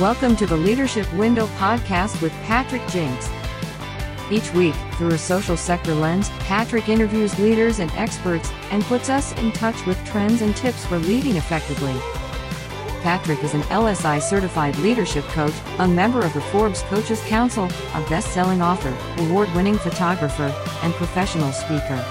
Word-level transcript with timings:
Welcome 0.00 0.36
to 0.36 0.46
the 0.46 0.58
Leadership 0.58 1.10
Window 1.14 1.46
podcast 1.56 2.20
with 2.20 2.30
Patrick 2.42 2.86
Jinks. 2.88 3.30
Each 4.30 4.52
week, 4.52 4.74
through 4.92 5.12
a 5.12 5.18
social 5.18 5.56
sector 5.56 5.94
lens, 5.94 6.28
Patrick 6.40 6.90
interviews 6.90 7.38
leaders 7.38 7.78
and 7.78 7.90
experts 7.92 8.52
and 8.70 8.84
puts 8.84 9.08
us 9.08 9.32
in 9.38 9.52
touch 9.52 9.86
with 9.86 9.96
trends 10.04 10.42
and 10.42 10.54
tips 10.54 10.84
for 10.84 10.98
leading 10.98 11.36
effectively. 11.36 11.94
Patrick 13.00 13.42
is 13.42 13.54
an 13.54 13.62
LSI 13.62 14.20
certified 14.20 14.76
leadership 14.80 15.24
coach, 15.28 15.54
a 15.78 15.88
member 15.88 16.20
of 16.20 16.34
the 16.34 16.42
Forbes 16.42 16.82
Coaches 16.82 17.22
Council, 17.22 17.64
a 17.94 18.06
best 18.10 18.34
selling 18.34 18.60
author, 18.60 18.94
award 19.22 19.50
winning 19.54 19.78
photographer, 19.78 20.54
and 20.82 20.92
professional 20.92 21.52
speaker. 21.52 22.04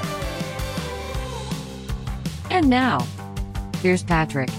And 2.49 2.67
now, 2.67 3.05
here's 3.83 4.01
Patrick. 4.01 4.49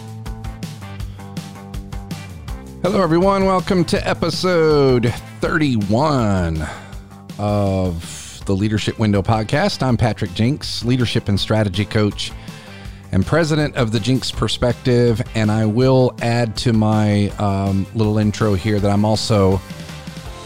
Hello, 2.88 3.02
everyone. 3.02 3.46
Welcome 3.46 3.84
to 3.86 4.08
episode 4.08 5.12
31 5.40 6.64
of 7.36 8.40
the 8.46 8.54
Leadership 8.54 9.00
Window 9.00 9.22
podcast. 9.22 9.82
I'm 9.82 9.96
Patrick 9.96 10.32
Jinks, 10.34 10.84
leadership 10.84 11.28
and 11.28 11.38
strategy 11.38 11.84
coach 11.84 12.30
and 13.10 13.26
president 13.26 13.74
of 13.74 13.90
the 13.90 13.98
Jinks 13.98 14.30
Perspective. 14.30 15.20
And 15.34 15.50
I 15.50 15.66
will 15.66 16.14
add 16.20 16.56
to 16.59 16.72
my 16.72 17.30
um, 17.40 17.88
little 17.96 18.18
intro 18.18 18.54
here 18.54 18.78
that 18.78 18.88
I'm 18.88 19.04
also 19.04 19.60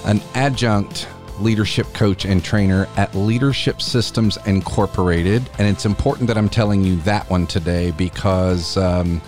an 0.06 0.22
adjunct 0.34 1.08
leadership 1.40 1.92
coach 1.92 2.24
and 2.24 2.42
trainer 2.42 2.88
at 2.96 3.14
Leadership 3.14 3.82
Systems 3.82 4.38
Incorporated. 4.46 5.42
And 5.58 5.68
it's 5.68 5.84
important 5.84 6.26
that 6.28 6.38
I'm 6.38 6.48
telling 6.48 6.84
you 6.84 6.96
that 7.02 7.28
one 7.28 7.46
today 7.46 7.90
because. 7.90 8.78
Um, 8.78 9.20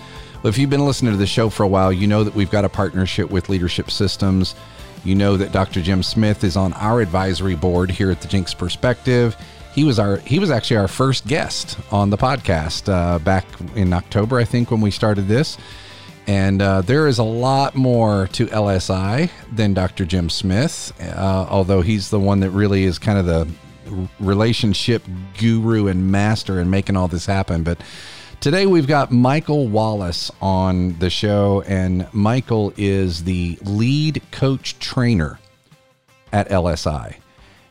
if 0.49 0.57
you've 0.57 0.69
been 0.69 0.85
listening 0.85 1.13
to 1.13 1.17
the 1.17 1.27
show 1.27 1.49
for 1.49 1.63
a 1.63 1.67
while, 1.67 1.91
you 1.91 2.07
know 2.07 2.23
that 2.23 2.35
we've 2.35 2.51
got 2.51 2.65
a 2.65 2.69
partnership 2.69 3.29
with 3.29 3.49
Leadership 3.49 3.89
Systems. 3.89 4.55
You 5.03 5.15
know 5.15 5.37
that 5.37 5.51
Dr. 5.51 5.81
Jim 5.81 6.03
Smith 6.03 6.43
is 6.43 6.55
on 6.55 6.73
our 6.73 7.01
advisory 7.01 7.55
board 7.55 7.91
here 7.91 8.11
at 8.11 8.21
the 8.21 8.27
Jinks 8.27 8.53
Perspective. 8.53 9.35
He 9.73 9.83
was 9.83 9.99
our 9.99 10.17
he 10.17 10.39
was 10.39 10.51
actually 10.51 10.77
our 10.77 10.87
first 10.87 11.27
guest 11.27 11.77
on 11.91 12.09
the 12.09 12.17
podcast 12.17 12.91
uh, 12.91 13.19
back 13.19 13.45
in 13.75 13.91
October, 13.91 14.37
I 14.37 14.43
think, 14.43 14.69
when 14.69 14.81
we 14.81 14.91
started 14.91 15.27
this. 15.27 15.57
And 16.27 16.61
uh, 16.61 16.81
there 16.81 17.07
is 17.07 17.19
a 17.19 17.23
lot 17.23 17.75
more 17.75 18.27
to 18.33 18.45
LSI 18.47 19.29
than 19.51 19.73
Dr. 19.73 20.05
Jim 20.05 20.29
Smith, 20.29 20.93
uh, 21.01 21.47
although 21.49 21.81
he's 21.81 22.09
the 22.09 22.19
one 22.19 22.39
that 22.41 22.51
really 22.51 22.85
is 22.85 22.97
kind 22.97 23.17
of 23.17 23.25
the 23.25 23.47
relationship 24.19 25.03
guru 25.37 25.87
and 25.87 26.11
master 26.11 26.59
in 26.59 26.69
making 26.69 26.95
all 26.95 27.07
this 27.07 27.25
happen. 27.25 27.63
But 27.63 27.79
Today 28.43 28.65
we've 28.65 28.87
got 28.87 29.09
Michael 29.09 29.69
Wallace 29.69 30.29
on 30.41 30.99
the 30.99 31.09
show, 31.09 31.63
and 31.65 32.05
Michael 32.11 32.73
is 32.75 33.23
the 33.23 33.57
lead 33.61 34.21
coach 34.31 34.77
trainer 34.79 35.39
at 36.33 36.49
LSI. 36.49 37.15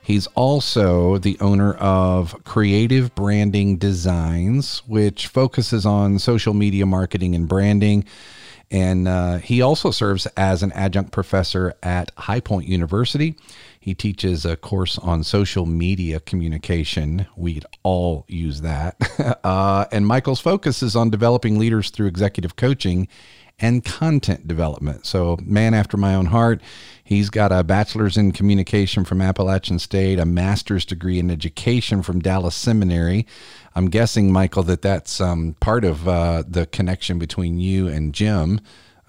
He's 0.00 0.28
also 0.28 1.18
the 1.18 1.36
owner 1.40 1.74
of 1.74 2.42
Creative 2.44 3.14
Branding 3.14 3.76
Designs, 3.76 4.78
which 4.86 5.26
focuses 5.26 5.84
on 5.84 6.18
social 6.18 6.54
media 6.54 6.86
marketing 6.86 7.34
and 7.34 7.46
branding. 7.46 8.06
And 8.70 9.06
uh, 9.06 9.36
he 9.40 9.60
also 9.60 9.90
serves 9.90 10.24
as 10.38 10.62
an 10.62 10.72
adjunct 10.72 11.12
professor 11.12 11.74
at 11.82 12.12
High 12.16 12.40
Point 12.40 12.66
University. 12.66 13.36
He 13.82 13.94
teaches 13.96 14.46
a 14.46 14.54
course 14.54 14.96
on 14.96 15.24
social 15.24 15.66
media 15.66 16.20
communication. 16.20 17.26
We'd 17.34 17.66
all 17.82 18.24
use 18.28 18.60
that. 18.60 18.94
uh, 19.44 19.86
and 19.90 20.06
Michael's 20.06 20.38
focus 20.38 20.84
is 20.84 20.94
on 20.94 21.10
developing 21.10 21.58
leaders 21.58 21.90
through 21.90 22.06
executive 22.06 22.54
coaching 22.54 23.08
and 23.58 23.84
content 23.84 24.46
development. 24.46 25.04
So, 25.04 25.36
man 25.42 25.74
after 25.74 25.96
my 25.96 26.14
own 26.14 26.26
heart. 26.26 26.62
He's 27.02 27.28
got 27.28 27.50
a 27.50 27.64
bachelor's 27.64 28.16
in 28.16 28.30
communication 28.30 29.04
from 29.04 29.20
Appalachian 29.20 29.80
State, 29.80 30.20
a 30.20 30.24
master's 30.24 30.84
degree 30.84 31.18
in 31.18 31.28
education 31.28 32.04
from 32.04 32.20
Dallas 32.20 32.54
Seminary. 32.54 33.26
I'm 33.74 33.90
guessing, 33.90 34.30
Michael, 34.30 34.62
that 34.62 34.82
that's 34.82 35.20
um, 35.20 35.56
part 35.58 35.84
of 35.84 36.06
uh, 36.06 36.44
the 36.46 36.66
connection 36.66 37.18
between 37.18 37.58
you 37.58 37.88
and 37.88 38.14
Jim 38.14 38.60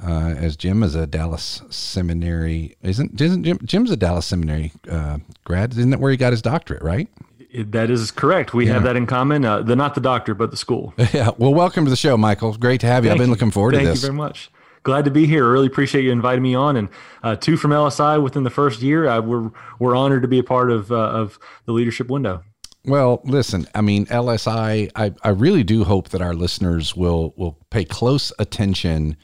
uh, 0.06 0.36
as 0.38 0.58
Jim 0.58 0.84
is 0.84 0.96
a 0.96 1.08
Dallas 1.08 1.62
Seminary. 1.70 2.76
Isn't, 2.82 3.20
isn't 3.20 3.44
Jim? 3.44 3.60
Jim's 3.64 3.92
a 3.92 3.98
Dallas 3.98 4.26
Seminary 4.26 4.72
uh, 4.90 5.20
grad. 5.44 5.72
Isn't 5.74 5.92
that 5.92 6.00
where 6.00 6.12
he 6.12 6.18
got 6.18 6.34
his 6.34 6.42
doctorate? 6.42 6.84
Right. 6.84 7.08
That 7.56 7.92
is 7.92 8.10
correct. 8.12 8.54
We 8.54 8.66
yeah. 8.66 8.74
have 8.74 8.84
that 8.84 8.96
in 8.96 9.06
common. 9.06 9.46
Uh, 9.46 9.62
the 9.62 9.76
not 9.76 9.96
the 9.96 10.02
doctor, 10.02 10.34
but 10.34 10.52
the 10.52 10.58
school. 10.58 10.94
Yeah. 11.14 11.30
Well, 11.38 11.54
welcome 11.54 11.86
to 11.86 11.90
the 11.90 11.96
show, 11.96 12.18
Michael. 12.18 12.56
Great 12.58 12.82
to 12.82 12.88
have 12.88 13.04
you. 13.04 13.10
Thank 13.10 13.20
I've 13.20 13.24
been 13.24 13.30
looking 13.30 13.52
forward 13.52 13.74
to 13.74 13.78
this. 13.78 13.88
Thank 13.88 13.96
you 13.98 14.02
very 14.02 14.14
much. 14.14 14.50
Glad 14.82 15.06
to 15.06 15.12
be 15.12 15.28
here. 15.28 15.50
Really 15.50 15.68
appreciate 15.68 16.04
you 16.04 16.12
inviting 16.12 16.42
me 16.42 16.56
on. 16.56 16.76
And 16.76 16.90
uh, 17.22 17.36
two 17.36 17.56
from 17.56 17.72
LSI 17.72 18.22
within 18.22 18.44
the 18.44 18.50
first 18.50 18.82
year. 18.82 19.08
Uh, 19.08 19.22
we're 19.22 19.52
we're 19.80 19.96
honored 19.96 20.24
to 20.24 20.28
be 20.28 20.40
a 20.40 20.44
part 20.44 20.72
of 20.72 20.92
uh, 20.92 20.96
of 20.96 21.40
the 21.66 21.72
leadership 21.72 22.10
window. 22.10 22.44
Well, 22.86 23.22
listen, 23.24 23.66
I 23.74 23.80
mean, 23.80 24.08
LSI, 24.08 24.92
I, 24.94 25.14
I 25.24 25.30
really 25.30 25.64
do 25.64 25.86
hope 25.86 26.10
that 26.10 26.22
our 26.22 26.34
listeners 26.34 26.96
will 26.96 27.34
will 27.38 27.58
pay 27.70 27.86
close 27.86 28.34
attention 28.40 29.16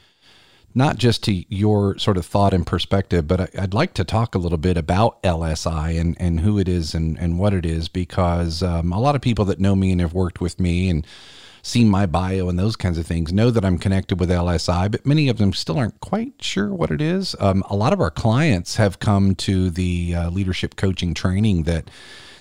not 0.74 0.96
just 0.98 1.24
to 1.24 1.44
your 1.54 1.98
sort 1.98 2.16
of 2.16 2.24
thought 2.24 2.54
and 2.54 2.66
perspective, 2.66 3.26
but 3.26 3.40
I, 3.40 3.60
would 3.62 3.74
like 3.74 3.94
to 3.94 4.04
talk 4.04 4.34
a 4.34 4.38
little 4.38 4.58
bit 4.58 4.76
about 4.76 5.22
LSI 5.22 6.00
and, 6.00 6.16
and 6.20 6.40
who 6.40 6.58
it 6.58 6.68
is 6.68 6.94
and, 6.94 7.18
and 7.18 7.38
what 7.38 7.52
it 7.52 7.66
is, 7.66 7.88
because 7.88 8.62
um, 8.62 8.92
a 8.92 9.00
lot 9.00 9.14
of 9.14 9.20
people 9.20 9.44
that 9.46 9.58
know 9.58 9.74
me 9.74 9.90
and 9.90 10.00
have 10.00 10.14
worked 10.14 10.40
with 10.40 10.60
me 10.60 10.88
and 10.88 11.06
seen 11.62 11.88
my 11.88 12.06
bio 12.06 12.48
and 12.48 12.58
those 12.58 12.76
kinds 12.76 12.98
of 12.98 13.06
things 13.06 13.32
know 13.32 13.50
that 13.50 13.64
I'm 13.64 13.78
connected 13.78 14.18
with 14.18 14.30
LSI, 14.30 14.90
but 14.90 15.04
many 15.04 15.28
of 15.28 15.38
them 15.38 15.52
still 15.52 15.78
aren't 15.78 16.00
quite 16.00 16.34
sure 16.40 16.72
what 16.72 16.90
it 16.90 17.02
is. 17.02 17.34
Um, 17.38 17.62
a 17.68 17.76
lot 17.76 17.92
of 17.92 18.00
our 18.00 18.10
clients 18.10 18.76
have 18.76 18.98
come 18.98 19.34
to 19.36 19.70
the 19.70 20.14
uh, 20.14 20.30
leadership 20.30 20.76
coaching 20.76 21.14
training 21.14 21.64
that 21.64 21.90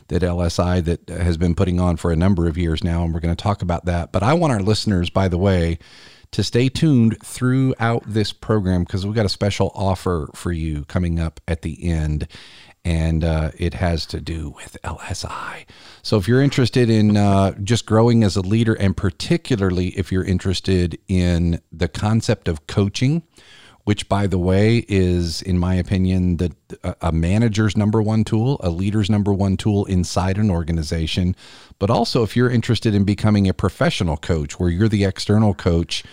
that 0.07 0.23
LSI 0.23 0.83
that 0.85 1.07
has 1.07 1.37
been 1.37 1.53
putting 1.53 1.79
on 1.79 1.95
for 1.95 2.11
a 2.11 2.15
number 2.15 2.47
of 2.47 2.57
years 2.57 2.83
now, 2.83 3.03
and 3.03 3.13
we're 3.13 3.19
going 3.19 3.35
to 3.35 3.41
talk 3.41 3.61
about 3.61 3.85
that. 3.85 4.11
But 4.11 4.23
I 4.23 4.33
want 4.33 4.51
our 4.51 4.59
listeners, 4.59 5.11
by 5.11 5.27
the 5.27 5.37
way, 5.37 5.77
to 6.31 6.43
stay 6.43 6.69
tuned 6.69 7.17
throughout 7.23 8.03
this 8.05 8.31
program 8.31 8.83
because 8.83 9.05
we've 9.05 9.15
got 9.15 9.25
a 9.25 9.29
special 9.29 9.71
offer 9.73 10.29
for 10.35 10.51
you 10.51 10.85
coming 10.85 11.19
up 11.19 11.39
at 11.47 11.61
the 11.61 11.89
end. 11.89 12.27
And 12.85 13.25
uh, 13.25 13.51
it 13.57 13.73
has 13.73 14.05
to 14.07 14.21
do 14.21 14.53
with 14.55 14.77
LSI. 14.85 15.65
So, 16.01 16.17
if 16.17 16.29
you're 16.29 16.41
interested 16.41 16.89
in 16.89 17.17
uh, 17.17 17.51
just 17.61 17.85
growing 17.85 18.23
as 18.23 18.37
a 18.37 18.41
leader, 18.41 18.73
and 18.73 18.95
particularly 18.95 19.89
if 19.89 20.13
you're 20.13 20.23
interested 20.23 20.97
in 21.09 21.61
the 21.73 21.89
concept 21.89 22.47
of 22.47 22.67
coaching, 22.67 23.23
which 23.89 24.07
by 24.07 24.27
the 24.27 24.37
way 24.37 24.85
is 24.87 25.41
in 25.41 25.57
my 25.57 25.73
opinion 25.73 26.37
the 26.37 26.51
a 27.01 27.11
manager's 27.11 27.75
number 27.75 27.99
one 27.99 28.23
tool 28.23 28.59
a 28.59 28.69
leader's 28.69 29.09
number 29.09 29.33
one 29.33 29.57
tool 29.57 29.83
inside 29.85 30.37
an 30.37 30.51
organization. 30.51 31.35
But 31.79 31.89
also 31.89 32.21
if 32.21 32.35
you're 32.35 32.51
interested 32.51 32.93
in 32.93 33.03
becoming 33.03 33.49
a 33.49 33.53
professional 33.65 34.15
coach 34.15 34.59
where 34.59 34.69
you're 34.69 34.89
the 34.89 35.05
external 35.05 35.55
coach 35.55 36.03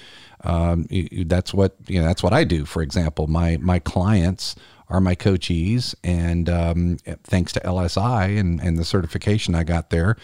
um, 0.42 0.86
that's 1.26 1.52
what 1.52 1.76
you 1.86 2.00
know 2.00 2.06
that's 2.06 2.22
what 2.22 2.32
i 2.32 2.44
do. 2.44 2.64
For 2.64 2.80
example 2.80 3.26
my 3.26 3.58
my 3.58 3.78
clients 3.78 4.56
are 4.88 5.02
my 5.02 5.14
coachees 5.14 5.94
and 6.02 6.48
um, 6.48 6.96
thanks 7.24 7.52
to 7.52 7.60
lsi 7.60 8.38
and, 8.40 8.58
and 8.58 8.78
the 8.78 8.86
certification 8.86 9.54
i 9.54 9.64
got 9.64 9.90
there 9.90 10.16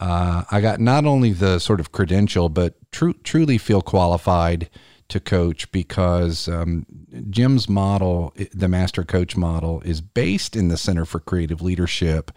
uh, 0.00 0.44
i 0.50 0.62
got 0.62 0.80
not 0.80 1.04
only 1.04 1.34
the 1.34 1.58
sort 1.58 1.80
of 1.80 1.92
credential 1.92 2.48
but 2.48 2.76
tr- 2.92 3.20
truly 3.24 3.58
feel 3.58 3.82
qualified 3.82 4.70
to 5.08 5.20
coach 5.20 5.70
because 5.72 6.48
um, 6.48 6.86
Jim's 7.30 7.68
model, 7.68 8.34
the 8.52 8.68
master 8.68 9.04
coach 9.04 9.36
model, 9.36 9.80
is 9.82 10.00
based 10.00 10.54
in 10.54 10.68
the 10.68 10.76
Center 10.76 11.04
for 11.04 11.20
Creative 11.20 11.62
Leadership, 11.62 12.30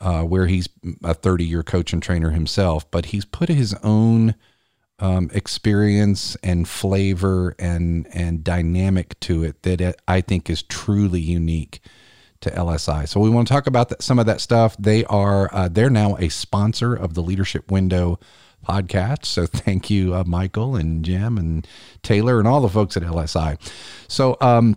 uh, 0.00 0.22
where 0.22 0.46
he's 0.46 0.68
a 1.02 1.14
30 1.14 1.44
year 1.44 1.62
coach 1.62 1.92
and 1.92 2.02
trainer 2.02 2.30
himself, 2.30 2.90
but 2.90 3.06
he's 3.06 3.24
put 3.24 3.48
his 3.48 3.74
own 3.82 4.34
um, 4.98 5.30
experience 5.34 6.36
and 6.44 6.68
flavor 6.68 7.56
and 7.58 8.06
and 8.14 8.44
dynamic 8.44 9.18
to 9.20 9.42
it 9.42 9.62
that 9.64 9.96
I 10.06 10.20
think 10.20 10.48
is 10.48 10.62
truly 10.62 11.20
unique 11.20 11.80
to 12.42 12.50
LSI. 12.50 13.08
So 13.08 13.18
we 13.18 13.30
want 13.30 13.48
to 13.48 13.54
talk 13.54 13.66
about 13.66 13.88
that, 13.88 14.02
some 14.02 14.18
of 14.18 14.26
that 14.26 14.40
stuff. 14.40 14.76
They 14.78 15.04
are 15.06 15.52
uh, 15.52 15.68
they're 15.68 15.90
now 15.90 16.16
a 16.16 16.28
sponsor 16.28 16.94
of 16.94 17.14
the 17.14 17.22
Leadership 17.22 17.70
Window 17.70 18.20
podcast. 18.66 19.26
So 19.26 19.46
thank 19.46 19.90
you, 19.90 20.14
uh, 20.14 20.24
Michael 20.26 20.76
and 20.76 21.04
Jim 21.04 21.38
and 21.38 21.66
Taylor 22.02 22.38
and 22.38 22.48
all 22.48 22.60
the 22.60 22.68
folks 22.68 22.96
at 22.96 23.02
LSI. 23.02 23.58
So, 24.08 24.36
um, 24.40 24.76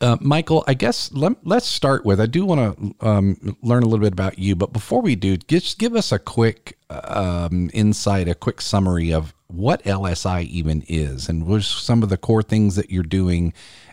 uh, 0.00 0.16
Michael, 0.20 0.64
I 0.66 0.72
guess 0.72 1.12
let, 1.12 1.36
us 1.46 1.66
start 1.66 2.06
with. 2.06 2.20
I 2.20 2.26
do 2.26 2.46
want 2.46 2.78
to 3.00 3.06
um, 3.06 3.58
learn 3.62 3.82
a 3.82 3.86
little 3.86 4.02
bit 4.02 4.14
about 4.14 4.38
you, 4.38 4.56
but 4.56 4.72
before 4.72 5.02
we 5.02 5.14
do, 5.14 5.36
just 5.36 5.78
give 5.78 5.94
us 5.94 6.10
a 6.10 6.18
quick 6.18 6.78
um, 6.88 7.70
insight, 7.74 8.26
a 8.26 8.34
quick 8.34 8.62
summary 8.62 9.12
of 9.12 9.34
what 9.48 9.82
LSI 9.82 10.44
even 10.44 10.82
is, 10.88 11.28
and 11.28 11.46
what 11.46 11.64
some 11.64 12.02
of 12.02 12.08
the 12.08 12.16
core 12.16 12.42
things 12.42 12.76
that 12.76 12.90
you're 12.90 13.02
doing 13.02 13.52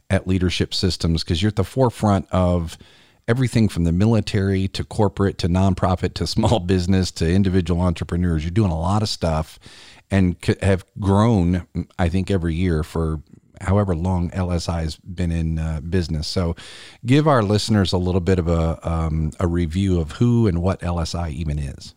at 0.09 0.27
Leadership 0.27 0.73
Systems, 0.73 1.23
because 1.23 1.41
you're 1.41 1.49
at 1.49 1.57
the 1.57 1.65
forefront 1.65 2.27
of 2.31 2.77
everything 3.27 3.67
from 3.67 3.83
the 3.83 3.91
military 3.91 4.67
to 4.69 4.83
corporate 4.83 5.37
to 5.39 5.49
nonprofit 5.49 6.13
to 6.15 6.27
small 6.27 6.59
business 6.73 7.11
to 7.11 7.29
individual 7.31 7.81
entrepreneurs. 7.81 8.43
You're 8.43 8.51
doing 8.51 8.71
a 8.71 8.79
lot 8.79 9.01
of 9.01 9.09
stuff 9.09 9.59
and 10.09 10.37
have 10.61 10.85
grown, 10.99 11.67
I 11.99 12.09
think, 12.09 12.31
every 12.31 12.55
year 12.55 12.83
for 12.83 13.21
however 13.61 13.95
long 13.95 14.29
LSI 14.31 14.83
has 14.83 14.95
been 14.97 15.31
in 15.31 15.59
uh, 15.59 15.81
business. 15.81 16.27
So, 16.27 16.55
give 17.05 17.27
our 17.27 17.43
listeners 17.43 17.91
a 17.91 17.97
little 17.97 18.21
bit 18.21 18.39
of 18.39 18.47
a 18.47 18.79
um, 18.87 19.31
a 19.39 19.47
review 19.47 19.99
of 19.99 20.13
who 20.13 20.47
and 20.47 20.61
what 20.61 20.79
LSI 20.81 21.31
even 21.31 21.59
is. 21.59 21.93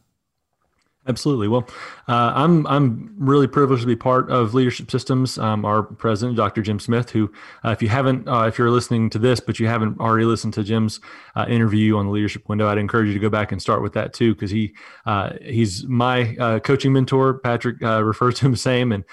Absolutely. 1.10 1.48
Well, 1.48 1.68
uh, 2.06 2.32
I'm 2.36 2.64
I'm 2.68 3.16
really 3.18 3.48
privileged 3.48 3.80
to 3.82 3.86
be 3.86 3.96
part 3.96 4.30
of 4.30 4.54
Leadership 4.54 4.92
Systems. 4.92 5.38
Um, 5.38 5.64
our 5.64 5.82
president, 5.82 6.36
Dr. 6.36 6.62
Jim 6.62 6.78
Smith, 6.78 7.10
who, 7.10 7.32
uh, 7.64 7.70
if 7.70 7.82
you 7.82 7.88
haven't, 7.88 8.28
uh, 8.28 8.44
if 8.44 8.58
you're 8.58 8.70
listening 8.70 9.10
to 9.10 9.18
this, 9.18 9.40
but 9.40 9.58
you 9.58 9.66
haven't 9.66 9.98
already 9.98 10.24
listened 10.24 10.54
to 10.54 10.62
Jim's 10.62 11.00
uh, 11.34 11.46
interview 11.48 11.96
on 11.96 12.06
the 12.06 12.12
Leadership 12.12 12.48
Window, 12.48 12.68
I'd 12.68 12.78
encourage 12.78 13.08
you 13.08 13.14
to 13.14 13.18
go 13.18 13.28
back 13.28 13.50
and 13.50 13.60
start 13.60 13.82
with 13.82 13.92
that 13.94 14.12
too, 14.12 14.34
because 14.34 14.52
he 14.52 14.72
uh, 15.04 15.30
he's 15.42 15.84
my 15.84 16.36
uh, 16.36 16.60
coaching 16.60 16.92
mentor. 16.92 17.40
Patrick 17.40 17.80
refers 17.80 18.36
to 18.36 18.46
him 18.46 18.52
the 18.52 18.56
same, 18.56 18.92
and 18.92 19.04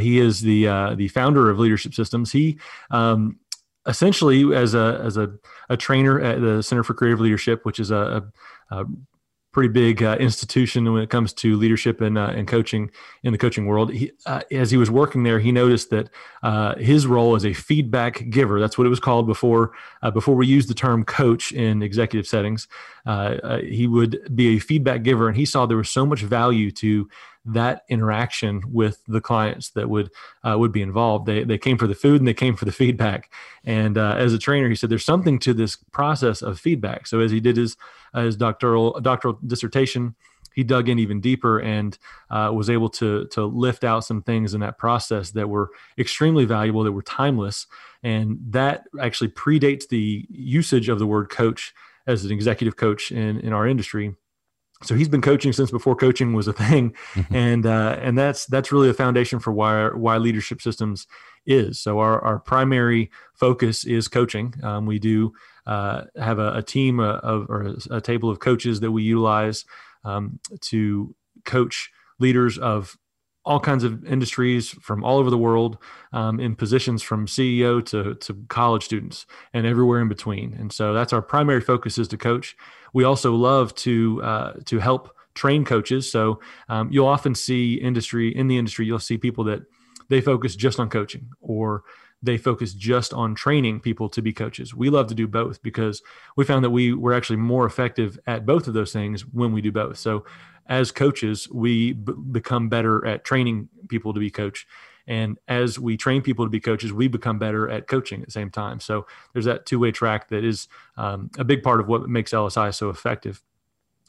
he 0.00 0.18
is 0.18 0.40
the 0.40 0.94
the 0.96 1.08
founder 1.08 1.50
of 1.50 1.58
Leadership 1.58 1.92
Systems. 1.92 2.32
He 2.32 2.58
um, 2.90 3.38
essentially 3.86 4.54
as 4.54 4.72
a 4.72 5.02
as 5.04 5.18
a, 5.18 5.34
a 5.68 5.76
trainer 5.76 6.18
at 6.18 6.40
the 6.40 6.62
Center 6.62 6.82
for 6.82 6.94
Creative 6.94 7.20
Leadership, 7.20 7.66
which 7.66 7.78
is 7.78 7.90
a, 7.90 8.24
a, 8.70 8.76
a 8.80 8.84
pretty 9.52 9.68
big 9.68 10.02
uh, 10.02 10.16
institution 10.18 10.90
when 10.92 11.02
it 11.02 11.10
comes 11.10 11.32
to 11.34 11.56
leadership 11.56 12.00
and, 12.00 12.16
uh, 12.16 12.32
and 12.34 12.48
coaching 12.48 12.90
in 13.22 13.32
the 13.32 13.38
coaching 13.38 13.66
world. 13.66 13.92
He, 13.92 14.10
uh, 14.24 14.40
as 14.50 14.70
he 14.70 14.78
was 14.78 14.90
working 14.90 15.22
there, 15.22 15.38
he 15.38 15.52
noticed 15.52 15.90
that 15.90 16.08
uh, 16.42 16.74
his 16.76 17.06
role 17.06 17.36
as 17.36 17.44
a 17.44 17.52
feedback 17.52 18.30
giver, 18.30 18.58
that's 18.58 18.78
what 18.78 18.86
it 18.86 18.90
was 18.90 19.00
called 19.00 19.26
before, 19.26 19.72
uh, 20.02 20.10
before 20.10 20.34
we 20.34 20.46
used 20.46 20.68
the 20.68 20.74
term 20.74 21.04
coach 21.04 21.52
in 21.52 21.82
executive 21.82 22.26
settings, 22.26 22.66
uh, 23.04 23.58
he 23.58 23.86
would 23.86 24.34
be 24.34 24.56
a 24.56 24.58
feedback 24.58 25.02
giver. 25.02 25.28
And 25.28 25.36
he 25.36 25.44
saw 25.44 25.66
there 25.66 25.76
was 25.76 25.90
so 25.90 26.06
much 26.06 26.22
value 26.22 26.70
to 26.72 27.08
that 27.44 27.82
interaction 27.88 28.62
with 28.68 29.02
the 29.08 29.20
clients 29.20 29.70
that 29.70 29.88
would 29.88 30.10
uh, 30.44 30.56
would 30.58 30.72
be 30.72 30.82
involved. 30.82 31.26
They 31.26 31.44
they 31.44 31.58
came 31.58 31.78
for 31.78 31.86
the 31.86 31.94
food 31.94 32.20
and 32.20 32.28
they 32.28 32.34
came 32.34 32.56
for 32.56 32.64
the 32.64 32.72
feedback. 32.82 33.32
And 33.64 33.98
uh, 33.98 34.14
as 34.16 34.32
a 34.32 34.38
trainer, 34.38 34.68
he 34.68 34.76
said 34.76 34.90
there's 34.90 35.04
something 35.04 35.38
to 35.40 35.54
this 35.54 35.76
process 35.76 36.42
of 36.42 36.60
feedback. 36.60 37.06
So 37.06 37.20
as 37.20 37.30
he 37.30 37.40
did 37.40 37.56
his 37.56 37.76
uh, 38.14 38.22
his 38.22 38.36
doctoral 38.36 39.00
doctoral 39.00 39.38
dissertation, 39.46 40.14
he 40.54 40.62
dug 40.62 40.88
in 40.88 40.98
even 40.98 41.20
deeper 41.20 41.58
and 41.60 41.98
uh, 42.30 42.50
was 42.54 42.70
able 42.70 42.88
to 42.90 43.26
to 43.28 43.44
lift 43.44 43.84
out 43.84 44.04
some 44.04 44.22
things 44.22 44.54
in 44.54 44.60
that 44.60 44.78
process 44.78 45.30
that 45.32 45.48
were 45.48 45.70
extremely 45.98 46.44
valuable, 46.44 46.84
that 46.84 46.92
were 46.92 47.02
timeless, 47.02 47.66
and 48.02 48.38
that 48.50 48.84
actually 49.00 49.28
predates 49.28 49.88
the 49.88 50.26
usage 50.30 50.88
of 50.88 50.98
the 50.98 51.06
word 51.06 51.28
coach 51.28 51.74
as 52.06 52.24
an 52.24 52.32
executive 52.32 52.76
coach 52.76 53.10
in 53.10 53.40
in 53.40 53.52
our 53.52 53.66
industry 53.66 54.14
so 54.82 54.94
he's 54.94 55.08
been 55.08 55.22
coaching 55.22 55.52
since 55.52 55.70
before 55.70 55.96
coaching 55.96 56.32
was 56.32 56.48
a 56.48 56.52
thing. 56.52 56.94
Mm-hmm. 57.14 57.34
and 57.34 57.66
uh, 57.66 57.98
and 58.00 58.16
that's 58.18 58.46
that's 58.46 58.72
really 58.72 58.88
a 58.88 58.94
foundation 58.94 59.38
for 59.38 59.52
why 59.52 59.88
why 59.88 60.18
leadership 60.18 60.62
systems 60.62 61.06
is. 61.46 61.80
So 61.80 61.98
our, 61.98 62.20
our 62.20 62.38
primary 62.38 63.10
focus 63.34 63.84
is 63.84 64.08
coaching. 64.08 64.54
Um, 64.62 64.86
we 64.86 64.98
do 64.98 65.32
uh, 65.66 66.02
have 66.16 66.38
a, 66.38 66.54
a 66.54 66.62
team 66.62 67.00
uh, 67.00 67.16
of 67.18 67.48
or 67.48 67.62
a, 67.62 67.96
a, 67.96 68.00
table 68.00 68.30
of 68.30 68.40
coaches 68.40 68.80
that 68.80 68.90
we 68.90 69.02
utilize 69.02 69.64
um, 70.04 70.38
to 70.60 71.14
coach 71.44 71.90
leaders 72.18 72.58
of 72.58 72.96
all 73.44 73.58
kinds 73.58 73.82
of 73.82 74.04
industries 74.04 74.70
from 74.70 75.02
all 75.02 75.18
over 75.18 75.30
the 75.30 75.38
world 75.38 75.78
um, 76.12 76.38
in 76.38 76.54
positions 76.54 77.02
from 77.02 77.26
CEO 77.26 77.84
to, 77.84 78.14
to 78.14 78.34
college 78.48 78.84
students 78.84 79.26
and 79.52 79.66
everywhere 79.66 80.00
in 80.00 80.08
between. 80.08 80.54
And 80.54 80.72
so 80.72 80.94
that's 80.94 81.12
our 81.12 81.22
primary 81.22 81.60
focus 81.60 81.98
is 81.98 82.08
to 82.08 82.16
coach. 82.16 82.56
We 82.92 83.04
also 83.04 83.34
love 83.34 83.74
to 83.76 84.22
uh, 84.22 84.52
to 84.66 84.78
help 84.78 85.16
train 85.34 85.64
coaches. 85.64 86.10
So 86.10 86.40
um, 86.68 86.88
you'll 86.92 87.06
often 87.06 87.34
see 87.34 87.74
industry 87.74 88.34
in 88.36 88.48
the 88.48 88.58
industry, 88.58 88.86
you'll 88.86 88.98
see 88.98 89.18
people 89.18 89.44
that 89.44 89.62
they 90.08 90.20
focus 90.20 90.54
just 90.54 90.78
on 90.78 90.90
coaching 90.90 91.30
or 91.40 91.84
they 92.22 92.38
focus 92.38 92.72
just 92.72 93.12
on 93.12 93.34
training 93.34 93.80
people 93.80 94.08
to 94.08 94.22
be 94.22 94.32
coaches. 94.32 94.74
We 94.74 94.90
love 94.90 95.08
to 95.08 95.14
do 95.14 95.26
both 95.26 95.62
because 95.62 96.02
we 96.36 96.44
found 96.44 96.64
that 96.64 96.70
we 96.70 96.92
were 96.92 97.12
actually 97.12 97.36
more 97.36 97.66
effective 97.66 98.18
at 98.26 98.46
both 98.46 98.68
of 98.68 98.74
those 98.74 98.92
things 98.92 99.22
when 99.22 99.52
we 99.52 99.60
do 99.60 99.72
both. 99.72 99.98
So 99.98 100.24
as 100.66 100.92
coaches, 100.92 101.48
we 101.50 101.92
b- 101.92 102.12
become 102.30 102.68
better 102.68 103.04
at 103.06 103.24
training 103.24 103.68
people 103.88 104.14
to 104.14 104.20
be 104.20 104.30
coach. 104.30 104.66
And 105.06 105.38
as 105.48 105.80
we 105.80 105.96
train 105.96 106.22
people 106.22 106.44
to 106.44 106.50
be 106.50 106.60
coaches, 106.60 106.92
we 106.92 107.08
become 107.08 107.38
better 107.38 107.68
at 107.68 107.88
coaching 107.88 108.20
at 108.20 108.26
the 108.26 108.32
same 108.32 108.50
time. 108.50 108.78
So 108.78 109.06
there's 109.32 109.46
that 109.46 109.66
two 109.66 109.80
way 109.80 109.90
track 109.90 110.28
that 110.28 110.44
is 110.44 110.68
um, 110.96 111.30
a 111.38 111.44
big 111.44 111.62
part 111.64 111.80
of 111.80 111.88
what 111.88 112.08
makes 112.08 112.32
LSI 112.32 112.72
so 112.72 112.88
effective. 112.88 113.42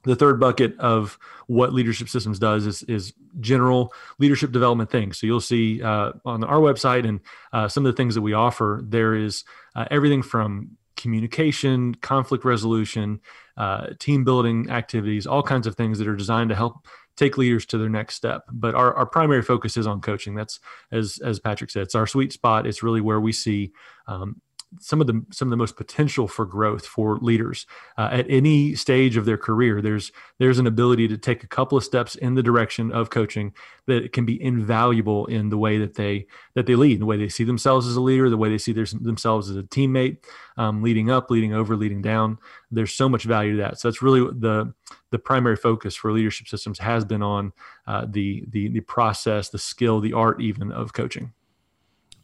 The 0.03 0.15
third 0.15 0.39
bucket 0.39 0.77
of 0.79 1.17
what 1.47 1.73
leadership 1.73 2.09
systems 2.09 2.39
does 2.39 2.65
is, 2.65 2.83
is 2.83 3.13
general 3.39 3.93
leadership 4.19 4.51
development 4.51 4.91
things. 4.91 5.19
So 5.19 5.27
you'll 5.27 5.39
see 5.41 5.81
uh, 5.81 6.13
on 6.25 6.43
our 6.43 6.59
website 6.59 7.07
and 7.07 7.21
uh, 7.51 7.67
some 7.67 7.85
of 7.85 7.93
the 7.93 7.95
things 7.95 8.15
that 8.15 8.21
we 8.21 8.33
offer, 8.33 8.81
there 8.83 9.15
is 9.15 9.43
uh, 9.75 9.85
everything 9.91 10.21
from 10.21 10.77
communication, 10.95 11.95
conflict 11.95 12.45
resolution, 12.45 13.19
uh, 13.57 13.87
team 13.99 14.23
building 14.23 14.69
activities, 14.69 15.25
all 15.25 15.43
kinds 15.43 15.67
of 15.67 15.75
things 15.75 15.99
that 15.99 16.07
are 16.07 16.15
designed 16.15 16.49
to 16.49 16.55
help 16.55 16.85
take 17.15 17.37
leaders 17.37 17.65
to 17.67 17.77
their 17.77 17.89
next 17.89 18.15
step. 18.15 18.43
But 18.51 18.75
our, 18.75 18.93
our 18.93 19.05
primary 19.05 19.41
focus 19.41 19.77
is 19.77 19.87
on 19.87 20.01
coaching. 20.01 20.35
That's 20.35 20.59
as 20.91 21.19
as 21.23 21.39
Patrick 21.39 21.69
said, 21.69 21.83
it's 21.83 21.95
our 21.95 22.07
sweet 22.07 22.33
spot. 22.33 22.65
It's 22.65 22.83
really 22.83 23.01
where 23.01 23.19
we 23.19 23.31
see 23.31 23.71
um, 24.07 24.41
some 24.79 25.01
of 25.01 25.07
the 25.07 25.25
some 25.31 25.47
of 25.47 25.49
the 25.51 25.57
most 25.57 25.75
potential 25.75 26.27
for 26.27 26.45
growth 26.45 26.85
for 26.85 27.17
leaders. 27.17 27.65
Uh, 27.97 28.09
at 28.11 28.25
any 28.29 28.75
stage 28.75 29.17
of 29.17 29.25
their 29.25 29.37
career 29.37 29.81
there's 29.81 30.11
there's 30.39 30.59
an 30.59 30.67
ability 30.67 31.07
to 31.07 31.17
take 31.17 31.43
a 31.43 31.47
couple 31.47 31.77
of 31.77 31.83
steps 31.83 32.15
in 32.15 32.35
the 32.35 32.43
direction 32.43 32.91
of 32.91 33.09
coaching 33.09 33.53
that 33.85 34.13
can 34.13 34.25
be 34.25 34.41
invaluable 34.41 35.25
in 35.25 35.49
the 35.49 35.57
way 35.57 35.77
that 35.77 35.95
they 35.95 36.25
that 36.55 36.65
they 36.65 36.75
lead 36.75 36.99
the 36.99 37.05
way 37.05 37.17
they 37.17 37.29
see 37.29 37.43
themselves 37.43 37.87
as 37.87 37.95
a 37.95 38.01
leader 38.01 38.29
the 38.29 38.37
way 38.37 38.49
they 38.49 38.57
see 38.57 38.73
their, 38.73 38.85
themselves 38.85 39.49
as 39.49 39.57
a 39.57 39.63
teammate 39.63 40.17
um, 40.57 40.81
leading 40.81 41.09
up 41.09 41.29
leading 41.29 41.53
over 41.53 41.75
leading 41.75 42.01
down. 42.01 42.37
There's 42.71 42.93
so 42.93 43.09
much 43.09 43.23
value 43.23 43.57
to 43.57 43.63
that. 43.63 43.79
So 43.79 43.87
that's 43.87 44.01
really 44.01 44.21
the 44.21 44.73
the 45.11 45.19
primary 45.19 45.55
focus 45.55 45.95
for 45.95 46.11
leadership 46.11 46.47
systems 46.47 46.79
has 46.79 47.05
been 47.05 47.21
on 47.21 47.53
uh, 47.87 48.05
the 48.09 48.45
the 48.49 48.69
the 48.69 48.81
process 48.81 49.49
the 49.49 49.59
skill 49.59 49.99
the 49.99 50.13
art 50.13 50.41
even 50.41 50.71
of 50.71 50.93
coaching 50.93 51.33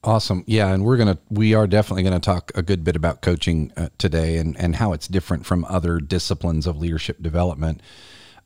Awesome. 0.03 0.45
Yeah, 0.47 0.73
and 0.73 0.85
we're 0.85 0.95
going 0.95 1.13
to 1.13 1.19
we 1.29 1.53
are 1.53 1.67
definitely 1.67 2.03
going 2.03 2.13
to 2.13 2.25
talk 2.25 2.51
a 2.55 2.61
good 2.61 2.85
bit 2.85 2.95
about 2.95 3.21
coaching 3.21 3.73
uh, 3.75 3.89
today 3.97 4.37
and 4.37 4.57
and 4.57 4.77
how 4.77 4.93
it's 4.93 5.07
different 5.09 5.45
from 5.45 5.65
other 5.65 5.99
disciplines 5.99 6.65
of 6.65 6.77
leadership 6.77 7.21
development. 7.21 7.81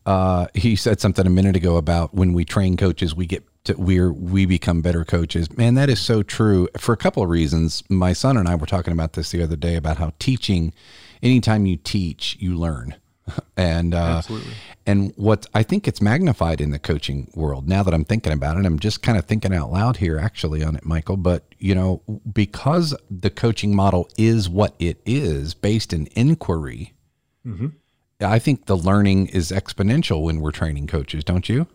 Uh, 0.05 0.47
he 0.55 0.75
said 0.75 0.99
something 0.99 1.25
a 1.25 1.29
minute 1.29 1.55
ago 1.55 1.77
about 1.77 2.13
when 2.13 2.33
we 2.33 2.43
train 2.43 2.75
coaches, 2.75 3.15
we 3.15 3.27
get 3.27 3.43
to 3.65 3.75
we're 3.75 4.11
we 4.11 4.47
become 4.47 4.81
better 4.81 5.05
coaches. 5.05 5.55
Man, 5.55 5.75
that 5.75 5.91
is 5.91 5.99
so 6.01 6.23
true 6.23 6.67
for 6.77 6.91
a 6.91 6.97
couple 6.97 7.21
of 7.21 7.29
reasons. 7.29 7.83
My 7.87 8.13
son 8.13 8.35
and 8.35 8.47
I 8.47 8.55
were 8.55 8.65
talking 8.65 8.91
about 8.91 9.13
this 9.13 9.29
the 9.29 9.43
other 9.43 9.55
day 9.55 9.75
about 9.75 9.97
how 9.97 10.13
teaching 10.17 10.73
anytime 11.21 11.67
you 11.67 11.77
teach, 11.77 12.35
you 12.39 12.57
learn. 12.57 12.95
and 13.57 13.93
uh, 13.93 14.17
Absolutely. 14.17 14.53
and 14.85 15.13
what 15.15 15.47
I 15.53 15.63
think 15.63 15.87
it's 15.87 16.01
magnified 16.01 16.59
in 16.59 16.71
the 16.71 16.79
coaching 16.79 17.31
world 17.35 17.67
now 17.67 17.83
that 17.83 17.93
I'm 17.93 18.03
thinking 18.03 18.33
about 18.33 18.57
it. 18.57 18.65
I'm 18.65 18.79
just 18.79 19.01
kind 19.01 19.17
of 19.17 19.25
thinking 19.25 19.53
out 19.53 19.71
loud 19.71 19.97
here, 19.97 20.17
actually, 20.17 20.63
on 20.63 20.75
it, 20.75 20.85
Michael. 20.85 21.17
But 21.17 21.43
you 21.57 21.73
know, 21.73 22.01
because 22.31 22.95
the 23.09 23.29
coaching 23.29 23.75
model 23.75 24.09
is 24.17 24.49
what 24.49 24.75
it 24.79 25.01
is, 25.05 25.53
based 25.53 25.93
in 25.93 26.07
inquiry, 26.15 26.93
mm-hmm. 27.45 27.67
I 28.19 28.39
think 28.39 28.65
the 28.65 28.77
learning 28.77 29.27
is 29.27 29.51
exponential 29.51 30.23
when 30.23 30.41
we're 30.41 30.51
training 30.51 30.87
coaches. 30.87 31.23
Don't 31.23 31.47
you? 31.47 31.67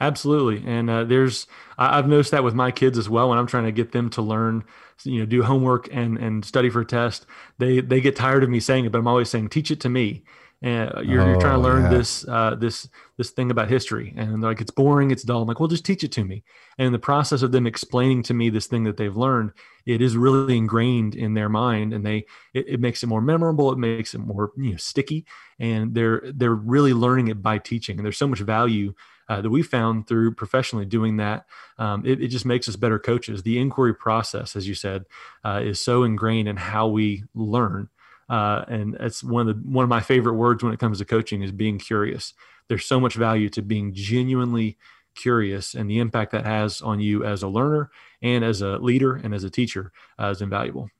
Absolutely, 0.00 0.68
and 0.70 0.90
uh, 0.90 1.04
there's 1.04 1.46
I've 1.78 2.08
noticed 2.08 2.30
that 2.30 2.44
with 2.44 2.54
my 2.54 2.70
kids 2.70 2.98
as 2.98 3.08
well. 3.08 3.30
When 3.30 3.38
I'm 3.38 3.46
trying 3.46 3.64
to 3.64 3.72
get 3.72 3.92
them 3.92 4.10
to 4.10 4.22
learn, 4.22 4.64
you 5.02 5.20
know, 5.20 5.26
do 5.26 5.42
homework 5.42 5.88
and 5.92 6.16
and 6.16 6.44
study 6.44 6.70
for 6.70 6.82
a 6.82 6.86
test, 6.86 7.26
they 7.58 7.80
they 7.80 8.00
get 8.00 8.14
tired 8.14 8.44
of 8.44 8.50
me 8.50 8.60
saying 8.60 8.84
it, 8.84 8.92
but 8.92 8.98
I'm 8.98 9.08
always 9.08 9.30
saying, 9.30 9.48
teach 9.48 9.70
it 9.70 9.80
to 9.80 9.88
me 9.88 10.24
and 10.64 11.06
you're, 11.06 11.20
oh, 11.20 11.26
you're 11.26 11.40
trying 11.40 11.52
to 11.52 11.58
oh, 11.58 11.60
learn 11.60 11.82
yeah. 11.82 11.90
this 11.90 12.26
uh, 12.26 12.54
this 12.54 12.88
this 13.18 13.30
thing 13.30 13.50
about 13.50 13.68
history. 13.68 14.14
And 14.16 14.42
they're 14.42 14.50
like 14.50 14.62
it's 14.62 14.70
boring 14.70 15.10
it's 15.10 15.22
dull. 15.22 15.42
I'm 15.42 15.48
like 15.48 15.60
well 15.60 15.68
just 15.68 15.84
teach 15.84 16.02
it 16.02 16.12
to 16.12 16.24
me. 16.24 16.42
And 16.78 16.86
in 16.86 16.92
the 16.92 16.98
process 16.98 17.42
of 17.42 17.52
them 17.52 17.66
explaining 17.66 18.22
to 18.24 18.34
me 18.34 18.48
this 18.48 18.66
thing 18.66 18.84
that 18.84 18.96
they've 18.96 19.14
learned 19.14 19.52
it 19.84 20.00
is 20.00 20.16
really 20.16 20.56
ingrained 20.56 21.14
in 21.14 21.34
their 21.34 21.50
mind. 21.50 21.92
And 21.92 22.04
they 22.04 22.24
it, 22.54 22.66
it 22.66 22.80
makes 22.80 23.02
it 23.02 23.08
more 23.08 23.20
memorable. 23.20 23.70
It 23.72 23.78
makes 23.78 24.14
it 24.14 24.20
more 24.20 24.52
you 24.56 24.70
know 24.70 24.76
sticky. 24.78 25.26
And 25.58 25.94
they're 25.94 26.22
they're 26.34 26.54
really 26.54 26.94
learning 26.94 27.28
it 27.28 27.42
by 27.42 27.58
teaching. 27.58 27.98
And 27.98 28.04
there's 28.04 28.18
so 28.18 28.28
much 28.28 28.40
value 28.40 28.94
uh, 29.28 29.42
that 29.42 29.50
we 29.50 29.62
found 29.62 30.06
through 30.06 30.34
professionally 30.34 30.86
doing 30.86 31.18
that. 31.18 31.44
Um, 31.78 32.06
it, 32.06 32.22
it, 32.22 32.28
just 32.28 32.44
makes 32.44 32.68
us 32.68 32.76
better 32.76 32.98
coaches. 32.98 33.42
The 33.42 33.58
inquiry 33.58 33.94
process, 33.94 34.54
as 34.54 34.68
you 34.68 34.74
said, 34.74 35.06
uh, 35.42 35.62
is 35.64 35.80
so 35.80 36.04
ingrained 36.04 36.46
in 36.46 36.56
how 36.56 36.88
we 36.88 37.24
learn 37.34 37.88
uh, 38.28 38.64
and 38.68 38.96
that's 38.98 39.22
one 39.22 39.48
of 39.48 39.56
the 39.56 39.68
one 39.68 39.82
of 39.82 39.88
my 39.88 40.00
favorite 40.00 40.34
words 40.34 40.62
when 40.62 40.72
it 40.72 40.80
comes 40.80 40.98
to 40.98 41.04
coaching 41.04 41.42
is 41.42 41.52
being 41.52 41.78
curious. 41.78 42.34
There's 42.68 42.86
so 42.86 42.98
much 42.98 43.14
value 43.14 43.48
to 43.50 43.62
being 43.62 43.92
genuinely 43.92 44.78
curious, 45.14 45.74
and 45.74 45.88
the 45.88 45.98
impact 45.98 46.32
that 46.32 46.44
has 46.44 46.80
on 46.80 47.00
you 47.00 47.24
as 47.24 47.42
a 47.42 47.48
learner 47.48 47.90
and 48.22 48.44
as 48.44 48.62
a 48.62 48.78
leader 48.78 49.14
and 49.14 49.34
as 49.34 49.44
a 49.44 49.50
teacher 49.50 49.92
uh, 50.20 50.28
is 50.28 50.42
invaluable. 50.42 50.90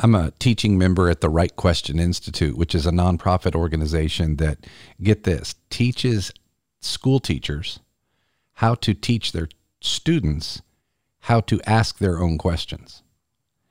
I'm 0.00 0.14
a 0.14 0.30
teaching 0.38 0.78
member 0.78 1.08
at 1.10 1.20
the 1.20 1.28
Right 1.28 1.54
Question 1.56 1.98
Institute, 1.98 2.56
which 2.56 2.74
is 2.74 2.86
a 2.86 2.92
nonprofit 2.92 3.56
organization 3.56 4.36
that, 4.36 4.64
get 5.02 5.24
this, 5.24 5.56
teaches 5.70 6.32
school 6.80 7.18
teachers 7.18 7.80
how 8.54 8.74
to 8.76 8.94
teach 8.94 9.32
their 9.32 9.48
students 9.80 10.62
how 11.22 11.40
to 11.40 11.60
ask 11.66 11.98
their 11.98 12.20
own 12.20 12.38
questions. 12.38 13.02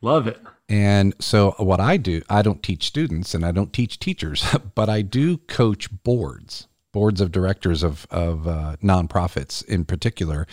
Love 0.02 0.28
it. 0.28 0.40
And 0.70 1.14
so, 1.20 1.52
what 1.58 1.80
I 1.80 1.98
do, 1.98 2.22
I 2.30 2.42
don't 2.42 2.62
teach 2.62 2.88
students 2.88 3.34
and 3.34 3.46
I 3.46 3.52
don't 3.52 3.72
teach 3.72 4.00
teachers, 4.00 4.44
but 4.76 4.90
I 4.90 5.02
do 5.02 5.38
coach 5.38 5.90
boards, 6.04 6.68
boards 6.92 7.22
of 7.22 7.32
directors 7.32 7.84
of, 7.84 8.06
of 8.12 8.48
uh, 8.48 8.76
nonprofits 8.84 9.64
in 9.66 9.86
particular, 9.86 10.46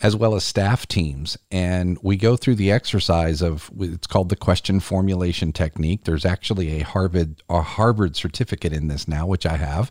as 0.00 0.16
well 0.16 0.34
as 0.34 0.42
staff 0.42 0.88
teams. 0.88 1.36
And 1.50 1.98
we 2.02 2.16
go 2.16 2.36
through 2.36 2.54
the 2.54 2.72
exercise 2.72 3.42
of 3.42 3.70
it's 3.78 4.06
called 4.06 4.30
the 4.30 4.36
question 4.36 4.80
formulation 4.80 5.52
technique. 5.52 6.04
There's 6.04 6.24
actually 6.24 6.80
a 6.80 6.84
Harvard, 6.84 7.42
a 7.50 7.60
Harvard 7.60 8.16
certificate 8.16 8.72
in 8.72 8.88
this 8.88 9.06
now, 9.06 9.26
which 9.26 9.44
I 9.44 9.58
have. 9.58 9.90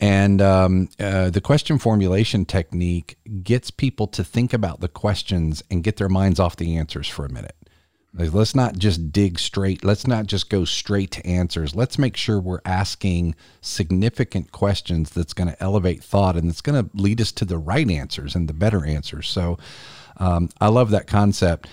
And 0.00 0.42
um, 0.42 0.88
uh, 0.98 1.30
the 1.30 1.40
question 1.40 1.78
formulation 1.78 2.44
technique 2.44 3.16
gets 3.42 3.70
people 3.70 4.06
to 4.08 4.24
think 4.24 4.52
about 4.52 4.80
the 4.80 4.88
questions 4.88 5.62
and 5.70 5.82
get 5.82 5.96
their 5.96 6.08
minds 6.08 6.40
off 6.40 6.56
the 6.56 6.76
answers 6.76 7.08
for 7.08 7.24
a 7.24 7.32
minute. 7.32 7.56
Let's 8.14 8.54
not 8.54 8.76
just 8.76 9.10
dig 9.10 9.38
straight. 9.38 9.84
Let's 9.84 10.06
not 10.06 10.26
just 10.26 10.50
go 10.50 10.66
straight 10.66 11.10
to 11.12 11.26
answers. 11.26 11.74
Let's 11.74 11.98
make 11.98 12.14
sure 12.14 12.38
we're 12.38 12.60
asking 12.66 13.34
significant 13.62 14.52
questions 14.52 15.10
that's 15.10 15.32
going 15.32 15.48
to 15.48 15.62
elevate 15.62 16.04
thought 16.04 16.36
and 16.36 16.48
that's 16.48 16.60
going 16.60 16.84
to 16.84 16.90
lead 16.94 17.22
us 17.22 17.32
to 17.32 17.46
the 17.46 17.56
right 17.56 17.90
answers 17.90 18.34
and 18.34 18.48
the 18.48 18.52
better 18.52 18.84
answers. 18.84 19.28
So 19.28 19.58
um, 20.18 20.50
I 20.60 20.68
love 20.68 20.90
that 20.90 21.06
concept. 21.06 21.68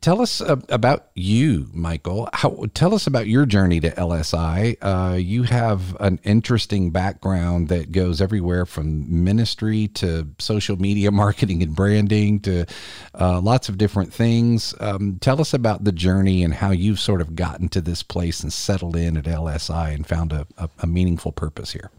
Tell 0.00 0.20
us 0.20 0.40
uh, 0.40 0.56
about 0.68 1.10
you, 1.14 1.68
Michael. 1.72 2.28
How, 2.32 2.64
tell 2.74 2.92
us 2.92 3.06
about 3.06 3.28
your 3.28 3.46
journey 3.46 3.78
to 3.80 3.90
LSI. 3.92 4.76
Uh, 4.82 5.14
you 5.14 5.44
have 5.44 5.96
an 6.00 6.18
interesting 6.24 6.90
background 6.90 7.68
that 7.68 7.92
goes 7.92 8.20
everywhere 8.20 8.66
from 8.66 9.24
ministry 9.24 9.86
to 9.88 10.26
social 10.40 10.76
media 10.76 11.10
marketing 11.12 11.62
and 11.62 11.76
branding 11.76 12.40
to 12.40 12.66
uh, 13.14 13.40
lots 13.40 13.68
of 13.68 13.78
different 13.78 14.12
things. 14.12 14.74
Um, 14.80 15.18
tell 15.20 15.40
us 15.40 15.54
about 15.54 15.84
the 15.84 15.92
journey 15.92 16.42
and 16.42 16.52
how 16.52 16.72
you've 16.72 17.00
sort 17.00 17.20
of 17.20 17.36
gotten 17.36 17.68
to 17.68 17.80
this 17.80 18.02
place 18.02 18.40
and 18.40 18.52
settled 18.52 18.96
in 18.96 19.16
at 19.16 19.24
LSI 19.26 19.94
and 19.94 20.04
found 20.04 20.32
a, 20.32 20.48
a, 20.58 20.68
a 20.80 20.86
meaningful 20.88 21.30
purpose 21.30 21.70
here. 21.70 21.92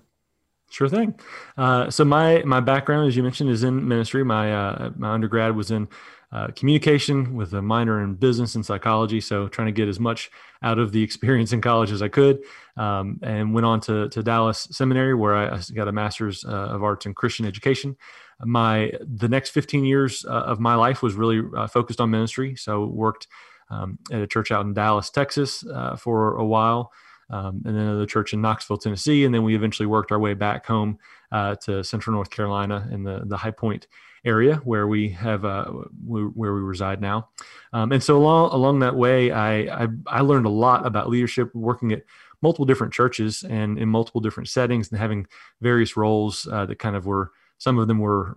Sure 0.71 0.89
thing. 0.89 1.15
Uh, 1.57 1.89
so 1.89 2.05
my 2.05 2.43
my 2.43 2.61
background, 2.61 3.07
as 3.07 3.17
you 3.17 3.23
mentioned, 3.23 3.49
is 3.49 3.63
in 3.63 3.87
ministry. 3.87 4.23
My 4.23 4.53
uh, 4.53 4.91
my 4.95 5.11
undergrad 5.11 5.53
was 5.55 5.69
in 5.69 5.89
uh, 6.31 6.47
communication 6.55 7.35
with 7.35 7.53
a 7.53 7.61
minor 7.61 8.01
in 8.01 8.13
business 8.13 8.55
and 8.55 8.65
psychology. 8.65 9.19
So 9.19 9.47
trying 9.49 9.65
to 9.65 9.73
get 9.73 9.89
as 9.89 9.99
much 9.99 10.31
out 10.63 10.79
of 10.79 10.91
the 10.91 11.03
experience 11.03 11.51
in 11.51 11.61
college 11.61 11.91
as 11.91 12.01
I 12.01 12.07
could, 12.07 12.43
um, 12.77 13.19
and 13.21 13.53
went 13.53 13.65
on 13.65 13.81
to, 13.81 14.09
to 14.09 14.23
Dallas 14.23 14.67
Seminary 14.71 15.13
where 15.13 15.35
I 15.35 15.59
got 15.73 15.87
a 15.87 15.91
master's 15.91 16.45
uh, 16.45 16.49
of 16.49 16.83
arts 16.83 17.05
in 17.05 17.13
Christian 17.13 17.45
education. 17.45 17.97
My 18.43 18.91
the 19.01 19.27
next 19.27 19.49
15 19.51 19.83
years 19.83 20.25
uh, 20.25 20.31
of 20.31 20.59
my 20.59 20.73
life 20.75 21.03
was 21.03 21.15
really 21.15 21.43
uh, 21.55 21.67
focused 21.67 22.01
on 22.01 22.09
ministry. 22.09 22.55
So 22.55 22.85
worked 22.85 23.27
um, 23.69 23.99
at 24.11 24.21
a 24.21 24.27
church 24.27 24.51
out 24.51 24.65
in 24.65 24.73
Dallas, 24.73 25.09
Texas, 25.09 25.65
uh, 25.65 25.95
for 25.95 26.35
a 26.35 26.45
while. 26.45 26.91
Um, 27.29 27.61
and 27.65 27.75
then 27.75 27.83
another 27.83 28.05
church 28.05 28.33
in 28.33 28.41
Knoxville, 28.41 28.77
Tennessee, 28.77 29.23
and 29.23 29.33
then 29.33 29.43
we 29.43 29.55
eventually 29.55 29.85
worked 29.85 30.11
our 30.11 30.19
way 30.19 30.33
back 30.33 30.65
home 30.65 30.97
to 31.31 31.81
Central 31.81 32.13
North 32.13 32.29
Carolina 32.29 32.89
in 32.91 33.03
the 33.03 33.21
the 33.25 33.37
High 33.37 33.51
Point 33.51 33.87
area 34.23 34.55
where 34.63 34.87
we 34.87 35.09
have 35.09 35.45
uh, 35.45 35.65
where 36.05 36.53
we 36.53 36.61
reside 36.61 37.01
now. 37.01 37.29
Um, 37.73 37.91
and 37.91 38.03
so 38.03 38.17
along 38.17 38.51
along 38.51 38.79
that 38.79 38.95
way, 38.95 39.31
I, 39.31 39.83
I, 39.83 39.87
I 40.07 40.21
learned 40.21 40.45
a 40.45 40.49
lot 40.49 40.85
about 40.85 41.09
leadership 41.09 41.53
working 41.55 41.91
at 41.91 42.03
multiple 42.41 42.65
different 42.65 42.93
churches 42.93 43.43
and 43.43 43.77
in 43.77 43.89
multiple 43.89 44.21
different 44.21 44.49
settings 44.49 44.91
and 44.91 44.99
having 44.99 45.27
various 45.61 45.95
roles 45.95 46.47
uh, 46.51 46.65
that 46.65 46.79
kind 46.79 46.95
of 46.95 47.05
were 47.05 47.31
some 47.57 47.77
of 47.77 47.87
them 47.87 47.99
were 47.99 48.35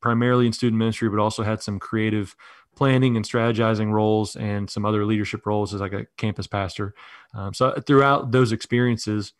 primarily 0.00 0.46
in 0.46 0.52
student 0.52 0.78
ministry, 0.78 1.08
but 1.08 1.18
also 1.18 1.42
had 1.42 1.62
some 1.62 1.78
creative 1.78 2.34
planning 2.74 3.16
and 3.16 3.24
strategizing 3.24 3.92
roles 3.92 4.34
and 4.36 4.68
some 4.68 4.84
other 4.84 5.04
leadership 5.04 5.46
roles 5.46 5.74
as 5.74 5.80
like 5.80 5.92
a 5.92 6.06
campus 6.16 6.46
pastor. 6.46 6.94
Um, 7.34 7.52
so 7.54 7.72
throughout 7.86 8.32
those 8.32 8.52
experiences, 8.52 9.32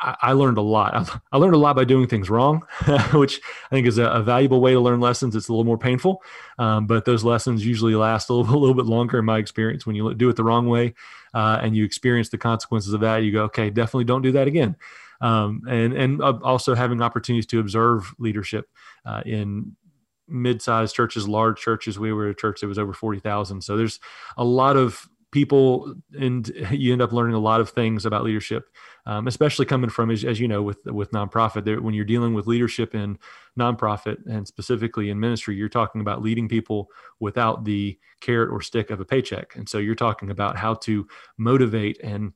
I, 0.00 0.32
learned 0.32 0.58
a 0.58 0.62
lot. 0.62 1.20
I, 1.32 1.38
learned 1.38 1.54
a 1.54 1.58
lot 1.58 1.74
by 1.74 1.84
doing 1.84 2.06
things 2.06 2.30
wrong, 2.30 2.62
which 3.12 3.40
I 3.66 3.74
think 3.74 3.86
is 3.86 3.98
a, 3.98 4.04
a, 4.04 4.22
valuable 4.22 4.60
way 4.60 4.72
to 4.72 4.80
learn 4.80 5.00
lessons. 5.00 5.34
It's 5.34 5.48
a 5.48 5.52
little 5.52 5.64
more 5.64 5.78
painful, 5.78 6.22
um, 6.58 6.86
but 6.86 7.04
those 7.04 7.24
lessons 7.24 7.66
usually 7.66 7.94
last 7.94 8.30
a 8.30 8.34
little, 8.34 8.54
a 8.56 8.58
little, 8.58 8.74
bit 8.74 8.86
longer 8.86 9.18
in 9.18 9.24
my 9.24 9.38
experience. 9.38 9.86
When 9.86 9.96
you 9.96 10.14
do 10.14 10.28
it 10.28 10.36
the 10.36 10.44
wrong 10.44 10.68
way 10.68 10.94
uh, 11.34 11.58
and 11.62 11.76
you 11.76 11.84
experience 11.84 12.28
the 12.28 12.38
consequences 12.38 12.92
of 12.92 13.00
that, 13.00 13.18
you 13.18 13.32
go, 13.32 13.44
okay, 13.44 13.70
definitely 13.70 14.04
don't 14.04 14.22
do 14.22 14.32
that 14.32 14.46
again. 14.46 14.76
Um, 15.20 15.62
and 15.68 15.92
and 15.94 16.22
uh, 16.22 16.38
also 16.42 16.74
having 16.74 17.02
opportunities 17.02 17.46
to 17.46 17.60
observe 17.60 18.14
leadership 18.18 18.68
uh, 19.04 19.22
in 19.26 19.76
mid-sized 20.28 20.94
churches, 20.94 21.26
large 21.26 21.58
churches. 21.58 21.98
We 21.98 22.12
were 22.12 22.28
a 22.28 22.34
church 22.34 22.60
that 22.60 22.68
was 22.68 22.78
over 22.78 22.92
forty 22.92 23.18
thousand, 23.18 23.62
so 23.62 23.76
there's 23.76 23.98
a 24.36 24.44
lot 24.44 24.76
of 24.76 25.08
people, 25.30 25.94
and 26.18 26.48
you 26.70 26.92
end 26.92 27.02
up 27.02 27.12
learning 27.12 27.34
a 27.34 27.40
lot 27.40 27.60
of 27.60 27.70
things 27.70 28.06
about 28.06 28.24
leadership 28.24 28.68
um, 29.08 29.26
especially 29.26 29.66
coming 29.66 29.90
from 29.90 30.10
as, 30.10 30.22
as, 30.22 30.38
you 30.38 30.46
know 30.46 30.62
with 30.62 30.78
with 30.84 31.10
nonprofit 31.10 31.64
there, 31.64 31.80
when 31.80 31.94
you're 31.94 32.04
dealing 32.04 32.34
with 32.34 32.46
leadership 32.46 32.94
in 32.94 33.18
nonprofit 33.58 34.18
and 34.26 34.46
specifically 34.46 35.10
in 35.10 35.18
ministry 35.18 35.56
you're 35.56 35.68
talking 35.68 36.00
about 36.00 36.22
leading 36.22 36.48
people 36.48 36.88
without 37.18 37.64
the 37.64 37.98
carrot 38.20 38.50
or 38.52 38.60
stick 38.60 38.90
of 38.90 39.00
a 39.00 39.04
paycheck 39.04 39.56
and 39.56 39.68
so 39.68 39.78
you're 39.78 39.94
talking 39.96 40.30
about 40.30 40.56
how 40.56 40.74
to 40.74 41.08
motivate 41.38 41.98
and 42.04 42.32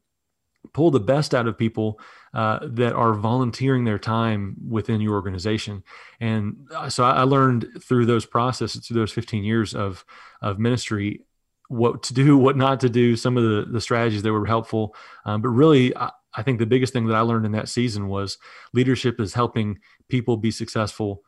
pull 0.72 0.90
the 0.90 1.00
best 1.00 1.34
out 1.34 1.46
of 1.46 1.58
people 1.58 2.00
uh, 2.34 2.60
that 2.62 2.94
are 2.94 3.14
volunteering 3.14 3.84
their 3.84 3.98
time 3.98 4.56
within 4.66 5.00
your 5.00 5.14
organization. 5.14 5.82
And 6.20 6.68
uh, 6.74 6.88
so 6.88 7.04
I 7.04 7.22
learned 7.22 7.66
through 7.82 8.06
those 8.06 8.24
processes, 8.24 8.86
through 8.86 9.00
those 9.00 9.12
15 9.12 9.44
years 9.44 9.74
of, 9.74 10.04
of 10.40 10.58
ministry, 10.58 11.24
what 11.68 12.04
to 12.04 12.14
do, 12.14 12.38
what 12.38 12.56
not 12.56 12.80
to 12.80 12.88
do, 12.88 13.16
some 13.16 13.36
of 13.36 13.42
the, 13.42 13.66
the 13.70 13.80
strategies 13.80 14.22
that 14.22 14.32
were 14.32 14.46
helpful. 14.46 14.94
Um, 15.24 15.42
but 15.42 15.48
really, 15.48 15.96
I, 15.96 16.10
I 16.34 16.42
think 16.42 16.58
the 16.58 16.66
biggest 16.66 16.92
thing 16.92 17.06
that 17.06 17.16
I 17.16 17.20
learned 17.20 17.46
in 17.46 17.52
that 17.52 17.68
season 17.68 18.08
was 18.08 18.38
leadership 18.72 19.20
is 19.20 19.34
helping 19.34 19.78
people 20.08 20.36
be 20.36 20.50
successful. 20.50 21.22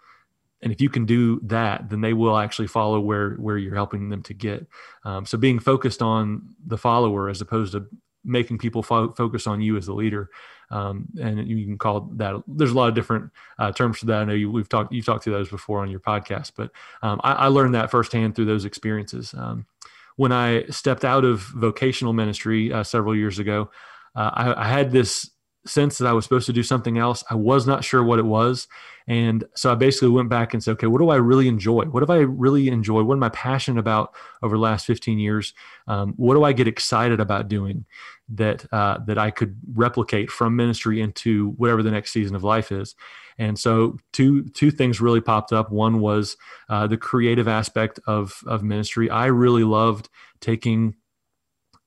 And 0.63 0.73
if 0.73 0.81
you 0.81 0.89
can 0.89 1.05
do 1.05 1.41
that, 1.45 1.91
then 1.91 2.01
they 2.01 2.15
will 2.15 2.39
actually 2.39 2.69
follow 2.69 3.01
where 3.01 3.35
where 3.35 3.59
you're 3.59 3.75
helping 3.75 4.09
them 4.09 4.23
to 4.23 4.35
get. 4.35 4.67
Um, 5.05 5.27
so 5.27 5.37
being 5.37 5.59
focused 5.59 6.01
on 6.01 6.55
the 6.67 6.79
follower 6.79 7.29
as 7.29 7.41
opposed 7.41 7.73
to 7.73 7.87
making 8.25 8.57
people 8.57 8.83
fo- 8.83 9.13
focus 9.13 9.47
on 9.47 9.61
you 9.61 9.77
as 9.77 9.87
the 9.87 9.93
leader, 9.93 10.31
um, 10.71 11.07
and 11.21 11.47
you 11.47 11.67
can 11.67 11.77
call 11.77 12.09
that. 12.15 12.43
There's 12.47 12.71
a 12.71 12.75
lot 12.75 12.89
of 12.89 12.95
different 12.95 13.31
uh, 13.59 13.73
terms 13.73 13.99
for 13.99 14.07
that. 14.07 14.23
I 14.23 14.25
know 14.25 14.33
you, 14.33 14.51
we've 14.51 14.69
talked 14.69 14.93
you've 14.93 15.05
talked 15.05 15.25
to 15.25 15.31
those 15.31 15.51
before 15.51 15.83
on 15.83 15.91
your 15.91 16.01
podcast, 16.01 16.53
but 16.57 16.71
um, 17.03 17.21
I, 17.23 17.33
I, 17.33 17.47
learned 17.49 17.75
that 17.75 17.91
firsthand 17.91 18.35
through 18.35 18.47
those 18.47 18.65
experiences. 18.65 19.35
Um, 19.35 19.67
when 20.17 20.33
I 20.33 20.65
stepped 20.67 21.05
out 21.05 21.25
of 21.25 21.41
vocational 21.41 22.13
ministry 22.13 22.73
uh, 22.73 22.85
several 22.85 23.15
years 23.15 23.39
ago, 23.39 23.71
uh, 24.15 24.31
I, 24.33 24.65
I 24.65 24.69
had 24.69 24.91
this 24.91 25.31
sense 25.67 25.99
that 25.99 26.07
I 26.07 26.13
was 26.13 26.25
supposed 26.25 26.47
to 26.47 26.53
do 26.53 26.63
something 26.63 26.99
else. 26.99 27.25
I 27.31 27.35
was 27.35 27.67
not 27.67 27.85
sure 27.85 28.05
what 28.05 28.19
it 28.19 28.25
was. 28.25 28.69
And 29.07 29.45
so 29.55 29.73
I 29.73 29.75
basically 29.75 30.09
went 30.09 30.29
back 30.29 30.55
and 30.55 30.63
said, 30.63 30.73
okay, 30.73 30.87
what 30.87 30.99
do 30.99 31.11
I 31.11 31.17
really 31.17 31.49
enjoy? 31.49 31.85
What 31.85 32.03
have 32.03 32.11
I 32.11 32.19
really 32.19 32.69
enjoyed? 32.69 33.07
What 33.07 33.15
am 33.15 33.23
I 33.23 33.29
passionate 33.31 33.81
about 33.81 34.15
over 34.43 34.57
the 34.57 34.63
last 34.63 34.87
15 34.87 35.19
years? 35.19 35.53
Um, 35.87 36.15
what 36.17 36.35
do 36.35 36.45
I 36.45 36.53
get 36.53 36.69
excited 36.69 37.21
about 37.21 37.49
doing 37.49 37.85
that, 38.31 38.65
uh, 38.73 38.99
that 39.07 39.19
I 39.19 39.31
could 39.31 39.57
replicate 39.75 40.31
from 40.31 40.57
ministry 40.57 41.01
into 41.01 41.51
whatever 41.53 41.83
the 41.83 41.91
next 41.91 42.13
season 42.13 42.35
of 42.37 42.45
life 42.45 42.73
is? 42.73 42.95
And 43.37 43.59
so 43.59 43.99
two, 44.13 44.45
two 44.51 44.71
things 44.71 45.01
really 45.01 45.21
popped 45.21 45.53
up. 45.53 45.71
One 45.71 46.01
was 46.01 46.37
uh, 46.69 46.87
the 46.87 46.97
creative 46.97 47.49
aspect 47.49 48.01
of, 48.07 48.43
of 48.47 48.63
ministry. 48.63 49.11
I 49.11 49.27
really 49.27 49.65
loved 49.65 50.09
taking 50.41 50.95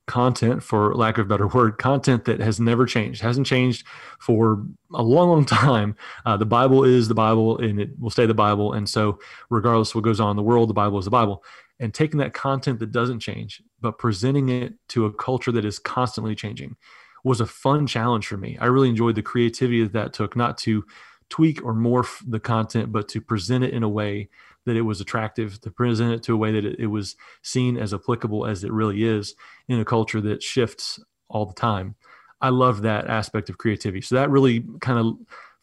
content 0.08 0.64
for 0.64 0.96
lack 0.96 1.18
of 1.18 1.26
a 1.26 1.30
better 1.30 1.48
word 1.48 1.78
content 1.78 2.26
that 2.26 2.40
has 2.40 2.60
never 2.60 2.86
changed 2.86 3.22
hasn't 3.22 3.46
changed 3.46 3.86
for 4.20 4.66
a 4.94 5.04
long 5.04 5.30
long 5.30 5.46
time. 5.46 5.96
Uh, 6.26 6.38
the 6.38 6.46
bible 6.46 6.84
is 6.84 7.08
the 7.08 7.14
bible 7.14 7.58
and 7.60 7.80
it 7.80 7.90
will 8.00 8.10
stay 8.10 8.26
the 8.26 8.34
bible 8.34 8.74
and 8.74 8.88
so 8.90 9.20
regardless 9.50 9.90
of 9.90 9.96
what 9.96 10.04
goes 10.06 10.20
on 10.20 10.32
in 10.32 10.38
the 10.38 10.44
world 10.44 10.70
the 10.70 10.74
bible 10.74 10.98
is 10.98 11.06
the 11.06 11.12
bible. 11.12 11.44
And 11.80 11.94
taking 11.94 12.18
that 12.20 12.34
content 12.34 12.80
that 12.80 12.92
doesn't 12.92 13.20
change 13.20 13.62
but 13.82 14.00
presenting 14.00 14.50
it 14.50 14.74
to 14.90 15.06
a 15.06 15.14
culture 15.14 15.52
that 15.52 15.66
is 15.66 15.78
constantly 15.78 16.36
changing 16.36 16.76
was 17.24 17.42
a 17.42 17.46
fun 17.46 17.86
challenge 17.86 18.26
for 18.28 18.38
me. 18.38 18.58
I 18.60 18.66
really 18.68 18.90
enjoyed 18.90 19.16
the 19.16 19.22
creativity 19.22 19.84
that 19.84 19.94
that 19.94 20.14
took 20.14 20.36
not 20.36 20.58
to 20.60 20.86
tweak 21.30 21.64
or 21.66 21.74
morph 21.74 22.24
the 22.26 22.40
content 22.40 22.94
but 22.94 23.10
to 23.10 23.20
present 23.20 23.66
it 23.66 23.74
in 23.74 23.84
a 23.84 23.90
way 23.90 24.30
that 24.68 24.76
it 24.76 24.82
was 24.82 25.02
attractive 25.02 25.60
to 25.62 25.72
present 25.72 26.14
it 26.14 26.24
to 26.24 26.34
a 26.34 26.38
way 26.38 26.52
that 26.52 26.64
it, 26.64 26.80
it 26.80 26.88
was 26.88 27.16
seen 27.42 27.78
as 27.78 27.94
applicable 27.94 28.46
as 28.46 28.64
it 28.64 28.72
really 28.72 29.04
is 29.04 29.34
in 29.68 29.80
a 29.80 29.86
culture 29.86 30.22
that 30.22 30.44
shifts 30.44 31.00
all 31.30 31.46
the 31.46 31.54
time. 31.54 31.96
I 32.40 32.50
love 32.50 32.84
that 32.84 33.08
aspect 33.08 33.50
of 33.50 33.58
creativity. 33.58 34.02
So 34.02 34.16
that 34.16 34.30
really 34.30 34.64
kind 34.80 35.00
of 35.00 35.18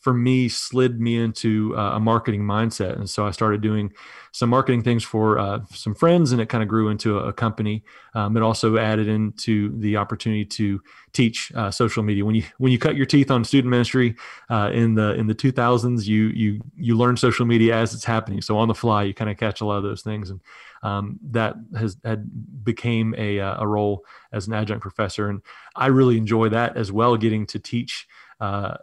for 0.04 0.12
me 0.12 0.50
slid 0.50 1.00
me 1.00 1.16
into 1.16 1.74
uh, 1.78 1.92
a 1.94 2.00
marketing 2.00 2.42
mindset. 2.42 2.96
And 2.96 3.08
so 3.08 3.26
i 3.26 3.30
started 3.30 3.62
doing 3.62 3.90
some 4.32 4.50
marketing 4.50 4.82
things 4.82 5.02
for 5.02 5.38
uh, 5.38 5.60
some 5.70 5.94
friends 5.94 6.30
and 6.30 6.42
it 6.42 6.50
kind 6.50 6.62
of 6.62 6.68
grew 6.68 6.90
into 6.90 7.18
a, 7.18 7.28
a 7.28 7.32
company. 7.32 7.82
Um, 8.14 8.36
it 8.36 8.42
also 8.42 8.76
added 8.76 9.08
into 9.08 9.74
the 9.80 9.96
opportunity 9.96 10.44
to 10.44 10.82
teach 11.14 11.50
uh, 11.54 11.70
social 11.70 12.02
media. 12.02 12.22
When 12.22 12.34
you 12.34 12.44
when 12.58 12.70
you 12.70 12.78
cut 12.78 12.96
your 12.96 13.06
teeth 13.06 13.30
on 13.30 13.44
student 13.44 13.70
ministry 13.70 14.14
uh, 14.50 14.70
in 14.74 14.94
the 14.94 15.14
in 15.14 15.26
the 15.26 15.34
2000s 15.34 16.04
you 16.04 16.24
you 16.26 16.60
you 16.76 16.98
learn 16.98 17.16
social 17.16 17.46
media 17.46 17.74
as 17.74 17.94
it's 17.94 18.04
happening. 18.04 18.42
So 18.42 18.58
on 18.58 18.68
the 18.68 18.74
fly 18.74 19.04
you 19.04 19.14
kind 19.14 19.30
of 19.30 19.38
catch 19.38 19.62
a 19.62 19.64
lot 19.64 19.78
of 19.78 19.84
those 19.84 20.02
things. 20.02 20.28
And 20.28 20.40
um, 20.82 21.18
that 21.30 21.54
has 21.78 21.96
had 22.04 22.28
became 22.62 23.14
a, 23.16 23.40
uh, 23.40 23.62
a 23.62 23.66
role 23.66 24.04
as 24.32 24.48
an 24.48 24.52
adjunct 24.52 24.82
professor. 24.82 25.30
And 25.30 25.40
i 25.76 25.86
really 25.86 26.18
enjoy 26.18 26.50
that 26.50 26.76
as 26.76 26.92
well 26.92 27.16
getting 27.16 27.46
to 27.46 27.58
teach 27.58 28.06
uh, 28.40 28.76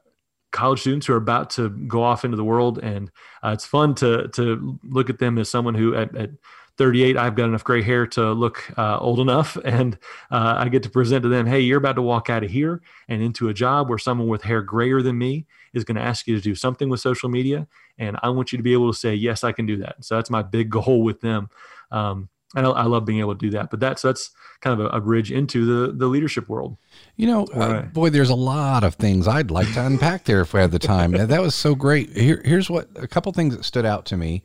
college 0.51 0.81
students 0.81 1.08
who 1.08 1.13
are 1.13 1.17
about 1.17 1.50
to 1.51 1.70
go 1.70 2.03
off 2.03 2.25
into 2.25 2.38
the 2.38 2.43
world, 2.43 2.79
and 2.79 3.12
uh, 3.43 3.50
it's 3.50 3.65
fun 3.65 3.96
to 3.96 4.27
to 4.29 4.79
look 4.84 5.10
at 5.10 5.20
them 5.20 5.38
as 5.38 5.50
someone 5.50 5.75
who 5.75 5.96
at, 5.96 6.15
at 6.15 6.31
38 6.77 7.17
I've 7.17 7.36
got 7.36 7.46
enough 7.46 7.63
gray 7.63 7.81
hair 7.81 8.08
to 8.08 8.31
look 8.31 8.72
uh, 8.77 8.98
old 8.98 9.20
enough, 9.20 9.58
and 9.65 9.98
uh, 10.31 10.55
I 10.58 10.70
get 10.70 10.84
to 10.84 10.89
present 10.89 11.24
to 11.24 11.29
them, 11.29 11.46
hey, 11.46 11.60
you're 11.60 11.77
about 11.77 11.96
to 11.96 12.01
walk 12.01 12.29
out 12.29 12.43
of 12.43 12.51
here 12.51 12.81
and 13.08 13.22
into 13.22 13.50
a 13.50 13.53
job 13.53 13.89
where 13.89 13.98
someone 13.98 14.27
with 14.27 14.43
hair 14.43 14.62
grayer 14.62 15.01
than 15.01 15.17
me 15.17 15.46
is 15.74 15.84
going 15.84 15.96
to 15.96 16.01
ask 16.01 16.27
you 16.27 16.36
to 16.36 16.41
do 16.41 16.55
something 16.55 16.89
with 16.89 17.00
social 17.00 17.29
media, 17.29 17.67
and 17.98 18.17
I 18.24 18.29
want 18.29 18.51
you 18.51 18.58
to 18.58 18.63
be 18.63 18.74
able 18.74 18.91
to 18.91 18.98
say, 18.98 19.15
yes, 19.15 19.43
I 19.43 19.51
can 19.51 19.65
do 19.65 19.77
that. 19.77 20.03
So 20.03 20.15
that's 20.15 20.29
my 20.29 20.41
big 20.41 20.70
goal 20.70 21.03
with 21.03 21.22
them. 21.22 21.50
Um, 21.91 22.29
I, 22.55 22.62
I, 22.62 22.84
love 22.84 23.05
being 23.05 23.20
able 23.20 23.34
to 23.34 23.39
do 23.39 23.50
that. 23.51 23.70
But 23.70 23.79
that's 23.79 24.01
that's 24.01 24.31
kind 24.62 24.79
of 24.79 24.86
a, 24.86 24.98
a 24.98 25.01
bridge 25.01 25.31
into 25.31 25.65
the 25.65 25.93
the 25.93 26.08
leadership 26.08 26.50
world. 26.50 26.77
You 27.15 27.27
know, 27.27 27.46
uh, 27.46 27.84
boy, 27.84 28.10
there's 28.10 28.29
a 28.29 28.36
lot 28.36 28.84
of 28.84 28.96
things 28.96 29.27
I'd 29.27 29.51
like 29.51 29.72
to 29.74 29.86
unpack 29.86 30.25
there 30.25 30.41
if 30.41 30.53
we 30.53 30.60
had 30.60 30.72
the 30.72 30.79
time. 30.79 31.12
that 31.12 31.41
was 31.41 31.55
so 31.55 31.75
great. 31.75 32.15
Here, 32.15 32.41
here's 32.43 32.70
what 32.70 32.89
a 32.96 33.08
couple 33.08 33.31
things 33.31 33.55
that 33.55 33.65
stood 33.65 33.86
out 33.86 34.05
to 34.08 34.17
me. 34.17 34.43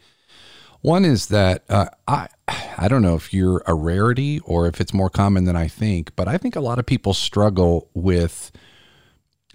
One 0.82 1.04
is 1.04 1.26
that 1.28 1.64
uh, 1.68 1.86
I 2.06 2.28
I 2.78 2.88
don't 2.88 3.02
know 3.02 3.16
if 3.16 3.34
you're 3.34 3.62
a 3.66 3.74
rarity 3.74 4.40
or 4.40 4.66
if 4.66 4.80
it's 4.80 4.94
more 4.94 5.10
common 5.10 5.44
than 5.44 5.56
I 5.56 5.68
think, 5.68 6.14
but 6.16 6.28
I 6.28 6.38
think 6.38 6.54
a 6.54 6.60
lot 6.60 6.78
of 6.78 6.86
people 6.86 7.14
struggle 7.14 7.90
with 7.94 8.52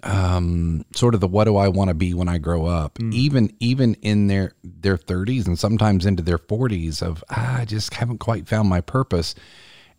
um, 0.02 0.84
sort 0.94 1.14
of 1.14 1.20
the 1.20 1.28
what 1.28 1.44
do 1.44 1.56
I 1.56 1.68
want 1.68 1.88
to 1.88 1.94
be 1.94 2.14
when 2.14 2.28
I 2.28 2.38
grow 2.38 2.66
up, 2.66 2.98
mm. 2.98 3.12
even 3.12 3.54
even 3.60 3.94
in 4.02 4.26
their 4.26 4.52
their 4.62 4.96
30s 4.96 5.46
and 5.46 5.58
sometimes 5.58 6.06
into 6.06 6.22
their 6.22 6.38
40s 6.38 7.02
of 7.02 7.22
ah, 7.30 7.60
I 7.60 7.64
just 7.64 7.94
haven't 7.94 8.18
quite 8.18 8.48
found 8.48 8.68
my 8.68 8.80
purpose. 8.80 9.34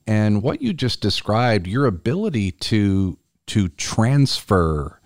And 0.06 0.44
what 0.44 0.62
you 0.62 0.74
just 0.74 1.00
described, 1.00 1.68
your 1.68 1.86
ability 1.86 2.52
to 2.52 3.18
to 3.48 3.70
transfer 3.70 5.00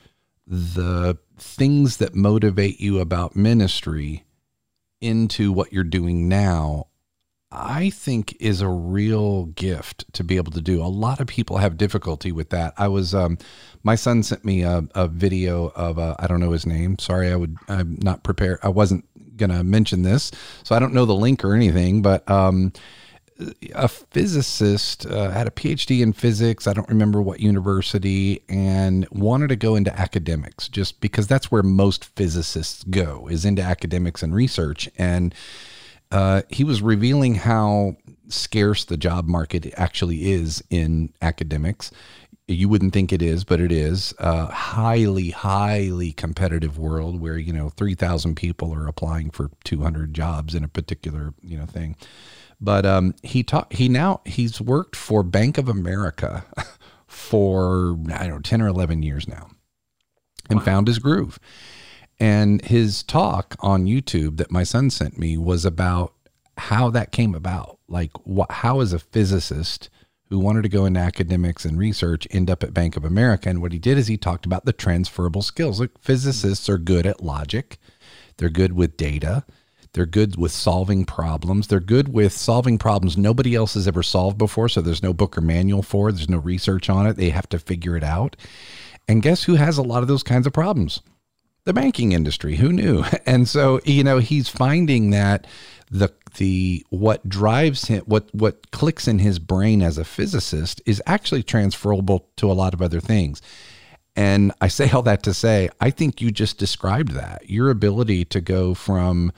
the 0.45 1.17
things 1.37 1.97
that 1.97 2.15
motivate 2.15 2.79
you 2.79 2.99
about 2.99 3.35
ministry 3.35 4.23
into 5.01 5.51
what 5.51 5.71
you're 5.71 5.83
doing 5.83 6.27
now 6.27 6.87
I 7.51 7.89
think 7.91 8.35
is 8.39 8.61
a 8.61 8.67
real 8.67 9.45
gift 9.45 10.11
to 10.13 10.23
be 10.23 10.35
able 10.35 10.51
to 10.51 10.61
do. 10.61 10.81
A 10.81 10.85
lot 10.85 11.21
of 11.21 11.27
people 11.27 11.57
have 11.57 11.77
difficulty 11.77 12.31
with 12.31 12.49
that. 12.49 12.73
I 12.77 12.89
was, 12.89 13.15
um, 13.15 13.37
my 13.83 13.95
son 13.95 14.23
sent 14.23 14.43
me 14.43 14.63
a, 14.63 14.83
a 14.95 15.07
video 15.07 15.71
of, 15.75 15.97
I 15.97 16.27
don't 16.27 16.41
know 16.41 16.51
his 16.51 16.65
name. 16.65 16.99
Sorry, 16.99 17.31
I 17.31 17.35
would, 17.37 17.55
I'm 17.69 17.97
not 18.01 18.23
prepared. 18.23 18.59
I 18.63 18.69
wasn't 18.69 19.05
going 19.37 19.51
to 19.51 19.63
mention 19.63 20.01
this, 20.01 20.31
so 20.63 20.75
I 20.75 20.79
don't 20.79 20.93
know 20.93 21.05
the 21.05 21.15
link 21.15 21.45
or 21.45 21.53
anything, 21.53 22.01
but, 22.01 22.29
um, 22.29 22.73
a 23.75 23.87
physicist 23.87 25.05
uh, 25.05 25.29
had 25.29 25.47
a 25.47 25.51
PhD 25.51 26.01
in 26.01 26.11
physics. 26.11 26.65
I 26.65 26.73
don't 26.73 26.89
remember 26.89 27.21
what 27.21 27.39
university, 27.39 28.41
and 28.49 29.07
wanted 29.11 29.49
to 29.49 29.55
go 29.55 29.75
into 29.75 29.97
academics 29.97 30.67
just 30.67 30.99
because 31.01 31.27
that's 31.27 31.51
where 31.51 31.61
most 31.61 32.05
physicists 32.15 32.83
go 32.83 33.27
is 33.29 33.45
into 33.45 33.61
academics 33.61 34.23
and 34.23 34.33
research. 34.33 34.89
And 34.97 35.35
uh, 36.11 36.41
he 36.49 36.63
was 36.63 36.81
revealing 36.81 37.35
how 37.35 37.95
scarce 38.29 38.85
the 38.85 38.97
job 38.97 39.27
market 39.27 39.73
actually 39.77 40.31
is 40.31 40.63
in 40.69 41.13
academics. 41.21 41.91
You 42.47 42.69
wouldn't 42.69 42.93
think 42.93 43.11
it 43.11 43.21
is, 43.21 43.43
but 43.43 43.59
it 43.59 43.73
is 43.73 44.13
a 44.19 44.45
highly, 44.45 45.31
highly 45.31 46.13
competitive 46.13 46.77
world 46.77 47.19
where 47.19 47.37
you 47.37 47.51
know 47.51 47.69
three 47.69 47.95
thousand 47.95 48.35
people 48.35 48.73
are 48.73 48.87
applying 48.87 49.31
for 49.31 49.51
two 49.65 49.81
hundred 49.81 50.13
jobs 50.13 50.55
in 50.55 50.63
a 50.63 50.69
particular 50.69 51.33
you 51.41 51.57
know 51.57 51.65
thing. 51.65 51.97
But 52.61 52.85
um, 52.85 53.15
he 53.21 53.43
taught. 53.43 53.73
He 53.73 53.89
now 53.89 54.21
he's 54.25 54.61
worked 54.61 54.95
for 54.95 55.23
Bank 55.23 55.57
of 55.57 55.67
America 55.67 56.45
for 57.07 57.97
I 58.13 58.19
don't 58.19 58.29
know 58.29 58.39
ten 58.39 58.61
or 58.61 58.67
eleven 58.67 59.03
years 59.03 59.27
now, 59.27 59.49
and 60.49 60.59
wow. 60.59 60.65
found 60.65 60.87
his 60.87 60.99
groove. 60.99 61.39
And 62.19 62.63
his 62.63 63.03
talk 63.03 63.55
on 63.59 63.85
YouTube 63.85 64.37
that 64.37 64.51
my 64.51 64.63
son 64.63 64.89
sent 64.89 65.19
me 65.19 65.37
was 65.37 65.65
about 65.65 66.13
how 66.57 66.89
that 66.89 67.11
came 67.11 67.35
about. 67.35 67.79
Like, 67.87 68.11
what, 68.25 68.51
how 68.51 68.79
is 68.79 68.93
a 68.93 68.99
physicist 68.99 69.89
who 70.29 70.39
wanted 70.39 70.63
to 70.63 70.69
go 70.69 70.85
into 70.85 70.99
academics 70.99 71.63
and 71.63 71.77
research 71.77 72.27
end 72.31 72.49
up 72.49 72.63
at 72.63 72.73
Bank 72.73 72.97
of 72.97 73.05
America? 73.05 73.49
And 73.49 73.61
what 73.61 73.71
he 73.71 73.79
did 73.79 73.97
is 73.97 74.07
he 74.07 74.17
talked 74.17 74.45
about 74.45 74.65
the 74.65 74.73
transferable 74.73 75.43
skills. 75.43 75.79
Like, 75.79 75.97
physicists 75.99 76.67
are 76.69 76.79
good 76.79 77.05
at 77.05 77.23
logic, 77.23 77.77
they're 78.37 78.49
good 78.49 78.73
with 78.73 78.97
data, 78.97 79.45
they're 79.93 80.05
good 80.05 80.37
with 80.37 80.51
solving 80.51 81.05
problems. 81.05 81.67
They're 81.67 81.79
good 81.79 82.09
with 82.09 82.31
solving 82.31 82.77
problems 82.77 83.17
nobody 83.17 83.55
else 83.55 83.73
has 83.73 83.87
ever 83.87 84.03
solved 84.03 84.37
before. 84.37 84.69
So 84.69 84.79
there's 84.79 85.01
no 85.01 85.11
book 85.11 85.35
or 85.37 85.41
manual 85.41 85.81
for 85.81 86.09
it. 86.09 86.13
There's 86.13 86.29
no 86.29 86.37
research 86.37 86.87
on 86.87 87.07
it. 87.07 87.17
They 87.17 87.31
have 87.31 87.49
to 87.49 87.57
figure 87.57 87.97
it 87.97 88.03
out. 88.03 88.35
And 89.07 89.23
guess 89.23 89.43
who 89.43 89.55
has 89.55 89.77
a 89.79 89.81
lot 89.81 90.03
of 90.03 90.07
those 90.07 90.21
kinds 90.21 90.45
of 90.45 90.53
problems? 90.53 91.01
The 91.67 91.73
banking 91.73 92.13
industry. 92.13 92.55
Who 92.55 92.71
knew? 92.71 93.03
And 93.25 93.47
so, 93.47 93.81
you 93.83 94.05
know, 94.05 94.19
he's 94.19 94.47
finding 94.47 95.09
that 95.09 95.45
the 95.91 96.13
the 96.37 96.85
what 96.89 97.27
drives 97.27 97.85
him 97.85 98.03
what 98.05 98.33
what 98.33 98.71
clicks 98.71 99.07
in 99.07 99.19
his 99.19 99.37
brain 99.37 99.81
as 99.81 99.97
a 99.97 100.05
physicist 100.05 100.81
is 100.85 101.01
actually 101.05 101.43
transferable 101.43 102.29
to 102.37 102.49
a 102.49 102.53
lot 102.53 102.73
of 102.73 102.81
other 102.81 103.01
things. 103.01 103.41
And 104.15 104.53
I 104.61 104.69
say 104.69 104.89
all 104.89 105.01
that 105.03 105.23
to 105.23 105.33
say, 105.33 105.69
I 105.81 105.89
think 105.89 106.21
you 106.21 106.31
just 106.31 106.57
described 106.57 107.11
that. 107.11 107.49
Your 107.49 107.69
ability 107.69 108.23
to 108.25 108.39
go 108.39 108.73
from 108.73 109.33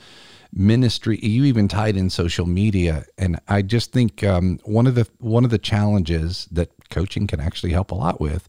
ministry 0.51 1.19
you 1.21 1.45
even 1.45 1.67
tied 1.67 1.95
in 1.95 2.09
social 2.09 2.47
media 2.47 3.05
and 3.19 3.39
i 3.47 3.61
just 3.61 3.91
think 3.91 4.23
um, 4.23 4.59
one 4.63 4.87
of 4.87 4.95
the 4.95 5.07
one 5.19 5.45
of 5.45 5.51
the 5.51 5.59
challenges 5.59 6.47
that 6.51 6.71
coaching 6.89 7.27
can 7.27 7.39
actually 7.39 7.71
help 7.71 7.91
a 7.91 7.95
lot 7.95 8.19
with 8.19 8.47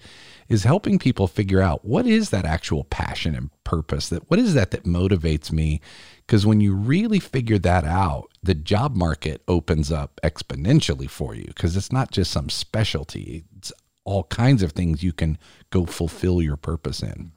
is 0.51 0.65
helping 0.65 0.99
people 0.99 1.29
figure 1.29 1.63
out 1.63 1.85
what 1.85 2.07
is 2.07 2.29
that 2.31 2.45
actual 2.45 2.85
passion 2.85 3.35
and 3.35 3.51
purpose 3.65 4.09
that 4.11 4.29
what 4.29 4.39
is 4.39 4.53
that 4.53 4.73
that 4.73 4.85
motivates 4.85 5.51
me 5.51 5.81
because 6.27 6.45
when 6.45 6.61
you 6.61 6.75
really 6.75 7.21
figure 7.21 7.59
that 7.59 7.85
out 7.85 8.29
the 8.43 8.55
job 8.55 8.95
market 8.95 9.43
opens 9.49 9.91
up 9.91 10.21
exponentially 10.23 11.09
for 11.09 11.35
you 11.35 11.47
because 11.47 11.77
it's 11.77 11.93
not 11.93 12.11
just 12.11 12.31
some 12.31 12.51
specialty 12.51 13.45
it's 13.57 13.73
all 14.05 14.25
kinds 14.25 14.63
of 14.63 14.73
things 14.73 15.03
you 15.03 15.13
can 15.13 15.39
go 15.71 15.87
fulfill 15.87 16.43
your 16.43 16.57
purpose 16.57 17.01
in 17.01 17.31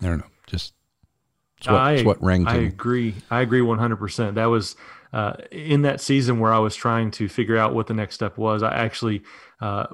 i 0.00 0.06
don't 0.06 0.18
know 0.18 0.24
just 0.46 0.72
it's 1.58 1.66
what, 1.66 1.76
I, 1.76 1.92
it's 1.94 2.04
what 2.04 2.22
rang 2.22 2.44
to 2.44 2.50
I 2.52 2.56
agree. 2.58 3.16
I 3.30 3.40
agree 3.40 3.60
100%. 3.60 4.34
That 4.34 4.46
was 4.46 4.76
uh, 5.12 5.34
in 5.50 5.82
that 5.82 6.00
season 6.00 6.38
where 6.38 6.52
I 6.52 6.58
was 6.58 6.76
trying 6.76 7.10
to 7.12 7.28
figure 7.28 7.56
out 7.56 7.74
what 7.74 7.86
the 7.86 7.94
next 7.94 8.14
step 8.14 8.36
was. 8.36 8.62
I 8.62 8.74
actually 8.74 9.22
uh, 9.60 9.86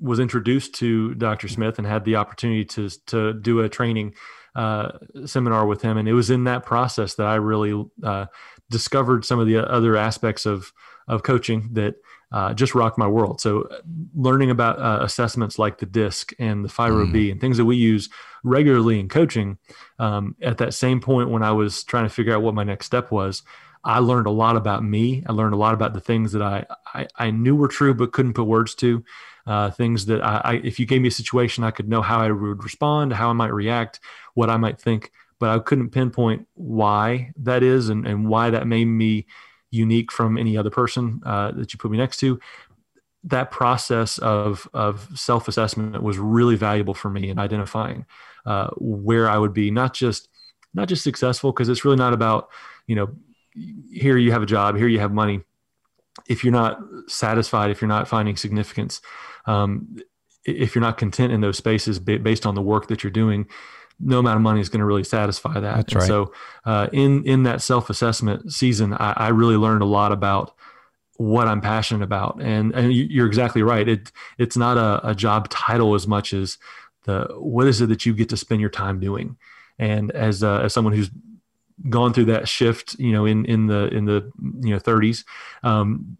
was 0.00 0.20
introduced 0.20 0.74
to 0.76 1.14
Dr. 1.14 1.48
Smith 1.48 1.78
and 1.78 1.86
had 1.86 2.04
the 2.04 2.16
opportunity 2.16 2.64
to 2.66 2.88
to 3.06 3.32
do 3.34 3.60
a 3.60 3.68
training 3.68 4.14
uh, 4.54 4.92
seminar 5.26 5.66
with 5.66 5.82
him, 5.82 5.96
and 5.96 6.08
it 6.08 6.14
was 6.14 6.30
in 6.30 6.44
that 6.44 6.64
process 6.64 7.14
that 7.14 7.26
I 7.26 7.36
really 7.36 7.84
uh, 8.02 8.26
discovered 8.70 9.24
some 9.24 9.38
of 9.38 9.46
the 9.46 9.58
other 9.58 9.96
aspects 9.96 10.46
of 10.46 10.72
of 11.08 11.22
coaching 11.22 11.70
that. 11.72 11.96
Uh, 12.32 12.52
just 12.52 12.74
rocked 12.74 12.98
my 12.98 13.06
world. 13.06 13.40
So, 13.40 13.68
learning 14.12 14.50
about 14.50 14.80
uh, 14.80 15.04
assessments 15.04 15.56
like 15.56 15.78
the 15.78 15.86
DISC 15.86 16.32
and 16.40 16.64
the 16.64 16.68
FIRO 16.68 17.06
B 17.06 17.28
mm. 17.28 17.32
and 17.32 17.40
things 17.40 17.58
that 17.58 17.64
we 17.64 17.76
use 17.76 18.08
regularly 18.42 18.98
in 18.98 19.08
coaching, 19.08 19.56
um, 20.00 20.34
at 20.42 20.58
that 20.58 20.74
same 20.74 21.00
point 21.00 21.30
when 21.30 21.44
I 21.44 21.52
was 21.52 21.84
trying 21.84 22.06
to 22.06 22.08
figure 22.08 22.34
out 22.34 22.42
what 22.42 22.54
my 22.54 22.64
next 22.64 22.86
step 22.86 23.12
was, 23.12 23.44
I 23.84 23.98
learned 23.98 24.26
a 24.26 24.30
lot 24.30 24.56
about 24.56 24.82
me. 24.82 25.22
I 25.26 25.32
learned 25.32 25.54
a 25.54 25.58
lot 25.58 25.74
about 25.74 25.92
the 25.92 26.00
things 26.00 26.32
that 26.32 26.42
I, 26.42 26.64
I, 26.94 27.06
I 27.16 27.30
knew 27.30 27.54
were 27.54 27.68
true 27.68 27.92
but 27.94 28.12
couldn't 28.12 28.32
put 28.34 28.44
words 28.44 28.74
to. 28.76 29.04
Uh, 29.46 29.70
things 29.70 30.06
that 30.06 30.22
I, 30.22 30.40
I, 30.44 30.52
if 30.64 30.80
you 30.80 30.86
gave 30.86 31.02
me 31.02 31.08
a 31.08 31.12
situation, 31.12 31.64
I 31.64 31.70
could 31.70 31.88
know 31.88 32.00
how 32.00 32.20
I 32.20 32.30
would 32.30 32.64
respond, 32.64 33.12
how 33.12 33.28
I 33.28 33.34
might 33.34 33.52
react, 33.52 34.00
what 34.32 34.48
I 34.48 34.56
might 34.56 34.80
think, 34.80 35.12
but 35.38 35.50
I 35.50 35.58
couldn't 35.58 35.90
pinpoint 35.90 36.46
why 36.54 37.32
that 37.36 37.62
is 37.62 37.90
and, 37.90 38.06
and 38.06 38.26
why 38.26 38.48
that 38.48 38.66
made 38.66 38.86
me 38.86 39.26
unique 39.70 40.10
from 40.10 40.38
any 40.38 40.56
other 40.56 40.70
person 40.70 41.20
uh, 41.26 41.50
that 41.52 41.72
you 41.72 41.78
put 41.78 41.90
me 41.90 41.98
next 41.98 42.18
to. 42.18 42.40
That 43.24 43.50
process 43.50 44.18
of 44.18 44.68
of 44.72 45.08
self 45.14 45.48
assessment 45.48 46.02
was 46.02 46.18
really 46.18 46.56
valuable 46.56 46.94
for 46.94 47.10
me 47.10 47.28
in 47.28 47.38
identifying 47.38 48.06
uh, 48.46 48.68
where 48.76 49.28
I 49.28 49.36
would 49.36 49.52
be 49.52 49.70
not 49.70 49.94
just 49.94 50.28
not 50.74 50.88
just 50.88 51.02
successful 51.02 51.52
because 51.52 51.68
it's 51.68 51.84
really 51.84 51.96
not 51.96 52.12
about 52.12 52.48
you 52.86 52.96
know 52.96 53.14
here 53.54 54.16
you 54.16 54.32
have 54.32 54.42
a 54.42 54.46
job, 54.46 54.76
here 54.76 54.88
you 54.88 55.00
have 55.00 55.12
money. 55.12 55.40
If 56.28 56.44
you're 56.44 56.52
not 56.52 56.78
satisfied, 57.06 57.70
if 57.70 57.80
you're 57.80 57.88
not 57.88 58.08
finding 58.08 58.36
significance, 58.36 59.00
um, 59.46 59.96
if 60.44 60.74
you're 60.74 60.82
not 60.82 60.98
content 60.98 61.32
in 61.32 61.40
those 61.40 61.56
spaces 61.56 61.98
based 61.98 62.46
on 62.46 62.54
the 62.54 62.62
work 62.62 62.88
that 62.88 63.02
you're 63.02 63.10
doing, 63.10 63.46
no 64.00 64.18
amount 64.18 64.36
of 64.36 64.42
money 64.42 64.60
is 64.60 64.68
going 64.68 64.80
to 64.80 64.84
really 64.84 65.04
satisfy 65.04 65.54
that. 65.54 65.76
That's 65.76 65.92
and 65.92 66.00
right. 66.00 66.08
So, 66.08 66.32
uh, 66.64 66.88
in 66.92 67.24
in 67.24 67.44
that 67.44 67.62
self 67.62 67.90
assessment 67.90 68.52
season, 68.52 68.92
I, 68.94 69.14
I 69.16 69.28
really 69.28 69.56
learned 69.56 69.82
a 69.82 69.86
lot 69.86 70.12
about 70.12 70.54
what 71.16 71.46
I'm 71.46 71.60
passionate 71.60 72.02
about. 72.02 72.40
And 72.42 72.72
and 72.74 72.92
you're 72.92 73.26
exactly 73.26 73.62
right. 73.62 73.88
It 73.88 74.12
it's 74.38 74.56
not 74.56 74.76
a, 74.76 75.10
a 75.10 75.14
job 75.14 75.48
title 75.48 75.94
as 75.94 76.06
much 76.06 76.32
as 76.32 76.58
the 77.04 77.28
what 77.36 77.66
is 77.66 77.80
it 77.80 77.88
that 77.88 78.04
you 78.04 78.14
get 78.14 78.28
to 78.30 78.36
spend 78.36 78.60
your 78.60 78.70
time 78.70 79.00
doing. 79.00 79.36
And 79.78 80.10
as 80.12 80.42
uh, 80.42 80.60
as 80.60 80.72
someone 80.72 80.94
who's 80.94 81.10
gone 81.88 82.12
through 82.12 82.26
that 82.26 82.48
shift, 82.48 82.98
you 82.98 83.12
know, 83.12 83.26
in 83.26 83.44
in 83.46 83.66
the 83.66 83.88
in 83.88 84.04
the 84.04 84.30
you 84.60 84.70
know 84.70 84.78
30s, 84.78 85.24
um, 85.62 86.16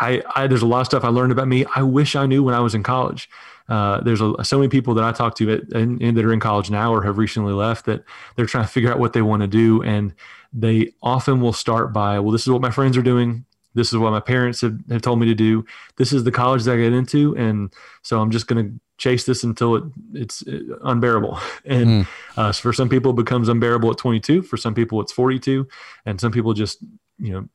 I, 0.00 0.22
I 0.34 0.46
there's 0.46 0.62
a 0.62 0.66
lot 0.66 0.80
of 0.80 0.86
stuff 0.86 1.04
I 1.04 1.08
learned 1.08 1.32
about 1.32 1.48
me. 1.48 1.64
I 1.74 1.82
wish 1.82 2.16
I 2.16 2.26
knew 2.26 2.42
when 2.42 2.54
I 2.54 2.60
was 2.60 2.74
in 2.74 2.82
college. 2.82 3.28
Uh, 3.68 4.00
there's 4.00 4.20
a, 4.20 4.34
so 4.44 4.58
many 4.58 4.68
people 4.68 4.94
that 4.94 5.04
I 5.04 5.12
talk 5.12 5.36
to 5.36 5.52
at, 5.52 5.72
and, 5.72 6.02
and, 6.02 6.16
that 6.16 6.24
are 6.24 6.32
in 6.32 6.40
college 6.40 6.70
now 6.70 6.92
or 6.92 7.02
have 7.04 7.16
recently 7.16 7.52
left 7.52 7.86
that 7.86 8.02
they're 8.34 8.46
trying 8.46 8.64
to 8.64 8.70
figure 8.70 8.90
out 8.90 8.98
what 8.98 9.12
they 9.12 9.22
want 9.22 9.42
to 9.42 9.48
do, 9.48 9.82
and 9.82 10.14
they 10.52 10.92
often 11.02 11.40
will 11.40 11.52
start 11.52 11.92
by, 11.92 12.18
well, 12.18 12.32
this 12.32 12.42
is 12.42 12.50
what 12.50 12.60
my 12.60 12.70
friends 12.70 12.96
are 12.96 13.02
doing. 13.02 13.44
This 13.74 13.88
is 13.88 13.98
what 13.98 14.10
my 14.10 14.20
parents 14.20 14.60
have, 14.60 14.78
have 14.90 15.00
told 15.00 15.20
me 15.20 15.26
to 15.26 15.34
do. 15.34 15.64
This 15.96 16.12
is 16.12 16.24
the 16.24 16.32
college 16.32 16.64
that 16.64 16.74
I 16.74 16.78
get 16.78 16.92
into, 16.92 17.36
and 17.36 17.72
so 18.02 18.20
I'm 18.20 18.30
just 18.30 18.46
going 18.46 18.64
to 18.64 18.80
chase 19.02 19.24
this 19.24 19.42
until 19.42 19.74
it 19.74 19.84
it's 20.14 20.46
uh, 20.46 20.78
unbearable. 20.84 21.38
And 21.64 22.04
mm. 22.04 22.08
uh, 22.36 22.52
for 22.52 22.72
some 22.72 22.88
people, 22.88 23.10
it 23.12 23.16
becomes 23.16 23.48
unbearable 23.48 23.90
at 23.90 23.98
22. 23.98 24.42
For 24.42 24.56
some 24.56 24.74
people, 24.74 25.00
it's 25.00 25.12
42, 25.12 25.66
and 26.06 26.20
some 26.20 26.32
people 26.32 26.54
just 26.54 26.78
you 27.18 27.32
know 27.32 27.48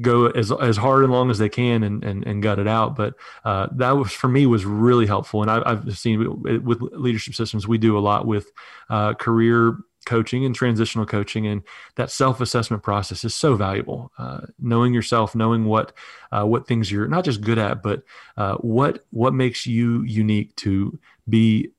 go 0.00 0.26
as 0.26 0.50
as 0.52 0.76
hard 0.76 1.04
and 1.04 1.12
long 1.12 1.30
as 1.30 1.38
they 1.38 1.48
can 1.48 1.82
and 1.82 2.04
and, 2.04 2.26
and 2.26 2.42
gut 2.42 2.58
it 2.58 2.68
out. 2.68 2.94
But 2.96 3.14
uh, 3.44 3.68
that 3.76 3.92
was 3.92 4.12
for 4.12 4.28
me 4.28 4.46
was 4.46 4.64
really 4.64 5.06
helpful. 5.06 5.42
And 5.42 5.50
I, 5.50 5.70
have 5.70 5.98
seen 5.98 6.42
with 6.64 6.80
leadership 6.80 7.34
systems, 7.34 7.66
we 7.66 7.78
do 7.78 7.98
a 7.98 8.00
lot 8.00 8.26
with 8.26 8.46
uh, 8.90 9.14
career 9.14 9.76
coaching 10.06 10.44
and 10.44 10.54
transitional 10.54 11.06
coaching 11.06 11.46
and 11.46 11.62
that 11.96 12.10
self-assessment 12.10 12.82
process 12.82 13.24
is 13.24 13.34
so 13.34 13.54
valuable. 13.54 14.12
Uh, 14.18 14.40
knowing 14.58 14.94
yourself 14.94 15.34
knowing 15.34 15.64
what 15.64 15.92
uh, 16.30 16.44
what 16.44 16.66
things 16.66 16.90
you're 16.90 17.08
not 17.08 17.24
just 17.24 17.40
good 17.40 17.58
at 17.58 17.82
but 17.82 18.02
uh, 18.36 18.54
what 18.56 19.04
what 19.10 19.34
makes 19.34 19.66
you 19.66 20.02
unique 20.02 20.54
to 20.56 20.98
be 21.28 21.70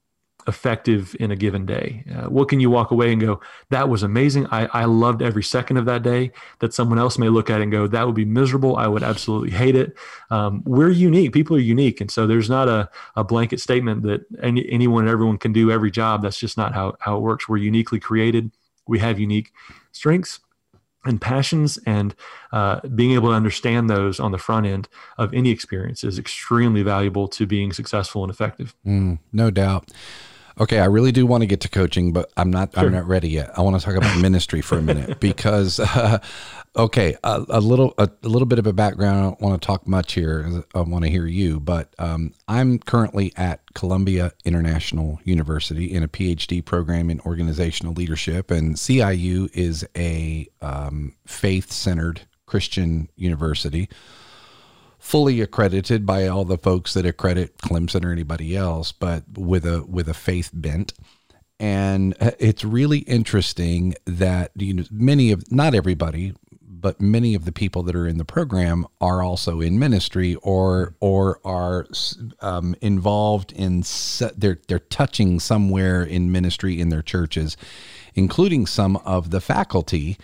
effective 0.47 1.15
in 1.19 1.31
a 1.31 1.35
given 1.35 1.65
day? 1.65 2.03
Uh, 2.13 2.29
what 2.29 2.49
can 2.49 2.59
you 2.59 2.69
walk 2.69 2.91
away 2.91 3.11
and 3.11 3.21
go, 3.21 3.39
that 3.69 3.89
was 3.89 4.03
amazing. 4.03 4.47
I, 4.47 4.67
I 4.73 4.85
loved 4.85 5.21
every 5.21 5.43
second 5.43 5.77
of 5.77 5.85
that 5.85 6.03
day 6.03 6.31
that 6.59 6.73
someone 6.73 6.99
else 6.99 7.17
may 7.17 7.29
look 7.29 7.49
at 7.49 7.61
and 7.61 7.71
go, 7.71 7.87
that 7.87 8.05
would 8.05 8.15
be 8.15 8.25
miserable. 8.25 8.75
I 8.77 8.87
would 8.87 9.03
absolutely 9.03 9.51
hate 9.51 9.75
it. 9.75 9.95
Um, 10.29 10.63
we're 10.65 10.89
unique. 10.89 11.33
People 11.33 11.55
are 11.55 11.59
unique. 11.59 12.01
And 12.01 12.11
so 12.11 12.27
there's 12.27 12.49
not 12.49 12.67
a, 12.67 12.89
a 13.15 13.23
blanket 13.23 13.59
statement 13.59 14.03
that 14.03 14.25
any, 14.41 14.69
anyone 14.69 15.03
and 15.03 15.09
everyone 15.09 15.37
can 15.37 15.53
do 15.53 15.71
every 15.71 15.91
job. 15.91 16.21
That's 16.21 16.39
just 16.39 16.57
not 16.57 16.73
how, 16.73 16.95
how 16.99 17.17
it 17.17 17.21
works. 17.21 17.47
We're 17.47 17.57
uniquely 17.57 17.99
created. 17.99 18.51
We 18.87 18.99
have 18.99 19.19
unique 19.19 19.51
strengths 19.91 20.39
and 21.05 21.19
passions 21.19 21.77
and 21.85 22.15
uh, 22.51 22.79
being 22.95 23.11
able 23.11 23.29
to 23.29 23.35
understand 23.35 23.89
those 23.89 24.19
on 24.19 24.31
the 24.31 24.37
front 24.37 24.65
end 24.65 24.87
of 25.17 25.33
any 25.33 25.49
experience 25.49 26.03
is 26.03 26.17
extremely 26.17 26.83
valuable 26.83 27.27
to 27.27 27.45
being 27.45 27.73
successful 27.73 28.23
and 28.23 28.31
effective. 28.31 28.75
Mm, 28.85 29.19
no 29.31 29.51
doubt. 29.51 29.91
Okay, 30.59 30.79
I 30.79 30.85
really 30.85 31.11
do 31.11 31.25
want 31.25 31.41
to 31.41 31.47
get 31.47 31.61
to 31.61 31.69
coaching, 31.69 32.13
but 32.13 32.31
I'm 32.37 32.51
not. 32.51 32.73
Sure. 32.73 32.85
I'm 32.85 32.91
not 32.91 33.07
ready 33.07 33.29
yet. 33.29 33.57
I 33.57 33.61
want 33.61 33.79
to 33.79 33.83
talk 33.83 33.95
about 33.95 34.19
ministry 34.19 34.61
for 34.61 34.77
a 34.77 34.81
minute 34.81 35.19
because, 35.19 35.79
uh, 35.79 36.19
okay, 36.75 37.17
a, 37.23 37.43
a 37.49 37.59
little 37.59 37.93
a, 37.97 38.09
a, 38.21 38.27
little 38.27 38.45
bit 38.45 38.59
of 38.59 38.67
a 38.67 38.73
background. 38.73 39.17
I 39.19 39.21
don't 39.23 39.41
want 39.41 39.61
to 39.61 39.65
talk 39.65 39.87
much 39.87 40.13
here. 40.13 40.63
I 40.75 40.81
want 40.81 41.05
to 41.05 41.09
hear 41.09 41.25
you, 41.25 41.59
but 41.59 41.93
um, 41.97 42.33
I'm 42.47 42.77
currently 42.77 43.33
at 43.35 43.61
Columbia 43.73 44.31
International 44.45 45.19
University 45.23 45.91
in 45.91 46.03
a 46.03 46.07
PhD 46.07 46.63
program 46.63 47.09
in 47.09 47.19
organizational 47.21 47.93
leadership, 47.93 48.51
and 48.51 48.75
CIU 48.75 49.49
is 49.53 49.85
a 49.97 50.47
um, 50.61 51.15
faith 51.25 51.71
centered 51.71 52.21
Christian 52.45 53.09
university 53.15 53.89
fully 55.03 55.41
accredited 55.41 56.05
by 56.05 56.25
all 56.27 56.45
the 56.45 56.57
folks 56.57 56.93
that 56.93 57.05
accredit 57.05 57.57
Clemson 57.57 58.05
or 58.05 58.11
anybody 58.13 58.55
else, 58.55 58.93
but 58.93 59.23
with 59.37 59.65
a 59.65 59.83
with 59.83 60.07
a 60.07 60.13
faith 60.13 60.49
bent. 60.53 60.93
And 61.59 62.15
uh, 62.21 62.31
it's 62.39 62.63
really 62.63 62.99
interesting 62.99 63.95
that 64.05 64.51
you 64.55 64.73
know 64.73 64.83
many 64.89 65.33
of 65.33 65.51
not 65.51 65.75
everybody, 65.75 66.33
but 66.61 67.01
many 67.01 67.35
of 67.35 67.43
the 67.43 67.51
people 67.51 67.83
that 67.83 67.95
are 67.97 68.07
in 68.07 68.17
the 68.17 68.23
program 68.23 68.87
are 69.01 69.21
also 69.21 69.59
in 69.59 69.77
ministry 69.77 70.35
or 70.35 70.95
or 71.01 71.41
are 71.43 71.85
um, 72.39 72.73
involved 72.79 73.51
in 73.51 73.83
they're 74.37 74.61
they're 74.69 74.79
touching 74.79 75.41
somewhere 75.41 76.01
in 76.01 76.31
ministry 76.31 76.79
in 76.79 76.87
their 76.87 77.03
churches, 77.03 77.57
including 78.15 78.65
some 78.65 78.95
of 78.97 79.31
the 79.31 79.41
faculty 79.41 80.17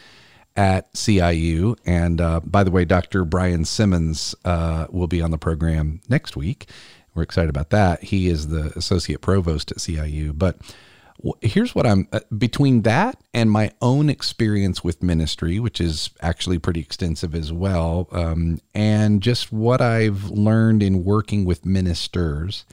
at 0.56 0.92
CIU. 0.94 1.78
And 1.86 2.20
uh, 2.20 2.42
by 2.42 2.64
the 2.64 2.72
way, 2.72 2.86
Dr. 2.86 3.26
Brian 3.26 3.66
Simmons 3.66 4.36
uh, 4.46 4.88
will 4.90 5.08
be 5.08 5.22
on 5.22 5.32
the 5.32 5.38
program 5.38 6.02
next 6.10 6.36
week. 6.36 6.70
We're 7.14 7.24
excited 7.24 7.50
about 7.50 7.70
that. 7.72 8.04
He 8.04 8.28
is 8.28 8.50
the 8.50 8.72
associate 8.76 9.22
provost 9.22 9.72
at 9.72 9.78
CIU. 9.78 10.38
But 10.38 10.58
here's 11.42 11.76
what 11.76 11.86
I'm 11.86 12.08
uh, 12.12 12.22
between 12.38 12.84
that 12.84 13.20
and 13.34 13.52
my 13.52 13.72
own 13.82 14.10
experience 14.10 14.84
with 14.84 15.04
ministry, 15.04 15.60
which 15.60 15.82
is 15.82 16.10
actually 16.22 16.60
pretty 16.60 16.80
extensive 16.80 17.36
as 17.36 17.52
well, 17.52 18.08
um, 18.12 18.60
and 18.74 19.22
just 19.22 19.52
what 19.52 19.82
I've 19.82 20.30
learned 20.30 20.82
in 20.82 21.04
working 21.04 21.46
with 21.46 21.66
ministers 21.66 22.66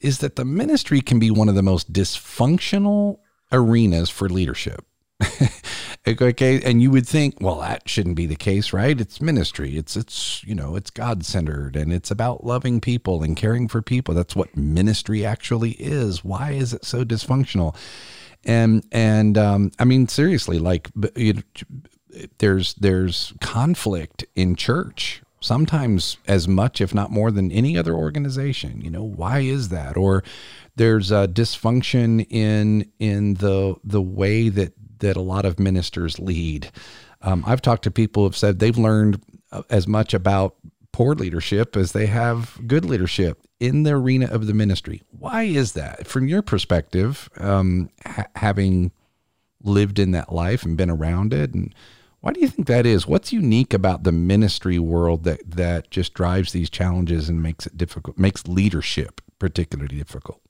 is 0.00 0.18
that 0.18 0.36
the 0.36 0.44
ministry 0.44 1.00
can 1.00 1.18
be 1.18 1.30
one 1.30 1.48
of 1.48 1.54
the 1.54 1.62
most 1.62 1.92
dysfunctional 1.92 3.18
arenas 3.52 4.10
for 4.10 4.28
leadership. 4.28 4.84
okay 6.08 6.60
and 6.62 6.82
you 6.82 6.90
would 6.90 7.06
think 7.06 7.34
well 7.40 7.60
that 7.60 7.88
shouldn't 7.88 8.16
be 8.16 8.26
the 8.26 8.36
case 8.36 8.72
right? 8.72 9.00
It's 9.00 9.20
ministry. 9.20 9.76
It's 9.76 9.96
it's 9.96 10.42
you 10.44 10.54
know 10.54 10.76
it's 10.76 10.90
god 10.90 11.24
centered 11.24 11.76
and 11.76 11.92
it's 11.92 12.10
about 12.10 12.44
loving 12.44 12.80
people 12.80 13.22
and 13.22 13.36
caring 13.36 13.68
for 13.68 13.82
people. 13.82 14.14
That's 14.14 14.36
what 14.36 14.56
ministry 14.56 15.24
actually 15.24 15.72
is. 15.72 16.24
Why 16.24 16.52
is 16.52 16.72
it 16.72 16.84
so 16.84 17.04
dysfunctional? 17.04 17.76
And 18.44 18.84
and 18.92 19.38
um, 19.38 19.72
i 19.78 19.84
mean 19.84 20.08
seriously 20.08 20.58
like 20.58 20.90
there's 22.38 22.74
there's 22.74 23.32
conflict 23.40 24.24
in 24.34 24.54
church 24.56 25.22
sometimes 25.44 26.16
as 26.26 26.48
much 26.48 26.80
if 26.80 26.94
not 26.94 27.10
more 27.10 27.30
than 27.30 27.52
any 27.52 27.76
other 27.76 27.94
organization. 27.94 28.80
You 28.80 28.90
know 28.90 29.04
why 29.04 29.40
is 29.40 29.68
that? 29.68 29.96
Or 29.96 30.24
there's 30.76 31.10
a 31.10 31.28
dysfunction 31.28 32.26
in 32.30 32.90
in 32.98 33.34
the 33.34 33.76
the 33.84 34.02
way 34.02 34.48
that 34.48 34.72
that 35.04 35.16
a 35.16 35.20
lot 35.20 35.44
of 35.44 35.58
ministers 35.58 36.18
lead. 36.18 36.70
Um, 37.22 37.44
I've 37.46 37.62
talked 37.62 37.84
to 37.84 37.90
people 37.90 38.22
who 38.22 38.28
have 38.28 38.36
said 38.36 38.58
they've 38.58 38.76
learned 38.76 39.22
uh, 39.52 39.62
as 39.70 39.86
much 39.86 40.12
about 40.14 40.56
poor 40.92 41.14
leadership 41.14 41.76
as 41.76 41.92
they 41.92 42.06
have 42.06 42.58
good 42.66 42.84
leadership 42.84 43.40
in 43.58 43.82
the 43.82 43.92
arena 43.92 44.26
of 44.26 44.46
the 44.46 44.54
ministry. 44.54 45.02
Why 45.10 45.42
is 45.42 45.72
that? 45.72 46.06
From 46.06 46.28
your 46.28 46.42
perspective, 46.42 47.28
um, 47.36 47.90
ha- 48.06 48.26
having 48.36 48.92
lived 49.62 49.98
in 49.98 50.12
that 50.12 50.32
life 50.32 50.64
and 50.64 50.76
been 50.76 50.90
around 50.90 51.32
it, 51.32 51.54
and 51.54 51.74
why 52.20 52.32
do 52.32 52.40
you 52.40 52.48
think 52.48 52.68
that 52.68 52.86
is? 52.86 53.06
What's 53.06 53.32
unique 53.32 53.74
about 53.74 54.04
the 54.04 54.12
ministry 54.12 54.78
world 54.78 55.24
that 55.24 55.40
that 55.50 55.90
just 55.90 56.14
drives 56.14 56.52
these 56.52 56.70
challenges 56.70 57.28
and 57.28 57.42
makes 57.42 57.66
it 57.66 57.76
difficult, 57.76 58.18
makes 58.18 58.46
leadership 58.46 59.20
particularly 59.38 59.98
difficult? 59.98 60.40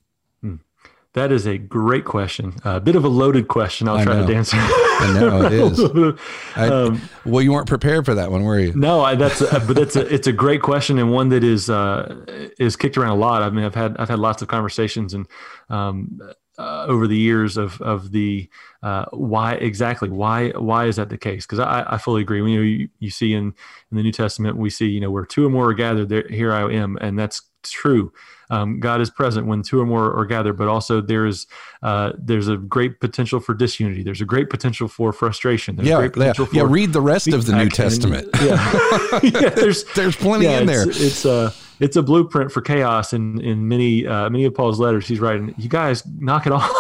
That 1.14 1.31
is 1.31 1.46
a 1.46 1.59
great 1.59 2.05
question. 2.05 2.55
A 2.64 2.81
bit 2.81 2.96
of 2.96 3.05
a 3.05 3.09
loaded 3.09 3.46
question. 3.46 3.88
I'll 3.88 3.98
I 3.98 4.05
try 4.05 4.20
know. 4.20 4.27
to 4.27 4.35
answer. 4.35 4.57
I 4.61 5.12
know 5.14 5.46
it 5.46 5.53
is. 5.53 6.20
I, 6.57 6.68
um, 6.68 7.00
well, 7.24 7.40
you 7.40 7.53
weren't 7.53 7.68
prepared 7.68 8.05
for 8.05 8.14
that 8.16 8.33
one, 8.33 8.42
were 8.42 8.59
you? 8.59 8.72
No, 8.74 9.00
I, 9.00 9.14
that's 9.14 9.40
a, 9.40 9.61
but 9.61 9.77
that's 9.77 9.94
a, 9.94 10.12
it's 10.12 10.27
a 10.27 10.33
great 10.33 10.61
question 10.61 10.98
and 10.98 11.12
one 11.12 11.29
that 11.29 11.44
is 11.44 11.70
uh, 11.70 12.50
is 12.59 12.74
kicked 12.74 12.98
around 12.98 13.11
a 13.11 13.14
lot. 13.14 13.42
I 13.42 13.50
mean, 13.50 13.64
I've 13.64 13.77
had 13.77 13.96
I've 13.96 14.09
had 14.09 14.18
lots 14.18 14.42
of 14.42 14.48
conversations 14.48 15.14
and 15.14 15.29
um, 15.68 16.20
uh, 16.59 16.85
over 16.88 17.07
the 17.07 17.16
years 17.16 17.57
of 17.57 17.81
of 17.81 18.11
the 18.11 18.48
uh, 18.83 19.05
why 19.12 19.55
exactly 19.55 20.09
why 20.09 20.48
why 20.50 20.87
is 20.87 20.96
that 20.96 21.11
the 21.11 21.18
case? 21.18 21.46
Because 21.46 21.61
I, 21.61 21.85
I 21.87 21.98
fully 21.98 22.22
agree. 22.22 22.38
You 22.38 22.57
know, 22.57 22.62
you, 22.62 22.88
you 22.98 23.11
see 23.11 23.35
in 23.35 23.55
in 23.90 23.96
the 23.96 24.03
New 24.03 24.12
Testament 24.12 24.57
we 24.57 24.68
see 24.68 24.88
you 24.88 25.00
know 25.00 25.12
where 25.12 25.24
two 25.24 25.46
or 25.46 25.50
more 25.50 25.70
are 25.70 25.74
gathered, 25.74 26.09
there 26.09 26.27
here 26.29 26.53
I 26.53 26.72
am, 26.72 26.96
and 27.00 27.16
that's 27.16 27.40
true 27.62 28.12
um, 28.51 28.81
God 28.81 29.01
is 29.01 29.11
present 29.11 29.47
when 29.47 29.63
two 29.63 29.81
or 29.81 29.87
more 29.87 30.15
are 30.17 30.27
gathered, 30.27 30.55
but 30.55 30.69
also 30.69 31.01
there's 31.01 31.47
uh, 31.83 32.13
there's 32.19 32.49
a 32.49 32.57
great 32.57 33.01
potential 33.01 33.41
for 33.41 33.55
disunity. 33.55 34.03
There's 34.03 34.21
a 34.21 34.27
great 34.27 34.51
potential 34.51 34.89
for 34.89 35.13
frustration. 35.13 35.77
There's 35.77 35.89
yeah, 35.89 36.09
yeah, 36.17 36.33
yeah. 36.53 36.63
Read 36.67 36.93
the 36.93 37.01
rest 37.01 37.29
of 37.29 37.47
the 37.47 37.57
New 37.57 37.69
Testament. 37.69 38.29
And, 38.35 38.43
yeah. 38.43 39.21
yeah, 39.23 39.51
there's 39.51 39.85
there's 39.95 40.17
plenty 40.17 40.45
yeah, 40.47 40.61
in 40.61 40.67
there. 40.67 40.89
It's, 40.89 41.01
it's 41.01 41.25
a 41.25 41.53
it's 41.81 41.97
a 41.97 42.03
blueprint 42.03 42.53
for 42.53 42.61
chaos 42.61 43.13
in 43.13 43.41
in 43.41 43.67
many 43.69 44.07
uh, 44.07 44.29
many 44.31 44.45
of 44.45 44.55
Paul's 44.55 44.79
letters. 44.79 45.07
He's 45.07 45.21
writing, 45.21 45.55
you 45.59 45.69
guys 45.69 46.05
knock 46.07 46.47
it 46.47 46.53
off. 46.53 46.71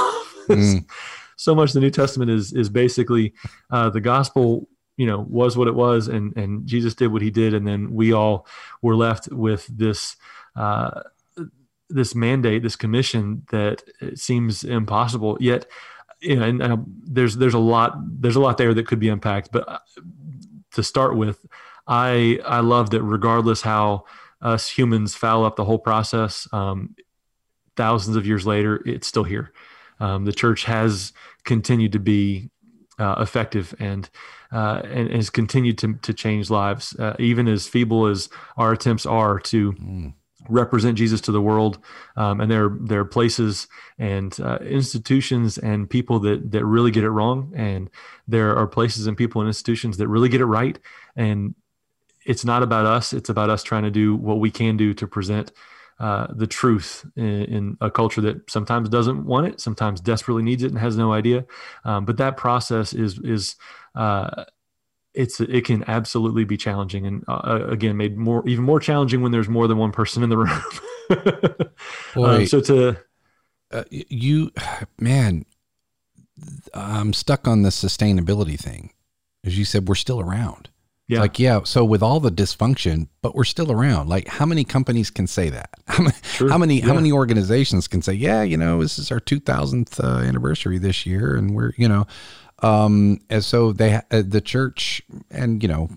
mm. 0.48 0.84
So 1.36 1.54
much 1.54 1.72
the 1.72 1.80
New 1.80 1.90
Testament 1.90 2.30
is 2.30 2.52
is 2.52 2.68
basically 2.68 3.34
uh, 3.70 3.90
the 3.90 4.00
gospel 4.00 4.68
you 4.96 5.06
know 5.06 5.26
was 5.28 5.56
what 5.56 5.68
it 5.68 5.74
was 5.74 6.08
and 6.08 6.36
and 6.36 6.66
jesus 6.66 6.94
did 6.94 7.08
what 7.08 7.22
he 7.22 7.30
did 7.30 7.52
and 7.52 7.66
then 7.66 7.92
we 7.92 8.12
all 8.12 8.46
were 8.80 8.94
left 8.94 9.28
with 9.32 9.66
this 9.66 10.16
uh 10.56 11.00
this 11.94 12.14
mandate, 12.14 12.62
this 12.62 12.76
commission 12.76 13.46
that 13.50 13.82
seems 14.14 14.64
impossible. 14.64 15.38
Yet, 15.40 15.66
you 16.20 16.36
know, 16.36 16.42
and, 16.42 16.62
and 16.62 16.84
there's 17.04 17.36
there's 17.36 17.54
a 17.54 17.58
lot 17.58 17.94
there's 18.20 18.36
a 18.36 18.40
lot 18.40 18.58
there 18.58 18.74
that 18.74 18.86
could 18.86 18.98
be 18.98 19.08
unpacked. 19.08 19.50
But 19.52 19.68
uh, 19.68 19.78
to 20.72 20.82
start 20.82 21.16
with, 21.16 21.46
I 21.86 22.40
I 22.44 22.60
love 22.60 22.90
that 22.90 23.02
regardless 23.02 23.62
how 23.62 24.04
us 24.42 24.68
humans 24.68 25.14
foul 25.14 25.44
up 25.44 25.56
the 25.56 25.64
whole 25.64 25.78
process, 25.78 26.48
um, 26.52 26.96
thousands 27.76 28.16
of 28.16 28.26
years 28.26 28.46
later, 28.46 28.82
it's 28.84 29.06
still 29.06 29.24
here. 29.24 29.52
Um, 30.00 30.24
the 30.24 30.32
church 30.32 30.64
has 30.64 31.12
continued 31.44 31.92
to 31.92 32.00
be 32.00 32.50
uh, 32.98 33.16
effective 33.18 33.74
and 33.78 34.10
uh, 34.52 34.82
and 34.84 35.10
has 35.12 35.30
continued 35.30 35.78
to 35.78 35.94
to 36.02 36.12
change 36.12 36.50
lives, 36.50 36.96
uh, 36.98 37.14
even 37.18 37.46
as 37.48 37.68
feeble 37.68 38.06
as 38.06 38.28
our 38.56 38.72
attempts 38.72 39.06
are 39.06 39.38
to. 39.38 39.72
Mm. 39.74 40.14
Represent 40.48 40.98
Jesus 40.98 41.20
to 41.22 41.32
the 41.32 41.40
world, 41.40 41.78
um, 42.16 42.40
and 42.40 42.50
there 42.50 42.76
there 42.80 43.00
are 43.00 43.04
places 43.04 43.66
and 43.98 44.38
uh, 44.40 44.58
institutions 44.58 45.58
and 45.58 45.88
people 45.88 46.18
that 46.20 46.50
that 46.50 46.64
really 46.64 46.90
get 46.90 47.04
it 47.04 47.10
wrong, 47.10 47.52
and 47.54 47.90
there 48.28 48.56
are 48.56 48.66
places 48.66 49.06
and 49.06 49.16
people 49.16 49.40
and 49.40 49.48
institutions 49.48 49.96
that 49.96 50.08
really 50.08 50.28
get 50.28 50.40
it 50.40 50.46
right. 50.46 50.78
And 51.16 51.54
it's 52.26 52.44
not 52.44 52.62
about 52.62 52.86
us; 52.86 53.12
it's 53.12 53.28
about 53.28 53.50
us 53.50 53.62
trying 53.62 53.84
to 53.84 53.90
do 53.90 54.16
what 54.16 54.38
we 54.38 54.50
can 54.50 54.76
do 54.76 54.92
to 54.94 55.06
present 55.06 55.52
uh, 56.00 56.26
the 56.34 56.46
truth 56.46 57.06
in, 57.16 57.24
in, 57.24 57.76
a 57.80 57.90
culture 57.90 58.20
that 58.20 58.50
sometimes 58.50 58.88
doesn't 58.88 59.24
want 59.24 59.46
it, 59.46 59.60
sometimes 59.60 60.00
desperately 60.00 60.42
needs 60.42 60.62
it 60.62 60.70
and 60.70 60.78
has 60.78 60.96
no 60.96 61.12
idea. 61.12 61.44
Um, 61.84 62.04
but 62.04 62.16
that 62.16 62.36
process 62.36 62.92
is 62.92 63.18
is 63.20 63.56
uh, 63.94 64.44
it's 65.14 65.40
it 65.40 65.64
can 65.64 65.84
absolutely 65.86 66.44
be 66.44 66.56
challenging, 66.56 67.06
and 67.06 67.24
uh, 67.28 67.32
uh 67.32 67.66
again, 67.68 67.96
made 67.96 68.16
more 68.16 68.46
even 68.48 68.64
more 68.64 68.80
challenging 68.80 69.22
when 69.22 69.32
there's 69.32 69.48
more 69.48 69.68
than 69.68 69.78
one 69.78 69.92
person 69.92 70.22
in 70.22 70.30
the 70.30 70.38
room. 70.38 70.62
um, 72.16 72.46
so 72.46 72.60
to 72.60 72.96
uh, 73.70 73.84
you, 73.90 74.52
man, 74.98 75.44
I'm 76.72 77.12
stuck 77.12 77.48
on 77.48 77.62
the 77.62 77.70
sustainability 77.70 78.58
thing. 78.58 78.92
As 79.44 79.58
you 79.58 79.64
said, 79.64 79.88
we're 79.88 79.94
still 79.94 80.20
around. 80.20 80.70
Yeah. 81.06 81.20
Like, 81.20 81.38
yeah. 81.38 81.60
So 81.64 81.84
with 81.84 82.02
all 82.02 82.18
the 82.18 82.30
dysfunction, 82.30 83.08
but 83.20 83.34
we're 83.34 83.44
still 83.44 83.70
around. 83.70 84.08
Like, 84.08 84.26
how 84.26 84.46
many 84.46 84.64
companies 84.64 85.10
can 85.10 85.26
say 85.26 85.50
that? 85.50 85.70
How 85.86 86.02
many, 86.02 86.16
sure. 86.22 86.48
how 86.48 86.58
many, 86.58 86.78
yeah. 86.80 86.86
how 86.86 86.94
many 86.94 87.12
organizations 87.12 87.86
can 87.88 88.00
say, 88.00 88.14
yeah, 88.14 88.42
you 88.42 88.56
know, 88.56 88.80
this 88.80 88.98
is 88.98 89.12
our 89.12 89.20
2000th 89.20 90.02
uh, 90.02 90.26
anniversary 90.26 90.78
this 90.78 91.04
year. 91.04 91.36
And 91.36 91.54
we're, 91.54 91.72
you 91.76 91.86
know, 91.86 92.06
um, 92.64 93.20
and 93.30 93.44
so 93.44 93.72
they, 93.72 93.94
uh, 94.10 94.22
the 94.26 94.40
church 94.40 95.02
and, 95.30 95.62
you 95.62 95.68
know, 95.68 95.88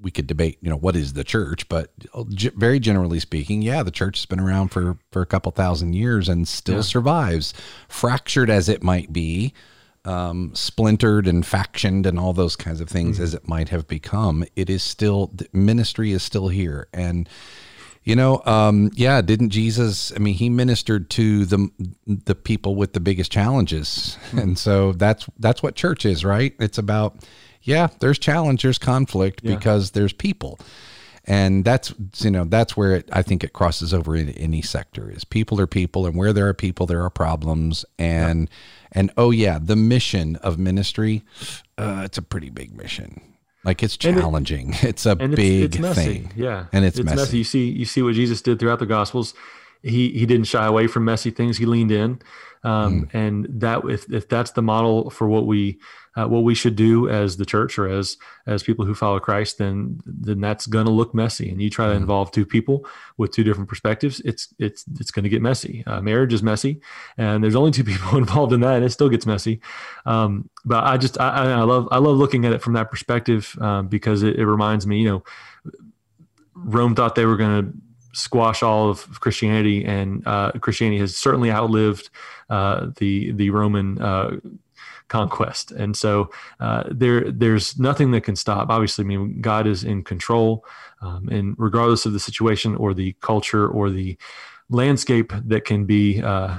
we 0.00 0.10
could 0.10 0.26
debate, 0.26 0.58
you 0.60 0.70
know, 0.70 0.76
what 0.76 0.94
is 0.94 1.14
the 1.14 1.24
church, 1.24 1.68
but 1.68 1.92
very 2.56 2.78
generally 2.78 3.18
speaking, 3.18 3.62
yeah, 3.62 3.82
the 3.82 3.90
church 3.90 4.18
has 4.18 4.26
been 4.26 4.40
around 4.40 4.68
for, 4.68 4.98
for 5.10 5.22
a 5.22 5.26
couple 5.26 5.50
thousand 5.52 5.94
years 5.94 6.28
and 6.28 6.46
still 6.46 6.76
yeah. 6.76 6.80
survives 6.82 7.52
fractured 7.88 8.48
as 8.50 8.68
it 8.68 8.82
might 8.82 9.12
be 9.12 9.52
um, 10.04 10.52
splintered 10.54 11.26
and 11.26 11.44
factioned 11.44 12.06
and 12.06 12.18
all 12.18 12.32
those 12.32 12.56
kinds 12.56 12.80
of 12.80 12.88
things 12.88 13.16
mm-hmm. 13.16 13.24
as 13.24 13.34
it 13.34 13.48
might 13.48 13.68
have 13.68 13.86
become, 13.86 14.44
it 14.56 14.70
is 14.70 14.82
still 14.82 15.32
ministry 15.52 16.12
is 16.12 16.22
still 16.22 16.48
here. 16.48 16.88
And 16.92 17.28
you 18.08 18.16
know, 18.16 18.40
um, 18.46 18.90
yeah, 18.94 19.20
didn't 19.20 19.50
Jesus? 19.50 20.14
I 20.16 20.18
mean, 20.18 20.32
he 20.32 20.48
ministered 20.48 21.10
to 21.10 21.44
the 21.44 21.68
the 22.06 22.34
people 22.34 22.74
with 22.74 22.94
the 22.94 23.00
biggest 23.00 23.30
challenges, 23.30 24.16
mm-hmm. 24.28 24.38
and 24.38 24.58
so 24.58 24.92
that's 24.92 25.26
that's 25.38 25.62
what 25.62 25.74
church 25.74 26.06
is, 26.06 26.24
right? 26.24 26.54
It's 26.58 26.78
about 26.78 27.16
yeah, 27.60 27.88
there's 28.00 28.18
challenge, 28.18 28.62
there's 28.62 28.78
conflict 28.78 29.42
yeah. 29.42 29.54
because 29.54 29.90
there's 29.90 30.14
people 30.14 30.58
and 31.24 31.62
that's 31.66 31.92
you 32.20 32.30
know 32.30 32.44
that's 32.44 32.78
where 32.78 32.94
it, 32.94 33.08
I 33.12 33.20
think 33.20 33.44
it 33.44 33.52
crosses 33.52 33.92
over 33.92 34.16
in 34.16 34.30
any 34.30 34.62
sector 34.62 35.10
is 35.10 35.24
people 35.24 35.60
are 35.60 35.66
people 35.66 36.06
and 36.06 36.16
where 36.16 36.32
there 36.32 36.48
are 36.48 36.54
people 36.54 36.86
there 36.86 37.04
are 37.04 37.10
problems 37.10 37.84
and 37.98 38.48
and 38.92 39.12
oh 39.18 39.30
yeah 39.30 39.58
the 39.60 39.76
mission 39.76 40.36
of 40.36 40.58
ministry 40.58 41.24
uh, 41.76 42.00
it's 42.04 42.16
a 42.16 42.22
pretty 42.22 42.48
big 42.48 42.74
mission 42.74 43.20
like 43.64 43.82
it's 43.82 43.96
challenging 43.96 44.74
it, 44.74 44.84
it's 44.84 45.06
a 45.06 45.16
big 45.16 45.74
it's, 45.74 45.76
it's 45.76 45.94
thing. 45.94 46.32
Yeah. 46.36 46.66
And 46.72 46.84
it's, 46.84 46.98
it's 46.98 47.04
messy. 47.04 47.16
messy. 47.16 47.38
you 47.38 47.44
see 47.44 47.70
you 47.70 47.84
see 47.84 48.02
what 48.02 48.14
Jesus 48.14 48.40
did 48.42 48.58
throughout 48.58 48.78
the 48.78 48.86
gospels. 48.86 49.34
He 49.82 50.10
he 50.10 50.26
didn't 50.26 50.46
shy 50.46 50.66
away 50.66 50.86
from 50.86 51.04
messy 51.04 51.30
things. 51.30 51.58
He 51.58 51.66
leaned 51.66 51.92
in. 51.92 52.20
Um, 52.64 53.04
mm. 53.04 53.14
and 53.14 53.46
that 53.60 53.84
if 53.84 54.10
if 54.12 54.28
that's 54.28 54.52
the 54.52 54.62
model 54.62 55.10
for 55.10 55.28
what 55.28 55.46
we 55.46 55.78
uh, 56.18 56.26
what 56.26 56.42
we 56.42 56.54
should 56.54 56.74
do 56.74 57.08
as 57.08 57.36
the 57.36 57.46
church 57.46 57.78
or 57.78 57.88
as 57.88 58.16
as 58.46 58.62
people 58.64 58.84
who 58.84 58.94
follow 58.94 59.20
Christ, 59.20 59.58
then 59.58 60.00
then 60.04 60.40
that's 60.40 60.66
going 60.66 60.86
to 60.86 60.90
look 60.90 61.14
messy. 61.14 61.48
And 61.48 61.62
you 61.62 61.70
try 61.70 61.86
to 61.86 61.92
mm-hmm. 61.92 62.02
involve 62.02 62.32
two 62.32 62.44
people 62.44 62.84
with 63.16 63.30
two 63.30 63.44
different 63.44 63.68
perspectives, 63.68 64.20
it's 64.24 64.52
it's 64.58 64.84
it's 64.98 65.12
going 65.12 65.22
to 65.22 65.28
get 65.28 65.42
messy. 65.42 65.84
Uh, 65.86 66.00
marriage 66.00 66.32
is 66.32 66.42
messy, 66.42 66.80
and 67.16 67.44
there's 67.44 67.54
only 67.54 67.70
two 67.70 67.84
people 67.92 68.18
involved 68.18 68.52
in 68.52 68.60
that, 68.60 68.76
and 68.76 68.84
it 68.84 68.90
still 68.90 69.08
gets 69.08 69.26
messy. 69.26 69.60
Um, 70.06 70.50
but 70.64 70.82
I 70.82 70.96
just 70.96 71.20
I, 71.20 71.52
I, 71.52 71.62
love 71.62 71.88
I 71.92 71.98
love 71.98 72.16
looking 72.16 72.44
at 72.44 72.52
it 72.52 72.62
from 72.62 72.72
that 72.72 72.90
perspective 72.90 73.56
um, 73.60 73.86
because 73.86 74.24
it, 74.24 74.36
it 74.36 74.46
reminds 74.46 74.86
me, 74.86 74.98
you 74.98 75.08
know, 75.08 75.24
Rome 76.54 76.96
thought 76.96 77.14
they 77.14 77.26
were 77.26 77.36
going 77.36 77.64
to 77.64 77.78
squash 78.12 78.64
all 78.64 78.90
of 78.90 79.20
Christianity, 79.20 79.84
and 79.84 80.26
uh, 80.26 80.50
Christianity 80.52 80.98
has 80.98 81.16
certainly 81.16 81.52
outlived 81.52 82.10
uh, 82.50 82.88
the 82.96 83.30
the 83.32 83.50
Roman 83.50 84.02
uh, 84.02 84.38
conquest. 85.08 85.72
And 85.72 85.96
so 85.96 86.30
uh, 86.60 86.84
there, 86.90 87.30
there's 87.30 87.78
nothing 87.78 88.10
that 88.12 88.22
can 88.22 88.36
stop. 88.36 88.70
Obviously, 88.70 89.04
I 89.04 89.08
mean, 89.08 89.40
God 89.40 89.66
is 89.66 89.84
in 89.84 90.04
control, 90.04 90.64
um, 91.00 91.28
and 91.28 91.54
regardless 91.58 92.06
of 92.06 92.12
the 92.12 92.20
situation 92.20 92.76
or 92.76 92.94
the 92.94 93.14
culture 93.20 93.68
or 93.68 93.90
the 93.90 94.16
landscape 94.70 95.32
that 95.46 95.64
can 95.64 95.86
be 95.86 96.22
uh, 96.22 96.58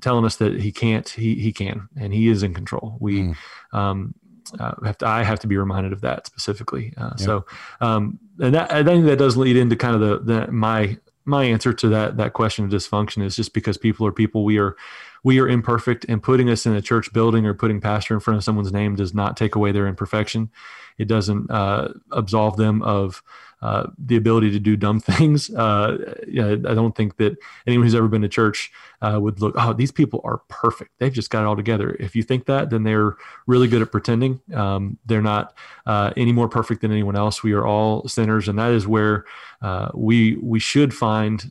telling 0.00 0.24
us 0.24 0.36
that 0.36 0.60
He 0.60 0.72
can't, 0.72 1.08
He 1.08 1.34
He 1.34 1.52
can, 1.52 1.88
and 1.96 2.12
He 2.12 2.28
is 2.28 2.42
in 2.42 2.54
control. 2.54 2.96
We. 3.00 3.20
Mm. 3.20 3.36
Um, 3.72 4.14
uh, 4.58 4.72
have 4.84 4.98
to, 4.98 5.06
I 5.06 5.22
have 5.22 5.38
to 5.40 5.46
be 5.46 5.56
reminded 5.56 5.92
of 5.92 6.00
that 6.00 6.26
specifically. 6.26 6.92
Uh, 6.96 7.14
So, 7.16 7.46
um, 7.80 8.18
and 8.40 8.54
that, 8.54 8.72
I 8.72 8.82
think 8.82 9.04
that 9.04 9.18
does 9.18 9.36
lead 9.36 9.56
into 9.56 9.76
kind 9.76 9.94
of 9.94 10.00
the, 10.00 10.18
the 10.18 10.50
my 10.50 10.98
my 11.24 11.44
answer 11.44 11.72
to 11.72 11.88
that 11.88 12.16
that 12.16 12.32
question 12.32 12.64
of 12.64 12.70
dysfunction 12.70 13.22
is 13.22 13.36
just 13.36 13.54
because 13.54 13.78
people 13.78 14.06
are 14.06 14.12
people. 14.12 14.44
We 14.44 14.58
are 14.58 14.76
we 15.22 15.38
are 15.40 15.48
imperfect 15.48 16.06
and 16.08 16.22
putting 16.22 16.48
us 16.50 16.66
in 16.66 16.74
a 16.74 16.82
church 16.82 17.12
building 17.12 17.46
or 17.46 17.54
putting 17.54 17.80
pastor 17.80 18.14
in 18.14 18.20
front 18.20 18.38
of 18.38 18.44
someone's 18.44 18.72
name 18.72 18.96
does 18.96 19.14
not 19.14 19.36
take 19.36 19.54
away 19.54 19.72
their 19.72 19.86
imperfection. 19.86 20.50
It 20.98 21.08
doesn't 21.08 21.50
uh, 21.50 21.94
absolve 22.12 22.56
them 22.56 22.82
of 22.82 23.22
uh, 23.62 23.86
the 23.98 24.16
ability 24.16 24.50
to 24.50 24.58
do 24.58 24.76
dumb 24.76 25.00
things. 25.00 25.50
Uh, 25.50 26.14
I 26.28 26.74
don't 26.74 26.94
think 26.96 27.16
that 27.16 27.36
anyone 27.66 27.84
who's 27.84 27.94
ever 27.94 28.08
been 28.08 28.22
to 28.22 28.28
church 28.28 28.70
uh, 29.02 29.18
would 29.20 29.40
look, 29.40 29.54
oh, 29.58 29.72
these 29.72 29.92
people 29.92 30.20
are 30.24 30.38
perfect. 30.48 30.92
They've 30.98 31.12
just 31.12 31.30
got 31.30 31.42
it 31.42 31.46
all 31.46 31.56
together. 31.56 31.96
If 32.00 32.16
you 32.16 32.22
think 32.22 32.46
that, 32.46 32.70
then 32.70 32.84
they're 32.84 33.16
really 33.46 33.68
good 33.68 33.82
at 33.82 33.92
pretending. 33.92 34.40
Um, 34.54 34.98
they're 35.06 35.22
not 35.22 35.56
uh, 35.86 36.12
any 36.16 36.32
more 36.32 36.48
perfect 36.48 36.80
than 36.82 36.92
anyone 36.92 37.16
else. 37.16 37.42
We 37.42 37.52
are 37.52 37.66
all 37.66 38.08
sinners, 38.08 38.48
and 38.48 38.58
that 38.58 38.72
is 38.72 38.86
where 38.86 39.24
uh, 39.62 39.90
we 39.94 40.36
we 40.36 40.58
should 40.58 40.94
find 40.94 41.50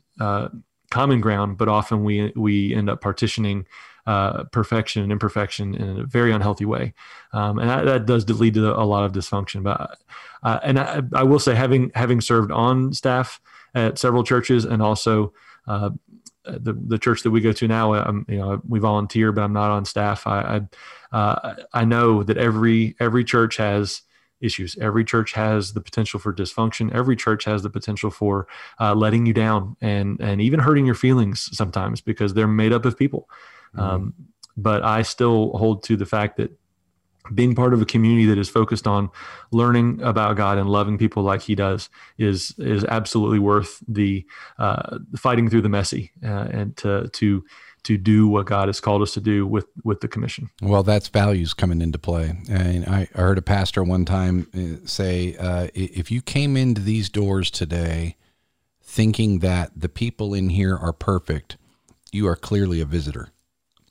common 0.90 1.20
ground, 1.20 1.58
but 1.58 1.68
often 1.68 2.04
we 2.04 2.32
we 2.36 2.74
end 2.74 2.90
up 2.90 3.00
partitioning 3.00 3.66
uh, 4.06 4.44
perfection 4.44 5.02
and 5.02 5.12
imperfection 5.12 5.74
in 5.74 6.00
a 6.00 6.04
very 6.04 6.32
unhealthy 6.32 6.64
way, 6.64 6.94
um, 7.32 7.58
and 7.58 7.68
that, 7.68 7.84
that, 7.84 8.06
does 8.06 8.28
lead 8.28 8.54
to 8.54 8.78
a 8.78 8.82
lot 8.82 9.04
of 9.04 9.12
dysfunction. 9.12 9.62
But 9.62 9.98
uh, 10.42 10.58
and 10.62 10.78
I, 10.78 11.02
I, 11.14 11.22
will 11.22 11.38
say, 11.38 11.54
having 11.54 11.92
having 11.94 12.20
served 12.20 12.50
on 12.50 12.92
staff 12.92 13.40
at 13.74 13.98
several 13.98 14.24
churches 14.24 14.64
and 14.64 14.82
also 14.82 15.32
uh, 15.66 15.90
the 16.44 16.72
the 16.72 16.98
church 16.98 17.22
that 17.22 17.30
we 17.30 17.40
go 17.40 17.52
to 17.52 17.68
now, 17.68 17.94
I'm, 17.94 18.24
you 18.28 18.38
know, 18.38 18.60
we 18.66 18.78
volunteer, 18.78 19.32
but 19.32 19.42
I'm 19.42 19.52
not 19.52 19.70
on 19.70 19.84
staff. 19.84 20.26
I 20.26 20.60
I, 21.12 21.16
uh, 21.16 21.54
I 21.72 21.84
know 21.84 22.22
that 22.22 22.36
every 22.36 22.96
every 22.98 23.24
church 23.24 23.58
has 23.58 24.02
issues. 24.40 24.76
Every 24.80 25.04
church 25.04 25.32
has 25.32 25.72
the 25.72 25.80
potential 25.80 26.20
for 26.20 26.32
dysfunction. 26.32 26.92
Every 26.92 27.16
church 27.16 27.44
has 27.44 27.62
the 27.62 27.70
potential 27.70 28.10
for 28.10 28.46
uh, 28.80 28.94
letting 28.94 29.26
you 29.26 29.32
down 29.34 29.76
and 29.80 30.20
and 30.20 30.40
even 30.40 30.60
hurting 30.60 30.86
your 30.86 30.94
feelings 30.94 31.48
sometimes 31.52 32.00
because 32.00 32.34
they're 32.34 32.48
made 32.48 32.72
up 32.72 32.84
of 32.84 32.98
people. 32.98 33.28
Mm-hmm. 33.74 33.80
Um, 33.80 34.14
but 34.56 34.82
I 34.84 35.02
still 35.02 35.56
hold 35.56 35.82
to 35.84 35.96
the 35.96 36.06
fact 36.06 36.36
that 36.36 36.50
being 37.34 37.54
part 37.54 37.74
of 37.74 37.82
a 37.82 37.84
community 37.84 38.26
that 38.26 38.38
is 38.38 38.48
focused 38.48 38.86
on 38.86 39.10
learning 39.52 40.00
about 40.02 40.36
God 40.36 40.58
and 40.58 40.68
loving 40.68 40.98
people 40.98 41.22
like 41.22 41.42
He 41.42 41.54
does 41.54 41.88
is 42.18 42.54
is 42.58 42.84
absolutely 42.84 43.38
worth 43.38 43.82
the 43.86 44.24
uh, 44.58 44.98
fighting 45.16 45.48
through 45.48 45.62
the 45.62 45.68
messy 45.68 46.12
uh, 46.24 46.48
and 46.50 46.76
to 46.78 47.08
to 47.08 47.44
to 47.84 47.96
do 47.96 48.28
what 48.28 48.46
God 48.46 48.68
has 48.68 48.80
called 48.80 49.02
us 49.02 49.12
to 49.14 49.20
do 49.20 49.46
with 49.46 49.66
with 49.84 50.00
the 50.00 50.08
commission. 50.08 50.50
Well, 50.62 50.82
that's 50.82 51.08
values 51.08 51.54
coming 51.54 51.80
into 51.80 51.98
play. 51.98 52.34
And 52.50 52.86
I 52.86 53.08
I 53.14 53.18
heard 53.18 53.38
a 53.38 53.42
pastor 53.42 53.82
one 53.82 54.04
time 54.04 54.46
uh, 54.54 54.86
say, 54.86 55.36
uh, 55.36 55.68
if 55.74 56.10
you 56.10 56.22
came 56.22 56.56
into 56.56 56.80
these 56.80 57.08
doors 57.08 57.50
today 57.50 58.16
thinking 58.82 59.38
that 59.38 59.70
the 59.76 59.88
people 59.88 60.34
in 60.34 60.50
here 60.50 60.76
are 60.76 60.92
perfect, 60.92 61.56
you 62.12 62.26
are 62.26 62.36
clearly 62.36 62.80
a 62.80 62.84
visitor. 62.84 63.30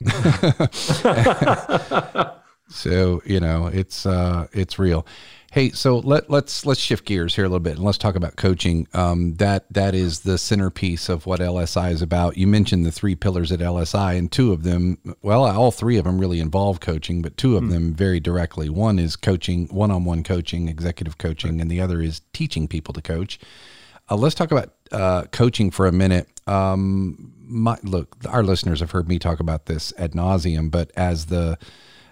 So 2.70 3.20
you 3.26 3.40
know, 3.40 3.66
it's 3.66 4.06
uh, 4.06 4.46
it's 4.52 4.78
real. 4.78 5.06
Hey, 5.52 5.70
so 5.70 5.98
let 5.98 6.30
let's 6.30 6.64
let's 6.64 6.78
shift 6.78 7.04
gears 7.04 7.34
here 7.34 7.44
a 7.44 7.48
little 7.48 7.58
bit 7.58 7.74
and 7.74 7.84
let's 7.84 7.98
talk 7.98 8.14
about 8.14 8.36
coaching. 8.36 8.86
Um, 8.94 9.34
that 9.34 9.64
that 9.72 9.96
is 9.96 10.20
the 10.20 10.38
centerpiece 10.38 11.08
of 11.08 11.26
what 11.26 11.40
LSI 11.40 11.90
is 11.90 12.02
about. 12.02 12.36
You 12.36 12.46
mentioned 12.46 12.86
the 12.86 12.92
three 12.92 13.16
pillars 13.16 13.50
at 13.50 13.58
LSI, 13.58 14.16
and 14.16 14.30
two 14.30 14.52
of 14.52 14.62
them, 14.62 14.98
well, 15.22 15.44
all 15.44 15.72
three 15.72 15.96
of 15.96 16.04
them 16.04 16.20
really 16.20 16.38
involve 16.38 16.78
coaching, 16.78 17.20
but 17.20 17.36
two 17.36 17.56
of 17.56 17.64
mm. 17.64 17.70
them 17.70 17.92
very 17.92 18.20
directly. 18.20 18.68
One 18.68 19.00
is 19.00 19.16
coaching, 19.16 19.66
one-on-one 19.72 20.22
coaching, 20.22 20.68
executive 20.68 21.18
coaching, 21.18 21.54
right. 21.54 21.62
and 21.62 21.70
the 21.70 21.80
other 21.80 22.00
is 22.00 22.22
teaching 22.32 22.68
people 22.68 22.94
to 22.94 23.02
coach. 23.02 23.40
Uh, 24.08 24.16
let's 24.16 24.36
talk 24.36 24.52
about 24.52 24.74
uh, 24.92 25.24
coaching 25.32 25.72
for 25.72 25.88
a 25.88 25.92
minute. 25.92 26.28
Um, 26.46 27.32
my, 27.42 27.76
look, 27.82 28.16
our 28.28 28.44
listeners 28.44 28.78
have 28.78 28.92
heard 28.92 29.08
me 29.08 29.18
talk 29.18 29.40
about 29.40 29.66
this 29.66 29.92
ad 29.98 30.12
nauseum, 30.12 30.70
but 30.70 30.92
as 30.96 31.26
the 31.26 31.58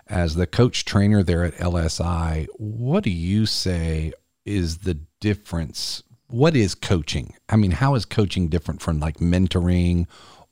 as 0.09 0.35
the 0.35 0.47
coach 0.47 0.85
trainer 0.85 1.23
there 1.23 1.45
at 1.45 1.55
LSI, 1.55 2.47
what 2.57 3.05
do 3.05 3.11
you 3.11 3.47
say 3.47 4.13
is 4.45 4.79
the 4.79 4.95
difference? 5.21 6.03
What 6.29 6.57
is 6.57 6.75
coaching? 6.75 7.35
I 7.49 7.57
mean, 7.57 7.73
how 7.73 7.95
is 7.95 8.05
coaching 8.05 8.49
different 8.49 8.81
from 8.81 9.01
like 9.01 9.19
mentoring 9.19 10.07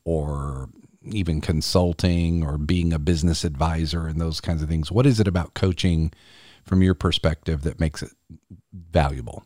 or 0.04 0.68
even 1.04 1.40
consulting 1.40 2.44
or 2.44 2.58
being 2.58 2.92
a 2.92 2.98
business 2.98 3.44
advisor 3.44 4.06
and 4.06 4.20
those 4.20 4.40
kinds 4.40 4.62
of 4.62 4.68
things? 4.68 4.92
What 4.92 5.06
is 5.06 5.20
it 5.20 5.28
about 5.28 5.54
coaching 5.54 6.12
from 6.64 6.82
your 6.82 6.94
perspective 6.94 7.62
that 7.62 7.80
makes 7.80 8.02
it 8.02 8.12
valuable? 8.72 9.44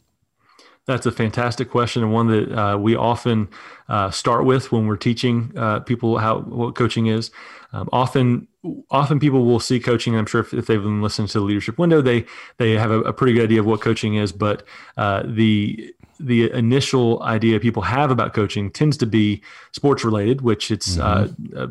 That's 0.86 1.06
a 1.06 1.12
fantastic 1.12 1.70
question 1.70 2.02
and 2.02 2.12
one 2.12 2.26
that 2.28 2.52
uh, 2.52 2.76
we 2.76 2.96
often 2.96 3.48
uh, 3.88 4.10
start 4.10 4.44
with 4.44 4.72
when 4.72 4.86
we're 4.86 4.96
teaching 4.96 5.52
uh, 5.56 5.80
people 5.80 6.18
how 6.18 6.40
what 6.40 6.74
coaching 6.74 7.06
is. 7.06 7.30
Um, 7.72 7.88
often, 7.92 8.48
often 8.90 9.18
people 9.18 9.44
will 9.44 9.60
see 9.60 9.80
coaching. 9.80 10.16
I'm 10.16 10.26
sure 10.26 10.40
if, 10.40 10.52
if, 10.52 10.66
they've 10.66 10.82
been 10.82 11.02
listening 11.02 11.28
to 11.28 11.38
the 11.38 11.44
Leadership 11.44 11.78
Window, 11.78 12.02
they 12.02 12.26
they 12.58 12.72
have 12.72 12.90
a, 12.90 13.00
a 13.00 13.12
pretty 13.12 13.32
good 13.32 13.44
idea 13.44 13.60
of 13.60 13.66
what 13.66 13.80
coaching 13.80 14.14
is. 14.14 14.32
But 14.32 14.64
uh, 14.96 15.22
the 15.24 15.94
the 16.18 16.50
initial 16.52 17.22
idea 17.22 17.58
people 17.58 17.82
have 17.82 18.10
about 18.10 18.34
coaching 18.34 18.70
tends 18.70 18.96
to 18.98 19.06
be 19.06 19.42
sports 19.72 20.04
related, 20.04 20.42
which 20.42 20.70
it's 20.70 20.96
mm-hmm. 20.96 21.56
uh, 21.56 21.66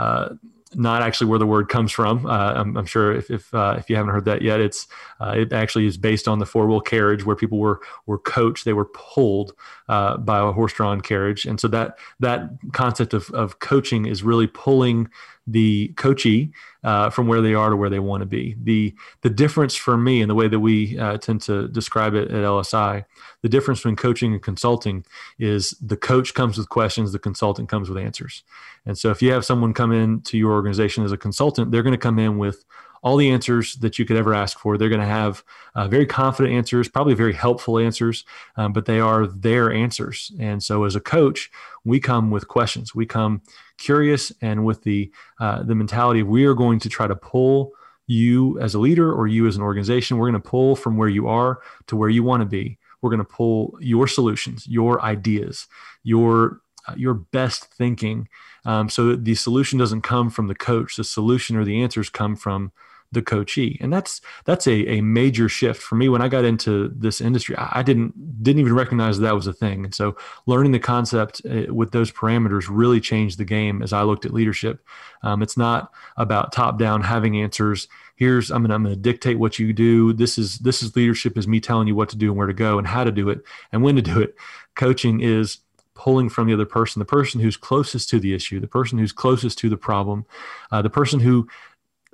uh, 0.00 0.34
not 0.74 1.02
actually 1.02 1.26
where 1.28 1.38
the 1.38 1.46
word 1.46 1.68
comes 1.68 1.90
from. 1.90 2.26
Uh, 2.26 2.52
I'm, 2.54 2.76
I'm, 2.76 2.86
sure 2.86 3.12
if 3.12 3.30
if, 3.30 3.52
uh, 3.54 3.76
if, 3.78 3.88
you 3.88 3.96
haven't 3.96 4.12
heard 4.12 4.26
that 4.26 4.42
yet, 4.42 4.60
it's 4.60 4.86
uh, 5.20 5.34
it 5.36 5.52
actually 5.52 5.86
is 5.86 5.96
based 5.96 6.28
on 6.28 6.38
the 6.38 6.46
four 6.46 6.66
wheel 6.66 6.80
carriage 6.80 7.24
where 7.24 7.36
people 7.36 7.58
were 7.58 7.80
were 8.06 8.18
coached, 8.18 8.64
they 8.64 8.72
were 8.72 8.84
pulled 8.84 9.54
uh, 9.88 10.16
by 10.18 10.38
a 10.38 10.52
horse 10.52 10.72
drawn 10.72 11.00
carriage, 11.00 11.44
and 11.46 11.58
so 11.58 11.68
that 11.68 11.98
that 12.20 12.50
concept 12.72 13.14
of 13.14 13.30
of 13.30 13.58
coaching 13.58 14.06
is 14.06 14.22
really 14.22 14.46
pulling 14.46 15.08
the 15.50 15.88
coachee 15.96 16.52
uh, 16.84 17.10
from 17.10 17.26
where 17.26 17.40
they 17.40 17.54
are 17.54 17.70
to 17.70 17.76
where 17.76 17.90
they 17.90 17.98
want 17.98 18.20
to 18.20 18.26
be. 18.26 18.54
The 18.62 18.94
the 19.22 19.30
difference 19.30 19.74
for 19.74 19.96
me 19.96 20.20
and 20.20 20.30
the 20.30 20.34
way 20.34 20.48
that 20.48 20.60
we 20.60 20.98
uh, 20.98 21.18
tend 21.18 21.40
to 21.42 21.68
describe 21.68 22.14
it 22.14 22.30
at 22.30 22.44
LSI, 22.44 23.04
the 23.42 23.48
difference 23.48 23.80
between 23.80 23.96
coaching 23.96 24.32
and 24.32 24.42
consulting 24.42 25.04
is 25.38 25.70
the 25.80 25.96
coach 25.96 26.34
comes 26.34 26.58
with 26.58 26.68
questions, 26.68 27.12
the 27.12 27.18
consultant 27.18 27.68
comes 27.68 27.88
with 27.88 27.98
answers. 27.98 28.42
And 28.84 28.96
so 28.96 29.10
if 29.10 29.22
you 29.22 29.32
have 29.32 29.44
someone 29.44 29.74
come 29.74 29.92
in 29.92 30.20
to 30.22 30.38
your 30.38 30.52
organization 30.52 31.04
as 31.04 31.12
a 31.12 31.16
consultant, 31.16 31.70
they're 31.70 31.82
going 31.82 31.92
to 31.92 31.98
come 31.98 32.18
in 32.18 32.38
with 32.38 32.64
all 33.02 33.16
the 33.16 33.30
answers 33.30 33.74
that 33.76 33.98
you 33.98 34.04
could 34.04 34.16
ever 34.16 34.34
ask 34.34 34.58
for. 34.58 34.76
They're 34.76 34.88
going 34.88 35.00
to 35.00 35.06
have 35.06 35.44
uh, 35.74 35.88
very 35.88 36.06
confident 36.06 36.54
answers, 36.54 36.88
probably 36.88 37.14
very 37.14 37.32
helpful 37.32 37.78
answers, 37.78 38.24
um, 38.56 38.72
but 38.72 38.86
they 38.86 39.00
are 39.00 39.26
their 39.26 39.72
answers. 39.72 40.32
And 40.38 40.62
so, 40.62 40.84
as 40.84 40.96
a 40.96 41.00
coach, 41.00 41.50
we 41.84 42.00
come 42.00 42.30
with 42.30 42.48
questions. 42.48 42.94
We 42.94 43.06
come 43.06 43.42
curious 43.76 44.32
and 44.42 44.64
with 44.64 44.82
the 44.82 45.10
uh, 45.40 45.62
the 45.62 45.74
mentality 45.74 46.20
of 46.20 46.28
we 46.28 46.44
are 46.44 46.54
going 46.54 46.78
to 46.80 46.88
try 46.88 47.06
to 47.06 47.16
pull 47.16 47.72
you 48.06 48.58
as 48.60 48.74
a 48.74 48.78
leader 48.78 49.12
or 49.12 49.26
you 49.26 49.46
as 49.46 49.56
an 49.56 49.62
organization. 49.62 50.16
We're 50.16 50.30
going 50.30 50.42
to 50.42 50.48
pull 50.48 50.76
from 50.76 50.96
where 50.96 51.08
you 51.08 51.28
are 51.28 51.60
to 51.86 51.96
where 51.96 52.08
you 52.08 52.22
want 52.22 52.40
to 52.40 52.46
be. 52.46 52.78
We're 53.00 53.10
going 53.10 53.18
to 53.18 53.24
pull 53.24 53.76
your 53.80 54.08
solutions, 54.08 54.66
your 54.66 55.00
ideas, 55.02 55.68
your 56.02 56.60
uh, 56.88 56.94
your 56.96 57.14
best 57.14 57.66
thinking. 57.74 58.28
Um, 58.64 58.88
so 58.88 59.14
the 59.14 59.34
solution 59.34 59.78
doesn't 59.78 60.02
come 60.02 60.30
from 60.30 60.48
the 60.48 60.54
coach. 60.54 60.96
The 60.96 61.04
solution 61.04 61.56
or 61.56 61.64
the 61.64 61.82
answers 61.82 62.08
come 62.08 62.34
from 62.34 62.72
the 63.12 63.22
coachee. 63.22 63.78
And 63.80 63.92
that's 63.92 64.20
that's 64.44 64.66
a, 64.66 64.86
a 64.88 65.00
major 65.00 65.48
shift 65.48 65.82
for 65.82 65.94
me. 65.94 66.08
When 66.08 66.22
i 66.22 66.28
got 66.28 66.44
into 66.44 66.88
this 66.94 67.20
industry 67.20 67.56
i, 67.56 67.82
didn't 67.82 68.42
didn't 68.42 68.60
even 68.60 68.74
recognize 68.74 69.18
that, 69.18 69.24
that 69.24 69.34
was 69.34 69.46
a 69.46 69.52
thing. 69.52 69.84
And 69.84 69.94
so 69.94 70.16
learning 70.46 70.72
the 70.72 70.78
concept 70.78 71.42
uh, 71.44 71.72
with 71.72 71.92
those 71.92 72.10
parameters 72.10 72.66
really 72.68 73.00
changed 73.00 73.38
the 73.38 73.44
game 73.44 73.82
as 73.82 73.92
i 73.92 74.02
looked 74.02 74.24
at 74.24 74.32
leadership. 74.32 74.84
Um, 75.22 75.42
it's 75.42 75.56
not 75.56 75.92
about 76.16 76.52
top 76.52 76.78
down 76.78 77.02
having 77.02 77.40
answers. 77.40 77.88
Here's 78.16 78.50
i'm 78.50 78.62
gonna 78.62 78.74
i'm 78.74 78.82
gonna 78.82 78.96
dictate 78.96 79.38
what 79.38 79.58
you 79.58 79.72
do. 79.72 80.12
This 80.12 80.38
is 80.38 80.58
this 80.58 80.82
is 80.82 80.94
leadership 80.96 81.38
is 81.38 81.48
me 81.48 81.60
telling 81.60 81.88
you 81.88 81.94
what 81.94 82.08
to 82.10 82.16
do 82.16 82.28
and 82.28 82.36
where 82.36 82.46
to 82.46 82.54
go 82.54 82.78
and 82.78 82.86
how 82.86 83.04
to 83.04 83.12
do 83.12 83.30
it 83.30 83.42
and 83.72 83.82
when 83.82 83.96
to 83.96 84.02
do 84.02 84.20
it. 84.20 84.34
Coaching 84.74 85.20
is 85.20 85.58
pulling 85.98 86.28
from 86.28 86.46
the 86.46 86.54
other 86.54 86.64
person, 86.64 87.00
the 87.00 87.04
person 87.04 87.40
who's 87.40 87.56
closest 87.56 88.08
to 88.08 88.20
the 88.20 88.32
issue, 88.32 88.60
the 88.60 88.68
person 88.68 88.98
who's 88.98 89.10
closest 89.10 89.58
to 89.58 89.68
the 89.68 89.76
problem, 89.76 90.24
uh, 90.70 90.80
the 90.80 90.88
person 90.88 91.18
who 91.18 91.46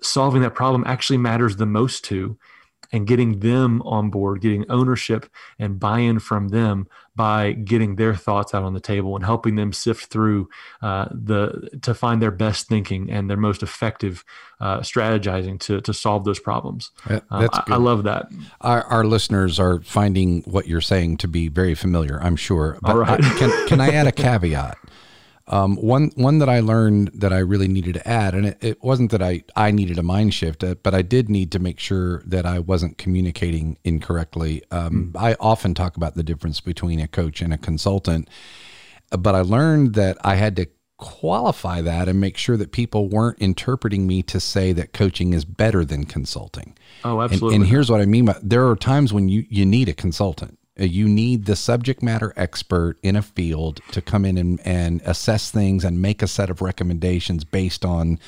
solving 0.04 0.42
that 0.42 0.54
problem 0.54 0.84
actually 0.86 1.18
matters 1.18 1.56
the 1.56 1.66
most 1.66 2.04
to 2.04 2.38
and 2.92 3.08
getting 3.08 3.40
them 3.40 3.82
on 3.82 4.08
board, 4.08 4.40
getting 4.40 4.64
ownership 4.70 5.28
and 5.58 5.80
buy 5.80 5.98
in 5.98 6.20
from 6.20 6.48
them 6.48 6.86
by 7.16 7.52
getting 7.52 7.96
their 7.96 8.14
thoughts 8.14 8.54
out 8.54 8.62
on 8.62 8.74
the 8.74 8.80
table 8.80 9.16
and 9.16 9.24
helping 9.24 9.56
them 9.56 9.72
sift 9.72 10.06
through 10.06 10.48
uh, 10.82 11.06
the 11.10 11.70
to 11.82 11.92
find 11.92 12.22
their 12.22 12.30
best 12.30 12.68
thinking 12.68 13.10
and 13.10 13.28
their 13.28 13.36
most 13.36 13.62
effective 13.62 14.24
uh, 14.60 14.78
strategizing 14.80 15.58
to 15.60 15.80
to 15.80 15.92
solve 15.92 16.24
those 16.24 16.38
problems. 16.38 16.92
um, 17.30 17.48
I, 17.52 17.62
I, 17.66 17.76
love 17.76 18.04
that. 18.04 18.26
Our, 18.60 18.82
our, 18.84 19.04
listeners 19.04 19.58
are 19.58 19.80
finding 19.80 20.42
what 20.42 20.66
you're 20.66 20.80
saying 20.80 21.18
to 21.18 21.28
be 21.28 21.48
very 21.48 21.74
familiar, 21.74 22.20
I'm 22.22 22.36
sure. 22.36 22.78
But 22.80 22.90
All 22.90 22.98
right. 22.98 23.20
Can, 23.20 23.68
can 23.68 23.80
I 23.80 23.90
add 23.90 24.06
a 24.06 24.12
caveat? 24.24 24.78
Um, 25.46 25.76
one 25.76 26.10
one 26.14 26.38
that 26.38 26.48
I 26.48 26.60
learned 26.60 27.10
that 27.14 27.32
I 27.32 27.38
really 27.38 27.68
needed 27.68 27.94
to 27.94 28.08
add, 28.08 28.34
and 28.34 28.46
it, 28.46 28.58
it 28.62 28.82
wasn't 28.82 29.10
that 29.10 29.22
I 29.22 29.42
I 29.54 29.72
needed 29.72 29.98
a 29.98 30.02
mind 30.02 30.32
shift, 30.32 30.64
uh, 30.64 30.76
but 30.82 30.94
I 30.94 31.02
did 31.02 31.28
need 31.28 31.52
to 31.52 31.58
make 31.58 31.78
sure 31.78 32.22
that 32.24 32.46
I 32.46 32.60
wasn't 32.60 32.96
communicating 32.96 33.76
incorrectly. 33.84 34.62
Um, 34.70 35.12
mm. 35.12 35.20
I 35.20 35.36
often 35.38 35.74
talk 35.74 35.96
about 35.96 36.14
the 36.14 36.22
difference 36.22 36.60
between 36.60 36.98
a 36.98 37.08
coach 37.08 37.42
and 37.42 37.52
a 37.52 37.58
consultant, 37.58 38.30
uh, 39.12 39.18
but 39.18 39.34
I 39.34 39.42
learned 39.42 39.94
that 39.94 40.16
I 40.22 40.36
had 40.36 40.56
to 40.56 40.66
qualify 40.96 41.82
that 41.82 42.08
and 42.08 42.18
make 42.18 42.38
sure 42.38 42.56
that 42.56 42.72
people 42.72 43.08
weren't 43.08 43.38
interpreting 43.38 44.06
me 44.06 44.22
to 44.22 44.40
say 44.40 44.72
that 44.72 44.94
coaching 44.94 45.34
is 45.34 45.44
better 45.44 45.84
than 45.84 46.04
consulting. 46.04 46.74
Oh, 47.04 47.20
absolutely. 47.20 47.56
And, 47.56 47.64
and 47.64 47.70
here's 47.70 47.90
what 47.90 48.00
I 48.00 48.06
mean 48.06 48.24
by 48.24 48.36
there 48.42 48.66
are 48.68 48.76
times 48.76 49.12
when 49.12 49.28
you 49.28 49.44
you 49.50 49.66
need 49.66 49.90
a 49.90 49.94
consultant 49.94 50.58
you 50.76 51.08
need 51.08 51.44
the 51.44 51.56
subject 51.56 52.02
matter 52.02 52.32
expert 52.36 52.98
in 53.02 53.16
a 53.16 53.22
field 53.22 53.80
to 53.92 54.02
come 54.02 54.24
in 54.24 54.36
and, 54.36 54.60
and 54.64 55.00
assess 55.04 55.50
things 55.50 55.84
and 55.84 56.02
make 56.02 56.22
a 56.22 56.26
set 56.26 56.50
of 56.50 56.60
recommendations 56.60 57.44
based 57.44 57.84
on 57.84 58.18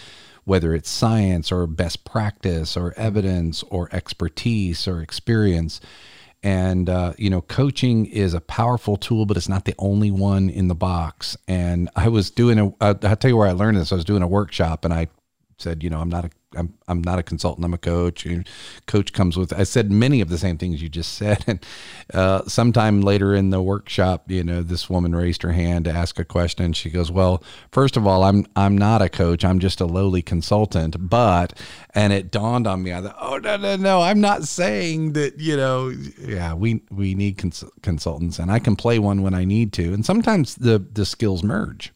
whether 0.44 0.74
it's 0.74 0.88
science 0.88 1.50
or 1.50 1.66
best 1.66 2.04
practice 2.04 2.76
or 2.76 2.94
evidence 2.96 3.64
or 3.64 3.88
expertise 3.92 4.86
or 4.86 5.02
experience. 5.02 5.80
And, 6.42 6.88
uh, 6.88 7.14
you 7.18 7.28
know, 7.28 7.40
coaching 7.40 8.06
is 8.06 8.32
a 8.32 8.40
powerful 8.40 8.96
tool, 8.96 9.26
but 9.26 9.36
it's 9.36 9.48
not 9.48 9.64
the 9.64 9.74
only 9.78 10.12
one 10.12 10.48
in 10.48 10.68
the 10.68 10.76
box. 10.76 11.36
And 11.48 11.90
I 11.96 12.08
was 12.08 12.30
doing 12.30 12.60
a, 12.60 12.72
I'll 12.80 12.94
tell 13.16 13.28
you 13.28 13.36
where 13.36 13.48
I 13.48 13.52
learned 13.52 13.78
this. 13.78 13.90
I 13.90 13.96
was 13.96 14.04
doing 14.04 14.22
a 14.22 14.28
workshop 14.28 14.84
and 14.84 14.94
I 14.94 15.08
said, 15.58 15.82
you 15.82 15.90
know, 15.90 16.00
I'm 16.00 16.08
not 16.08 16.24
a 16.24 16.30
I'm 16.54 16.74
I'm 16.88 17.02
not 17.02 17.18
a 17.18 17.22
consultant. 17.22 17.64
I'm 17.64 17.74
a 17.74 17.78
coach. 17.78 18.26
coach 18.86 19.12
comes 19.12 19.36
with. 19.36 19.52
I 19.52 19.64
said 19.64 19.90
many 19.90 20.20
of 20.20 20.28
the 20.28 20.38
same 20.38 20.56
things 20.58 20.80
you 20.80 20.88
just 20.88 21.12
said. 21.18 21.44
And 21.46 21.66
uh, 22.14 22.42
sometime 22.46 23.00
later 23.02 23.34
in 23.34 23.50
the 23.50 23.60
workshop, 23.62 24.30
you 24.30 24.42
know, 24.42 24.62
this 24.62 24.88
woman 24.88 25.14
raised 25.14 25.42
her 25.42 25.52
hand 25.52 25.84
to 25.84 25.90
ask 25.90 26.18
a 26.18 26.24
question. 26.24 26.72
She 26.72 26.90
goes, 26.90 27.10
"Well, 27.10 27.42
first 27.72 27.96
of 27.96 28.06
all, 28.06 28.22
I'm 28.24 28.46
I'm 28.56 28.76
not 28.76 29.02
a 29.02 29.08
coach. 29.08 29.44
I'm 29.44 29.58
just 29.58 29.80
a 29.80 29.86
lowly 29.86 30.22
consultant." 30.22 31.08
But 31.10 31.58
and 31.94 32.12
it 32.12 32.30
dawned 32.30 32.66
on 32.66 32.82
me. 32.82 32.92
I 32.92 33.02
thought, 33.02 33.16
"Oh 33.20 33.38
no 33.38 33.56
no 33.56 33.76
no! 33.76 34.00
I'm 34.02 34.20
not 34.20 34.44
saying 34.44 35.12
that. 35.12 35.38
You 35.38 35.56
know, 35.56 35.92
yeah, 36.18 36.54
we 36.54 36.82
we 36.90 37.14
need 37.14 37.38
cons- 37.38 37.64
consultants, 37.82 38.38
and 38.38 38.50
I 38.50 38.58
can 38.58 38.76
play 38.76 38.98
one 38.98 39.22
when 39.22 39.34
I 39.34 39.44
need 39.44 39.72
to. 39.74 39.92
And 39.92 40.04
sometimes 40.04 40.54
the 40.54 40.78
the 40.78 41.06
skills 41.06 41.42
merge." 41.42 41.92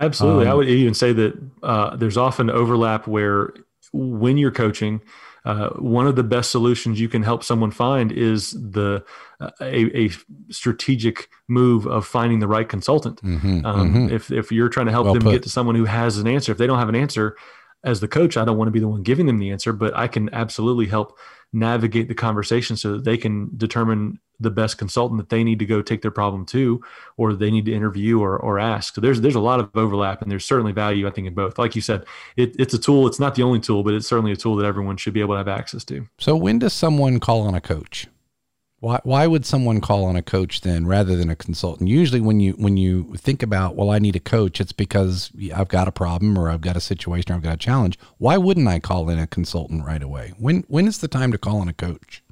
Absolutely. 0.00 0.46
Um, 0.46 0.50
I 0.50 0.54
would 0.54 0.68
even 0.68 0.94
say 0.94 1.12
that 1.12 1.42
uh, 1.62 1.96
there's 1.96 2.16
often 2.16 2.50
overlap 2.50 3.06
where 3.06 3.54
when 3.92 4.36
you're 4.36 4.50
coaching, 4.50 5.00
uh, 5.44 5.70
one 5.70 6.06
of 6.06 6.16
the 6.16 6.24
best 6.24 6.50
solutions 6.50 7.00
you 7.00 7.08
can 7.08 7.22
help 7.22 7.44
someone 7.44 7.70
find 7.70 8.10
is 8.10 8.50
the 8.50 9.04
uh, 9.40 9.50
a, 9.60 10.06
a, 10.06 10.10
strategic 10.50 11.28
move 11.46 11.86
of 11.86 12.04
finding 12.04 12.40
the 12.40 12.48
right 12.48 12.68
consultant. 12.68 13.22
Mm-hmm, 13.22 13.64
um, 13.64 13.94
mm-hmm. 13.94 14.14
If 14.14 14.32
if 14.32 14.50
you're 14.50 14.68
trying 14.68 14.86
to 14.86 14.92
help 14.92 15.04
well 15.04 15.14
them 15.14 15.22
put. 15.22 15.32
get 15.32 15.42
to 15.44 15.48
someone 15.48 15.76
who 15.76 15.84
has 15.84 16.18
an 16.18 16.26
answer, 16.26 16.50
if 16.50 16.58
they 16.58 16.66
don't 16.66 16.78
have 16.78 16.88
an 16.88 16.96
answer, 16.96 17.36
as 17.84 18.00
the 18.00 18.08
coach, 18.08 18.36
I 18.36 18.44
don't 18.44 18.58
want 18.58 18.66
to 18.66 18.72
be 18.72 18.80
the 18.80 18.88
one 18.88 19.04
giving 19.04 19.26
them 19.26 19.38
the 19.38 19.50
answer, 19.50 19.72
but 19.72 19.96
I 19.96 20.08
can 20.08 20.32
absolutely 20.34 20.86
help 20.86 21.16
navigate 21.52 22.08
the 22.08 22.14
conversation 22.14 22.76
so 22.76 22.92
that 22.92 23.04
they 23.04 23.16
can 23.16 23.50
determine 23.56 24.18
the 24.38 24.50
best 24.50 24.76
consultant 24.76 25.18
that 25.18 25.30
they 25.30 25.42
need 25.42 25.58
to 25.58 25.66
go 25.66 25.80
take 25.80 26.02
their 26.02 26.10
problem 26.10 26.44
to, 26.44 26.82
or 27.16 27.32
they 27.32 27.50
need 27.50 27.64
to 27.64 27.72
interview 27.72 28.20
or, 28.20 28.38
or 28.38 28.58
ask. 28.58 28.94
So 28.94 29.00
there's 29.00 29.20
there's 29.20 29.34
a 29.34 29.40
lot 29.40 29.60
of 29.60 29.70
overlap, 29.74 30.22
and 30.22 30.30
there's 30.30 30.44
certainly 30.44 30.72
value 30.72 31.06
I 31.06 31.10
think 31.10 31.26
in 31.26 31.34
both. 31.34 31.58
Like 31.58 31.74
you 31.74 31.82
said, 31.82 32.04
it, 32.36 32.54
it's 32.58 32.74
a 32.74 32.78
tool. 32.78 33.06
It's 33.06 33.20
not 33.20 33.34
the 33.34 33.42
only 33.42 33.60
tool, 33.60 33.82
but 33.82 33.94
it's 33.94 34.06
certainly 34.06 34.32
a 34.32 34.36
tool 34.36 34.56
that 34.56 34.66
everyone 34.66 34.96
should 34.96 35.14
be 35.14 35.20
able 35.20 35.34
to 35.34 35.38
have 35.38 35.48
access 35.48 35.84
to. 35.84 36.06
So 36.18 36.36
when 36.36 36.58
does 36.58 36.72
someone 36.72 37.20
call 37.20 37.42
on 37.42 37.54
a 37.54 37.60
coach? 37.60 38.06
Why, 38.86 39.00
why 39.02 39.26
would 39.26 39.44
someone 39.44 39.80
call 39.80 40.04
on 40.04 40.14
a 40.14 40.22
coach 40.22 40.60
then 40.60 40.86
rather 40.86 41.16
than 41.16 41.28
a 41.28 41.34
consultant? 41.34 41.90
Usually 41.90 42.20
when 42.20 42.38
you 42.38 42.52
when 42.52 42.76
you 42.76 43.12
think 43.16 43.42
about 43.42 43.74
well 43.74 43.90
I 43.90 43.98
need 43.98 44.14
a 44.14 44.20
coach 44.20 44.60
it's 44.60 44.70
because 44.70 45.32
I've 45.52 45.66
got 45.66 45.88
a 45.88 45.92
problem 45.92 46.38
or 46.38 46.48
I've 46.48 46.60
got 46.60 46.76
a 46.76 46.80
situation 46.80 47.32
or 47.32 47.34
I've 47.34 47.42
got 47.42 47.54
a 47.54 47.56
challenge. 47.56 47.98
Why 48.18 48.36
wouldn't 48.36 48.68
I 48.68 48.78
call 48.78 49.08
in 49.08 49.18
a 49.18 49.26
consultant 49.26 49.84
right 49.84 50.04
away? 50.04 50.34
When 50.38 50.62
when 50.68 50.86
is 50.86 50.98
the 50.98 51.08
time 51.08 51.32
to 51.32 51.38
call 51.38 51.58
on 51.58 51.66
a 51.68 51.72
coach? 51.72 52.22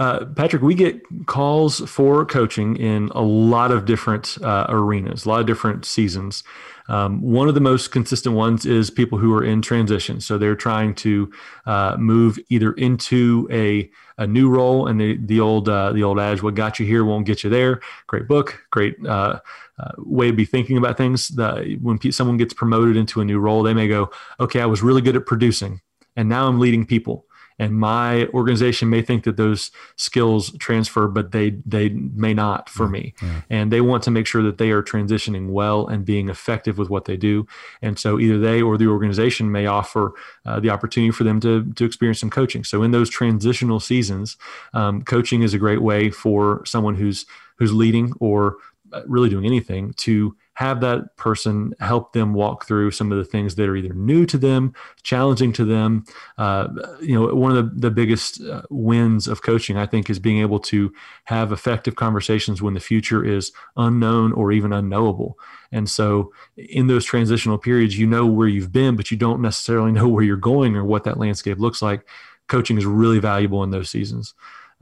Uh, 0.00 0.24
Patrick, 0.24 0.62
we 0.62 0.74
get 0.74 1.02
calls 1.26 1.80
for 1.90 2.24
coaching 2.24 2.76
in 2.76 3.10
a 3.14 3.20
lot 3.20 3.70
of 3.70 3.84
different 3.84 4.38
uh, 4.42 4.64
arenas, 4.70 5.26
a 5.26 5.28
lot 5.28 5.40
of 5.40 5.46
different 5.46 5.84
seasons. 5.84 6.42
Um, 6.88 7.22
one 7.22 7.48
of 7.48 7.54
the 7.54 7.60
most 7.60 7.92
consistent 7.92 8.34
ones 8.34 8.66
is 8.66 8.90
people 8.90 9.18
who 9.18 9.32
are 9.34 9.44
in 9.44 9.62
transition. 9.62 10.20
So 10.20 10.36
they're 10.36 10.54
trying 10.54 10.94
to 10.96 11.32
uh, 11.66 11.96
move 11.98 12.38
either 12.50 12.72
into 12.74 13.48
a, 13.50 13.90
a 14.18 14.26
new 14.26 14.50
role, 14.50 14.86
and 14.86 15.00
the 15.00 15.16
the 15.16 15.40
old 15.40 15.68
uh, 15.68 15.92
the 15.92 16.02
old 16.02 16.18
adage, 16.18 16.42
"What 16.42 16.54
got 16.54 16.78
you 16.78 16.86
here 16.86 17.04
won't 17.04 17.26
get 17.26 17.42
you 17.42 17.50
there." 17.50 17.80
Great 18.06 18.28
book, 18.28 18.62
great 18.70 18.96
uh, 19.06 19.40
uh, 19.78 19.92
way 19.98 20.26
to 20.26 20.32
be 20.32 20.44
thinking 20.44 20.76
about 20.76 20.96
things. 20.96 21.28
The, 21.28 21.78
when 21.80 21.98
someone 22.12 22.36
gets 22.36 22.54
promoted 22.54 22.96
into 22.96 23.20
a 23.20 23.24
new 23.24 23.38
role, 23.38 23.62
they 23.62 23.74
may 23.74 23.88
go, 23.88 24.10
"Okay, 24.38 24.60
I 24.60 24.66
was 24.66 24.82
really 24.82 25.02
good 25.02 25.16
at 25.16 25.26
producing, 25.26 25.80
and 26.16 26.28
now 26.28 26.48
I'm 26.48 26.60
leading 26.60 26.86
people." 26.86 27.26
And 27.58 27.78
my 27.78 28.26
organization 28.28 28.90
may 28.90 29.02
think 29.02 29.24
that 29.24 29.36
those 29.36 29.70
skills 29.96 30.52
transfer 30.58 31.06
but 31.08 31.32
they 31.32 31.50
they 31.64 31.90
may 31.90 32.34
not 32.34 32.68
for 32.68 32.88
me. 32.88 33.14
yeah. 33.22 33.42
and 33.50 33.72
they 33.72 33.80
want 33.80 34.02
to 34.02 34.10
make 34.10 34.26
sure 34.26 34.42
that 34.42 34.58
they 34.58 34.70
are 34.70 34.82
transitioning 34.82 35.50
well 35.50 35.86
and 35.86 36.04
being 36.04 36.28
effective 36.28 36.78
with 36.78 36.90
what 36.90 37.04
they 37.04 37.16
do. 37.16 37.46
And 37.82 37.98
so 37.98 38.18
either 38.18 38.38
they 38.38 38.60
or 38.62 38.76
the 38.76 38.88
organization 38.88 39.52
may 39.52 39.66
offer 39.66 40.12
uh, 40.46 40.60
the 40.60 40.70
opportunity 40.70 41.10
for 41.10 41.24
them 41.24 41.40
to 41.40 41.72
to 41.74 41.84
experience 41.84 42.20
some 42.20 42.30
coaching. 42.30 42.64
So 42.64 42.82
in 42.82 42.90
those 42.90 43.10
transitional 43.10 43.80
seasons 43.80 44.36
um, 44.72 45.02
coaching 45.02 45.42
is 45.42 45.54
a 45.54 45.58
great 45.58 45.82
way 45.82 46.10
for 46.10 46.62
someone 46.64 46.96
who's 46.96 47.26
who's 47.56 47.72
leading 47.72 48.12
or 48.20 48.56
uh, 48.92 49.02
really 49.06 49.28
doing 49.28 49.46
anything 49.46 49.92
to 49.94 50.36
have 50.54 50.80
that 50.80 51.16
person 51.16 51.74
help 51.80 52.12
them 52.12 52.32
walk 52.32 52.66
through 52.66 52.90
some 52.92 53.10
of 53.10 53.18
the 53.18 53.24
things 53.24 53.56
that 53.56 53.68
are 53.68 53.76
either 53.76 53.92
new 53.92 54.24
to 54.24 54.38
them, 54.38 54.72
challenging 55.02 55.52
to 55.52 55.64
them. 55.64 56.04
Uh, 56.38 56.68
you 57.00 57.14
know, 57.14 57.34
one 57.34 57.56
of 57.56 57.56
the, 57.56 57.80
the 57.80 57.90
biggest 57.90 58.40
uh, 58.40 58.62
wins 58.70 59.26
of 59.26 59.42
coaching, 59.42 59.76
I 59.76 59.86
think, 59.86 60.08
is 60.08 60.18
being 60.20 60.38
able 60.40 60.60
to 60.60 60.92
have 61.24 61.50
effective 61.50 61.96
conversations 61.96 62.62
when 62.62 62.74
the 62.74 62.80
future 62.80 63.24
is 63.24 63.52
unknown 63.76 64.32
or 64.32 64.52
even 64.52 64.72
unknowable. 64.72 65.38
And 65.72 65.90
so, 65.90 66.32
in 66.56 66.86
those 66.86 67.04
transitional 67.04 67.58
periods, 67.58 67.98
you 67.98 68.06
know 68.06 68.24
where 68.24 68.48
you've 68.48 68.72
been, 68.72 68.94
but 68.94 69.10
you 69.10 69.16
don't 69.16 69.42
necessarily 69.42 69.90
know 69.92 70.08
where 70.08 70.24
you're 70.24 70.36
going 70.36 70.76
or 70.76 70.84
what 70.84 71.04
that 71.04 71.18
landscape 71.18 71.58
looks 71.58 71.82
like. 71.82 72.06
Coaching 72.46 72.78
is 72.78 72.86
really 72.86 73.18
valuable 73.18 73.64
in 73.64 73.70
those 73.70 73.90
seasons. 73.90 74.34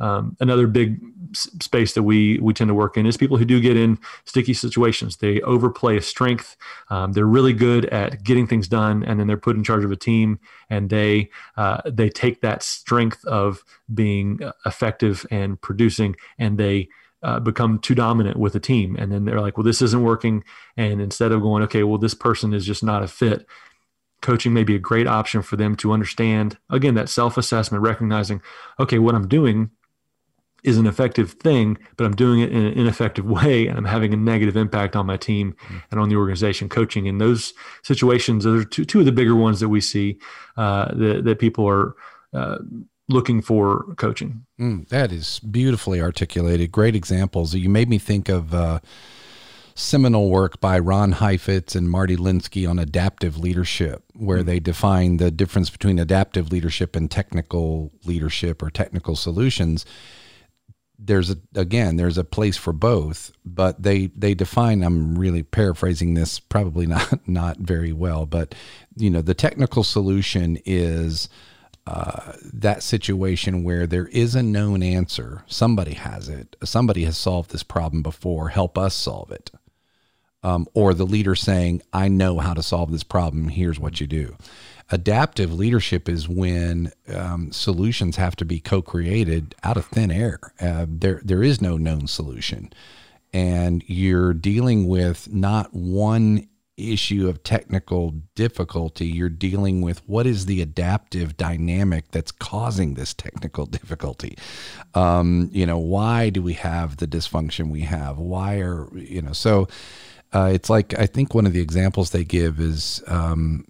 Um, 0.03 0.37
another 0.41 0.67
big 0.67 1.01
space 1.35 1.95
that 1.95 2.03
we 2.03 2.39
we 2.41 2.53
tend 2.53 2.69
to 2.69 2.75
work 2.75 2.97
in 2.97 3.07
is 3.07 3.17
people 3.17 3.39
who 3.39 3.45
do 3.45 3.61
get 3.61 3.77
in 3.77 3.99
sticky 4.25 4.53
situations. 4.53 5.17
They 5.17 5.41
overplay 5.43 5.97
a 5.97 6.03
strength. 6.03 6.57
Um, 6.91 7.13
they're 7.13 7.25
really 7.25 7.53
good 7.53 7.87
at 7.87 8.23
getting 8.23 8.47
things 8.47 8.69
done, 8.69 9.05
and 9.05 9.19
then 9.19 9.29
they're 9.29 9.37
put 9.37 9.57
in 9.57 9.65
charge 9.65 9.85
of 9.85 9.93
a 9.93 9.97
team, 9.97 10.41
and 10.69 10.91
they 10.91 11.31
uh, 11.57 11.81
they 11.87 12.09
take 12.09 12.41
that 12.41 12.63
strength 12.63 13.25
of 13.25 13.65
being 13.95 14.41
effective 14.67 15.25
and 15.31 15.61
producing, 15.61 16.17
and 16.37 16.59
they 16.59 16.89
uh, 17.23 17.39
become 17.39 17.79
too 17.79 17.95
dominant 17.95 18.37
with 18.37 18.57
a 18.57 18.61
team. 18.61 18.97
And 18.97 19.13
then 19.13 19.25
they're 19.25 19.41
like, 19.41 19.57
well, 19.57 19.65
this 19.65 19.81
isn't 19.81 20.03
working. 20.03 20.43
And 20.77 21.01
instead 21.01 21.31
of 21.31 21.41
going, 21.41 21.63
okay, 21.63 21.85
well, 21.85 21.99
this 21.99 22.15
person 22.15 22.53
is 22.53 22.67
just 22.67 22.83
not 22.83 23.05
a 23.05 23.07
fit, 23.07 23.47
coaching 24.23 24.53
may 24.53 24.65
be 24.65 24.75
a 24.75 24.81
great 24.81 25.07
option 25.07 25.41
for 25.43 25.55
them 25.55 25.77
to 25.77 25.93
understand, 25.93 26.59
again, 26.69 26.95
that 26.95 27.09
self 27.09 27.37
assessment, 27.37 27.85
recognizing, 27.85 28.43
okay, 28.81 28.99
what 28.99 29.15
I'm 29.15 29.29
doing 29.29 29.71
is 30.63 30.79
an 30.79 30.87
effective 30.87 31.33
thing, 31.33 31.77
but 31.97 32.05
I'm 32.05 32.15
doing 32.15 32.41
it 32.41 32.53
in 32.53 32.65
an 32.65 32.73
ineffective 32.75 33.25
way 33.25 33.67
and 33.67 33.77
I'm 33.77 33.85
having 33.85 34.15
a 34.15 34.17
negative 34.17 34.57
impact 34.57 34.95
on 34.95 35.07
my 35.07 35.17
team 35.17 35.55
mm-hmm. 35.65 35.79
and 35.91 36.01
on 36.01 36.09
the 36.09 36.17
organization 36.17 36.69
coaching. 36.69 37.07
In 37.07 37.19
those 37.19 37.53
situations, 37.83 38.45
those 38.45 38.63
are 38.63 38.69
two, 38.69 38.85
two 38.85 39.01
of 39.01 39.07
the 39.07 39.13
bigger 39.13 39.35
ones 39.35 39.61
that 39.61 39.69
we 39.69 39.81
see 39.81 40.19
uh, 40.57 40.95
that, 40.95 41.25
that 41.25 41.39
people 41.39 41.69
are 41.69 41.95
uh, 42.33 42.59
looking 43.09 43.43
for 43.43 43.95
coaching. 43.97 44.45
Mm, 44.61 44.89
that 44.89 45.11
is 45.11 45.41
beautifully 45.41 46.01
articulated. 46.01 46.71
Great 46.71 46.95
examples. 46.95 47.55
You 47.55 47.69
made 47.69 47.89
me 47.89 47.99
think 47.99 48.29
of 48.29 48.55
uh, 48.55 48.79
seminal 49.75 50.31
work 50.31 50.61
by 50.61 50.79
Ron 50.79 51.13
Heifetz 51.13 51.75
and 51.75 51.91
Marty 51.91 52.17
Linsky 52.17 52.71
on 52.71 52.79
adaptive 52.79 53.37
leadership, 53.37 54.05
where 54.15 54.39
mm-hmm. 54.39 54.47
they 54.47 54.61
define 54.61 55.17
the 55.17 55.33
difference 55.33 55.71
between 55.71 55.99
adaptive 55.99 56.53
leadership 56.53 56.95
and 56.95 57.11
technical 57.11 57.91
leadership 58.05 58.63
or 58.63 58.71
technical 58.71 59.17
solutions 59.17 59.85
there's 61.05 61.31
a 61.31 61.37
again 61.55 61.97
there's 61.97 62.19
a 62.19 62.25
place 62.25 62.57
for 62.57 62.73
both 62.73 63.33
but 63.45 63.83
they 63.83 64.07
they 64.17 64.35
define 64.35 64.83
i'm 64.83 65.19
really 65.19 65.43
paraphrasing 65.43 66.15
this 66.15 66.39
probably 66.39 66.87
not 66.89 67.29
not 67.29 67.59
very 67.59 67.93
well 67.93 68.27
but 68.27 68.55
you 68.97 69.11
know 69.11 69.23
the 69.23 69.35
technical 69.35 69.83
solution 69.83 70.59
is 70.65 71.29
uh, 71.87 72.35
that 72.53 72.83
situation 72.83 73.65
where 73.65 73.87
there 73.87 74.07
is 74.09 74.37
a 74.37 74.43
known 74.43 74.85
answer. 74.85 75.43
Somebody 75.49 75.95
has 75.95 76.29
it. 76.29 76.55
Somebody 76.63 77.05
has 77.05 77.17
solved 77.17 77.51
this 77.51 77.65
problem 77.65 78.05
before. 78.05 78.51
Help 78.51 78.79
us 78.79 78.95
solve 78.95 79.33
it. 79.33 79.51
Um, 80.45 80.67
or 80.75 80.93
the 80.93 81.07
leader 81.07 81.37
saying 81.37 81.83
i 81.93 82.09
know 82.09 82.39
how 82.39 82.55
to 82.55 82.63
solve 82.63 82.93
this 82.93 83.05
problem. 83.05 83.49
Here's 83.49 83.81
what 83.81 84.01
you 84.01 84.07
do 84.07 84.37
adaptive 84.93 85.53
leadership 85.53 86.09
is 86.09 86.29
when 86.29 86.93
um, 87.13 87.51
solutions 87.51 88.17
have 88.17 88.37
to 88.37 88.45
be 88.45 88.61
co-created 88.61 89.55
out 89.65 89.79
of 89.79 89.87
thin 89.87 90.11
air. 90.11 90.39
Uh, 90.61 90.87
there, 90.89 91.21
there 91.25 91.43
is 91.43 91.61
no 91.61 91.77
known 91.77 92.07
solution, 92.07 92.73
and 93.33 93.83
you're 93.87 94.35
dealing 94.35 94.87
with 94.87 95.33
not 95.33 95.73
one 95.73 96.47
issue 96.77 97.29
of 97.29 97.43
technical 97.43 98.11
difficulty. 98.35 99.07
You're 99.07 99.29
dealing 99.29 99.81
with 99.81 100.07
what 100.07 100.27
is 100.27 100.47
the 100.47 100.61
adaptive 100.61 101.37
dynamic 101.37 102.11
that's 102.11 102.33
causing 102.33 102.95
this 102.95 103.15
technical 103.15 103.67
difficulty. 103.79 104.37
Um, 104.95 105.49
you 105.53 105.67
know, 105.67 105.79
why 105.79 106.29
do 106.31 106.43
we 106.43 106.55
have 106.55 106.99
the 106.99 107.07
dysfunction 107.07 107.71
we 107.71 107.83
have? 107.83 108.19
Why 108.19 108.57
are 108.57 108.89
you 108.95 109.23
know 109.23 109.33
so? 109.33 109.69
Uh, 110.35 110.51
it's 110.53 110.71
like 110.71 110.99
I 110.99 111.07
think 111.07 111.35
one 111.35 111.47
of 111.47 111.53
the 111.53 111.61
examples 111.61 112.11
they 112.11 112.25
give 112.25 112.59
is 112.59 113.03
um, 113.07 113.67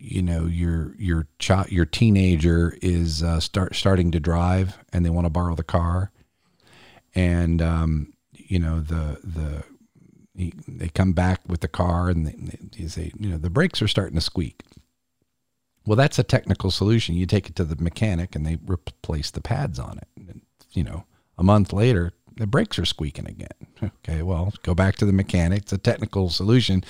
you 0.00 0.22
know 0.22 0.46
your 0.46 0.94
your 0.98 1.26
child 1.38 1.70
your 1.70 1.84
teenager 1.84 2.76
is 2.80 3.22
uh, 3.22 3.38
start 3.38 3.74
starting 3.74 4.10
to 4.12 4.20
drive 4.20 4.78
and 4.92 5.04
they 5.04 5.10
want 5.10 5.26
to 5.26 5.30
borrow 5.30 5.54
the 5.54 5.62
car. 5.62 6.10
And 7.14 7.60
um, 7.60 8.14
you 8.32 8.58
know 8.58 8.80
the 8.80 9.18
the 9.22 9.64
he, 10.34 10.54
they 10.66 10.88
come 10.88 11.12
back 11.12 11.40
with 11.46 11.60
the 11.60 11.68
car 11.68 12.08
and 12.08 12.26
they, 12.26 12.58
they 12.78 12.88
say 12.88 13.12
you 13.18 13.28
know 13.28 13.38
the 13.38 13.50
brakes 13.50 13.82
are 13.82 13.88
starting 13.88 14.14
to 14.14 14.20
squeak. 14.20 14.62
Well 15.86 15.96
that's 15.96 16.18
a 16.18 16.24
technical 16.24 16.70
solution. 16.70 17.14
You 17.14 17.26
take 17.26 17.48
it 17.48 17.56
to 17.56 17.64
the 17.64 17.82
mechanic 17.82 18.34
and 18.34 18.46
they 18.46 18.58
replace 18.64 19.30
the 19.30 19.42
pads 19.42 19.78
on 19.78 19.98
it. 19.98 20.08
And, 20.16 20.40
you 20.72 20.84
know 20.84 21.04
a 21.36 21.42
month 21.42 21.72
later 21.72 22.12
the 22.40 22.46
brakes 22.46 22.78
are 22.78 22.86
squeaking 22.86 23.28
again. 23.28 23.48
Okay, 23.82 24.22
well, 24.22 24.54
go 24.62 24.74
back 24.74 24.96
to 24.96 25.04
the 25.04 25.12
mechanic. 25.12 25.62
It's 25.62 25.74
a 25.74 25.78
technical 25.78 26.30
solution. 26.30 26.82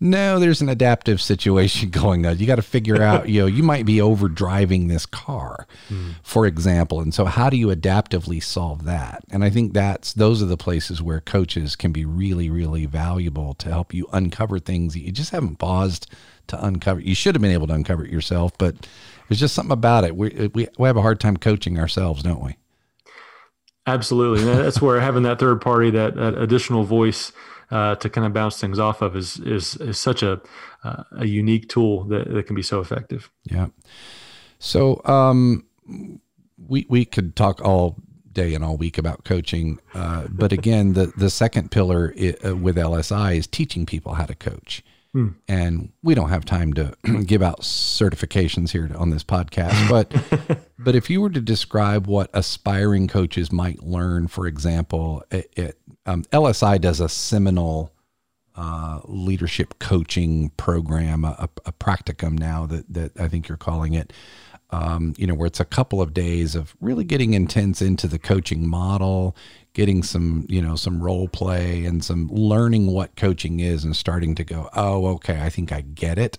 No, 0.00 0.38
there's 0.38 0.62
an 0.62 0.70
adaptive 0.70 1.20
situation 1.20 1.90
going 1.90 2.24
on. 2.24 2.38
You 2.38 2.46
got 2.46 2.56
to 2.56 2.62
figure 2.62 3.02
out, 3.02 3.28
you 3.28 3.42
know, 3.42 3.46
you 3.46 3.62
might 3.62 3.84
be 3.84 4.00
over 4.00 4.30
driving 4.30 4.88
this 4.88 5.04
car, 5.04 5.66
mm. 5.90 6.14
for 6.22 6.46
example. 6.46 7.00
And 7.00 7.12
so 7.12 7.26
how 7.26 7.50
do 7.50 7.58
you 7.58 7.66
adaptively 7.66 8.42
solve 8.42 8.86
that? 8.86 9.22
And 9.30 9.44
I 9.44 9.50
think 9.50 9.74
that's 9.74 10.14
those 10.14 10.42
are 10.42 10.46
the 10.46 10.56
places 10.56 11.02
where 11.02 11.20
coaches 11.20 11.76
can 11.76 11.92
be 11.92 12.06
really, 12.06 12.48
really 12.48 12.86
valuable 12.86 13.52
to 13.54 13.68
help 13.68 13.92
you 13.92 14.08
uncover 14.14 14.58
things 14.58 14.94
that 14.94 15.00
you 15.00 15.12
just 15.12 15.32
haven't 15.32 15.56
paused 15.56 16.10
to 16.46 16.64
uncover. 16.64 17.00
You 17.00 17.14
should 17.14 17.34
have 17.34 17.42
been 17.42 17.50
able 17.50 17.66
to 17.66 17.74
uncover 17.74 18.06
it 18.06 18.10
yourself, 18.10 18.56
but 18.56 18.88
there's 19.28 19.40
just 19.40 19.54
something 19.54 19.72
about 19.72 20.04
it. 20.04 20.16
We, 20.16 20.50
we, 20.54 20.68
we 20.78 20.86
have 20.86 20.96
a 20.96 21.02
hard 21.02 21.20
time 21.20 21.36
coaching 21.36 21.78
ourselves, 21.78 22.22
don't 22.22 22.42
we? 22.42 22.56
Absolutely, 23.86 24.48
and 24.48 24.58
that's 24.58 24.80
where 24.80 25.00
having 25.00 25.24
that 25.24 25.38
third 25.38 25.60
party, 25.60 25.90
that, 25.90 26.14
that 26.16 26.38
additional 26.38 26.84
voice 26.84 27.32
uh, 27.70 27.94
to 27.96 28.08
kind 28.08 28.26
of 28.26 28.32
bounce 28.32 28.58
things 28.58 28.78
off 28.78 29.02
of, 29.02 29.14
is 29.14 29.38
is 29.40 29.76
is 29.76 29.98
such 29.98 30.22
a 30.22 30.40
uh, 30.84 31.04
a 31.12 31.26
unique 31.26 31.68
tool 31.68 32.04
that, 32.04 32.32
that 32.32 32.46
can 32.46 32.56
be 32.56 32.62
so 32.62 32.80
effective. 32.80 33.30
Yeah. 33.44 33.66
So 34.58 35.02
um, 35.04 35.66
we 36.56 36.86
we 36.88 37.04
could 37.04 37.36
talk 37.36 37.60
all 37.62 37.96
day 38.32 38.54
and 38.54 38.64
all 38.64 38.76
week 38.76 38.96
about 38.96 39.24
coaching, 39.24 39.78
uh, 39.94 40.28
but 40.30 40.52
again, 40.52 40.94
the 40.94 41.12
the 41.16 41.28
second 41.28 41.70
pillar 41.70 42.14
uh, 42.16 42.56
with 42.56 42.76
LSI 42.76 43.36
is 43.36 43.46
teaching 43.46 43.84
people 43.84 44.14
how 44.14 44.24
to 44.24 44.34
coach. 44.34 44.82
Hmm. 45.14 45.28
And 45.46 45.92
we 46.02 46.16
don't 46.16 46.30
have 46.30 46.44
time 46.44 46.72
to 46.72 46.92
give 47.24 47.40
out 47.40 47.60
certifications 47.60 48.72
here 48.72 48.90
on 48.96 49.10
this 49.10 49.22
podcast, 49.22 49.88
but 49.88 50.12
but 50.76 50.96
if 50.96 51.08
you 51.08 51.20
were 51.20 51.30
to 51.30 51.40
describe 51.40 52.08
what 52.08 52.30
aspiring 52.34 53.06
coaches 53.06 53.52
might 53.52 53.84
learn, 53.84 54.26
for 54.26 54.48
example, 54.48 55.22
it, 55.30 55.52
it 55.56 55.78
um, 56.04 56.24
LSI 56.24 56.80
does 56.80 56.98
a 56.98 57.08
seminal 57.08 57.92
uh, 58.56 59.02
leadership 59.04 59.78
coaching 59.78 60.50
program, 60.56 61.24
a, 61.24 61.48
a, 61.64 61.72
practicum 61.72 62.36
now 62.36 62.66
that 62.66 62.92
that 62.92 63.20
I 63.20 63.28
think 63.28 63.48
you're 63.48 63.56
calling 63.56 63.94
it. 63.94 64.12
Um, 64.74 65.14
you 65.16 65.26
know, 65.26 65.34
where 65.34 65.46
it's 65.46 65.60
a 65.60 65.64
couple 65.64 66.02
of 66.02 66.12
days 66.12 66.56
of 66.56 66.74
really 66.80 67.04
getting 67.04 67.34
intense 67.34 67.80
into 67.80 68.08
the 68.08 68.18
coaching 68.18 68.66
model, 68.66 69.36
getting 69.72 70.02
some, 70.02 70.46
you 70.48 70.60
know, 70.60 70.74
some 70.74 71.00
role 71.00 71.28
play 71.28 71.84
and 71.84 72.04
some 72.04 72.28
learning 72.28 72.88
what 72.88 73.14
coaching 73.14 73.60
is 73.60 73.84
and 73.84 73.94
starting 73.94 74.34
to 74.34 74.42
go, 74.42 74.68
oh, 74.74 75.06
okay, 75.14 75.40
I 75.40 75.48
think 75.48 75.70
I 75.70 75.82
get 75.82 76.18
it. 76.18 76.38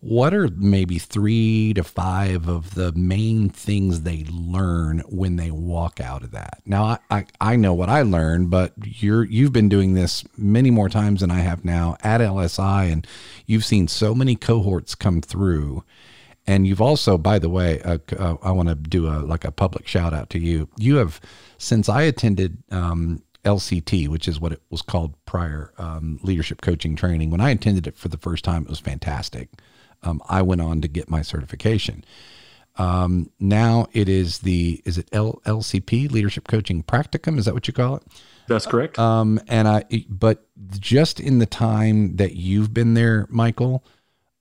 What 0.00 0.34
are 0.34 0.48
maybe 0.56 0.98
three 0.98 1.72
to 1.74 1.84
five 1.84 2.48
of 2.48 2.74
the 2.74 2.92
main 2.92 3.48
things 3.48 4.02
they 4.02 4.24
learn 4.28 4.98
when 5.08 5.36
they 5.36 5.52
walk 5.52 6.00
out 6.00 6.24
of 6.24 6.32
that? 6.32 6.60
Now, 6.66 6.84
I, 6.84 6.98
I, 7.08 7.24
I 7.40 7.56
know 7.56 7.72
what 7.72 7.88
I 7.88 8.02
learned, 8.02 8.50
but 8.50 8.72
you're 8.84 9.24
you've 9.24 9.52
been 9.52 9.68
doing 9.68 9.94
this 9.94 10.24
many 10.36 10.72
more 10.72 10.88
times 10.88 11.20
than 11.20 11.30
I 11.30 11.38
have 11.38 11.64
now 11.64 11.96
at 12.02 12.20
LSI, 12.20 12.92
and 12.92 13.06
you've 13.46 13.64
seen 13.64 13.86
so 13.86 14.12
many 14.12 14.34
cohorts 14.34 14.96
come 14.96 15.22
through 15.22 15.84
and 16.46 16.66
you've 16.66 16.80
also, 16.80 17.16
by 17.18 17.38
the 17.38 17.48
way, 17.48 17.80
uh, 17.82 17.98
uh, 18.18 18.36
I 18.42 18.50
want 18.50 18.68
to 18.68 18.74
do 18.74 19.06
a 19.06 19.20
like 19.20 19.44
a 19.44 19.52
public 19.52 19.86
shout 19.86 20.12
out 20.12 20.30
to 20.30 20.38
you. 20.38 20.68
You 20.76 20.96
have, 20.96 21.20
since 21.58 21.88
I 21.88 22.02
attended 22.02 22.62
um, 22.70 23.22
LCT, 23.44 24.08
which 24.08 24.26
is 24.26 24.40
what 24.40 24.52
it 24.52 24.60
was 24.70 24.82
called 24.82 25.14
prior, 25.24 25.72
um, 25.78 26.18
leadership 26.22 26.60
coaching 26.60 26.96
training. 26.96 27.30
When 27.30 27.40
I 27.40 27.50
attended 27.50 27.86
it 27.86 27.96
for 27.96 28.08
the 28.08 28.18
first 28.18 28.44
time, 28.44 28.62
it 28.62 28.68
was 28.68 28.80
fantastic. 28.80 29.50
Um, 30.02 30.20
I 30.28 30.42
went 30.42 30.60
on 30.60 30.80
to 30.80 30.88
get 30.88 31.08
my 31.08 31.22
certification. 31.22 32.04
Um, 32.76 33.30
now 33.38 33.86
it 33.92 34.08
is 34.08 34.40
the 34.40 34.82
is 34.84 34.98
it 34.98 35.08
L, 35.12 35.40
LCP 35.44 36.10
Leadership 36.10 36.48
Coaching 36.48 36.82
Practicum? 36.82 37.38
Is 37.38 37.44
that 37.44 37.54
what 37.54 37.68
you 37.68 37.74
call 37.74 37.96
it? 37.96 38.02
That's 38.48 38.66
correct. 38.66 38.98
Um, 38.98 39.40
and 39.46 39.68
I, 39.68 39.84
but 40.08 40.46
just 40.78 41.20
in 41.20 41.38
the 41.38 41.46
time 41.46 42.16
that 42.16 42.34
you've 42.34 42.74
been 42.74 42.94
there, 42.94 43.26
Michael, 43.30 43.84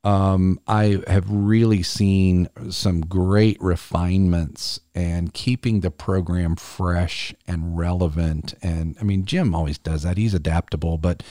um, 0.04 0.60
I 0.68 1.04
have 1.06 1.30
really 1.30 1.84
seen 1.84 2.50
some 2.72 3.02
great 3.02 3.62
refinements 3.62 4.80
and 4.96 5.32
keeping 5.32 5.82
the 5.82 5.92
program 5.92 6.56
fresh 6.56 7.36
and 7.48 7.78
relevant. 7.78 8.56
And 8.64 8.98
I 9.00 9.04
mean, 9.04 9.26
Jim 9.26 9.54
always 9.54 9.78
does 9.78 10.02
that. 10.02 10.18
He's 10.18 10.34
adaptable, 10.34 10.98
but 10.98 11.22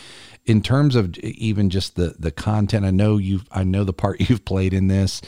in 0.47 0.63
terms 0.63 0.95
of 0.95 1.19
even 1.19 1.69
just 1.69 1.97
the 1.97 2.15
the 2.19 2.31
content, 2.31 2.85
I 2.85 2.93
know 2.93 3.17
you've 3.17 3.45
I 3.51 3.65
know 3.65 3.83
the 3.83 3.93
part 3.93 4.21
you've 4.29 4.45
played 4.45 4.73
in 4.73 4.87
this. 4.87 5.21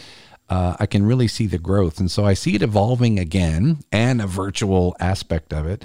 Uh, 0.48 0.76
I 0.78 0.86
can 0.86 1.04
really 1.04 1.28
see 1.28 1.46
the 1.46 1.58
growth, 1.58 1.98
and 1.98 2.10
so 2.10 2.24
I 2.24 2.34
see 2.34 2.54
it 2.54 2.62
evolving 2.62 3.18
again, 3.18 3.78
and 3.90 4.20
a 4.20 4.26
virtual 4.26 4.94
aspect 5.00 5.52
of 5.52 5.66
it. 5.66 5.82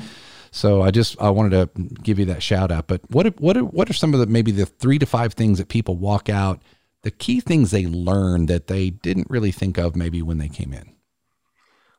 So 0.52 0.82
I 0.82 0.92
just 0.92 1.20
I 1.20 1.30
wanted 1.30 1.52
to 1.52 1.84
give 2.02 2.20
you 2.20 2.26
that 2.26 2.44
shout 2.44 2.72
out. 2.72 2.88
But 2.88 3.02
what 3.10 3.40
what 3.40 3.58
what 3.74 3.90
are 3.90 3.94
some 3.94 4.14
of 4.14 4.20
the 4.20 4.28
maybe 4.28 4.52
the 4.52 4.66
three 4.66 5.00
to 5.00 5.06
five 5.06 5.34
things 5.34 5.58
that 5.58 5.70
people 5.70 5.96
walk 5.96 6.30
out? 6.30 6.62
The 7.04 7.12
key 7.12 7.40
things 7.40 7.72
they 7.72 7.86
learned 7.86 8.48
that 8.48 8.68
they 8.68 8.90
didn't 8.90 9.30
really 9.30 9.52
think 9.52 9.78
of 9.78 9.96
maybe 9.96 10.22
when 10.22 10.38
they 10.38 10.50
came 10.50 10.74
in? 10.74 10.94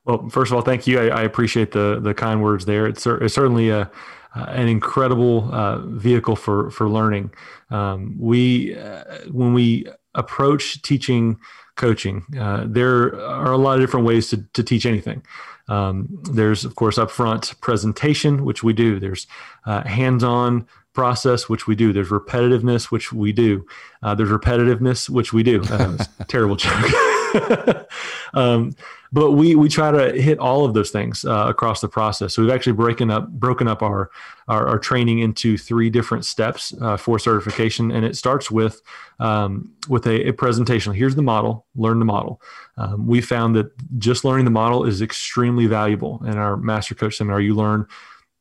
Well, 0.05 0.29
first 0.29 0.51
of 0.51 0.57
all, 0.57 0.63
thank 0.63 0.87
you. 0.87 1.01
I, 1.01 1.21
I 1.21 1.23
appreciate 1.23 1.73
the 1.73 2.01
the 2.01 2.15
kind 2.15 2.43
words 2.43 2.65
there. 2.65 2.87
It's, 2.87 3.07
it's 3.07 3.35
certainly 3.35 3.69
a 3.71 3.91
uh, 4.35 4.45
an 4.49 4.69
incredible 4.69 5.53
uh, 5.53 5.79
vehicle 5.79 6.37
for 6.37 6.71
for 6.71 6.89
learning. 6.89 7.31
Um, 7.71 8.17
we 8.19 8.77
uh, 8.77 9.05
when 9.31 9.55
we 9.55 9.87
approach 10.15 10.83
teaching 10.83 11.39
coaching, 11.77 12.25
uh, 12.39 12.65
there 12.67 13.19
are 13.21 13.53
a 13.53 13.57
lot 13.59 13.75
of 13.75 13.81
different 13.81 14.07
ways 14.07 14.29
to 14.31 14.45
to 14.53 14.63
teach 14.63 14.87
anything. 14.87 15.23
Um, 15.69 16.09
there's 16.33 16.65
of 16.65 16.75
course 16.75 16.99
upfront 16.99 17.61
presentation, 17.61 18.45
which 18.45 18.63
we 18.63 18.73
do. 18.73 18.99
There's 19.01 19.27
uh, 19.67 19.87
hands-on 19.87 20.67
process, 20.99 21.49
which 21.49 21.69
we 21.69 21.77
do. 21.77 21.93
There's 21.93 22.09
repetitiveness, 22.09 22.87
which 22.91 23.13
we 23.13 23.31
do. 23.31 23.65
Uh, 24.03 24.17
there's 24.17 24.31
repetitiveness, 24.31 25.09
which 25.09 25.33
we 25.33 25.45
do. 25.45 25.63
Uh, 25.79 25.97
terrible 26.27 26.57
joke. 26.57 26.91
um, 28.35 28.73
but 29.13 29.33
we 29.33 29.55
we 29.55 29.69
try 29.69 29.93
to 29.93 30.21
hit 30.21 30.39
all 30.39 30.65
of 30.65 30.75
those 30.75 30.91
things 30.91 31.25
uh, 31.25 31.47
across 31.49 31.81
the 31.81 31.89
process. 31.89 32.35
So 32.35 32.43
we've 32.43 32.51
actually 32.51 32.73
broken 32.73 33.11
up 33.11 33.29
broken 33.29 33.69
up 33.69 33.81
our 33.81 34.11
our, 34.49 34.67
our 34.67 34.79
training 34.79 35.21
into 35.21 35.57
three 35.57 35.89
different 35.89 36.25
steps 36.25 36.75
uh, 36.81 36.97
for 36.97 37.19
certification, 37.19 37.93
and 37.93 38.05
it 38.05 38.17
starts 38.17 38.51
with 38.51 38.83
um, 39.21 39.71
with 39.89 40.07
a, 40.07 40.29
a, 40.29 40.33
presentation. 40.33 40.93
Here's 40.93 41.15
the 41.15 41.23
model. 41.23 41.65
Learn 41.77 42.01
the 42.01 42.05
model. 42.05 42.43
Um, 42.77 43.07
we 43.07 43.21
found 43.21 43.55
that 43.55 43.71
just 43.99 44.25
learning 44.25 44.47
the 44.47 44.51
model 44.51 44.85
is 44.85 45.01
extremely 45.01 45.67
valuable 45.67 46.21
in 46.27 46.37
our 46.37 46.57
master 46.57 46.95
coach 46.97 47.17
seminar. 47.17 47.41
You 47.41 47.55
learn 47.55 47.87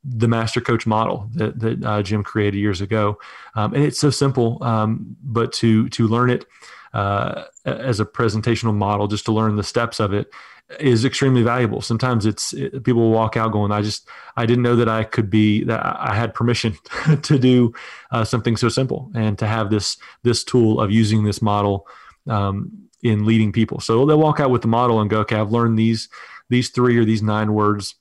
the 0.03 0.27
master 0.27 0.61
coach 0.61 0.85
model 0.85 1.29
that, 1.33 1.59
that 1.59 1.83
uh, 1.83 2.01
Jim 2.01 2.23
created 2.23 2.57
years 2.57 2.81
ago. 2.81 3.17
Um, 3.55 3.73
and 3.73 3.83
it's 3.83 3.99
so 3.99 4.09
simple, 4.09 4.63
um, 4.63 5.15
but 5.23 5.51
to, 5.53 5.89
to 5.89 6.07
learn 6.07 6.29
it 6.29 6.45
uh, 6.93 7.45
as 7.65 7.99
a 7.99 8.05
presentational 8.05 8.73
model, 8.73 9.07
just 9.07 9.25
to 9.25 9.31
learn 9.31 9.55
the 9.55 9.63
steps 9.63 9.99
of 9.99 10.13
it 10.13 10.31
is 10.79 11.05
extremely 11.05 11.43
valuable. 11.43 11.81
Sometimes 11.81 12.25
it's 12.25 12.53
it, 12.53 12.83
people 12.83 13.09
walk 13.11 13.37
out 13.37 13.51
going, 13.51 13.71
I 13.71 13.81
just, 13.81 14.07
I 14.35 14.45
didn't 14.45 14.63
know 14.63 14.75
that 14.75 14.89
I 14.89 15.03
could 15.03 15.29
be, 15.29 15.63
that 15.63 15.85
I 15.85 16.13
had 16.13 16.33
permission 16.33 16.77
to 17.21 17.39
do 17.39 17.73
uh, 18.11 18.25
something 18.25 18.57
so 18.57 18.69
simple 18.69 19.11
and 19.15 19.37
to 19.39 19.47
have 19.47 19.69
this, 19.69 19.97
this 20.23 20.43
tool 20.43 20.81
of 20.81 20.91
using 20.91 21.23
this 21.23 21.41
model 21.41 21.87
um, 22.27 22.89
in 23.01 23.25
leading 23.25 23.51
people. 23.51 23.79
So 23.79 24.05
they'll 24.05 24.19
walk 24.19 24.39
out 24.39 24.51
with 24.51 24.61
the 24.61 24.67
model 24.67 24.99
and 24.99 25.09
go, 25.09 25.19
okay, 25.19 25.37
I've 25.37 25.51
learned 25.51 25.79
these, 25.79 26.09
these 26.49 26.69
three 26.69 26.97
or 26.97 27.05
these 27.05 27.21
nine 27.21 27.53
words 27.53 27.95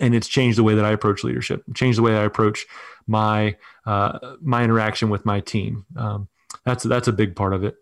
and 0.00 0.14
it's 0.14 0.28
changed 0.28 0.58
the 0.58 0.62
way 0.62 0.74
that 0.74 0.84
I 0.84 0.90
approach 0.90 1.24
leadership, 1.24 1.62
changed 1.74 1.98
the 1.98 2.02
way 2.02 2.16
I 2.16 2.24
approach 2.24 2.66
my 3.06 3.56
uh, 3.86 4.36
my 4.40 4.64
interaction 4.64 5.10
with 5.10 5.24
my 5.24 5.40
team. 5.40 5.86
Um, 5.96 6.28
that's 6.64 6.84
that's 6.84 7.08
a 7.08 7.12
big 7.12 7.36
part 7.36 7.52
of 7.52 7.64
it. 7.64 7.76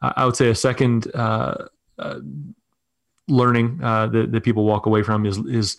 I 0.00 0.24
would 0.24 0.36
say 0.36 0.48
a 0.48 0.54
second 0.54 1.10
uh, 1.14 1.66
uh, 1.98 2.20
learning 3.26 3.80
uh, 3.82 4.06
that, 4.08 4.32
that 4.32 4.44
people 4.44 4.64
walk 4.64 4.86
away 4.86 5.02
from 5.02 5.26
is 5.26 5.38
is 5.38 5.76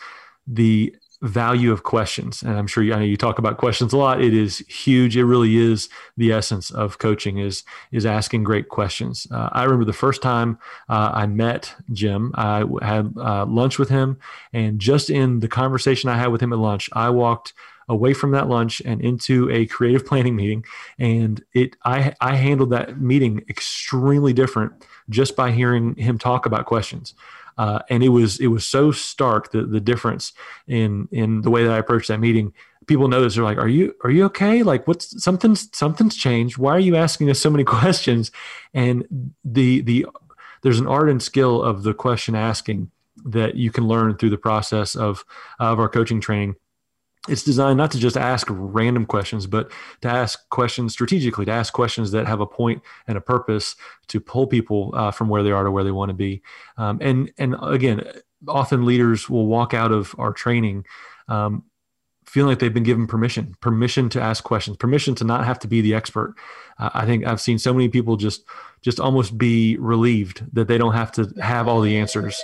the 0.48 0.96
value 1.22 1.72
of 1.72 1.84
questions. 1.84 2.42
And 2.42 2.58
i'm 2.58 2.68
sure 2.68 2.84
you, 2.84 2.94
i 2.94 3.00
know 3.00 3.06
you 3.06 3.18
talk 3.18 3.40
about 3.40 3.58
questions 3.58 3.92
a 3.92 3.98
lot. 3.98 4.22
It 4.22 4.34
is 4.34 4.60
huge. 4.60 5.18
It 5.18 5.26
really 5.26 5.58
is 5.58 5.90
the 6.16 6.32
essence 6.32 6.72
of 6.72 6.98
coaching 6.98 7.38
is 7.40 7.64
is 7.92 8.06
asking 8.06 8.44
great 8.44 8.70
questions. 8.70 9.28
Uh, 9.32 9.50
i 9.52 9.64
remember 9.64 9.86
the 9.86 9.94
first 9.94 10.22
time 10.22 10.58
uh, 10.88 11.12
i 11.14 11.26
met 11.26 11.76
jim 11.92 12.32
i 12.36 12.64
had 12.82 13.14
uh, 13.18 13.46
lunch 13.46 13.78
with 13.78 13.90
him. 13.90 14.18
And 14.54 14.80
just 14.80 15.10
in 15.10 15.42
the 15.42 15.48
conversation 15.48 16.10
i 16.10 16.18
had 16.18 16.28
with 16.28 16.42
him 16.42 16.54
at 16.54 16.60
lunch 16.60 16.90
i 16.94 17.10
walked 17.10 17.54
away 17.90 18.14
from 18.14 18.32
that 18.32 18.48
lunch 18.48 18.82
and 18.86 19.02
into 19.02 19.50
a 19.50 19.66
creative 19.66 20.06
planning 20.10 20.36
meeting. 20.36 20.64
And 20.98 21.44
it 21.54 21.76
i 21.84 22.14
i 22.22 22.36
handled 22.36 22.70
that 22.70 23.02
meeting 23.02 23.44
extremely 23.50 24.32
different 24.32 24.72
just 25.10 25.36
by 25.36 25.52
hearing 25.52 25.96
him 25.96 26.18
talk 26.18 26.46
about 26.46 26.66
questions 26.66 27.14
uh, 27.60 27.80
and 27.90 28.02
it 28.02 28.10
was 28.10 28.40
it 28.40 28.48
was 28.48 28.66
so 28.66 28.90
stark 28.90 29.52
the 29.52 29.64
the 29.64 29.82
difference 29.82 30.32
in 30.66 31.10
in 31.12 31.42
the 31.42 31.52
way 31.52 31.66
that 31.66 31.74
I 31.74 31.78
approached 31.78 32.08
that 32.08 32.22
meeting. 32.22 32.54
People 32.88 33.10
notice 33.10 33.36
they're 33.36 33.44
like, 33.44 33.58
"Are 33.58 33.68
you 33.68 33.94
are 34.02 34.10
you 34.10 34.24
okay? 34.26 34.64
Like, 34.64 34.88
what's 34.88 35.22
something's 35.22 35.68
something's 35.78 36.16
changed? 36.16 36.58
Why 36.58 36.72
are 36.72 36.80
you 36.80 36.96
asking 36.96 37.30
us 37.30 37.38
so 37.38 37.50
many 37.50 37.64
questions?" 37.76 38.32
And 38.74 39.34
the 39.44 39.82
the 39.82 40.06
there's 40.64 40.80
an 40.80 40.88
art 40.88 41.10
and 41.10 41.22
skill 41.22 41.62
of 41.62 41.84
the 41.84 41.94
question 41.94 42.34
asking 42.34 42.92
that 43.26 43.56
you 43.56 43.72
can 43.72 43.90
learn 43.90 44.16
through 44.16 44.30
the 44.30 44.38
process 44.38 44.96
of 44.96 45.26
of 45.60 45.82
our 45.82 45.90
coaching 45.90 46.22
training 46.22 46.56
it's 47.30 47.44
designed 47.44 47.78
not 47.78 47.92
to 47.92 48.00
just 48.00 48.18
ask 48.18 48.48
random 48.50 49.06
questions, 49.06 49.48
but 49.48 49.72
to 50.02 50.08
ask 50.08 50.50
questions 50.50 50.94
strategically, 50.94 51.46
to 51.46 51.52
ask 51.52 51.74
questions 51.74 52.12
that 52.12 52.28
have 52.28 52.42
a 52.42 52.46
point 52.46 52.82
and 53.08 53.18
a 53.18 53.22
purpose 53.22 53.76
to 54.08 54.20
pull 54.20 54.48
people 54.48 54.92
uh, 54.96 55.12
from 55.12 55.30
where 55.30 55.44
they 55.44 55.52
are 55.52 55.64
to 55.64 55.72
where 55.72 55.84
they 55.84 55.92
want 55.92 56.10
to 56.10 56.16
be. 56.16 56.42
Um, 56.78 57.00
and 57.02 57.32
and 57.38 57.56
again, 57.62 58.04
often 58.48 58.86
leaders 58.86 59.30
will 59.30 59.48
walk 59.48 59.74
out 59.74 59.92
of 59.92 60.16
our 60.18 60.34
training 60.34 60.86
um, 61.28 61.64
feeling 62.30 62.50
like 62.50 62.60
they've 62.60 62.74
been 62.74 62.84
given 62.84 63.08
permission, 63.08 63.56
permission 63.60 64.08
to 64.08 64.22
ask 64.22 64.44
questions, 64.44 64.78
permission 64.78 65.16
to 65.16 65.24
not 65.24 65.46
have 65.46 65.58
to 65.58 65.68
be 65.68 65.82
the 65.82 65.96
expert. 65.96 66.36
Uh, 66.78 66.90
I 66.94 67.06
think 67.06 67.26
I've 67.26 67.42
seen 67.42 67.58
so 67.58 67.74
many 67.74 67.90
people 67.90 68.18
just 68.18 68.46
just 68.82 69.00
almost 69.00 69.38
be 69.38 69.78
relieved 69.78 70.44
that 70.54 70.68
they 70.68 70.78
don't 70.78 70.94
have 70.94 71.12
to 71.14 71.34
have 71.42 71.68
all 71.68 71.82
the 71.82 71.98
answers. 71.98 72.42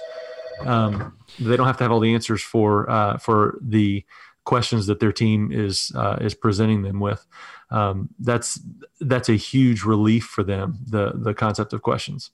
Um, 0.61 1.17
they 1.39 1.55
don't 1.55 1.67
have 1.67 1.77
to 1.77 1.83
have 1.83 1.91
all 1.91 1.99
the 1.99 2.13
answers 2.13 2.41
for 2.41 2.89
uh, 2.89 3.17
for 3.17 3.59
the 3.61 4.03
questions 4.45 4.87
that 4.87 4.99
their 4.99 5.11
team 5.11 5.51
is 5.51 5.91
uh, 5.95 6.17
is 6.21 6.33
presenting 6.33 6.83
them 6.83 6.99
with. 6.99 7.25
Um, 7.69 8.09
that's 8.19 8.59
that's 9.01 9.29
a 9.29 9.35
huge 9.35 9.83
relief 9.83 10.25
for 10.25 10.43
them. 10.43 10.77
The 10.85 11.11
the 11.15 11.33
concept 11.33 11.73
of 11.73 11.81
questions. 11.81 12.31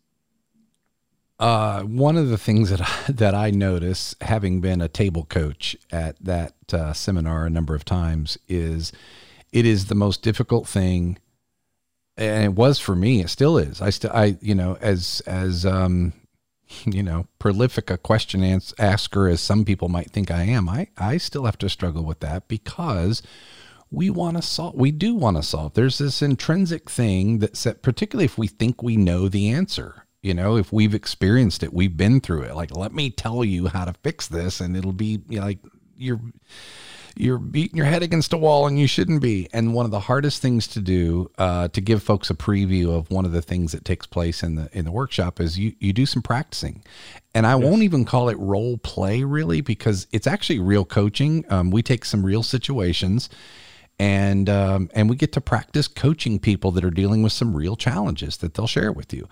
Uh, 1.40 1.82
one 1.82 2.18
of 2.18 2.30
the 2.30 2.38
things 2.38 2.70
that 2.70 2.82
I, 2.82 3.12
that 3.12 3.34
I 3.34 3.50
notice, 3.50 4.14
having 4.22 4.62
been 4.62 4.80
a 4.80 4.88
table 4.88 5.24
coach 5.26 5.76
at 5.92 6.24
that 6.24 6.54
uh, 6.72 6.94
seminar 6.94 7.48
a 7.48 7.50
number 7.50 7.74
of 7.74 7.84
times, 7.84 8.38
is 8.48 8.92
it 9.52 9.66
is 9.66 9.88
the 9.88 9.96
most 9.96 10.22
difficult 10.22 10.68
thing 10.68 11.18
and 12.18 12.44
it 12.44 12.54
was 12.54 12.80
for 12.80 12.96
me. 12.96 13.22
It 13.22 13.30
still 13.30 13.58
is. 13.58 13.82
I 13.82 13.90
still, 13.90 14.12
I, 14.14 14.38
you 14.42 14.56
know, 14.56 14.78
as 14.82 15.22
as 15.26 15.66
um, 15.66 16.14
you 16.86 17.04
know, 17.04 17.28
prolific 17.40 17.90
a 17.90 17.98
question 17.98 18.44
ans- 18.44 18.74
asker 18.80 19.28
as 19.28 19.42
some 19.42 19.66
people 19.66 19.90
might 19.90 20.12
think 20.12 20.32
I 20.32 20.44
am, 20.44 20.70
I 20.70 20.88
I 20.98 21.18
still 21.18 21.46
have 21.46 21.58
to 21.60 21.70
struggle 21.70 22.04
with 22.04 22.20
that 22.22 22.48
because 22.48 23.22
we 23.92 24.10
want 24.10 24.38
to 24.38 24.42
solve. 24.42 24.76
We 24.76 24.92
do 24.92 25.16
want 25.16 25.38
to 25.38 25.44
solve. 25.44 25.74
There's 25.74 25.98
this 25.98 26.22
intrinsic 26.22 26.90
thing 26.90 27.40
that, 27.40 27.58
set, 27.58 27.82
particularly 27.82 28.26
if 28.26 28.38
we 28.38 28.48
think 28.48 28.82
we 28.82 28.96
know 28.96 29.28
the 29.28 29.50
answer. 29.50 30.06
You 30.22 30.34
know, 30.34 30.56
if 30.56 30.72
we've 30.72 30.94
experienced 30.94 31.64
it, 31.64 31.74
we've 31.74 31.98
been 31.98 32.22
through 32.22 32.44
it. 32.44 32.56
Like, 32.56 32.76
let 32.76 32.94
me 32.94 33.10
tell 33.10 33.44
you 33.44 33.68
how 33.68 33.86
to 33.86 33.94
fix 34.04 34.28
this, 34.28 34.62
and 34.62 34.78
it'll 34.78 34.94
be 34.94 35.22
you 35.28 35.40
know, 35.40 35.46
like 35.46 35.60
you're 35.98 36.22
you're 37.16 37.38
beating 37.38 37.78
your 37.78 37.86
head 37.86 38.04
against 38.04 38.34
a 38.34 38.38
wall 38.38 38.68
and 38.68 38.80
you 38.80 38.88
shouldn't 38.88 39.22
be. 39.22 39.48
And 39.54 39.74
one 39.74 39.86
of 39.86 39.92
the 39.92 40.00
hardest 40.00 40.42
things 40.42 40.68
to 40.68 40.80
do 40.80 41.30
uh, 41.38 41.68
to 41.70 41.82
give 41.82 42.04
folks 42.04 42.30
a 42.30 42.34
preview 42.34 42.96
of 42.96 43.10
one 43.12 43.26
of 43.26 43.32
the 43.32 43.42
things 43.42 43.72
that 43.72 43.86
takes 43.86 44.06
place 44.06 44.44
in 44.44 44.56
the 44.56 44.70
in 44.74 44.86
the 44.86 44.92
workshop 44.92 45.40
is 45.40 45.58
you 45.58 45.74
you 45.80 45.94
do 45.94 46.06
some 46.06 46.22
practicing. 46.22 46.84
And 47.34 47.48
I 47.48 47.58
yes. 47.58 47.64
won't 47.64 47.84
even 47.84 48.06
call 48.06 48.30
it 48.30 48.38
role 48.38 48.78
play 48.78 49.24
really 49.24 49.62
because 49.62 50.08
it's 50.12 50.28
actually 50.28 50.60
real 50.60 50.86
coaching. 50.86 51.46
Um, 51.50 51.72
we 51.72 51.82
take 51.82 52.06
some 52.06 52.26
real 52.26 52.44
situations 52.44 53.30
and 54.00 54.50
um, 54.50 54.90
and 54.94 55.10
we 55.10 55.16
get 55.16 55.32
to 55.34 55.42
practice 55.42 55.88
coaching 55.88 56.40
people 56.40 56.72
that 56.72 56.84
are 56.84 56.92
dealing 56.92 57.24
with 57.24 57.34
some 57.34 57.56
real 57.56 57.76
challenges 57.76 58.38
that 58.38 58.54
they'll 58.54 58.68
share 58.68 58.92
with 58.92 59.14
you 59.14 59.28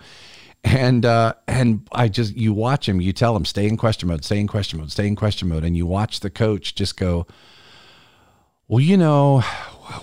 and 0.64 1.06
uh, 1.06 1.34
and 1.48 1.88
I 1.92 2.08
just 2.08 2.36
you 2.36 2.52
watch 2.52 2.88
him, 2.88 3.00
you 3.00 3.12
tell 3.12 3.34
him 3.34 3.44
stay 3.44 3.66
in 3.66 3.76
question 3.76 4.08
mode, 4.08 4.24
stay 4.24 4.38
in 4.38 4.46
question 4.46 4.78
mode, 4.78 4.92
stay 4.92 5.06
in 5.06 5.16
question 5.16 5.48
mode, 5.48 5.64
and 5.64 5.76
you 5.76 5.86
watch 5.86 6.20
the 6.20 6.30
coach 6.30 6.74
just 6.74 6.96
go, 6.96 7.26
well, 8.70 8.78
you 8.78 8.96
know, 8.96 9.40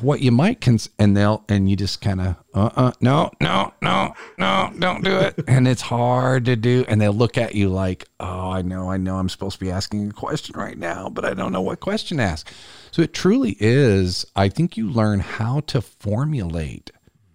what 0.02 0.20
you 0.20 0.30
might 0.30 0.60
cons 0.60 0.90
and 1.00 1.16
they'll 1.16 1.46
and 1.48 1.70
you 1.70 1.78
just 1.78 2.02
kind 2.02 2.20
of 2.20 2.36
uh 2.54 2.70
uh 2.76 2.92
no 3.00 3.32
no 3.40 3.74
no 3.82 4.14
no 4.38 4.74
don't 4.78 5.06
do 5.06 5.16
it. 5.16 5.40
And 5.48 5.66
it's 5.66 5.82
hard 5.82 6.44
to 6.46 6.58
do 6.58 6.84
and 6.90 7.00
they'll 7.00 7.14
look 7.14 7.38
at 7.38 7.56
you 7.56 7.70
like 7.70 8.10
oh 8.20 8.52
I 8.52 8.62
know 8.62 8.92
I 8.92 8.98
know 8.98 9.16
I'm 9.16 9.30
supposed 9.30 9.58
to 9.60 9.64
be 9.64 9.72
asking 9.72 10.10
a 10.10 10.12
question 10.12 10.60
right 10.60 10.78
now 10.78 11.08
but 11.08 11.24
I 11.24 11.34
don't 11.34 11.54
know 11.54 11.62
what 11.62 11.80
question 11.80 12.18
to 12.18 12.24
ask. 12.24 12.52
So 12.92 13.02
it 13.02 13.14
truly 13.14 13.56
is 13.62 14.26
I 14.36 14.50
think 14.50 14.76
you 14.76 14.90
learn 14.90 15.22
how 15.22 15.62
to 15.62 15.82
formulate 15.82 16.92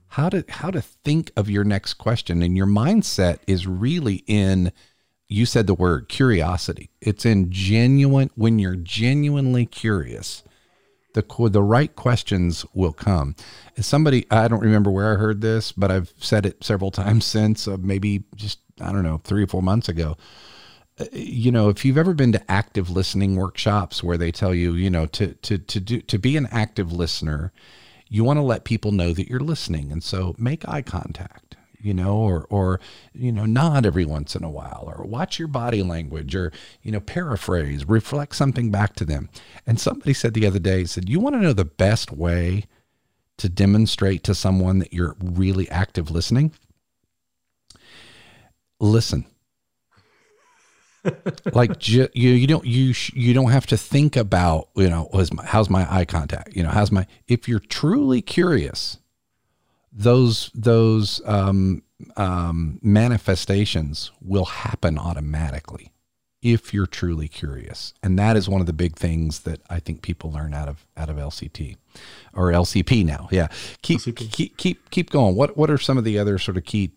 how 0.09 0.29
to 0.29 0.45
how 0.51 0.71
to 0.71 0.83
think 0.83 1.33
of 1.35 1.49
your 1.49 1.65
next 1.65 1.95
question 1.95 2.43
and 2.43 2.59
your 2.59 2.67
mindset 2.67 3.39
is 3.47 3.67
really 3.67 4.23
in 4.27 4.71
you 5.27 5.47
said 5.47 5.67
the 5.67 5.73
word 5.73 6.11
curiosity. 6.11 6.91
It's 7.01 7.25
in 7.25 7.51
genuine 7.51 8.29
when 8.35 8.59
you're 8.59 8.77
genuinely 8.77 9.65
curious 9.65 10.43
the 11.15 11.25
the 11.51 11.63
right 11.63 11.95
questions 11.95 12.65
will 12.75 12.93
come. 12.93 13.35
As 13.77 13.87
somebody, 13.87 14.27
I 14.31 14.49
don't 14.49 14.61
remember 14.61 14.91
where 14.91 15.13
I 15.13 15.17
heard 15.17 15.41
this, 15.41 15.73
but 15.73 15.91
I've 15.91 16.13
said 16.19 16.47
it 16.47 16.65
several 16.65 16.91
times 17.03 17.25
since. 17.25 17.69
Uh, 17.69 17.77
maybe 17.79 18.25
just 18.35 18.59
I 18.81 18.93
don't 18.93 19.03
know, 19.03 19.21
three 19.25 19.43
or 19.43 19.47
four 19.47 19.63
months 19.63 19.89
ago. 19.89 20.17
Uh, 20.99 21.05
you 21.13 21.51
know, 21.51 21.69
if 21.69 21.85
you've 21.85 21.99
ever 21.99 22.15
been 22.15 22.33
to 22.33 22.51
active 22.51 22.91
listening 22.91 23.37
workshops 23.37 24.03
where 24.03 24.19
they 24.19 24.31
tell 24.31 24.55
you, 24.55 24.75
you 24.75 24.91
know, 24.91 25.07
to 25.07 25.35
to 25.35 25.59
to 25.59 25.81
do 25.81 26.01
to 26.01 26.19
be 26.19 26.37
an 26.37 26.49
active 26.51 26.93
listener, 26.93 27.53
you 28.09 28.25
want 28.25 28.39
to 28.39 28.43
let 28.43 28.65
people 28.65 28.93
know 28.93 29.13
that 29.13 29.29
you're 29.29 29.41
listening, 29.41 29.93
and 29.93 30.03
so 30.03 30.35
make 30.39 30.69
eye 30.69 30.83
contact 30.83 31.52
you 31.83 31.93
know, 31.93 32.17
or 32.17 32.47
or 32.49 32.81
you 33.13 33.33
know, 33.33 33.45
nod 33.45 33.85
every 33.85 34.05
once 34.05 34.37
in 34.37 34.45
a 34.45 34.51
while, 34.51 34.85
or 34.87 35.05
watch 35.05 35.39
your 35.39 35.49
body 35.49 35.83
language, 35.83 36.35
or 36.35 36.53
you 36.83 36.93
know, 36.93 37.01
paraphrase, 37.01 37.89
reflect 37.89 38.37
something 38.37 38.71
back 38.71 38.95
to 38.97 39.05
them. 39.05 39.29
And 39.67 39.81
somebody 39.81 40.15
said 40.15 40.35
the 40.35 40.47
other 40.47 40.59
day, 40.59 40.85
said, 40.85 41.09
"You 41.09 41.21
want 41.21 41.35
to 41.35 41.41
know 41.41 41.53
the 41.53 41.65
best 41.65 42.13
way 42.13 42.65
to 43.39 43.49
demonstrate 43.49 44.23
to 44.25 44.35
someone 44.35 44.79
that 44.79 44.93
you're 44.93 45.17
really 45.21 45.69
active 45.71 46.11
listening? 46.11 46.53
Listen." 48.81 49.27
like 51.53 51.89
you 51.89 52.09
you 52.15 52.47
don't 52.47 52.65
you 52.65 52.95
you 53.13 53.35
don't 53.35 53.51
have 53.51 53.67
to 53.67 53.77
think 53.77 54.17
about 54.17 54.69
you 54.77 54.89
know 54.89 55.11
my, 55.33 55.45
how's 55.45 55.69
my 55.69 55.93
eye 55.93 56.05
contact 56.05 56.55
you 56.55 56.63
know 56.63 56.69
how's 56.69 56.93
my 56.93 57.05
if 57.27 57.49
you're 57.49 57.59
truly 57.59 58.23
curious 58.23 58.99
those 59.93 60.51
those 60.55 61.21
um, 61.27 61.83
um, 62.17 62.79
manifestations 62.83 64.11
will 64.21 64.47
happen 64.47 64.99
automatically 64.99 65.93
if 66.41 66.75
you're 66.75 66.87
truly 66.87 67.29
curious, 67.29 67.95
and 68.03 68.19
that 68.19 68.37
is 68.37 68.49
one 68.49 68.61
of 68.61 68.67
the 68.67 68.73
big 68.73 68.97
things 68.97 69.41
that 69.41 69.61
I 69.71 69.79
think 69.79 70.03
people 70.03 70.33
learn 70.33 70.55
out 70.55 70.69
of 70.69 70.87
out 70.97 71.09
of 71.09 71.17
LCT 71.17 71.77
or 72.35 72.51
LCP 72.51 73.05
now. 73.05 73.29
Yeah, 73.31 73.49
keep 73.83 74.01
keep 74.17 74.57
keep 74.57 74.91
keep 74.91 75.11
going. 75.11 75.37
What 75.37 75.57
what 75.57 75.71
are 75.71 75.79
some 75.79 75.99
of 75.99 76.05
the 76.05 76.19
other 76.19 76.39
sort 76.39 76.57
of 76.57 76.65
key 76.65 76.93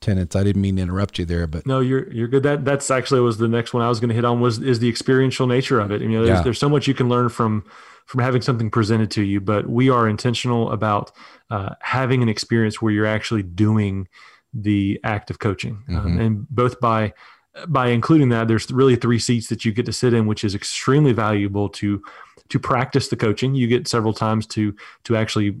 tenants? 0.00 0.36
I 0.36 0.44
didn't 0.44 0.62
mean 0.62 0.76
to 0.76 0.82
interrupt 0.82 1.18
you 1.18 1.24
there, 1.24 1.46
but 1.46 1.66
no, 1.66 1.80
you're 1.80 2.12
you're 2.12 2.28
good. 2.28 2.42
That 2.42 2.64
that's 2.64 2.90
actually 2.90 3.20
was 3.20 3.38
the 3.38 3.48
next 3.48 3.74
one 3.74 3.82
I 3.82 3.88
was 3.88 4.00
going 4.00 4.08
to 4.08 4.14
hit 4.14 4.24
on 4.24 4.40
was 4.40 4.58
is 4.58 4.78
the 4.78 4.88
experiential 4.88 5.46
nature 5.46 5.80
of 5.80 5.90
it. 5.90 6.02
You 6.02 6.08
know, 6.08 6.24
there's, 6.24 6.38
yeah. 6.38 6.42
there's 6.42 6.58
so 6.58 6.68
much 6.68 6.86
you 6.86 6.94
can 6.94 7.08
learn 7.08 7.28
from 7.28 7.64
from 8.06 8.20
having 8.20 8.40
something 8.40 8.70
presented 8.70 9.10
to 9.12 9.22
you, 9.22 9.40
but 9.40 9.68
we 9.68 9.90
are 9.90 10.08
intentional 10.08 10.70
about 10.70 11.10
uh, 11.50 11.74
having 11.80 12.22
an 12.22 12.28
experience 12.28 12.80
where 12.80 12.92
you're 12.92 13.06
actually 13.06 13.42
doing 13.42 14.06
the 14.54 15.00
act 15.02 15.30
of 15.30 15.38
coaching, 15.38 15.82
um, 15.88 15.94
mm-hmm. 15.94 16.06
um, 16.06 16.20
and 16.20 16.48
both 16.48 16.80
by 16.80 17.12
by 17.66 17.88
including 17.88 18.28
that, 18.28 18.48
there's 18.48 18.70
really 18.70 18.96
three 18.96 19.18
seats 19.18 19.48
that 19.48 19.64
you 19.64 19.72
get 19.72 19.86
to 19.86 19.92
sit 19.92 20.12
in, 20.12 20.26
which 20.26 20.44
is 20.44 20.54
extremely 20.54 21.12
valuable 21.12 21.68
to 21.70 22.02
to 22.48 22.58
practice 22.58 23.08
the 23.08 23.16
coaching. 23.16 23.54
You 23.54 23.66
get 23.66 23.88
several 23.88 24.12
times 24.12 24.46
to 24.48 24.74
to 25.04 25.16
actually 25.16 25.56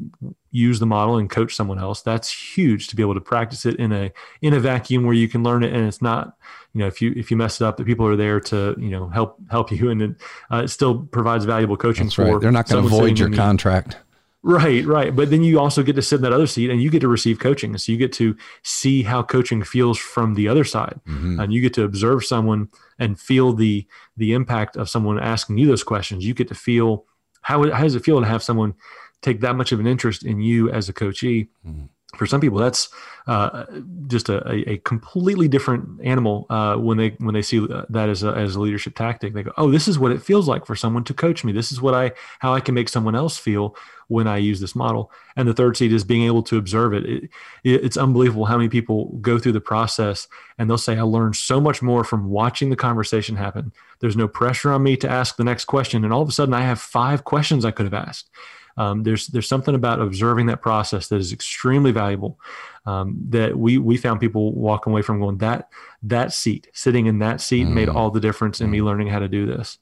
use 0.50 0.78
the 0.78 0.86
model 0.86 1.16
and 1.16 1.28
coach 1.28 1.54
someone 1.54 1.78
else. 1.78 2.02
That's 2.02 2.30
huge 2.30 2.88
to 2.88 2.96
be 2.96 3.02
able 3.02 3.14
to 3.14 3.20
practice 3.20 3.66
it 3.66 3.76
in 3.76 3.92
a 3.92 4.12
in 4.42 4.54
a 4.54 4.60
vacuum 4.60 5.04
where 5.04 5.14
you 5.14 5.28
can 5.28 5.42
learn 5.42 5.62
it 5.62 5.72
and 5.72 5.86
it's 5.86 6.02
not 6.02 6.36
you 6.72 6.80
know 6.80 6.86
if 6.86 7.02
you 7.02 7.12
if 7.16 7.30
you 7.30 7.36
mess 7.36 7.60
it 7.60 7.64
up, 7.64 7.76
the 7.76 7.84
people 7.84 8.06
are 8.06 8.16
there 8.16 8.40
to 8.40 8.74
you 8.78 8.90
know 8.90 9.08
help 9.08 9.38
help 9.50 9.70
you 9.70 9.90
and 9.90 10.02
it, 10.02 10.10
uh, 10.50 10.62
it 10.64 10.68
still 10.68 10.98
provides 10.98 11.44
valuable 11.44 11.76
coaching. 11.76 12.06
That's 12.06 12.18
right. 12.18 12.40
They're 12.40 12.52
not 12.52 12.68
going 12.68 12.82
to 12.82 12.88
void 12.88 13.18
your 13.18 13.32
contract. 13.32 13.96
Right, 14.42 14.86
right. 14.86 15.14
But 15.14 15.30
then 15.30 15.42
you 15.42 15.58
also 15.58 15.82
get 15.82 15.96
to 15.96 16.02
sit 16.02 16.16
in 16.16 16.22
that 16.22 16.32
other 16.32 16.46
seat 16.46 16.70
and 16.70 16.80
you 16.80 16.88
get 16.88 17.00
to 17.00 17.08
receive 17.08 17.40
coaching. 17.40 17.76
So 17.78 17.90
you 17.90 17.98
get 17.98 18.12
to 18.12 18.36
see 18.62 19.02
how 19.02 19.24
coaching 19.24 19.64
feels 19.64 19.98
from 19.98 20.34
the 20.34 20.46
other 20.46 20.62
side. 20.62 21.00
Mm-hmm. 21.08 21.40
And 21.40 21.52
you 21.52 21.60
get 21.60 21.74
to 21.74 21.82
observe 21.82 22.24
someone 22.24 22.68
and 22.98 23.18
feel 23.18 23.52
the 23.52 23.86
the 24.16 24.32
impact 24.32 24.76
of 24.76 24.88
someone 24.88 25.18
asking 25.18 25.58
you 25.58 25.66
those 25.66 25.84
questions. 25.84 26.24
You 26.24 26.34
get 26.34 26.48
to 26.48 26.54
feel 26.54 27.04
how, 27.42 27.70
how 27.70 27.82
does 27.84 27.94
it 27.94 28.04
feel 28.04 28.20
to 28.20 28.26
have 28.26 28.42
someone 28.42 28.74
take 29.22 29.40
that 29.40 29.54
much 29.54 29.70
of 29.70 29.78
an 29.78 29.86
interest 29.86 30.24
in 30.24 30.40
you 30.40 30.70
as 30.70 30.88
a 30.88 30.92
coachee? 30.92 31.48
Mm-hmm 31.66 31.86
for 32.14 32.26
some 32.26 32.40
people 32.40 32.58
that's 32.58 32.88
uh, 33.26 33.64
just 34.06 34.28
a, 34.28 34.70
a, 34.70 34.78
completely 34.78 35.48
different 35.48 36.00
animal 36.04 36.46
uh, 36.48 36.76
when 36.76 36.96
they 36.96 37.08
when 37.18 37.34
they 37.34 37.42
see 37.42 37.58
that 37.88 38.08
as 38.08 38.22
a, 38.22 38.28
as 38.28 38.54
a 38.54 38.60
leadership 38.60 38.94
tactic. 38.94 39.34
They 39.34 39.42
go 39.42 39.52
oh 39.56 39.70
this 39.70 39.88
is 39.88 39.98
what 39.98 40.12
it 40.12 40.22
feels 40.22 40.46
like 40.46 40.64
for 40.64 40.76
someone 40.76 41.02
to 41.04 41.14
coach 41.14 41.42
me. 41.42 41.50
This 41.50 41.72
is 41.72 41.80
what 41.80 41.94
i 41.94 42.12
how 42.38 42.54
i 42.54 42.60
can 42.60 42.74
make 42.74 42.88
someone 42.88 43.16
else 43.16 43.36
feel 43.36 43.76
when 44.06 44.28
i 44.28 44.36
use 44.36 44.60
this 44.60 44.76
model. 44.76 45.10
And 45.34 45.48
the 45.48 45.54
third 45.54 45.76
seat 45.76 45.92
is 45.92 46.04
being 46.04 46.22
able 46.22 46.44
to 46.44 46.56
observe 46.56 46.94
it. 46.94 47.04
it, 47.04 47.24
it 47.64 47.84
it's 47.84 47.96
unbelievable 47.96 48.44
how 48.44 48.56
many 48.56 48.68
people 48.68 49.06
go 49.20 49.38
through 49.40 49.52
the 49.52 49.60
process 49.60 50.28
and 50.56 50.70
they'll 50.70 50.78
say 50.78 50.96
i 50.96 51.02
learned 51.02 51.34
so 51.34 51.60
much 51.60 51.82
more 51.82 52.04
from 52.04 52.30
watching 52.30 52.70
the 52.70 52.76
conversation 52.76 53.34
happen. 53.34 53.72
There's 53.98 54.16
no 54.16 54.28
pressure 54.28 54.70
on 54.70 54.84
me 54.84 54.96
to 54.98 55.10
ask 55.10 55.36
the 55.36 55.44
next 55.44 55.64
question. 55.64 56.04
And 56.04 56.12
all 56.12 56.22
of 56.22 56.28
a 56.28 56.32
sudden 56.32 56.54
i 56.54 56.62
have 56.62 56.80
five 56.80 57.24
questions 57.24 57.64
i 57.64 57.72
could 57.72 57.86
have 57.86 57.94
asked 57.94 58.30
um, 58.76 59.02
there's 59.02 59.26
there's 59.28 59.48
something 59.48 59.74
about 59.74 60.00
observing 60.00 60.46
that 60.46 60.60
process 60.60 61.08
that 61.08 61.16
is 61.16 61.32
extremely 61.32 61.92
valuable. 61.92 62.38
Um, 62.84 63.16
that 63.30 63.56
we 63.56 63.78
we 63.78 63.96
found 63.96 64.20
people 64.20 64.52
walking 64.52 64.92
away 64.92 65.02
from 65.02 65.18
going 65.18 65.38
that 65.38 65.68
that 66.04 66.32
seat 66.32 66.68
sitting 66.72 67.06
in 67.06 67.18
that 67.20 67.40
seat 67.40 67.66
mm. 67.66 67.72
made 67.72 67.88
all 67.88 68.10
the 68.10 68.20
difference 68.20 68.60
in 68.60 68.68
mm. 68.68 68.72
me 68.72 68.82
learning 68.82 69.08
how 69.08 69.18
to 69.18 69.28
do 69.28 69.46
this. 69.46 69.78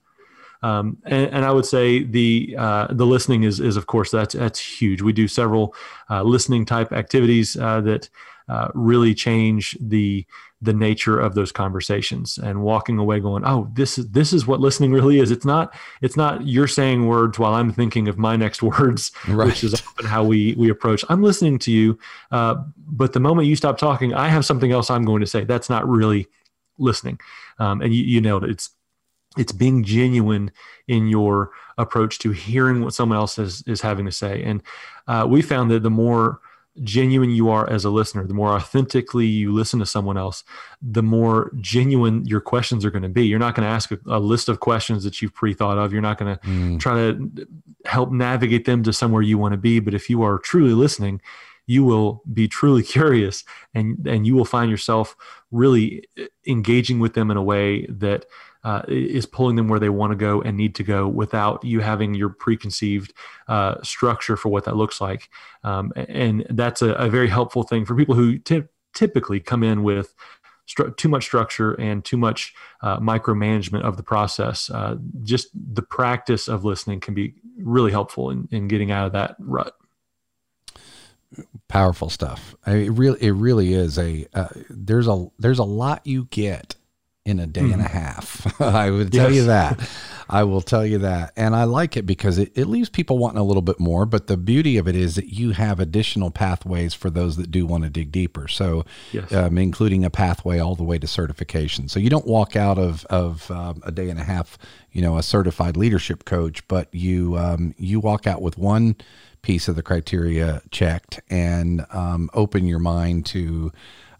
Um, 0.62 0.96
and, 1.04 1.30
and, 1.30 1.44
I 1.44 1.50
would 1.50 1.66
say 1.66 2.04
the 2.04 2.54
uh, 2.58 2.86
the 2.90 3.04
listening 3.04 3.42
is 3.42 3.60
is 3.60 3.76
of 3.76 3.86
course 3.86 4.10
that's 4.10 4.34
that's 4.34 4.58
huge. 4.58 5.02
We 5.02 5.12
do 5.12 5.28
several 5.28 5.74
uh, 6.08 6.22
listening 6.22 6.64
type 6.64 6.90
activities 6.90 7.54
uh, 7.54 7.82
that 7.82 8.08
uh, 8.48 8.68
really 8.72 9.14
change 9.14 9.76
the 9.80 10.26
the 10.64 10.72
nature 10.72 11.18
of 11.18 11.34
those 11.34 11.52
conversations 11.52 12.38
and 12.38 12.62
walking 12.62 12.98
away 12.98 13.20
going 13.20 13.44
oh 13.44 13.68
this 13.74 13.98
is 13.98 14.10
this 14.10 14.32
is 14.32 14.46
what 14.46 14.60
listening 14.60 14.92
really 14.92 15.18
is. 15.18 15.30
It's 15.30 15.44
not 15.44 15.74
it's 16.00 16.16
not 16.16 16.46
you're 16.46 16.66
saying 16.66 17.06
words 17.06 17.38
while 17.38 17.54
i'm 17.54 17.72
thinking 17.72 18.08
of 18.08 18.18
my 18.18 18.36
next 18.36 18.62
words 18.70 19.12
right. 19.28 19.46
which 19.46 19.62
is 19.62 19.74
often 19.74 20.06
how 20.06 20.24
we 20.24 20.54
we 20.54 20.70
approach 20.70 21.04
i'm 21.08 21.22
listening 21.22 21.58
to 21.60 21.70
you 21.70 21.98
uh, 22.30 22.56
but 22.76 23.12
the 23.12 23.20
moment 23.20 23.48
you 23.48 23.56
stop 23.56 23.78
talking 23.78 24.14
i 24.14 24.28
have 24.28 24.44
something 24.44 24.72
else 24.72 24.90
i'm 24.90 25.04
going 25.04 25.20
to 25.20 25.26
say 25.26 25.44
that's 25.44 25.70
not 25.70 25.88
really 25.88 26.28
listening. 26.78 27.20
Um, 27.58 27.80
and 27.80 27.94
you, 27.94 28.02
you 28.02 28.20
nailed 28.20 28.44
it. 28.44 28.50
It's 28.50 28.70
it's 29.36 29.52
being 29.52 29.82
genuine 29.82 30.52
in 30.86 31.08
your 31.08 31.50
approach 31.76 32.20
to 32.20 32.30
hearing 32.30 32.84
what 32.84 32.94
someone 32.94 33.18
else 33.18 33.36
is, 33.36 33.64
is 33.66 33.80
having 33.80 34.04
to 34.04 34.12
say. 34.12 34.44
And 34.44 34.62
uh, 35.08 35.26
we 35.28 35.42
found 35.42 35.72
that 35.72 35.82
the 35.82 35.90
more 35.90 36.40
genuine 36.82 37.30
you 37.30 37.48
are 37.50 37.68
as 37.70 37.84
a 37.84 37.90
listener, 37.90 38.26
the 38.26 38.34
more 38.34 38.50
authentically 38.50 39.26
you 39.26 39.52
listen 39.52 39.78
to 39.78 39.86
someone 39.86 40.16
else, 40.16 40.42
the 40.82 41.02
more 41.02 41.52
genuine 41.60 42.24
your 42.26 42.40
questions 42.40 42.84
are 42.84 42.90
going 42.90 43.02
to 43.02 43.08
be. 43.08 43.26
You're 43.26 43.38
not 43.38 43.54
going 43.54 43.66
to 43.66 43.72
ask 43.72 43.92
a, 43.92 43.98
a, 44.06 44.18
list 44.18 44.48
of 44.48 44.60
questions 44.60 45.04
that 45.04 45.22
you've 45.22 45.34
pre 45.34 45.54
thought 45.54 45.78
of. 45.78 45.92
You're 45.92 46.02
not 46.02 46.18
going 46.18 46.36
to 46.36 46.42
mm. 46.44 46.80
try 46.80 46.94
to 46.94 47.46
help 47.84 48.10
navigate 48.10 48.64
them 48.64 48.82
to 48.82 48.92
somewhere 48.92 49.22
you 49.22 49.38
want 49.38 49.52
to 49.52 49.58
be. 49.58 49.78
But 49.78 49.94
if 49.94 50.10
you 50.10 50.22
are 50.22 50.38
truly 50.38 50.72
listening, 50.72 51.20
you 51.66 51.84
will 51.84 52.22
be 52.32 52.48
truly 52.48 52.82
curious 52.96 53.44
and 53.74 54.06
and 54.06 54.26
you 54.26 54.34
will 54.34 54.44
find 54.44 54.70
yourself 54.70 55.16
really 55.50 56.08
engaging 56.46 56.98
with 56.98 57.14
them 57.14 57.30
in 57.30 57.36
a 57.36 57.42
way 57.42 57.86
that 57.86 58.26
uh, 58.64 58.82
is 58.88 59.26
pulling 59.26 59.56
them 59.56 59.68
where 59.68 59.78
they 59.78 59.90
want 59.90 60.10
to 60.10 60.16
go 60.16 60.40
and 60.40 60.56
need 60.56 60.74
to 60.74 60.82
go 60.82 61.06
without 61.06 61.62
you 61.62 61.80
having 61.80 62.14
your 62.14 62.30
preconceived 62.30 63.12
uh, 63.46 63.76
structure 63.82 64.36
for 64.36 64.48
what 64.48 64.64
that 64.64 64.76
looks 64.76 65.00
like. 65.00 65.28
Um, 65.62 65.92
and 65.96 66.46
that's 66.50 66.80
a, 66.80 66.92
a, 66.94 67.08
very 67.10 67.28
helpful 67.28 67.62
thing 67.62 67.84
for 67.84 67.94
people 67.94 68.14
who 68.14 68.38
t- 68.38 68.64
typically 68.94 69.38
come 69.38 69.62
in 69.62 69.82
with 69.82 70.14
stru- 70.66 70.96
too 70.96 71.08
much 71.10 71.24
structure 71.24 71.74
and 71.74 72.04
too 72.04 72.16
much 72.16 72.54
uh, 72.80 72.98
micromanagement 72.98 73.82
of 73.82 73.98
the 73.98 74.02
process. 74.02 74.70
Uh, 74.70 74.96
just 75.22 75.48
the 75.54 75.82
practice 75.82 76.48
of 76.48 76.64
listening 76.64 77.00
can 77.00 77.12
be 77.12 77.34
really 77.58 77.92
helpful 77.92 78.30
in, 78.30 78.48
in 78.50 78.66
getting 78.66 78.90
out 78.90 79.06
of 79.06 79.12
that 79.12 79.36
rut 79.38 79.74
powerful 81.68 82.08
stuff. 82.08 82.54
I 82.64 82.74
mean, 82.74 82.82
it 82.84 82.90
really, 82.90 83.22
it 83.22 83.32
really 83.32 83.74
is 83.74 83.98
a. 83.98 84.26
Uh, 84.32 84.48
there's 84.70 85.08
a 85.08 85.26
there's 85.38 85.58
a 85.58 85.64
lot 85.64 86.06
you 86.06 86.28
get 86.30 86.76
in 87.24 87.40
a 87.40 87.46
day 87.46 87.62
mm. 87.62 87.72
and 87.72 87.82
a 87.82 87.88
hmm. 87.88 87.98
half. 87.98 88.60
I 88.60 88.90
would 88.90 89.12
tell 89.12 89.30
yes. 89.30 89.36
you 89.36 89.46
that. 89.46 89.90
I 90.28 90.44
will 90.44 90.60
tell 90.60 90.84
you 90.84 90.98
that. 90.98 91.32
And 91.36 91.54
I 91.54 91.64
like 91.64 91.96
it 91.96 92.06
because 92.06 92.38
it, 92.38 92.52
it 92.54 92.66
leaves 92.66 92.88
people 92.88 93.18
wanting 93.18 93.38
a 93.38 93.44
little 93.44 93.62
bit 93.62 93.78
more. 93.78 94.06
But 94.06 94.26
the 94.26 94.36
beauty 94.36 94.76
of 94.78 94.88
it 94.88 94.96
is 94.96 95.16
that 95.16 95.32
you 95.32 95.52
have 95.52 95.80
additional 95.80 96.30
pathways 96.30 96.94
for 96.94 97.10
those 97.10 97.36
that 97.36 97.50
do 97.50 97.66
want 97.66 97.84
to 97.84 97.90
dig 97.90 98.10
deeper. 98.10 98.48
So, 98.48 98.84
yes. 99.12 99.32
um, 99.32 99.58
including 99.58 100.04
a 100.04 100.10
pathway 100.10 100.58
all 100.58 100.74
the 100.74 100.84
way 100.84 100.98
to 100.98 101.06
certification. 101.06 101.88
So 101.88 101.98
you 101.98 102.10
don't 102.10 102.26
walk 102.26 102.56
out 102.56 102.78
of, 102.78 103.04
of 103.06 103.50
um, 103.50 103.82
a 103.84 103.92
day 103.92 104.10
and 104.10 104.18
a 104.18 104.24
half, 104.24 104.58
you 104.92 105.02
know, 105.02 105.18
a 105.18 105.22
certified 105.22 105.76
leadership 105.76 106.24
coach, 106.24 106.66
but 106.68 106.88
you, 106.92 107.36
um, 107.36 107.74
you 107.78 108.00
walk 108.00 108.26
out 108.26 108.40
with 108.40 108.58
one 108.58 108.96
piece 109.42 109.68
of 109.68 109.76
the 109.76 109.82
criteria 109.82 110.62
checked 110.70 111.20
and 111.28 111.84
um, 111.90 112.30
open 112.32 112.66
your 112.66 112.78
mind 112.78 113.26
to 113.26 113.70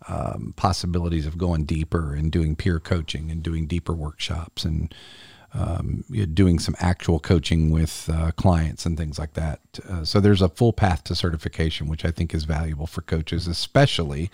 um, 0.08 0.52
possibilities 0.56 1.26
of 1.26 1.38
going 1.38 1.64
deeper 1.64 2.14
and 2.14 2.30
doing 2.30 2.56
peer 2.56 2.78
coaching 2.80 3.30
and 3.30 3.42
doing 3.42 3.66
deeper 3.66 3.92
workshops 3.92 4.64
and 4.64 4.94
um, 5.54 6.04
doing 6.34 6.58
some 6.58 6.74
actual 6.80 7.20
coaching 7.20 7.70
with 7.70 8.10
uh, 8.12 8.32
clients 8.32 8.84
and 8.84 8.98
things 8.98 9.18
like 9.18 9.34
that. 9.34 9.60
Uh, 9.88 10.04
so 10.04 10.20
there's 10.20 10.42
a 10.42 10.48
full 10.48 10.72
path 10.72 11.04
to 11.04 11.14
certification, 11.14 11.86
which 11.86 12.04
I 12.04 12.10
think 12.10 12.34
is 12.34 12.44
valuable 12.44 12.88
for 12.88 13.02
coaches, 13.02 13.46
especially 13.46 14.30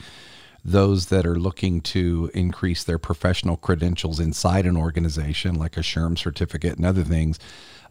those 0.64 1.06
that 1.06 1.26
are 1.26 1.38
looking 1.38 1.80
to 1.80 2.30
increase 2.34 2.84
their 2.84 2.98
professional 2.98 3.56
credentials 3.56 4.18
inside 4.20 4.66
an 4.66 4.76
organization, 4.76 5.54
like 5.54 5.76
a 5.76 5.80
SHRM 5.80 6.18
certificate 6.18 6.76
and 6.76 6.86
other 6.86 7.04
things. 7.04 7.38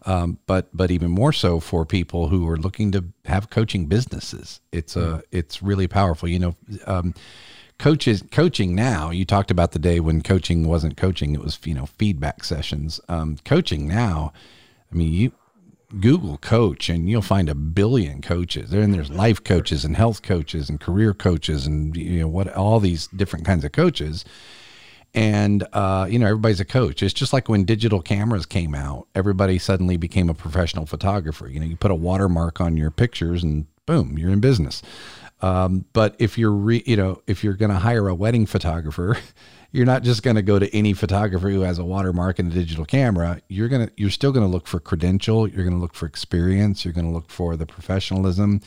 Um, 0.06 0.38
but 0.46 0.74
but 0.74 0.90
even 0.90 1.10
more 1.10 1.32
so 1.32 1.60
for 1.60 1.84
people 1.84 2.28
who 2.28 2.48
are 2.48 2.56
looking 2.56 2.90
to 2.92 3.04
have 3.26 3.50
coaching 3.50 3.86
businesses. 3.86 4.60
It's 4.72 4.96
a 4.96 5.16
uh, 5.16 5.20
it's 5.30 5.62
really 5.62 5.88
powerful. 5.88 6.28
You 6.28 6.38
know. 6.38 6.56
Um, 6.86 7.14
coaches 7.80 8.22
coaching 8.30 8.74
now 8.74 9.08
you 9.08 9.24
talked 9.24 9.50
about 9.50 9.72
the 9.72 9.78
day 9.78 10.00
when 10.00 10.22
coaching 10.22 10.68
wasn't 10.68 10.98
coaching 10.98 11.34
it 11.34 11.40
was 11.40 11.58
you 11.64 11.74
know 11.74 11.86
feedback 11.86 12.44
sessions. 12.44 13.00
Um, 13.08 13.38
coaching 13.44 13.88
now 13.88 14.34
i 14.92 14.94
mean 14.94 15.12
you 15.12 15.32
google 15.98 16.36
coach 16.36 16.90
and 16.90 17.08
you'll 17.08 17.22
find 17.22 17.48
a 17.48 17.54
billion 17.54 18.20
coaches. 18.20 18.70
There 18.70 18.82
and 18.82 18.92
there's 18.92 19.10
life 19.10 19.42
coaches 19.42 19.84
and 19.84 19.96
health 19.96 20.20
coaches 20.22 20.68
and 20.68 20.78
career 20.78 21.14
coaches 21.14 21.66
and 21.66 21.96
you 21.96 22.20
know 22.20 22.28
what 22.28 22.54
all 22.54 22.80
these 22.80 23.06
different 23.08 23.46
kinds 23.46 23.64
of 23.64 23.72
coaches. 23.72 24.26
And 25.14 25.66
uh, 25.72 26.06
you 26.08 26.18
know 26.18 26.26
everybody's 26.26 26.60
a 26.60 26.66
coach. 26.66 27.02
It's 27.02 27.14
just 27.14 27.32
like 27.32 27.48
when 27.48 27.64
digital 27.64 28.02
cameras 28.02 28.44
came 28.44 28.74
out 28.74 29.08
everybody 29.14 29.58
suddenly 29.58 29.96
became 29.96 30.28
a 30.28 30.34
professional 30.34 30.84
photographer. 30.84 31.48
You 31.48 31.60
know 31.60 31.66
you 31.66 31.76
put 31.76 31.90
a 31.90 31.96
watermark 31.96 32.60
on 32.60 32.76
your 32.76 32.90
pictures 32.90 33.42
and 33.42 33.66
boom 33.86 34.18
you're 34.18 34.30
in 34.30 34.40
business 34.40 34.82
um, 35.42 35.84
but 35.92 36.16
if 36.18 36.36
you're 36.38 36.52
re, 36.52 36.82
you 36.86 36.96
know 36.96 37.22
if 37.26 37.42
you're 37.42 37.54
going 37.54 37.70
to 37.70 37.78
hire 37.78 38.08
a 38.08 38.14
wedding 38.14 38.46
photographer, 38.46 39.16
you're 39.72 39.86
not 39.86 40.02
just 40.02 40.22
going 40.22 40.36
to 40.36 40.42
go 40.42 40.58
to 40.58 40.74
any 40.74 40.92
photographer 40.92 41.48
who 41.48 41.60
has 41.60 41.78
a 41.78 41.84
watermark 41.84 42.38
and 42.38 42.50
a 42.50 42.54
digital 42.54 42.84
camera. 42.84 43.40
You're 43.48 43.68
gonna 43.68 43.90
you're 43.96 44.10
still 44.10 44.32
going 44.32 44.46
to 44.46 44.50
look 44.50 44.66
for 44.66 44.80
credential. 44.80 45.48
You're 45.48 45.64
going 45.64 45.76
to 45.76 45.80
look 45.80 45.94
for 45.94 46.06
experience. 46.06 46.84
You're 46.84 46.94
going 46.94 47.06
to 47.06 47.12
look 47.12 47.30
for 47.30 47.56
the 47.56 47.66
professionalism. 47.66 48.60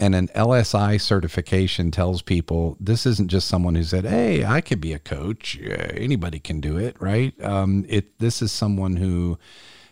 And 0.00 0.14
an 0.14 0.28
LSI 0.28 1.00
certification 1.00 1.90
tells 1.90 2.22
people 2.22 2.76
this 2.78 3.04
isn't 3.04 3.28
just 3.28 3.48
someone 3.48 3.74
who 3.74 3.82
said, 3.82 4.04
"Hey, 4.04 4.44
I 4.44 4.60
could 4.60 4.80
be 4.80 4.92
a 4.92 4.98
coach. 4.98 5.58
Anybody 5.60 6.38
can 6.38 6.60
do 6.60 6.78
it." 6.78 6.96
Right? 7.00 7.34
Um, 7.42 7.84
it 7.88 8.18
this 8.20 8.40
is 8.40 8.52
someone 8.52 8.96
who 8.96 9.38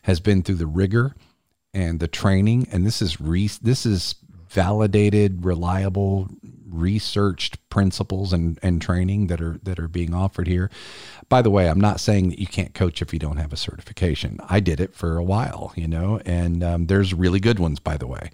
has 0.03 0.21
been 0.21 0.43
through 0.43 0.57
the 0.57 0.67
rigor 0.69 1.17
and 1.75 1.99
the 1.99 2.07
training, 2.07 2.69
and 2.71 2.87
this 2.87 3.03
is 3.03 3.21
re- 3.21 3.51
this 3.61 3.85
is 3.85 4.15
validated, 4.57 5.45
reliable, 5.45 6.31
researched 6.67 7.57
principles 7.69 8.33
and, 8.33 8.59
and 8.63 8.81
training 8.81 9.27
that 9.27 9.41
are 9.41 9.59
that 9.63 9.79
are 9.79 9.87
being 9.87 10.15
offered 10.15 10.47
here. 10.47 10.71
By 11.29 11.43
the 11.43 11.51
way, 11.51 11.69
I'm 11.69 11.81
not 11.81 12.01
saying 12.01 12.31
that 12.31 12.39
you 12.39 12.47
can't 12.47 12.73
coach 12.73 13.03
if 13.03 13.13
you 13.13 13.19
don't 13.19 13.37
have 13.37 13.53
a 13.53 13.57
certification. 13.57 14.41
I 14.49 14.61
did 14.61 14.81
it 14.81 14.95
for 14.95 15.19
a 15.19 15.23
while, 15.23 15.75
you 15.77 15.87
know, 15.87 16.21
and 16.25 16.65
um, 16.65 16.87
there's 16.87 17.13
really 17.13 17.39
good 17.39 17.59
ones, 17.59 17.81
by 17.81 17.99
the 17.99 18.07
way. 18.07 18.31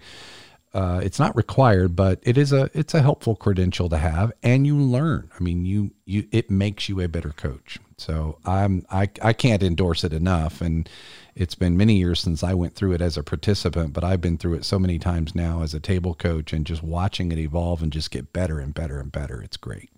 Uh, 0.73 1.01
it's 1.03 1.19
not 1.19 1.35
required, 1.35 1.93
but 1.95 2.19
it 2.23 2.37
is 2.37 2.53
a 2.53 2.69
it's 2.73 2.93
a 2.93 3.01
helpful 3.01 3.35
credential 3.35 3.89
to 3.89 3.97
have, 3.97 4.31
and 4.41 4.65
you 4.65 4.77
learn. 4.77 5.29
I 5.37 5.43
mean, 5.43 5.65
you 5.65 5.91
you 6.05 6.27
it 6.31 6.49
makes 6.49 6.87
you 6.87 7.01
a 7.01 7.09
better 7.09 7.31
coach. 7.31 7.79
So 8.03 8.37
I'm 8.45 8.85
I 8.91 9.09
I 9.21 9.33
can't 9.33 9.63
endorse 9.63 10.03
it 10.03 10.11
enough, 10.11 10.59
and 10.59 10.89
it's 11.35 11.55
been 11.55 11.77
many 11.77 11.95
years 11.95 12.19
since 12.19 12.43
I 12.43 12.53
went 12.53 12.75
through 12.75 12.91
it 12.93 13.01
as 13.01 13.17
a 13.17 13.23
participant, 13.23 13.93
but 13.93 14.03
I've 14.03 14.19
been 14.19 14.37
through 14.37 14.55
it 14.55 14.65
so 14.65 14.77
many 14.77 14.99
times 14.99 15.33
now 15.33 15.61
as 15.61 15.73
a 15.73 15.79
table 15.79 16.13
coach, 16.13 16.51
and 16.51 16.65
just 16.65 16.83
watching 16.83 17.31
it 17.31 17.39
evolve 17.39 17.81
and 17.81 17.93
just 17.93 18.11
get 18.11 18.33
better 18.33 18.59
and 18.59 18.73
better 18.73 18.99
and 18.99 19.11
better. 19.11 19.41
It's 19.41 19.57
great. 19.57 19.89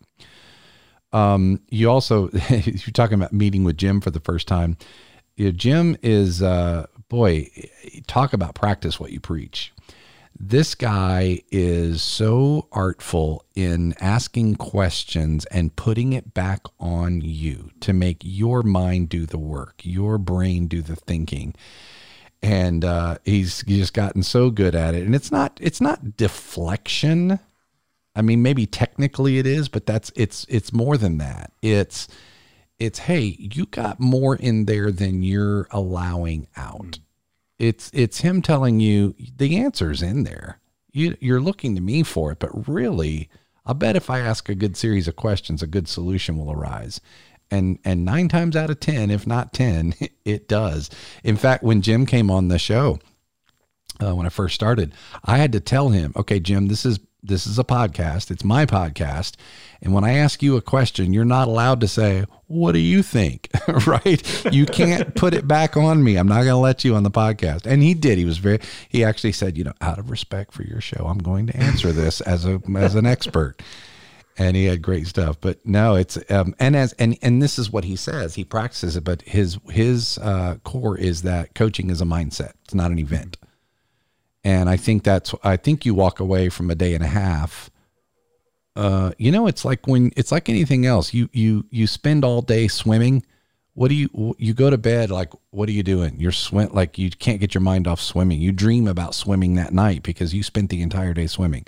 Um, 1.13 1.61
you 1.69 1.89
also 1.89 2.29
you're 2.49 2.91
talking 2.93 3.15
about 3.15 3.33
meeting 3.33 3.63
with 3.63 3.77
Jim 3.77 4.01
for 4.01 4.11
the 4.11 4.19
first 4.19 4.47
time. 4.47 4.77
Jim 5.37 5.97
is 6.03 6.43
uh, 6.43 6.85
boy, 7.09 7.49
talk 8.05 8.33
about 8.33 8.53
practice 8.53 8.99
what 8.99 9.11
you 9.11 9.19
preach 9.19 9.73
this 10.37 10.75
guy 10.75 11.41
is 11.49 12.03
so 12.03 12.67
artful 12.71 13.45
in 13.55 13.93
asking 14.01 14.55
questions 14.55 15.45
and 15.45 15.75
putting 15.75 16.13
it 16.13 16.33
back 16.33 16.61
on 16.79 17.21
you 17.21 17.71
to 17.79 17.93
make 17.93 18.17
your 18.21 18.61
mind 18.61 19.09
do 19.09 19.25
the 19.25 19.37
work, 19.37 19.81
your 19.83 20.17
brain 20.17 20.67
do 20.67 20.81
the 20.81 20.95
thinking. 20.95 21.55
And 22.41 22.83
uh, 22.83 23.17
he's 23.23 23.63
just 23.63 23.93
gotten 23.93 24.23
so 24.23 24.49
good 24.49 24.75
at 24.75 24.93
it. 24.93 25.05
And 25.05 25.15
it's 25.15 25.31
not 25.31 25.57
it's 25.61 25.81
not 25.81 26.17
deflection. 26.17 27.39
I 28.15 28.21
mean, 28.21 28.41
maybe 28.41 28.65
technically 28.65 29.39
it 29.39 29.47
is, 29.47 29.69
but 29.69 29.85
that's 29.85 30.11
it's 30.15 30.45
it's 30.49 30.73
more 30.73 30.97
than 30.97 31.17
that. 31.17 31.53
It's 31.61 32.07
it's 32.77 32.99
hey, 32.99 33.35
you 33.39 33.65
got 33.67 33.99
more 33.99 34.35
in 34.35 34.65
there 34.65 34.91
than 34.91 35.23
you're 35.23 35.67
allowing 35.71 36.47
out 36.57 36.99
it's 37.59 37.89
it's 37.93 38.21
him 38.21 38.41
telling 38.41 38.79
you 38.79 39.15
the 39.37 39.57
answer's 39.57 40.01
in 40.01 40.23
there. 40.23 40.59
You 40.91 41.15
you're 41.19 41.41
looking 41.41 41.75
to 41.75 41.81
me 41.81 42.03
for 42.03 42.31
it, 42.31 42.39
but 42.39 42.67
really, 42.67 43.29
I 43.65 43.73
bet 43.73 43.95
if 43.95 44.09
I 44.09 44.19
ask 44.19 44.49
a 44.49 44.55
good 44.55 44.77
series 44.77 45.07
of 45.07 45.15
questions, 45.15 45.61
a 45.61 45.67
good 45.67 45.87
solution 45.87 46.37
will 46.37 46.51
arise. 46.51 47.01
And 47.51 47.79
and 47.85 48.03
nine 48.03 48.27
times 48.27 48.55
out 48.55 48.69
of 48.69 48.79
ten, 48.79 49.09
if 49.09 49.25
not 49.25 49.53
ten, 49.53 49.93
it 50.25 50.47
does. 50.47 50.89
In 51.23 51.37
fact, 51.37 51.63
when 51.63 51.81
Jim 51.81 52.05
came 52.05 52.29
on 52.29 52.47
the 52.47 52.59
show, 52.59 52.99
uh, 54.03 54.15
when 54.15 54.25
I 54.25 54.29
first 54.29 54.55
started, 54.55 54.93
I 55.23 55.37
had 55.37 55.51
to 55.53 55.59
tell 55.59 55.89
him, 55.89 56.13
okay, 56.15 56.39
Jim, 56.39 56.67
this 56.67 56.85
is 56.85 56.99
this 57.27 57.47
is 57.47 57.57
a 57.59 57.63
podcast. 57.63 58.31
It's 58.31 58.43
my 58.43 58.65
podcast. 58.65 59.33
And 59.81 59.93
when 59.93 60.03
I 60.03 60.13
ask 60.13 60.41
you 60.41 60.55
a 60.55 60.61
question, 60.61 61.13
you're 61.13 61.25
not 61.25 61.47
allowed 61.47 61.81
to 61.81 61.87
say, 61.87 62.25
What 62.47 62.73
do 62.73 62.79
you 62.79 63.03
think? 63.03 63.49
right? 63.87 64.53
You 64.53 64.65
can't 64.65 65.15
put 65.15 65.33
it 65.33 65.47
back 65.47 65.75
on 65.77 66.03
me. 66.03 66.17
I'm 66.17 66.27
not 66.27 66.43
going 66.43 66.47
to 66.47 66.57
let 66.57 66.83
you 66.83 66.95
on 66.95 67.03
the 67.03 67.11
podcast. 67.11 67.65
And 67.65 67.81
he 67.81 67.93
did. 67.93 68.17
He 68.17 68.25
was 68.25 68.37
very, 68.37 68.59
he 68.89 69.03
actually 69.03 69.33
said, 69.33 69.57
You 69.57 69.65
know, 69.65 69.73
out 69.81 69.99
of 69.99 70.09
respect 70.09 70.53
for 70.53 70.63
your 70.63 70.81
show, 70.81 71.05
I'm 71.07 71.19
going 71.19 71.47
to 71.47 71.57
answer 71.57 71.91
this 71.91 72.21
as 72.21 72.45
a, 72.45 72.61
as 72.77 72.95
an 72.95 73.05
expert. 73.05 73.61
And 74.37 74.57
he 74.57 74.65
had 74.65 74.81
great 74.81 75.07
stuff, 75.07 75.37
but 75.39 75.65
no, 75.65 75.95
it's 75.95 76.17
um, 76.29 76.55
and 76.59 76.75
as 76.75 76.91
and 76.99 77.17
and 77.21 77.41
this 77.41 77.57
is 77.57 77.71
what 77.71 77.85
he 77.85 77.95
says. 77.95 78.35
He 78.35 78.43
practices 78.43 78.97
it, 78.97 79.05
but 79.05 79.21
his 79.21 79.57
his 79.69 80.17
uh, 80.17 80.57
core 80.65 80.97
is 80.97 81.21
that 81.21 81.55
coaching 81.55 81.89
is 81.89 82.01
a 82.01 82.03
mindset. 82.03 82.51
It's 82.65 82.73
not 82.73 82.91
an 82.91 82.99
event. 82.99 83.37
And 84.45 84.69
I 84.69 84.77
think 84.77 85.03
that's, 85.03 85.33
I 85.43 85.57
think 85.57 85.87
you 85.87 85.95
walk 85.95 86.19
away 86.19 86.49
from 86.49 86.69
a 86.69 86.75
day 86.75 86.93
and 86.93 87.03
a 87.03 87.07
half. 87.07 87.71
Uh, 88.75 89.11
you 89.17 89.31
know, 89.31 89.47
it's 89.47 89.65
like 89.65 89.87
when, 89.87 90.11
it's 90.15 90.31
like 90.31 90.49
anything 90.49 90.85
else. 90.85 91.15
You, 91.15 91.29
you, 91.33 91.65
you 91.71 91.87
spend 91.87 92.23
all 92.23 92.43
day 92.43 92.67
swimming. 92.67 93.25
What 93.73 93.87
do 93.87 93.95
you, 93.95 94.35
you 94.37 94.53
go 94.53 94.69
to 94.69 94.77
bed, 94.77 95.09
like, 95.09 95.33
what 95.49 95.67
are 95.67 95.71
you 95.71 95.81
doing? 95.81 96.19
You're 96.19 96.31
swim, 96.31 96.69
like 96.71 96.99
you 96.99 97.09
can't 97.09 97.39
get 97.39 97.55
your 97.55 97.61
mind 97.61 97.87
off 97.87 97.99
swimming. 97.99 98.39
You 98.39 98.51
dream 98.51 98.87
about 98.87 99.15
swimming 99.15 99.55
that 99.55 99.73
night 99.73 100.03
because 100.03 100.35
you 100.35 100.43
spent 100.43 100.69
the 100.69 100.83
entire 100.83 101.15
day 101.15 101.25
swimming. 101.25 101.65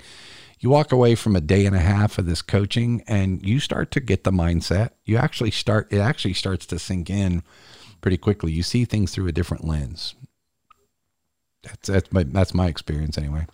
You 0.60 0.70
walk 0.70 0.92
away 0.92 1.16
from 1.16 1.34
a 1.34 1.40
day 1.40 1.66
and 1.66 1.74
a 1.74 1.80
half 1.80 2.16
of 2.16 2.26
this 2.26 2.42
coaching 2.42 3.02
and 3.08 3.44
you 3.44 3.58
start 3.58 3.90
to 3.90 4.00
get 4.00 4.22
the 4.22 4.30
mindset. 4.30 4.90
You 5.04 5.16
actually 5.16 5.50
start, 5.50 5.92
it 5.92 5.98
actually 5.98 6.34
starts 6.34 6.64
to 6.66 6.78
sink 6.78 7.10
in 7.10 7.42
pretty 8.00 8.18
quickly. 8.18 8.52
You 8.52 8.62
see 8.62 8.84
things 8.84 9.12
through 9.12 9.26
a 9.26 9.32
different 9.32 9.64
lens. 9.64 10.14
That's 11.62 11.88
that's 11.88 12.12
my 12.12 12.22
that's 12.24 12.54
my 12.54 12.66
experience 12.68 13.18
anyway. 13.18 13.46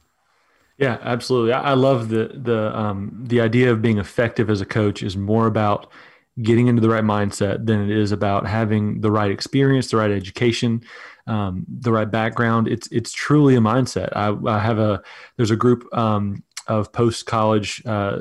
Yeah, 0.79 0.99
absolutely. 1.03 1.53
I, 1.53 1.71
I 1.71 1.75
love 1.75 2.09
the 2.09 2.31
the 2.35 2.77
um, 2.77 3.25
the 3.27 3.41
idea 3.41 3.71
of 3.71 3.81
being 3.81 3.99
effective 3.99 4.51
as 4.51 4.61
a 4.61 4.67
coach 4.67 5.03
is 5.03 5.17
more 5.17 5.47
about 5.47 5.91
getting 6.43 6.67
into 6.67 6.83
the 6.83 6.89
right 6.89 7.05
mindset 7.05 7.65
than 7.65 7.89
it 7.89 7.97
is 7.97 8.11
about 8.11 8.47
having 8.47 9.01
the 9.01 9.11
right 9.11 9.31
experience, 9.31 9.91
the 9.91 9.97
right 9.97 10.11
education, 10.11 10.83
um, 11.27 11.65
the 11.69 11.93
right 11.93 12.11
background. 12.11 12.69
It's 12.69 12.89
it's 12.91 13.13
truly 13.13 13.55
a 13.55 13.61
mindset. 13.61 14.11
I, 14.17 14.37
I 14.51 14.59
have 14.59 14.79
a 14.79 15.03
there's 15.37 15.53
a 15.53 15.57
group 15.57 15.87
um, 15.97 16.43
of 16.67 16.93
post 16.93 17.27
college 17.27 17.83
uh, 17.87 18.21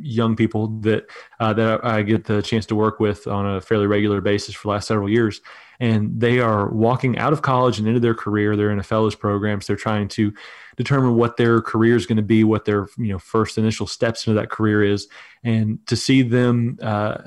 young 0.00 0.36
people 0.36 0.68
that 0.80 1.06
uh, 1.40 1.52
that 1.54 1.84
I 1.84 2.02
get 2.02 2.24
the 2.24 2.42
chance 2.42 2.66
to 2.66 2.74
work 2.74 3.00
with 3.00 3.26
on 3.26 3.46
a 3.46 3.60
fairly 3.60 3.86
regular 3.86 4.20
basis 4.20 4.54
for 4.54 4.68
the 4.68 4.72
last 4.72 4.88
several 4.88 5.08
years, 5.08 5.40
and 5.80 6.20
they 6.20 6.38
are 6.40 6.68
walking 6.70 7.18
out 7.18 7.32
of 7.32 7.42
college 7.42 7.78
and 7.78 7.88
into 7.88 8.00
their 8.00 8.14
career. 8.14 8.56
They're 8.56 8.70
in 8.70 8.78
a 8.78 8.84
fellows 8.84 9.14
programs. 9.14 9.66
They're 9.66 9.76
trying 9.76 10.08
to 10.08 10.32
determine 10.76 11.14
what 11.14 11.36
their 11.36 11.60
career 11.60 11.96
is 11.96 12.06
going 12.06 12.16
to 12.16 12.22
be, 12.22 12.44
what 12.44 12.64
their 12.64 12.88
you 12.96 13.12
know 13.12 13.18
first 13.18 13.58
initial 13.58 13.86
steps 13.86 14.26
into 14.26 14.38
that 14.40 14.50
career 14.50 14.82
is, 14.82 15.08
and 15.42 15.84
to 15.86 15.96
see 15.96 16.22
them. 16.22 16.78
Uh, 16.80 17.18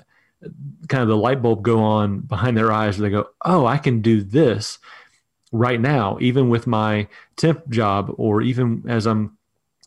kind 0.87 1.01
of 1.01 1.07
the 1.07 1.17
light 1.17 1.41
bulb 1.41 1.63
go 1.63 1.79
on 1.79 2.19
behind 2.19 2.55
their 2.55 2.71
eyes 2.71 2.97
where 2.97 3.09
they 3.09 3.15
go, 3.15 3.27
Oh, 3.43 3.65
I 3.65 3.79
can 3.79 4.01
do 4.01 4.21
this 4.21 4.77
right 5.51 5.79
now, 5.79 6.17
even 6.21 6.49
with 6.49 6.67
my 6.67 7.07
temp 7.35 7.69
job, 7.69 8.13
or 8.17 8.41
even 8.41 8.83
as 8.87 9.07
I'm 9.07 9.37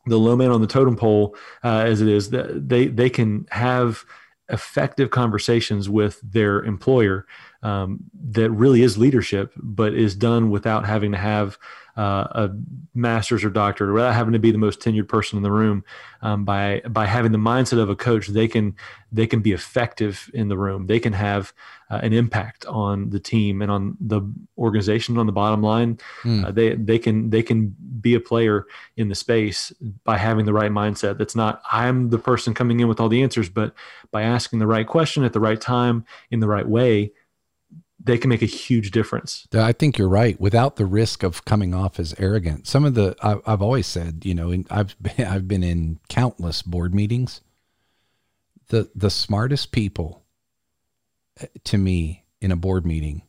the 0.06 0.18
low 0.18 0.36
man 0.36 0.50
on 0.50 0.61
the 0.61 0.66
totem 0.66 0.96
pole, 0.96 1.36
uh, 1.62 1.84
as 1.86 2.00
it 2.00 2.08
is, 2.08 2.30
that 2.30 2.68
they, 2.68 2.86
they 2.86 3.11
can 3.11 3.46
have 3.50 4.04
effective 4.48 5.11
conversations 5.11 5.88
with 5.88 6.20
their 6.22 6.62
employer 6.64 7.26
um, 7.62 8.00
that 8.30 8.50
really 8.50 8.82
is 8.82 8.96
leadership, 8.96 9.52
but 9.56 9.94
is 9.94 10.14
done 10.14 10.50
without 10.50 10.86
having 10.86 11.12
to 11.12 11.18
have 11.18 11.58
uh, 11.96 12.26
a 12.30 12.50
master's 12.94 13.44
or 13.44 13.50
doctorate, 13.50 13.92
without 13.92 14.14
having 14.14 14.32
to 14.32 14.38
be 14.38 14.50
the 14.50 14.58
most 14.58 14.80
tenured 14.80 15.08
person 15.08 15.36
in 15.36 15.42
the 15.42 15.50
room. 15.50 15.84
Um, 16.22 16.44
by 16.44 16.80
by 16.88 17.06
having 17.06 17.32
the 17.32 17.38
mindset 17.38 17.78
of 17.78 17.90
a 17.90 17.96
coach, 17.96 18.28
they 18.28 18.48
can 18.48 18.76
they 19.12 19.26
can 19.26 19.40
be 19.40 19.52
effective 19.52 20.30
in 20.32 20.48
the 20.48 20.56
room. 20.56 20.86
They 20.86 21.00
can 21.00 21.12
have 21.12 21.52
uh, 21.90 22.00
an 22.02 22.12
impact 22.12 22.64
on 22.66 23.11
the 23.11 23.20
team 23.20 23.61
and 23.61 23.70
on 23.70 23.96
the 24.00 24.22
organization. 24.56 25.18
On 25.18 25.26
the 25.26 25.32
bottom 25.32 25.62
line, 25.62 25.98
mm. 26.22 26.46
uh, 26.46 26.50
they 26.52 26.74
they 26.74 26.98
can 26.98 27.28
they 27.28 27.42
can 27.42 27.76
be 28.00 28.14
a 28.14 28.20
player 28.20 28.66
in 28.96 29.08
the 29.08 29.14
space 29.14 29.72
by 30.04 30.16
having 30.16 30.46
the 30.46 30.54
right 30.54 30.70
mindset. 30.70 31.18
That's 31.18 31.36
not 31.36 31.61
I'm 31.70 32.08
the 32.11 32.18
person 32.18 32.54
coming 32.54 32.80
in 32.80 32.88
with 32.88 33.00
all 33.00 33.08
the 33.08 33.22
answers, 33.22 33.50
but 33.50 33.74
by 34.11 34.22
asking 34.22 34.61
the 34.61 34.66
right 34.66 34.86
question 34.86 35.24
at 35.24 35.32
the 35.32 35.40
right 35.40 35.61
time 35.61 36.06
in 36.30 36.40
the 36.40 36.48
right 36.48 36.66
way 36.66 37.12
they 38.03 38.16
can 38.16 38.30
make 38.30 38.42
a 38.42 38.46
huge 38.46 38.90
difference. 38.90 39.46
I 39.53 39.72
think 39.72 39.98
you're 39.98 40.09
right. 40.09 40.40
Without 40.40 40.76
the 40.76 40.86
risk 40.86 41.22
of 41.22 41.44
coming 41.44 41.74
off 41.74 42.01
as 42.01 42.14
arrogant, 42.18 42.66
some 42.66 42.84
of 42.84 42.94
the 42.94 43.14
I, 43.22 43.36
have 43.51 43.62
always 43.62 43.86
said, 43.86 44.22
you 44.24 44.34
know, 44.34 44.64
I've 44.70 44.96
been, 45.03 45.26
I've 45.26 45.46
been 45.46 45.62
in 45.62 46.01
countless 46.09 46.62
board 46.62 46.94
meetings. 46.94 47.42
The 48.68 48.90
the 48.94 49.11
smartest 49.11 49.72
people, 49.72 50.22
eh, 51.40 51.46
to 51.64 51.78
me, 51.78 52.24
in 52.40 52.53
a 52.53 52.57
board 52.57 52.86
meeting, 52.86 53.22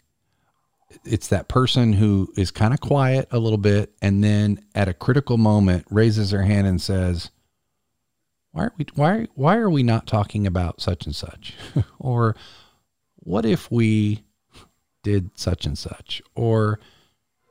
it's 1.03 1.27
that 1.27 1.47
person 1.47 1.93
who 1.93 2.31
is 2.37 2.51
kind 2.51 2.73
of 2.73 2.79
quiet 2.79 3.27
a 3.31 3.39
little 3.39 3.57
bit, 3.57 3.93
and 4.01 4.23
then 4.23 4.63
at 4.73 4.87
a 4.87 4.93
critical 4.93 5.37
moment 5.37 5.85
raises 5.89 6.31
their 6.31 6.43
hand 6.43 6.67
and 6.67 6.81
says, 6.81 7.31
"Why 8.51 8.65
are 8.65 8.73
we 8.77 8.85
why 8.95 9.27
why 9.33 9.57
are 9.57 9.69
we 9.69 9.83
not 9.83 10.07
talking 10.07 10.47
about 10.47 10.79
such 10.79 11.05
and 11.05 11.15
such?" 11.15 11.55
or 11.99 12.35
what 13.15 13.45
if 13.45 13.69
we 13.69 14.23
did 15.03 15.31
such 15.35 15.65
and 15.65 15.77
such. 15.77 16.21
Or 16.35 16.79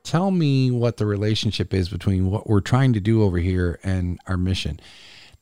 tell 0.03 0.31
me 0.31 0.71
what 0.71 0.97
the 0.97 1.05
relationship 1.05 1.73
is 1.73 1.89
between 1.89 2.29
what 2.29 2.47
we're 2.47 2.61
trying 2.61 2.93
to 2.93 2.99
do 2.99 3.23
over 3.23 3.37
here 3.37 3.79
and 3.83 4.19
our 4.27 4.37
mission. 4.37 4.79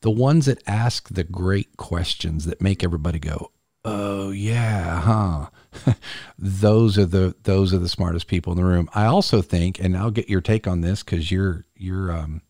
The 0.02 0.10
ones 0.10 0.46
that 0.46 0.62
ask 0.66 1.08
the 1.08 1.24
great 1.24 1.76
questions 1.76 2.44
that 2.46 2.60
make 2.60 2.82
everybody 2.82 3.18
go 3.18 3.50
oh 3.84 4.30
yeah 4.30 5.00
huh. 5.00 5.94
Those 6.38 6.98
are 6.98 7.06
the 7.06 7.34
those 7.44 7.72
are 7.72 7.78
the 7.78 7.88
smartest 7.88 8.26
people 8.26 8.52
in 8.52 8.58
the 8.58 8.64
room. 8.64 8.88
I 8.94 9.06
also 9.06 9.40
think 9.40 9.78
and 9.78 9.96
i'll 9.96 10.10
get 10.10 10.28
your 10.28 10.40
take 10.40 10.66
on 10.66 10.80
this 10.80 11.02
because 11.02 11.30
you're 11.30 11.64
you're 11.76 12.12
um 12.12 12.42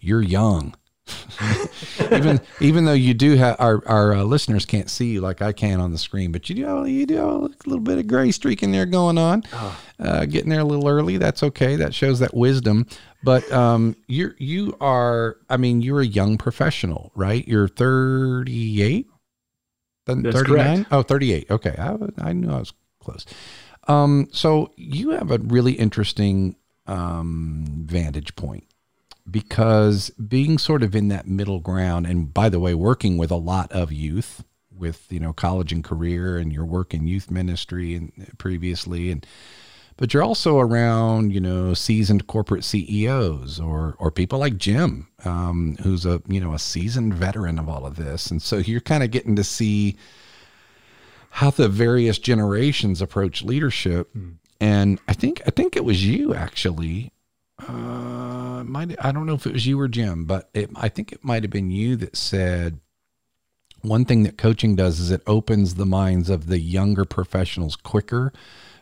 you're 0.00 0.22
young 0.22 0.74
even 2.12 2.40
even 2.60 2.84
though 2.84 2.92
you 2.92 3.14
do 3.14 3.36
have 3.36 3.56
our 3.60 3.82
our 3.86 4.14
uh, 4.14 4.22
listeners 4.22 4.64
can't 4.64 4.90
see 4.90 5.12
you 5.12 5.20
like 5.20 5.40
I 5.42 5.52
can 5.52 5.80
on 5.80 5.92
the 5.92 5.98
screen, 5.98 6.32
but 6.32 6.48
you 6.48 6.56
do 6.56 6.84
you 6.86 7.06
do 7.06 7.16
have 7.16 7.26
a 7.26 7.50
little 7.66 7.80
bit 7.80 7.98
of 7.98 8.06
gray 8.06 8.32
streak 8.32 8.62
in 8.62 8.72
there 8.72 8.86
going 8.86 9.18
on. 9.18 9.44
Oh. 9.52 9.80
Uh, 9.98 10.24
getting 10.26 10.50
there 10.50 10.60
a 10.60 10.64
little 10.64 10.88
early, 10.88 11.16
that's 11.16 11.42
okay. 11.42 11.76
That 11.76 11.94
shows 11.94 12.18
that 12.20 12.34
wisdom. 12.34 12.86
But 13.22 13.50
um, 13.52 13.96
you 14.08 14.34
you 14.38 14.76
are, 14.80 15.38
I 15.48 15.56
mean, 15.56 15.80
you're 15.80 16.00
a 16.00 16.06
young 16.06 16.38
professional, 16.38 17.12
right? 17.14 17.46
You're 17.46 17.68
38, 17.68 19.06
39. 20.06 20.86
Oh, 20.90 21.02
38. 21.02 21.50
Okay, 21.50 21.74
I 21.78 21.96
I 22.18 22.32
knew 22.32 22.50
I 22.50 22.58
was 22.58 22.72
close. 23.00 23.26
Um, 23.88 24.28
so 24.32 24.72
you 24.76 25.10
have 25.10 25.30
a 25.30 25.38
really 25.38 25.72
interesting 25.72 26.56
um, 26.86 27.64
vantage 27.86 28.34
point 28.36 28.64
because 29.30 30.10
being 30.10 30.58
sort 30.58 30.82
of 30.82 30.94
in 30.94 31.08
that 31.08 31.26
middle 31.26 31.60
ground, 31.60 32.06
and 32.06 32.32
by 32.32 32.48
the 32.48 32.60
way, 32.60 32.74
working 32.74 33.16
with 33.16 33.30
a 33.30 33.36
lot 33.36 33.70
of 33.72 33.92
youth 33.92 34.44
with 34.70 35.06
you 35.10 35.20
know 35.20 35.32
college 35.32 35.72
and 35.72 35.82
career, 35.82 36.38
and 36.38 36.52
your 36.52 36.64
work 36.64 36.94
in 36.94 37.06
youth 37.06 37.30
ministry 37.30 37.94
and 37.94 38.12
previously, 38.38 39.10
and 39.10 39.26
but 39.96 40.12
you're 40.12 40.22
also 40.22 40.58
around 40.58 41.32
you 41.32 41.40
know 41.40 41.74
seasoned 41.74 42.26
corporate 42.26 42.64
CEOs 42.64 43.58
or 43.58 43.96
or 43.98 44.10
people 44.10 44.38
like 44.38 44.58
Jim, 44.58 45.08
um, 45.24 45.76
who's 45.82 46.06
a 46.06 46.22
you 46.28 46.40
know 46.40 46.54
a 46.54 46.58
seasoned 46.58 47.14
veteran 47.14 47.58
of 47.58 47.68
all 47.68 47.86
of 47.86 47.96
this, 47.96 48.30
and 48.30 48.40
so 48.40 48.58
you're 48.58 48.80
kind 48.80 49.02
of 49.02 49.10
getting 49.10 49.36
to 49.36 49.44
see 49.44 49.96
how 51.30 51.50
the 51.50 51.68
various 51.68 52.18
generations 52.18 53.02
approach 53.02 53.42
leadership. 53.42 54.08
Mm. 54.14 54.36
And 54.58 54.98
I 55.06 55.12
think 55.12 55.42
I 55.46 55.50
think 55.50 55.76
it 55.76 55.84
was 55.84 56.06
you 56.06 56.34
actually 56.34 57.12
uh, 57.58 58.64
might 58.64 58.94
I 59.04 59.12
don't 59.12 59.26
know 59.26 59.34
if 59.34 59.46
it 59.46 59.52
was 59.52 59.66
you 59.66 59.80
or 59.80 59.88
Jim, 59.88 60.24
but 60.24 60.50
it, 60.52 60.70
I 60.76 60.88
think 60.88 61.12
it 61.12 61.24
might 61.24 61.42
have 61.42 61.50
been 61.50 61.70
you 61.70 61.96
that 61.96 62.16
said 62.16 62.80
one 63.82 64.04
thing 64.04 64.24
that 64.24 64.36
coaching 64.36 64.76
does 64.76 65.00
is 65.00 65.10
it 65.10 65.22
opens 65.26 65.74
the 65.74 65.86
minds 65.86 66.28
of 66.28 66.46
the 66.46 66.58
younger 66.58 67.04
professionals 67.04 67.76
quicker 67.76 68.32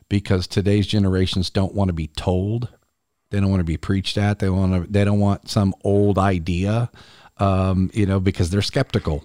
because 0.08 0.46
today's 0.46 0.86
generations 0.86 1.50
don't 1.50 1.74
want 1.74 1.88
to 1.88 1.92
be 1.92 2.08
told. 2.08 2.68
They 3.30 3.40
don't 3.40 3.50
want 3.50 3.60
to 3.60 3.64
be 3.64 3.76
preached 3.76 4.16
at. 4.16 4.38
They 4.38 4.50
want 4.50 4.86
to. 4.86 4.90
They 4.90 5.04
don't 5.04 5.20
want 5.20 5.48
some 5.48 5.74
old 5.84 6.18
idea, 6.18 6.90
um, 7.38 7.90
you 7.92 8.06
know, 8.06 8.20
because 8.20 8.50
they're 8.50 8.62
skeptical 8.62 9.24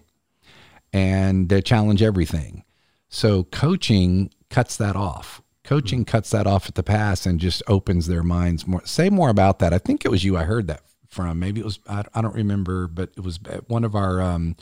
and 0.93 1.50
they 1.50 1.62
challenge 1.62 2.02
everything. 2.02 2.64
So 3.10 3.43
coaching 3.45 4.32
cuts 4.50 4.78
that 4.78 4.95
off 4.95 5.41
Coaching 5.70 6.03
cuts 6.03 6.32
that 6.32 6.47
off 6.47 6.67
at 6.67 6.74
the 6.74 6.82
pass 6.82 7.28
and 7.28 7.39
just 7.39 7.61
opens 7.67 8.07
their 8.07 8.24
minds 8.24 8.65
more. 8.65 8.84
Say 8.86 9.11
more 9.11 9.30
about 9.30 9.59
that. 9.59 9.72
I 9.72 9.78
think 9.78 10.03
it 10.03 10.09
was 10.09 10.24
you 10.24 10.36
I 10.36 10.43
heard 10.43 10.65
that 10.65 10.82
from. 11.07 11.38
Maybe 11.38 11.61
it 11.61 11.63
was, 11.63 11.78
I, 11.88 12.03
I 12.15 12.24
don't 12.24 12.34
remember, 12.34 12.88
but 12.88 13.11
it 13.15 13.24
was 13.24 13.39
at 13.47 13.70
one 13.70 13.84
of 13.84 13.93
our, 13.93 14.20
um, 14.20 14.55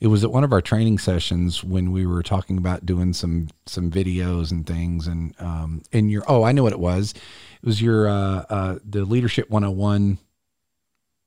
it 0.00 0.08
was 0.08 0.24
at 0.24 0.32
one 0.32 0.42
of 0.42 0.52
our 0.52 0.60
training 0.60 0.98
sessions 0.98 1.62
when 1.62 1.92
we 1.92 2.04
were 2.04 2.24
talking 2.24 2.58
about 2.58 2.84
doing 2.84 3.12
some 3.12 3.46
some 3.66 3.92
videos 3.92 4.50
and 4.50 4.66
things 4.66 5.06
and 5.06 5.34
um 5.40 5.82
in 5.92 6.08
your 6.08 6.24
oh 6.26 6.42
I 6.42 6.50
know 6.50 6.62
what 6.64 6.72
it 6.72 6.80
was 6.80 7.12
it 7.12 7.66
was 7.66 7.80
your 7.80 8.08
uh, 8.08 8.44
uh 8.48 8.78
the 8.84 9.04
leadership 9.04 9.50
101 9.50 10.18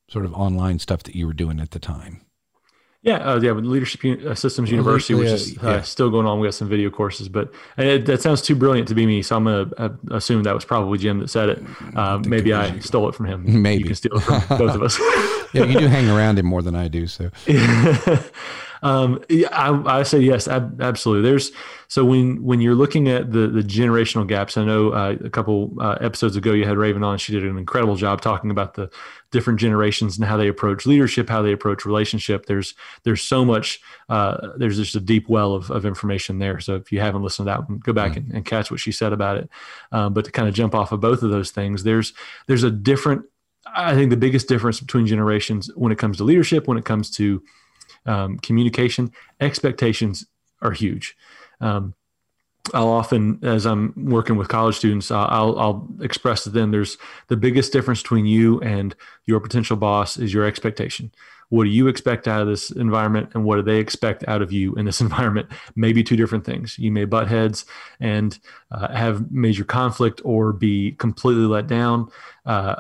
sort 0.09 0.25
of 0.25 0.33
online 0.33 0.79
stuff 0.79 1.03
that 1.03 1.15
you 1.15 1.27
were 1.27 1.33
doing 1.33 1.59
at 1.59 1.71
the 1.71 1.79
time 1.79 2.22
yeah, 3.03 3.17
uh, 3.17 3.39
yeah, 3.41 3.51
with 3.51 3.65
Leadership 3.65 4.25
uh, 4.25 4.33
Systems 4.33 4.71
University, 4.71 5.13
which 5.13 5.27
is 5.27 5.57
uh, 5.61 5.67
yeah. 5.67 5.81
still 5.81 6.09
going 6.09 6.25
on. 6.25 6.39
We 6.39 6.47
got 6.47 6.53
some 6.53 6.69
video 6.69 6.89
courses, 6.89 7.27
but 7.27 7.53
it, 7.77 8.05
that 8.05 8.21
sounds 8.21 8.41
too 8.41 8.55
brilliant 8.55 8.87
to 8.87 8.95
be 8.95 9.05
me. 9.05 9.21
So 9.21 9.35
I'm 9.35 9.43
going 9.43 9.69
to 9.69 9.83
uh, 9.83 9.89
assume 10.11 10.43
that 10.43 10.55
was 10.55 10.63
probably 10.63 10.97
Jim 10.97 11.19
that 11.19 11.29
said 11.29 11.49
it. 11.49 11.63
Uh, 11.95 12.19
maybe 12.25 12.53
I 12.53 12.79
stole 12.79 13.09
it 13.09 13.15
from 13.15 13.25
him. 13.25 13.43
Maybe 13.61 13.79
you 13.79 13.85
can 13.87 13.95
steal 13.95 14.15
it 14.15 14.21
from 14.21 14.41
both 14.57 14.75
of 14.75 14.81
us. 14.81 14.97
yeah, 15.53 15.65
you 15.65 15.79
do 15.79 15.87
hang 15.87 16.09
around 16.09 16.39
him 16.39 16.45
more 16.45 16.61
than 16.61 16.75
I 16.75 16.87
do. 16.87 17.05
So. 17.07 17.29
Um, 18.83 19.23
yeah, 19.29 19.47
I, 19.47 19.99
I 19.99 20.03
say 20.03 20.19
yes, 20.19 20.45
ab- 20.45 20.81
absolutely. 20.81 21.29
There's 21.29 21.53
so 21.87 22.03
when 22.03 22.43
when 22.43 22.59
you're 22.59 22.75
looking 22.75 23.07
at 23.07 23.31
the 23.31 23.47
the 23.47 23.61
generational 23.61 24.27
gaps, 24.27 24.57
I 24.57 24.65
know 24.65 24.89
uh, 24.89 25.15
a 25.23 25.29
couple 25.29 25.73
uh, 25.79 25.97
episodes 26.01 26.35
ago 26.35 26.51
you 26.51 26.65
had 26.65 26.77
Raven 26.77 27.01
on. 27.01 27.17
She 27.17 27.31
did 27.31 27.45
an 27.45 27.57
incredible 27.57 27.95
job 27.95 28.19
talking 28.19 28.51
about 28.51 28.73
the 28.73 28.89
different 29.33 29.59
generations 29.59 30.17
and 30.17 30.25
how 30.25 30.37
they 30.37 30.47
approach 30.47 30.85
leadership, 30.85 31.27
how 31.27 31.41
they 31.41 31.51
approach 31.51 31.85
relationship. 31.85 32.45
There's 32.45 32.75
there's 33.03 33.21
so 33.21 33.43
much. 33.43 33.81
Uh, 34.07 34.49
there's 34.55 34.77
just 34.77 34.95
a 34.95 35.01
deep 35.01 35.27
well 35.27 35.55
of, 35.55 35.69
of 35.71 35.85
information 35.85 36.39
there. 36.39 36.61
So 36.61 36.75
if 36.75 36.91
you 36.91 37.01
haven't 37.01 37.23
listened 37.23 37.47
to 37.47 37.51
that 37.51 37.67
one, 37.67 37.79
go 37.79 37.91
back 37.91 38.11
mm-hmm. 38.11 38.27
and, 38.27 38.35
and, 38.35 38.45
catch 38.45 38.69
what 38.69 38.79
she 38.79 38.91
said 38.91 39.11
about 39.11 39.37
it. 39.37 39.49
Um, 39.91 40.13
but 40.13 40.25
to 40.25 40.31
kind 40.31 40.47
of 40.47 40.53
jump 40.53 40.75
off 40.75 40.91
of 40.91 41.01
both 41.01 41.23
of 41.23 41.31
those 41.31 41.51
things, 41.51 41.83
there's 41.83 42.13
there's 42.47 42.63
a 42.63 42.71
different. 42.71 43.25
I 43.75 43.95
think 43.95 44.11
the 44.11 44.17
biggest 44.17 44.47
difference 44.47 44.79
between 44.79 45.07
generations 45.07 45.69
when 45.75 45.91
it 45.91 45.97
comes 45.97 46.17
to 46.17 46.23
leadership, 46.23 46.67
when 46.67 46.77
it 46.77 46.85
comes 46.85 47.09
to 47.11 47.41
um, 48.05 48.37
communication 48.39 49.11
expectations 49.41 50.25
are 50.61 50.71
huge 50.71 51.15
um, 51.59 51.93
I'll 52.73 52.87
often, 52.87 53.39
as 53.43 53.65
I'm 53.65 53.93
working 53.97 54.37
with 54.37 54.47
college 54.47 54.77
students, 54.77 55.11
I'll, 55.11 55.59
I'll 55.59 55.87
express 55.99 56.43
to 56.45 56.49
them 56.49 56.71
there's 56.71 56.97
the 57.27 57.35
biggest 57.35 57.73
difference 57.73 58.01
between 58.01 58.25
you 58.25 58.61
and 58.61 58.95
your 59.25 59.41
potential 59.41 59.75
boss 59.75 60.17
is 60.17 60.33
your 60.33 60.45
expectation. 60.45 61.11
What 61.49 61.65
do 61.65 61.69
you 61.69 61.87
expect 61.87 62.27
out 62.27 62.41
of 62.41 62.47
this 62.47 62.71
environment, 62.71 63.31
and 63.33 63.43
what 63.43 63.57
do 63.57 63.63
they 63.63 63.79
expect 63.79 64.27
out 64.27 64.41
of 64.41 64.53
you 64.53 64.73
in 64.75 64.85
this 64.85 65.01
environment? 65.07 65.49
Maybe 65.75 66.03
two 66.03 66.15
different 66.15 66.45
things. 66.45 66.79
You 66.79 66.91
may 66.91 67.03
butt 67.03 67.27
heads 67.27 67.65
and 67.99 68.37
uh, 68.71 68.93
have 68.93 69.29
major 69.29 69.65
conflict, 69.65 70.21
or 70.23 70.53
be 70.53 70.93
completely 70.93 71.45
let 71.45 71.67
down, 71.67 72.09
uh, 72.45 72.75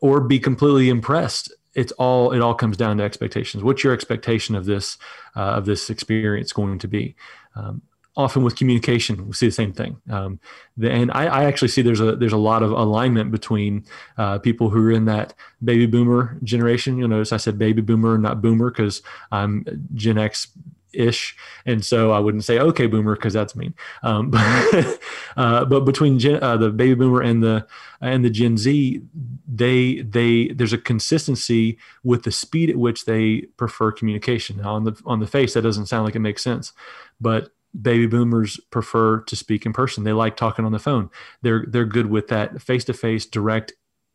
or 0.00 0.20
be 0.20 0.40
completely 0.40 0.88
impressed 0.88 1.52
it's 1.74 1.92
all 1.92 2.32
it 2.32 2.40
all 2.40 2.54
comes 2.54 2.78
down 2.78 2.96
to 2.96 3.04
expectations 3.04 3.62
what's 3.62 3.84
your 3.84 3.92
expectation 3.92 4.54
of 4.54 4.64
this 4.64 4.96
uh, 5.36 5.40
of 5.40 5.66
this 5.66 5.90
experience 5.90 6.50
going 6.50 6.78
to 6.78 6.88
be 6.88 7.14
um, 7.56 7.82
often 8.18 8.42
with 8.42 8.56
communication 8.56 9.28
we 9.28 9.32
see 9.32 9.46
the 9.46 9.52
same 9.52 9.72
thing. 9.72 9.96
Um, 10.10 10.40
and 10.82 11.10
I, 11.12 11.26
I, 11.26 11.44
actually 11.44 11.68
see 11.68 11.82
there's 11.82 12.00
a 12.00 12.16
there's 12.16 12.32
a 12.32 12.36
lot 12.36 12.64
of 12.64 12.72
alignment 12.72 13.30
between 13.30 13.84
uh, 14.18 14.40
people 14.40 14.68
who 14.68 14.84
are 14.88 14.90
in 14.90 15.04
that 15.04 15.34
baby 15.64 15.86
boomer 15.86 16.36
generation. 16.42 16.98
You'll 16.98 17.08
notice 17.08 17.32
i 17.32 17.36
said 17.36 17.58
baby 17.58 17.80
boomer 17.80 18.18
not 18.18 18.42
boomer 18.42 18.70
because 18.70 19.02
i'm 19.30 19.64
gen 19.94 20.18
x 20.18 20.48
ish 20.94 21.36
and 21.66 21.84
so 21.84 22.10
i 22.10 22.18
wouldn't 22.18 22.44
say 22.44 22.58
okay 22.58 22.86
boomer 22.86 23.14
because 23.14 23.32
that's 23.32 23.54
mean. 23.54 23.72
Um, 24.02 24.30
but, 24.32 25.00
uh, 25.36 25.64
but 25.64 25.80
between 25.80 26.18
gen, 26.18 26.42
uh, 26.42 26.56
the 26.56 26.70
baby 26.70 26.94
boomer 26.94 27.22
and 27.22 27.40
the 27.40 27.66
and 28.00 28.24
the 28.24 28.30
gen 28.30 28.56
z 28.56 29.00
they 29.46 30.00
they 30.00 30.48
there's 30.48 30.72
a 30.72 30.78
consistency 30.78 31.78
with 32.02 32.24
the 32.24 32.32
speed 32.32 32.68
at 32.70 32.76
which 32.76 33.04
they 33.04 33.42
prefer 33.56 33.92
communication. 33.92 34.56
Now 34.56 34.74
on 34.74 34.84
the 34.84 35.00
on 35.06 35.20
the 35.20 35.26
face 35.28 35.54
that 35.54 35.62
doesn't 35.62 35.86
sound 35.86 36.04
like 36.04 36.16
it 36.16 36.20
makes 36.20 36.42
sense. 36.42 36.72
But 37.20 37.50
baby 37.80 38.06
boomers 38.06 38.58
prefer 38.70 39.20
to 39.20 39.36
speak 39.36 39.66
in 39.66 39.72
person. 39.72 40.04
They 40.04 40.12
like 40.12 40.36
talking 40.36 40.64
on 40.64 40.72
the 40.72 40.78
phone. 40.78 41.10
They're 41.42 41.64
they're 41.68 41.84
good 41.84 42.06
with 42.06 42.28
that 42.28 42.62
face 42.62 42.84
to 42.84 42.92
face, 42.92 43.26
direct, 43.26 43.72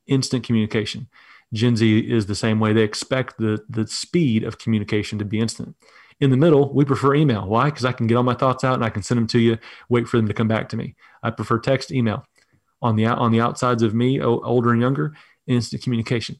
instant 0.08 0.43
communication. 0.43 1.08
Gen 1.54 1.76
Z 1.76 1.99
is 1.99 2.26
the 2.26 2.36
same 2.36 2.60
way. 2.60 2.74
They 2.74 2.84
expect 2.84 3.38
the 3.38 3.64
the 3.70 3.88
speed 3.88 4.43
of 4.43 4.58
communication 4.58 5.20
to 5.20 5.26
be 5.26 5.39
instant. 5.39 5.76
In 6.20 6.30
the 6.30 6.38
middle, 6.38 6.74
we 6.74 6.86
prefer 6.86 7.16
email. 7.16 7.47
Why? 7.47 7.66
Because 7.66 7.86
I 7.86 7.91
can 7.91 8.08
get 8.08 8.16
all 8.16 8.24
my 8.24 8.36
thoughts 8.36 8.64
out 8.64 8.76
and 8.76 8.86
I 8.86 8.89
can 8.89 9.04
send 9.04 9.18
them 9.18 9.28
to 9.28 9.39
you. 9.39 9.58
Wait 9.89 10.08
for 10.08 10.18
them 10.18 10.28
to 10.28 10.34
come 10.34 10.47
back 10.47 10.70
to 10.70 10.78
me. 10.78 10.95
I 11.22 11.32
prefer 11.32 11.60
text, 11.60 11.91
email. 11.91 12.26
On 12.82 12.95
the 12.95 13.06
on 13.06 13.32
the 13.32 13.41
outsides 13.41 13.84
of 13.84 13.93
me, 13.93 14.22
older 14.22 14.72
and 14.72 14.82
younger, 14.82 15.14
instant 15.47 15.84
communication. 15.84 16.38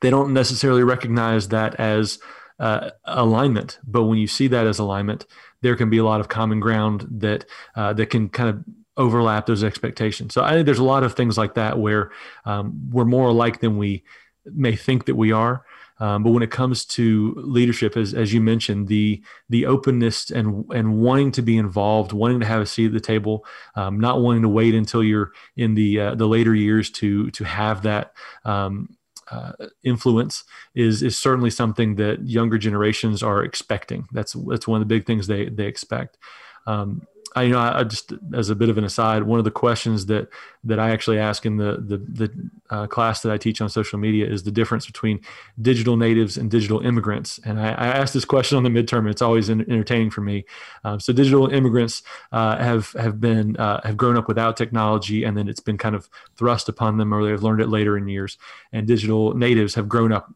They 0.00 0.10
don't 0.10 0.32
necessarily 0.32 0.84
recognize 0.84 1.48
that 1.48 1.74
as 1.76 2.18
uh, 2.58 2.90
alignment, 3.04 3.78
but 3.86 4.04
when 4.04 4.18
you 4.18 4.26
see 4.26 4.48
that 4.48 4.66
as 4.66 4.78
alignment, 4.78 5.26
there 5.62 5.76
can 5.76 5.90
be 5.90 5.98
a 5.98 6.04
lot 6.04 6.20
of 6.20 6.28
common 6.28 6.60
ground 6.60 7.06
that 7.10 7.44
uh, 7.76 7.92
that 7.92 8.06
can 8.06 8.28
kind 8.28 8.48
of 8.48 8.64
overlap 8.96 9.46
those 9.46 9.62
expectations. 9.62 10.34
So 10.34 10.42
I 10.42 10.52
think 10.52 10.66
there's 10.66 10.80
a 10.80 10.84
lot 10.84 11.04
of 11.04 11.14
things 11.14 11.38
like 11.38 11.54
that 11.54 11.78
where 11.78 12.10
um, 12.44 12.90
we're 12.90 13.04
more 13.04 13.28
alike 13.28 13.60
than 13.60 13.78
we 13.78 14.02
may 14.44 14.74
think 14.74 15.06
that 15.06 15.14
we 15.14 15.32
are. 15.32 15.64
Um, 16.00 16.22
but 16.22 16.30
when 16.30 16.42
it 16.42 16.50
comes 16.50 16.84
to 16.84 17.34
leadership, 17.36 17.96
as, 17.96 18.14
as 18.14 18.32
you 18.32 18.40
mentioned, 18.40 18.86
the 18.86 19.22
the 19.48 19.66
openness 19.66 20.30
and 20.30 20.64
and 20.72 20.98
wanting 20.98 21.32
to 21.32 21.42
be 21.42 21.56
involved, 21.56 22.12
wanting 22.12 22.40
to 22.40 22.46
have 22.46 22.62
a 22.62 22.66
seat 22.66 22.86
at 22.86 22.92
the 22.92 23.00
table, 23.00 23.44
um, 23.74 23.98
not 23.98 24.20
wanting 24.20 24.42
to 24.42 24.48
wait 24.48 24.74
until 24.74 25.02
you're 25.02 25.32
in 25.56 25.74
the 25.74 26.00
uh, 26.00 26.14
the 26.14 26.28
later 26.28 26.54
years 26.54 26.90
to 26.90 27.30
to 27.32 27.44
have 27.44 27.82
that 27.82 28.12
um, 28.44 28.96
uh, 29.30 29.52
influence 29.82 30.44
is 30.74 31.02
is 31.02 31.18
certainly 31.18 31.50
something 31.50 31.96
that 31.96 32.26
younger 32.26 32.58
generations 32.58 33.22
are 33.22 33.42
expecting. 33.42 34.06
That's 34.12 34.32
that's 34.32 34.68
one 34.68 34.80
of 34.80 34.88
the 34.88 34.94
big 34.94 35.06
things 35.06 35.26
they 35.26 35.48
they 35.48 35.66
expect. 35.66 36.18
Um, 36.66 37.06
I, 37.38 37.42
you 37.44 37.52
know, 37.52 37.60
I, 37.60 37.84
just 37.84 38.12
as 38.34 38.50
a 38.50 38.56
bit 38.56 38.68
of 38.68 38.78
an 38.78 38.84
aside, 38.84 39.22
one 39.22 39.38
of 39.38 39.44
the 39.44 39.50
questions 39.50 40.06
that 40.06 40.28
that 40.64 40.78
I 40.80 40.90
actually 40.90 41.18
ask 41.18 41.46
in 41.46 41.56
the 41.56 41.76
the, 41.78 41.98
the 41.98 42.50
uh, 42.70 42.86
class 42.86 43.22
that 43.22 43.32
I 43.32 43.38
teach 43.38 43.60
on 43.60 43.68
social 43.68 43.98
media 43.98 44.26
is 44.26 44.42
the 44.42 44.50
difference 44.50 44.86
between 44.86 45.20
digital 45.60 45.96
natives 45.96 46.36
and 46.36 46.50
digital 46.50 46.80
immigrants. 46.80 47.38
And 47.44 47.60
I, 47.60 47.68
I 47.68 47.86
asked 47.86 48.12
this 48.12 48.24
question 48.24 48.56
on 48.58 48.64
the 48.64 48.70
midterm. 48.70 49.08
It's 49.08 49.22
always 49.22 49.48
entertaining 49.48 50.10
for 50.10 50.20
me. 50.20 50.44
Um, 50.84 50.98
so 50.98 51.12
digital 51.12 51.46
immigrants 51.48 52.02
uh, 52.32 52.56
have 52.58 52.92
have 52.92 53.20
been 53.20 53.56
uh, 53.56 53.80
have 53.84 53.96
grown 53.96 54.16
up 54.16 54.26
without 54.26 54.56
technology, 54.56 55.24
and 55.24 55.36
then 55.36 55.48
it's 55.48 55.60
been 55.60 55.78
kind 55.78 55.94
of 55.94 56.10
thrust 56.36 56.68
upon 56.68 56.98
them, 56.98 57.14
or 57.14 57.24
they've 57.24 57.42
learned 57.42 57.60
it 57.60 57.68
later 57.68 57.96
in 57.96 58.08
years. 58.08 58.36
And 58.72 58.86
digital 58.86 59.34
natives 59.34 59.74
have 59.76 59.88
grown 59.88 60.12
up 60.12 60.32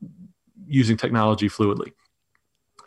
using 0.69 0.97
technology 0.97 1.49
fluidly. 1.49 1.93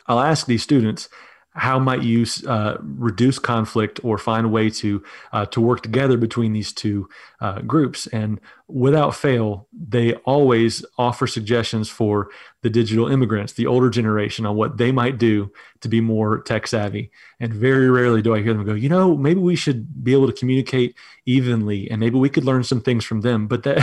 I'll 0.06 0.20
ask 0.20 0.46
these 0.46 0.62
students 0.62 1.08
how 1.56 1.78
might 1.78 2.02
you 2.02 2.26
uh, 2.46 2.76
reduce 2.80 3.38
conflict 3.38 3.98
or 4.04 4.18
find 4.18 4.46
a 4.46 4.48
way 4.48 4.68
to 4.70 5.02
uh, 5.32 5.46
to 5.46 5.60
work 5.60 5.82
together 5.82 6.16
between 6.16 6.52
these 6.52 6.72
two 6.72 7.08
uh, 7.40 7.60
groups? 7.62 8.06
And 8.08 8.40
without 8.68 9.14
fail 9.14 9.68
they 9.72 10.14
always 10.14 10.84
offer 10.98 11.26
suggestions 11.26 11.88
for 11.88 12.28
the 12.62 12.70
digital 12.70 13.06
immigrants 13.06 13.52
the 13.52 13.66
older 13.66 13.88
generation 13.88 14.44
on 14.44 14.56
what 14.56 14.76
they 14.76 14.90
might 14.90 15.18
do 15.18 15.52
to 15.80 15.88
be 15.88 16.00
more 16.00 16.42
tech 16.42 16.66
savvy. 16.66 17.10
And 17.38 17.54
very 17.54 17.88
rarely 17.90 18.22
do 18.22 18.34
i 18.34 18.42
hear 18.42 18.52
them 18.52 18.64
go 18.64 18.74
you 18.74 18.88
know 18.88 19.16
maybe 19.16 19.40
we 19.40 19.56
should 19.56 20.02
be 20.02 20.12
able 20.12 20.26
to 20.26 20.32
communicate 20.32 20.96
evenly 21.26 21.90
and 21.90 22.00
maybe 22.00 22.18
we 22.18 22.28
could 22.28 22.44
learn 22.44 22.64
some 22.64 22.80
things 22.80 23.04
from 23.04 23.20
them. 23.20 23.46
But 23.46 23.62
that 23.64 23.78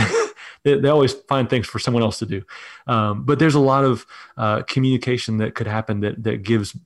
they, 0.64 0.88
always 0.88 1.12
find 1.12 1.48
things 1.48 1.66
for 1.66 1.78
someone 1.78 2.02
else 2.02 2.18
to 2.18 2.26
do. 2.26 2.42
Um, 2.86 3.24
but 3.24 3.38
there's 3.38 3.54
a 3.54 3.60
lot 3.60 3.84
of 3.84 4.06
uh, 4.36 4.62
communication 4.62 5.38
that 5.38 5.54
could 5.54 5.66
happen 5.66 6.00
that 6.00 6.22
that 6.24 6.42
gives 6.42 6.76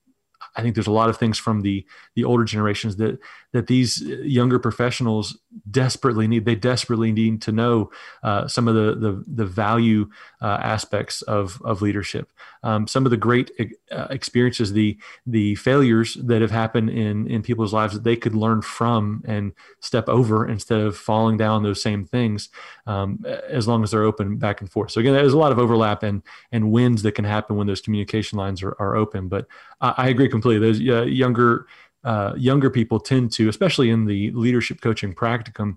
I 0.57 0.63
think 0.63 0.75
there's 0.75 0.87
a 0.87 0.93
lot 0.93 1.11
of 1.11 1.17
things 1.17 1.39
from 1.39 1.63
the 1.63 1.87
the 2.15 2.25
older 2.25 2.45
generations 2.45 2.97
that 2.97 3.19
that 3.53 3.67
these 3.67 4.03
younger 4.03 4.59
professionals 4.59 5.39
desperately 5.71 6.29
need. 6.29 6.45
They 6.45 6.55
desperately 6.55 7.13
need 7.13 7.41
to 7.43 7.53
know 7.53 7.91
uh, 8.23 8.47
some 8.47 8.69
of 8.69 8.75
the 8.75 8.95
the, 8.95 9.25
the 9.27 9.47
value 9.47 10.11
uh, 10.43 10.59
aspects 10.63 11.23
of 11.23 11.61
of 11.65 11.81
leadership. 11.81 12.31
Um, 12.63 12.87
some 12.87 13.07
of 13.07 13.11
the 13.11 13.17
great 13.17 13.51
uh, 13.91 14.09
experiences, 14.11 14.73
the 14.73 14.99
the 15.27 15.55
failures 15.55 16.15
that 16.15 16.43
have 16.43 16.51
happened 16.51 16.91
in 16.91 17.27
in 17.29 17.43
people's 17.43 17.73
lives 17.73 17.95
that 17.95 18.05
they 18.05 18.17
could 18.17 18.35
learn 18.35 18.63
from 18.63 19.23
and 19.27 19.53
step 19.81 20.09
over 20.09 20.47
instead 20.47 20.81
of 20.81 20.97
falling 20.97 21.37
down 21.37 21.63
those 21.63 21.83
same 21.83 22.05
things. 22.05 22.51
Um, 22.87 23.25
as 23.49 23.67
long 23.69 23.83
as 23.83 23.91
they're 23.91 24.05
open 24.05 24.37
back 24.37 24.61
and 24.61 24.71
forth. 24.71 24.91
So 24.91 25.01
again, 25.01 25.15
there's 25.15 25.33
a 25.33 25.39
lot 25.39 25.53
of 25.53 25.59
overlap 25.59 26.03
and 26.03 26.23
and 26.53 26.71
wins 26.71 27.03
that 27.03 27.13
can 27.13 27.25
happen 27.25 27.57
when 27.57 27.67
those 27.67 27.81
communication 27.81 28.39
lines 28.39 28.63
are, 28.63 28.77
are 28.79 28.97
open. 28.97 29.29
But 29.29 29.47
I, 29.81 29.95
I 29.97 30.09
agree 30.09 30.29
completely. 30.29 30.67
Those 30.67 30.81
uh, 30.81 31.05
younger 31.05 31.67
uh, 32.09 32.33
younger 32.39 32.71
people 32.71 32.99
tend 32.99 33.31
to, 33.31 33.51
especially 33.51 33.91
in 33.91 34.07
the 34.07 34.31
leadership 34.31 34.81
coaching 34.81 35.15
practicum, 35.15 35.77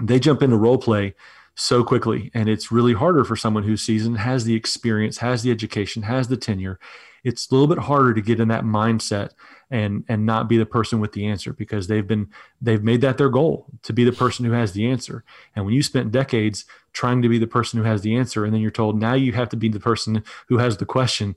they 0.00 0.20
jump 0.20 0.40
into 0.40 0.56
role 0.56 0.78
play 0.78 1.14
so 1.56 1.82
quickly. 1.82 2.30
And 2.32 2.48
it's 2.48 2.70
really 2.70 2.92
harder 2.92 3.24
for 3.24 3.34
someone 3.34 3.64
who's 3.64 3.82
seasoned, 3.82 4.18
has 4.18 4.44
the 4.44 4.54
experience, 4.54 5.18
has 5.18 5.42
the 5.42 5.50
education, 5.50 6.04
has 6.04 6.28
the 6.28 6.36
tenure. 6.36 6.78
It's 7.24 7.50
a 7.50 7.54
little 7.54 7.66
bit 7.66 7.78
harder 7.78 8.14
to 8.14 8.20
get 8.20 8.38
in 8.38 8.46
that 8.48 8.62
mindset 8.62 9.30
and 9.68 10.04
and 10.08 10.24
not 10.24 10.48
be 10.48 10.58
the 10.58 10.64
person 10.64 11.00
with 11.00 11.10
the 11.10 11.26
answer 11.26 11.52
because 11.52 11.88
they've 11.88 12.06
been 12.06 12.28
they've 12.62 12.84
made 12.84 13.00
that 13.00 13.18
their 13.18 13.28
goal 13.28 13.66
to 13.82 13.92
be 13.92 14.04
the 14.04 14.12
person 14.12 14.44
who 14.44 14.52
has 14.52 14.70
the 14.74 14.86
answer. 14.86 15.24
And 15.56 15.64
when 15.64 15.74
you 15.74 15.82
spent 15.82 16.12
decades 16.12 16.66
trying 16.92 17.20
to 17.22 17.28
be 17.28 17.38
the 17.38 17.48
person 17.48 17.80
who 17.80 17.84
has 17.84 18.02
the 18.02 18.14
answer, 18.14 18.44
and 18.44 18.54
then 18.54 18.60
you're 18.60 18.70
told 18.70 18.96
now 18.96 19.14
you 19.14 19.32
have 19.32 19.48
to 19.48 19.56
be 19.56 19.68
the 19.68 19.80
person 19.80 20.22
who 20.46 20.58
has 20.58 20.76
the 20.76 20.86
question, 20.86 21.34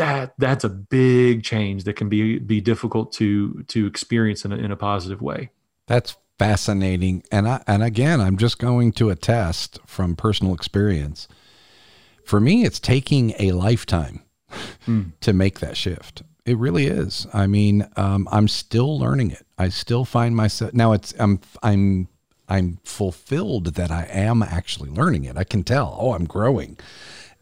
that 0.00 0.32
that's 0.38 0.64
a 0.64 0.68
big 0.68 1.44
change 1.44 1.84
that 1.84 1.94
can 1.94 2.08
be 2.08 2.38
be 2.38 2.60
difficult 2.60 3.12
to 3.12 3.62
to 3.68 3.86
experience 3.86 4.44
in 4.44 4.52
a, 4.52 4.56
in 4.56 4.72
a 4.72 4.76
positive 4.76 5.20
way. 5.20 5.50
That's 5.86 6.16
fascinating, 6.38 7.22
and 7.30 7.46
I 7.46 7.62
and 7.66 7.82
again, 7.82 8.20
I'm 8.20 8.38
just 8.38 8.58
going 8.58 8.92
to 8.92 9.10
attest 9.10 9.78
from 9.86 10.16
personal 10.16 10.54
experience. 10.54 11.28
For 12.24 12.40
me, 12.40 12.64
it's 12.64 12.80
taking 12.80 13.34
a 13.38 13.52
lifetime 13.52 14.22
mm. 14.86 15.12
to 15.20 15.32
make 15.34 15.60
that 15.60 15.76
shift. 15.76 16.22
It 16.46 16.56
really 16.56 16.86
is. 16.86 17.26
I 17.34 17.46
mean, 17.46 17.86
um, 17.96 18.26
I'm 18.32 18.48
still 18.48 18.98
learning 18.98 19.32
it. 19.32 19.46
I 19.58 19.68
still 19.68 20.06
find 20.06 20.34
myself 20.34 20.72
now. 20.72 20.92
It's 20.92 21.12
I'm 21.18 21.40
I'm 21.62 22.08
I'm 22.48 22.78
fulfilled 22.84 23.74
that 23.74 23.90
I 23.90 24.08
am 24.10 24.42
actually 24.42 24.88
learning 24.88 25.24
it. 25.24 25.36
I 25.36 25.44
can 25.44 25.62
tell. 25.62 25.94
Oh, 26.00 26.14
I'm 26.14 26.24
growing 26.24 26.78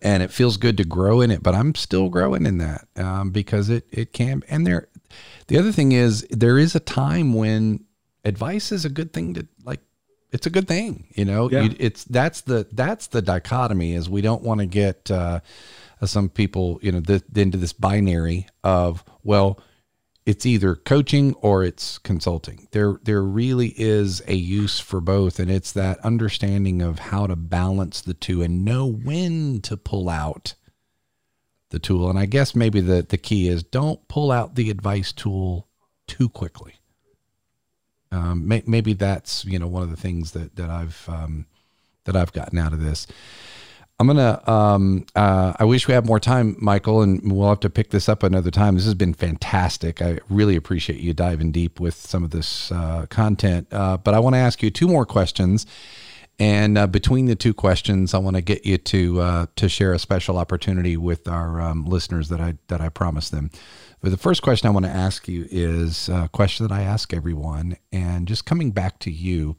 and 0.02 0.22
it 0.22 0.30
feels 0.30 0.56
good 0.56 0.76
to 0.76 0.84
grow 0.84 1.20
in 1.20 1.30
it. 1.30 1.42
But 1.42 1.54
I'm 1.54 1.74
still 1.74 2.08
growing 2.08 2.46
in 2.46 2.58
that 2.58 2.88
um, 2.96 3.30
because 3.30 3.68
it 3.68 3.86
it 3.90 4.12
can. 4.12 4.42
And 4.48 4.66
there, 4.66 4.88
the 5.46 5.58
other 5.58 5.72
thing 5.72 5.92
is 5.92 6.26
there 6.30 6.58
is 6.58 6.74
a 6.74 6.80
time 6.80 7.34
when 7.34 7.84
advice 8.24 8.72
is 8.72 8.84
a 8.84 8.90
good 8.90 9.12
thing 9.12 9.34
to 9.34 9.46
like. 9.64 9.80
It's 10.30 10.46
a 10.46 10.50
good 10.50 10.68
thing, 10.68 11.06
you 11.14 11.24
know. 11.24 11.50
Yeah. 11.50 11.62
You, 11.62 11.76
it's 11.78 12.04
that's 12.04 12.42
the 12.42 12.66
that's 12.72 13.06
the 13.06 13.22
dichotomy 13.22 13.94
is 13.94 14.10
we 14.10 14.20
don't 14.20 14.42
want 14.42 14.60
to 14.60 14.66
get 14.66 15.10
uh, 15.10 15.40
some 16.04 16.28
people, 16.28 16.78
you 16.82 16.92
know, 16.92 17.00
the, 17.00 17.22
into 17.34 17.56
this 17.56 17.72
binary 17.72 18.46
of 18.62 19.02
well, 19.22 19.58
it's 20.28 20.44
either 20.44 20.74
coaching 20.76 21.32
or 21.40 21.64
it's 21.64 21.96
consulting. 21.96 22.68
There 22.72 23.00
there 23.02 23.22
really 23.22 23.72
is 23.78 24.20
a 24.26 24.34
use 24.34 24.78
for 24.78 25.00
both 25.00 25.40
and 25.40 25.50
it's 25.50 25.72
that 25.72 25.98
understanding 26.00 26.82
of 26.82 26.98
how 26.98 27.26
to 27.26 27.34
balance 27.34 28.02
the 28.02 28.12
two 28.12 28.42
and 28.42 28.62
know 28.62 28.84
when 28.84 29.62
to 29.62 29.78
pull 29.78 30.10
out 30.10 30.52
the 31.70 31.78
tool. 31.78 32.10
And 32.10 32.18
I 32.18 32.26
guess 32.26 32.54
maybe 32.54 32.82
the 32.82 33.06
the 33.08 33.16
key 33.16 33.48
is 33.48 33.62
don't 33.62 34.06
pull 34.06 34.30
out 34.30 34.54
the 34.54 34.68
advice 34.68 35.12
tool 35.12 35.66
too 36.06 36.28
quickly. 36.28 36.74
um, 38.12 38.46
may, 38.46 38.62
maybe 38.66 38.92
that's 38.92 39.46
you 39.46 39.58
know 39.58 39.66
one 39.66 39.82
of 39.82 39.90
the 39.90 39.96
things 39.96 40.32
that 40.32 40.56
that 40.56 40.68
I've 40.68 41.08
um, 41.08 41.46
that 42.04 42.16
I've 42.16 42.34
gotten 42.34 42.58
out 42.58 42.74
of 42.74 42.82
this. 42.82 43.06
I'm 44.00 44.06
gonna. 44.06 44.40
Um, 44.48 45.06
uh, 45.16 45.54
I 45.58 45.64
wish 45.64 45.88
we 45.88 45.94
had 45.94 46.06
more 46.06 46.20
time, 46.20 46.56
Michael, 46.60 47.02
and 47.02 47.32
we'll 47.32 47.48
have 47.48 47.60
to 47.60 47.70
pick 47.70 47.90
this 47.90 48.08
up 48.08 48.22
another 48.22 48.50
time. 48.50 48.76
This 48.76 48.84
has 48.84 48.94
been 48.94 49.12
fantastic. 49.12 50.00
I 50.00 50.20
really 50.30 50.54
appreciate 50.54 51.00
you 51.00 51.12
diving 51.12 51.50
deep 51.50 51.80
with 51.80 51.94
some 51.94 52.22
of 52.22 52.30
this 52.30 52.70
uh, 52.70 53.06
content. 53.10 53.66
Uh, 53.72 53.96
but 53.96 54.14
I 54.14 54.20
want 54.20 54.34
to 54.34 54.38
ask 54.38 54.62
you 54.62 54.70
two 54.70 54.86
more 54.86 55.04
questions, 55.04 55.66
and 56.38 56.78
uh, 56.78 56.86
between 56.86 57.26
the 57.26 57.34
two 57.34 57.52
questions, 57.52 58.14
I 58.14 58.18
want 58.18 58.36
to 58.36 58.42
get 58.42 58.64
you 58.64 58.78
to 58.78 59.20
uh, 59.20 59.46
to 59.56 59.68
share 59.68 59.92
a 59.92 59.98
special 59.98 60.38
opportunity 60.38 60.96
with 60.96 61.26
our 61.26 61.60
um, 61.60 61.84
listeners 61.84 62.28
that 62.28 62.40
I 62.40 62.54
that 62.68 62.80
I 62.80 62.90
promised 62.90 63.32
them. 63.32 63.50
But 64.00 64.10
the 64.10 64.16
first 64.16 64.42
question 64.42 64.68
I 64.68 64.70
want 64.70 64.86
to 64.86 64.92
ask 64.92 65.26
you 65.26 65.48
is 65.50 66.08
a 66.08 66.28
question 66.32 66.68
that 66.68 66.72
I 66.72 66.82
ask 66.82 67.12
everyone, 67.12 67.76
and 67.90 68.28
just 68.28 68.44
coming 68.46 68.70
back 68.70 69.00
to 69.00 69.10
you 69.10 69.56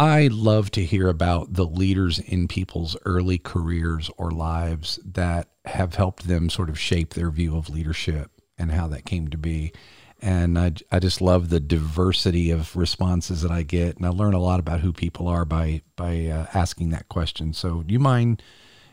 I 0.00 0.28
love 0.28 0.70
to 0.70 0.82
hear 0.82 1.08
about 1.08 1.52
the 1.52 1.66
leaders 1.66 2.18
in 2.18 2.48
people's 2.48 2.96
early 3.04 3.36
careers 3.36 4.10
or 4.16 4.30
lives 4.30 4.98
that 5.04 5.50
have 5.66 5.96
helped 5.96 6.26
them 6.26 6.48
sort 6.48 6.70
of 6.70 6.80
shape 6.80 7.12
their 7.12 7.30
view 7.30 7.54
of 7.54 7.68
leadership 7.68 8.30
and 8.56 8.72
how 8.72 8.88
that 8.88 9.04
came 9.04 9.28
to 9.28 9.36
be. 9.36 9.74
And 10.18 10.58
I, 10.58 10.72
I 10.90 11.00
just 11.00 11.20
love 11.20 11.50
the 11.50 11.60
diversity 11.60 12.50
of 12.50 12.74
responses 12.76 13.42
that 13.42 13.50
I 13.50 13.62
get, 13.62 13.98
and 13.98 14.06
I 14.06 14.08
learn 14.08 14.32
a 14.32 14.40
lot 14.40 14.58
about 14.58 14.80
who 14.80 14.94
people 14.94 15.28
are 15.28 15.44
by 15.44 15.82
by 15.96 16.28
uh, 16.28 16.46
asking 16.54 16.88
that 16.90 17.10
question. 17.10 17.52
So, 17.52 17.82
do 17.82 17.92
you 17.92 17.98
mind 17.98 18.42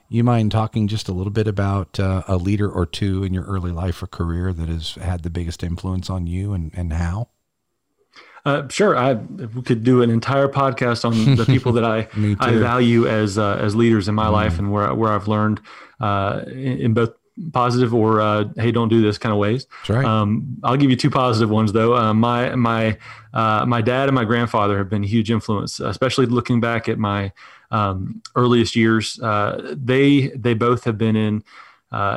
you 0.09 0.25
mind 0.25 0.51
talking 0.51 0.89
just 0.89 1.07
a 1.07 1.13
little 1.13 1.31
bit 1.31 1.47
about 1.47 2.01
uh, 2.01 2.23
a 2.27 2.35
leader 2.35 2.69
or 2.69 2.85
two 2.85 3.23
in 3.23 3.33
your 3.33 3.45
early 3.45 3.71
life 3.71 4.03
or 4.03 4.07
career 4.07 4.51
that 4.51 4.67
has 4.67 4.95
had 4.95 5.23
the 5.23 5.29
biggest 5.29 5.63
influence 5.63 6.09
on 6.09 6.27
you, 6.27 6.51
and 6.51 6.69
and 6.73 6.91
how? 6.91 7.29
Uh, 8.47 8.65
sure, 8.69 8.95
I 8.95 9.15
we 9.15 9.61
could 9.61 9.83
do 9.83 10.01
an 10.01 10.09
entire 10.09 10.47
podcast 10.47 11.03
on 11.03 11.35
the 11.35 11.45
people 11.53 11.73
that 11.73 11.83
I 11.83 12.07
I 12.39 12.55
value 12.55 13.05
as 13.05 13.37
uh, 13.37 13.57
as 13.61 13.75
leaders 13.75 14.07
in 14.07 14.15
my 14.15 14.27
mm. 14.27 14.31
life 14.31 14.57
and 14.57 14.71
where 14.71 14.93
where 14.93 15.11
I've 15.11 15.27
learned 15.27 15.59
uh, 15.99 16.43
in, 16.47 16.77
in, 16.79 16.93
both 16.93 17.11
positive 17.51 17.93
or 17.93 18.21
uh, 18.21 18.45
hey 18.55 18.71
don't 18.71 18.87
do 18.87 19.01
this 19.01 19.17
kind 19.17 19.33
of 19.33 19.37
ways. 19.37 19.67
Right. 19.89 20.05
Um, 20.05 20.59
I'll 20.63 20.77
give 20.77 20.89
you 20.89 20.95
two 20.95 21.09
positive 21.09 21.49
ones 21.49 21.73
though. 21.73 21.93
Uh, 21.93 22.13
my 22.13 22.55
my 22.55 22.97
uh, 23.33 23.65
my 23.65 23.81
dad 23.81 24.07
and 24.07 24.15
my 24.15 24.23
grandfather 24.23 24.77
have 24.77 24.89
been 24.89 25.03
huge 25.03 25.29
influence, 25.29 25.81
especially 25.81 26.25
looking 26.25 26.61
back 26.61 26.87
at 26.87 26.97
my 26.97 27.33
um, 27.69 28.21
earliest 28.37 28.77
years. 28.77 29.19
they 29.75 30.29
they 30.29 30.53
both 30.53 30.85
have 30.85 30.97
been 30.97 31.17
in. 31.17 31.43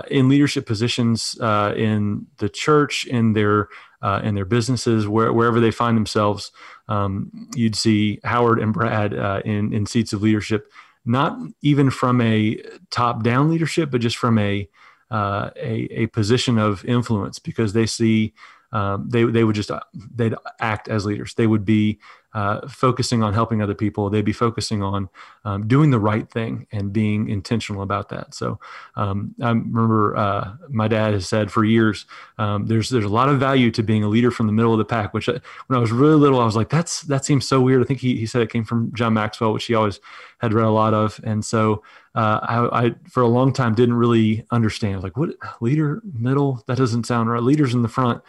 in 0.08 0.28
leadership 0.28 0.64
positions 0.64 1.36
in 1.40 2.26
the 2.38 2.48
church, 2.48 3.04
in 3.06 3.32
their 3.32 3.68
uh, 4.02 4.20
in 4.24 4.34
their 4.34 4.44
businesses, 4.44 5.06
where, 5.06 5.32
wherever 5.32 5.60
they 5.60 5.70
find 5.70 5.96
themselves. 5.96 6.52
Um, 6.88 7.48
you'd 7.54 7.76
see 7.76 8.20
Howard 8.24 8.58
and 8.58 8.72
Brad 8.72 9.14
uh, 9.14 9.42
in, 9.44 9.72
in 9.72 9.86
seats 9.86 10.12
of 10.12 10.22
leadership, 10.22 10.70
not 11.04 11.38
even 11.62 11.90
from 11.90 12.20
a 12.20 12.62
top 12.90 13.22
down 13.22 13.50
leadership, 13.50 13.90
but 13.90 14.00
just 14.00 14.16
from 14.16 14.38
a, 14.38 14.68
uh, 15.10 15.50
a, 15.56 15.88
a, 15.90 16.06
position 16.08 16.58
of 16.58 16.84
influence 16.84 17.38
because 17.38 17.72
they 17.72 17.86
see 17.86 18.32
um, 18.72 19.08
they, 19.08 19.24
they 19.24 19.42
would 19.42 19.56
just 19.56 19.70
they'd 20.14 20.34
act 20.60 20.88
as 20.88 21.04
leaders. 21.04 21.34
They 21.34 21.48
would 21.48 21.64
be 21.64 21.98
uh, 22.32 22.66
focusing 22.68 23.22
on 23.22 23.34
helping 23.34 23.60
other 23.60 23.74
people. 23.74 24.08
They'd 24.08 24.24
be 24.24 24.32
focusing 24.32 24.82
on 24.82 25.08
um, 25.44 25.66
doing 25.66 25.90
the 25.90 25.98
right 25.98 26.30
thing 26.30 26.66
and 26.70 26.92
being 26.92 27.28
intentional 27.28 27.82
about 27.82 28.08
that. 28.10 28.34
So 28.34 28.60
um, 28.96 29.34
I 29.42 29.48
remember 29.48 30.16
uh, 30.16 30.52
my 30.68 30.86
dad 30.86 31.14
has 31.14 31.28
said 31.28 31.50
for 31.50 31.64
years, 31.64 32.06
um, 32.38 32.66
there's 32.66 32.88
there's 32.88 33.04
a 33.04 33.08
lot 33.08 33.28
of 33.28 33.40
value 33.40 33.70
to 33.72 33.82
being 33.82 34.04
a 34.04 34.08
leader 34.08 34.30
from 34.30 34.46
the 34.46 34.52
middle 34.52 34.72
of 34.72 34.78
the 34.78 34.84
pack. 34.84 35.12
Which 35.12 35.28
I, 35.28 35.34
uh, 35.34 35.38
when 35.66 35.76
I 35.76 35.80
was 35.80 35.90
really 35.90 36.16
little, 36.16 36.40
I 36.40 36.44
was 36.44 36.56
like, 36.56 36.68
that's 36.68 37.02
that 37.02 37.24
seems 37.24 37.48
so 37.48 37.60
weird. 37.60 37.82
I 37.82 37.84
think 37.84 38.00
he 38.00 38.16
he 38.16 38.26
said 38.26 38.42
it 38.42 38.50
came 38.50 38.64
from 38.64 38.94
John 38.94 39.14
Maxwell, 39.14 39.52
which 39.52 39.64
he 39.64 39.74
always 39.74 40.00
had 40.38 40.52
read 40.52 40.66
a 40.66 40.70
lot 40.70 40.94
of, 40.94 41.20
and 41.24 41.44
so. 41.44 41.82
Uh, 42.12 42.40
I, 42.42 42.86
I, 42.86 42.94
for 43.08 43.22
a 43.22 43.28
long 43.28 43.52
time 43.52 43.72
didn't 43.72 43.94
really 43.94 44.44
understand 44.50 45.04
like 45.04 45.16
what 45.16 45.30
leader 45.60 46.02
middle 46.12 46.60
that 46.66 46.76
doesn't 46.76 47.06
sound 47.06 47.30
right 47.30 47.40
leaders 47.40 47.72
in 47.72 47.82
the 47.82 47.88
front 47.88 48.20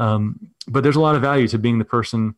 um, 0.00 0.50
but 0.66 0.82
there's 0.82 0.96
a 0.96 1.00
lot 1.00 1.14
of 1.14 1.22
value 1.22 1.46
to 1.46 1.56
being 1.56 1.78
the 1.78 1.84
person 1.84 2.34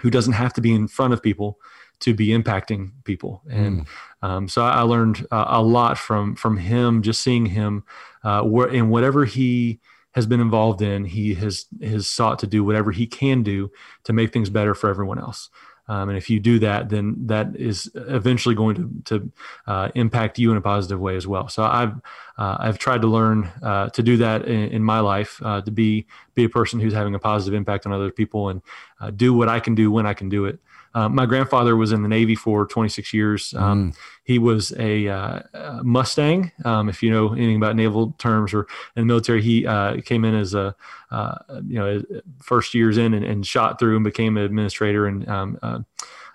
who 0.00 0.10
doesn't 0.10 0.32
have 0.32 0.52
to 0.54 0.60
be 0.60 0.72
in 0.74 0.88
front 0.88 1.12
of 1.12 1.22
people 1.22 1.58
to 2.00 2.14
be 2.14 2.28
impacting 2.28 2.92
people. 3.04 3.42
And 3.50 3.80
mm. 3.80 3.86
um, 4.22 4.48
so 4.48 4.64
I, 4.64 4.82
learned 4.82 5.26
uh, 5.30 5.44
a 5.48 5.62
lot 5.62 5.98
from 5.98 6.34
from 6.34 6.56
him, 6.56 7.02
just 7.02 7.20
seeing 7.20 7.46
him 7.46 7.84
uh, 8.24 8.42
where, 8.42 8.68
in 8.68 8.88
whatever 8.88 9.24
he 9.24 9.80
has 10.12 10.26
been 10.26 10.40
involved 10.40 10.82
in, 10.82 11.04
he 11.04 11.34
has 11.34 11.66
has 11.82 12.06
sought 12.06 12.38
to 12.40 12.46
do 12.46 12.64
whatever 12.64 12.90
he 12.90 13.06
can 13.06 13.42
do 13.42 13.70
to 14.04 14.12
make 14.12 14.32
things 14.32 14.50
better 14.50 14.74
for 14.74 14.88
everyone 14.88 15.18
else. 15.18 15.50
Um, 15.90 16.08
and 16.08 16.16
if 16.16 16.30
you 16.30 16.38
do 16.38 16.60
that, 16.60 16.88
then 16.88 17.26
that 17.26 17.56
is 17.56 17.90
eventually 17.94 18.54
going 18.54 18.76
to, 18.76 18.84
to 19.10 19.32
uh, 19.66 19.88
impact 19.96 20.38
you 20.38 20.52
in 20.52 20.56
a 20.56 20.60
positive 20.60 21.00
way 21.00 21.16
as 21.16 21.26
well. 21.26 21.48
So 21.48 21.64
I've 21.64 21.94
uh, 22.38 22.56
I've 22.60 22.78
tried 22.78 23.02
to 23.02 23.08
learn 23.08 23.50
uh, 23.60 23.88
to 23.90 24.02
do 24.02 24.16
that 24.18 24.46
in, 24.46 24.70
in 24.70 24.82
my 24.84 25.00
life, 25.00 25.42
uh, 25.44 25.60
to 25.62 25.70
be 25.70 26.06
be 26.36 26.44
a 26.44 26.48
person 26.48 26.78
who's 26.78 26.94
having 26.94 27.14
a 27.16 27.18
positive 27.18 27.56
impact 27.56 27.86
on 27.86 27.92
other 27.92 28.12
people, 28.12 28.50
and 28.50 28.62
uh, 29.00 29.10
do 29.10 29.34
what 29.34 29.48
I 29.48 29.58
can 29.58 29.74
do 29.74 29.90
when 29.90 30.06
I 30.06 30.14
can 30.14 30.28
do 30.28 30.44
it. 30.44 30.60
Uh, 30.94 31.08
my 31.08 31.26
grandfather 31.26 31.76
was 31.76 31.92
in 31.92 32.02
the 32.02 32.08
Navy 32.08 32.34
for 32.34 32.66
26 32.66 33.14
years. 33.14 33.54
Um, 33.54 33.92
mm. 33.92 33.96
He 34.24 34.38
was 34.38 34.72
a 34.78 35.08
uh, 35.08 35.82
Mustang. 35.82 36.52
Um, 36.64 36.88
if 36.88 37.02
you 37.02 37.10
know 37.10 37.32
anything 37.32 37.56
about 37.56 37.76
naval 37.76 38.12
terms 38.18 38.52
or 38.52 38.62
in 38.96 39.02
the 39.02 39.04
military, 39.04 39.42
he 39.42 39.66
uh, 39.66 40.00
came 40.02 40.24
in 40.24 40.34
as 40.34 40.54
a 40.54 40.74
uh, 41.10 41.36
you 41.66 41.78
know 41.78 42.02
first 42.40 42.74
years 42.74 42.98
in 42.98 43.14
and, 43.14 43.24
and, 43.24 43.46
shot 43.46 43.78
through 43.78 43.96
and 43.96 44.04
became 44.04 44.36
an 44.36 44.44
administrator 44.44 45.06
and 45.06 45.28
um, 45.28 45.58
uh, 45.62 45.80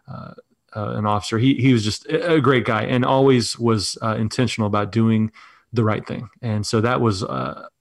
uh, 0.07 0.33
an 0.73 1.05
officer. 1.05 1.37
He 1.37 1.55
he 1.55 1.73
was 1.73 1.83
just 1.83 2.05
a 2.07 2.41
great 2.41 2.65
guy 2.65 2.83
and 2.83 3.05
always 3.05 3.57
was 3.57 3.97
intentional 4.01 4.67
about 4.67 4.91
doing 4.91 5.31
the 5.71 5.83
right 5.83 6.05
thing. 6.05 6.29
And 6.41 6.65
so 6.65 6.81
that 6.81 7.01
was 7.01 7.23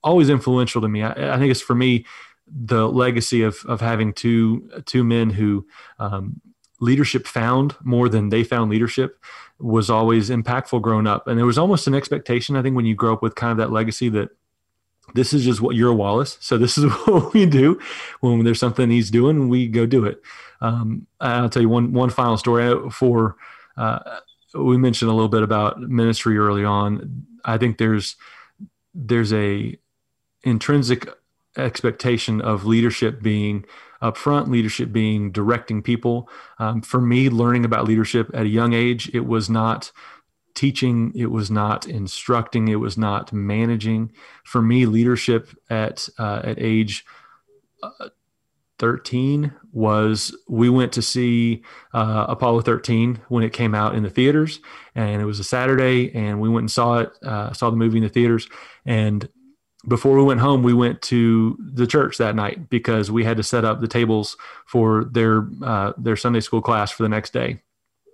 always 0.03 0.29
influential 0.29 0.81
to 0.81 0.87
me. 0.87 1.03
I, 1.03 1.35
I 1.35 1.37
think 1.39 1.51
it's 1.51 1.61
for 1.61 1.75
me 1.75 2.05
the 2.47 2.87
legacy 2.87 3.41
of 3.41 3.57
of 3.65 3.81
having 3.81 4.13
two 4.13 4.69
two 4.85 5.03
men 5.03 5.29
who 5.29 5.65
um, 5.99 6.41
leadership 6.79 7.27
found 7.27 7.75
more 7.83 8.09
than 8.09 8.29
they 8.29 8.43
found 8.43 8.69
leadership 8.69 9.23
was 9.59 9.89
always 9.89 10.29
impactful 10.29 10.81
growing 10.81 11.07
up. 11.07 11.27
And 11.27 11.37
there 11.37 11.45
was 11.45 11.57
almost 11.57 11.87
an 11.87 11.95
expectation, 11.95 12.55
I 12.55 12.61
think, 12.61 12.75
when 12.75 12.85
you 12.85 12.95
grow 12.95 13.13
up 13.13 13.21
with 13.21 13.35
kind 13.35 13.51
of 13.51 13.57
that 13.57 13.71
legacy 13.71 14.09
that 14.09 14.29
this 15.13 15.33
is 15.33 15.45
just 15.45 15.61
what 15.61 15.75
you're 15.75 15.91
a 15.91 15.95
Wallace. 15.95 16.37
So 16.41 16.57
this 16.57 16.77
is 16.77 16.85
what 17.05 17.33
we 17.33 17.45
do 17.45 17.79
when 18.19 18.43
there's 18.43 18.59
something 18.59 18.89
he's 18.89 19.11
doing, 19.11 19.49
we 19.49 19.67
go 19.67 19.85
do 19.85 20.05
it. 20.05 20.21
Um, 20.61 21.07
I'll 21.19 21.49
tell 21.49 21.61
you 21.61 21.69
one, 21.69 21.93
one 21.93 22.09
final 22.09 22.37
story 22.37 22.89
for, 22.91 23.37
uh, 23.77 24.19
we 24.53 24.77
mentioned 24.77 25.11
a 25.11 25.13
little 25.13 25.29
bit 25.29 25.43
about 25.43 25.79
ministry 25.81 26.37
early 26.37 26.63
on. 26.63 27.25
I 27.43 27.57
think 27.57 27.77
there's, 27.77 28.15
there's 28.93 29.33
a 29.33 29.77
intrinsic 30.43 31.09
expectation 31.57 32.41
of 32.41 32.65
leadership 32.65 33.21
being 33.21 33.65
upfront, 34.11 34.47
leadership 34.47 34.91
being 34.91 35.31
directing 35.31 35.81
people. 35.81 36.29
Um, 36.59 36.81
for 36.81 37.01
me, 37.01 37.29
learning 37.29 37.65
about 37.65 37.85
leadership 37.85 38.29
at 38.33 38.45
a 38.45 38.49
young 38.49 38.73
age, 38.73 39.09
it 39.13 39.25
was 39.25 39.49
not 39.49 39.91
teaching, 40.55 41.11
it 41.15 41.31
was 41.31 41.51
not 41.51 41.87
instructing, 41.87 42.67
it 42.67 42.75
was 42.75 42.97
not 42.97 43.33
managing. 43.33 44.11
For 44.43 44.61
me, 44.61 44.85
leadership 44.85 45.49
at 45.69 46.07
uh, 46.17 46.41
at 46.43 46.57
age 46.59 47.05
uh, 47.83 48.09
13 48.79 49.53
was 49.71 50.35
we 50.49 50.69
went 50.69 50.91
to 50.93 51.01
see 51.01 51.63
uh, 51.93 52.25
Apollo 52.27 52.61
13 52.61 53.21
when 53.29 53.43
it 53.43 53.53
came 53.53 53.73
out 53.73 53.95
in 53.95 54.03
the 54.03 54.09
theaters, 54.09 54.59
and 54.95 55.21
it 55.21 55.25
was 55.25 55.39
a 55.39 55.43
Saturday, 55.43 56.13
and 56.13 56.39
we 56.39 56.49
went 56.49 56.63
and 56.63 56.71
saw 56.71 56.99
it, 56.99 57.11
uh, 57.23 57.53
saw 57.53 57.69
the 57.69 57.77
movie 57.77 57.97
in 57.97 58.03
the 58.03 58.09
theaters, 58.09 58.49
and 58.85 59.29
before 59.87 60.17
we 60.17 60.23
went 60.23 60.39
home, 60.39 60.63
we 60.63 60.73
went 60.73 61.01
to 61.03 61.57
the 61.59 61.87
church 61.87 62.17
that 62.17 62.35
night 62.35 62.69
because 62.69 63.11
we 63.11 63.23
had 63.23 63.37
to 63.37 63.43
set 63.43 63.65
up 63.65 63.81
the 63.81 63.87
tables 63.87 64.37
for 64.65 65.05
their 65.05 65.47
uh, 65.63 65.93
their 65.97 66.15
Sunday 66.15 66.39
school 66.39 66.61
class 66.61 66.91
for 66.91 67.03
the 67.03 67.09
next 67.09 67.33
day 67.33 67.61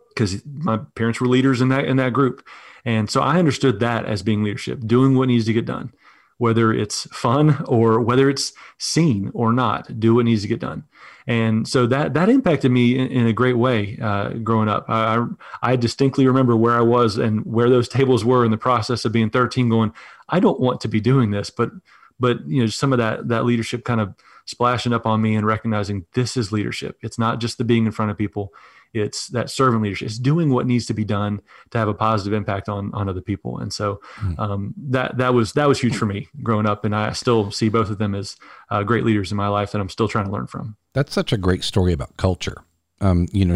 because 0.09 0.43
my 0.45 0.77
parents 0.95 1.22
were 1.22 1.27
leaders 1.27 1.61
in 1.61 1.69
that 1.69 1.85
in 1.85 1.98
that 1.98 2.14
group, 2.14 2.45
and 2.85 3.10
so 3.10 3.22
I 3.22 3.39
understood 3.39 3.80
that 3.80 4.06
as 4.06 4.23
being 4.23 4.43
leadership, 4.43 4.80
doing 4.85 5.18
what 5.18 5.27
needs 5.27 5.45
to 5.45 5.53
get 5.53 5.65
done, 5.65 5.93
whether 6.38 6.73
it's 6.73 7.03
fun 7.14 7.64
or 7.68 8.02
whether 8.02 8.30
it's 8.30 8.53
seen 8.77 9.31
or 9.34 9.53
not, 9.53 9.99
do 9.99 10.15
what 10.15 10.26
needs 10.26 10.41
to 10.41 10.48
get 10.48 10.60
done 10.60 10.84
and 11.27 11.68
so 11.68 11.85
that 11.88 12.14
that 12.14 12.30
impacted 12.30 12.72
me 12.72 12.98
in, 12.98 13.07
in 13.07 13.27
a 13.27 13.34
great 13.34 13.57
way 13.57 13.98
uh, 14.02 14.30
growing 14.30 14.68
up. 14.68 14.85
I, 14.89 15.26
I 15.61 15.76
distinctly 15.76 16.26
remember 16.27 16.56
where 16.56 16.76
I 16.76 16.81
was 16.81 17.18
and 17.18 17.45
where 17.45 17.69
those 17.69 17.88
tables 17.88 18.26
were 18.26 18.43
in 18.43 18.52
the 18.52 18.57
process 18.57 19.06
of 19.06 19.11
being 19.11 19.30
13, 19.30 19.69
going, 19.69 19.93
I 20.32 20.40
don't 20.40 20.60
want 20.60 20.82
to 20.82 20.88
be 20.88 20.99
doing 20.99 21.32
this, 21.32 21.49
but 21.49 21.72
but 22.20 22.45
you 22.48 22.62
know 22.62 22.68
some 22.68 22.94
of 22.94 22.99
that 22.99 23.28
that 23.28 23.45
leadership 23.45 23.84
kind 23.84 24.02
of 24.02 24.16
splashing 24.45 24.94
up 24.94 25.06
on 25.06 25.22
me 25.22 25.36
and 25.36 25.45
recognizing 25.45 26.06
this 26.14 26.36
is 26.38 26.52
leadership. 26.52 26.98
It's 27.02 27.20
not 27.20 27.40
just 27.40 27.58
the 27.58 27.64
being 27.64 27.86
in 27.86 27.91
front 27.91 28.12
of 28.12 28.18
people; 28.18 28.53
it's 28.94 29.28
that 29.28 29.49
servant 29.49 29.84
leadership. 29.84 30.08
It's 30.08 30.18
doing 30.18 30.52
what 30.52 30.68
needs 30.68 30.86
to 30.88 30.94
be 30.94 31.06
done 31.06 31.41
to 31.72 31.78
have 31.78 31.88
a 31.88 31.94
positive 31.94 32.34
impact 32.34 32.70
on 32.70 32.94
on 32.94 33.08
other 33.08 33.22
people. 33.22 33.58
And 33.60 33.72
so 33.72 34.02
hmm. 34.16 34.34
um, 34.38 34.74
that 34.78 35.18
that 35.18 35.34
was 35.34 35.53
that 35.53 35.68
was 35.68 35.80
huge 35.80 35.95
for 35.95 36.06
me 36.06 36.28
growing 36.44 36.66
up. 36.66 36.86
And 36.86 36.95
i 36.95 37.12
still 37.14 37.52
see 37.52 37.70
both 37.70 37.90
of 37.90 37.98
them 37.98 38.16
as 38.16 38.38
uh, 38.70 38.84
great 38.84 39.03
leaders 39.06 39.32
in 39.32 39.38
my 39.38 39.48
life 39.48 39.72
that 39.72 39.82
i'm 39.82 39.90
still 39.90 40.08
trying 40.08 40.26
to 40.26 40.32
learn 40.32 40.48
from. 40.48 40.76
That's 40.94 41.14
such 41.14 41.32
a 41.32 41.38
great 41.38 41.64
story 41.64 41.94
about 41.94 42.18
culture. 42.18 42.64
Um, 42.99 43.28
you 43.32 43.45
know, 43.45 43.56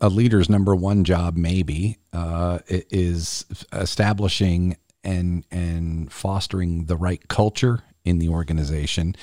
a 0.00 0.08
leader's 0.08 0.48
number 0.48 0.76
one 0.76 1.02
job 1.02 1.36
maybe 1.36 1.98
uh, 2.12 2.60
is 2.68 3.44
establishing 3.72 4.76
and 5.04 5.44
and 5.50 6.12
fostering 6.12 6.86
the 6.86 6.96
right 6.96 7.26
culture 7.28 7.82
in 8.04 8.18
the 8.18 8.28
organization. 8.28 9.14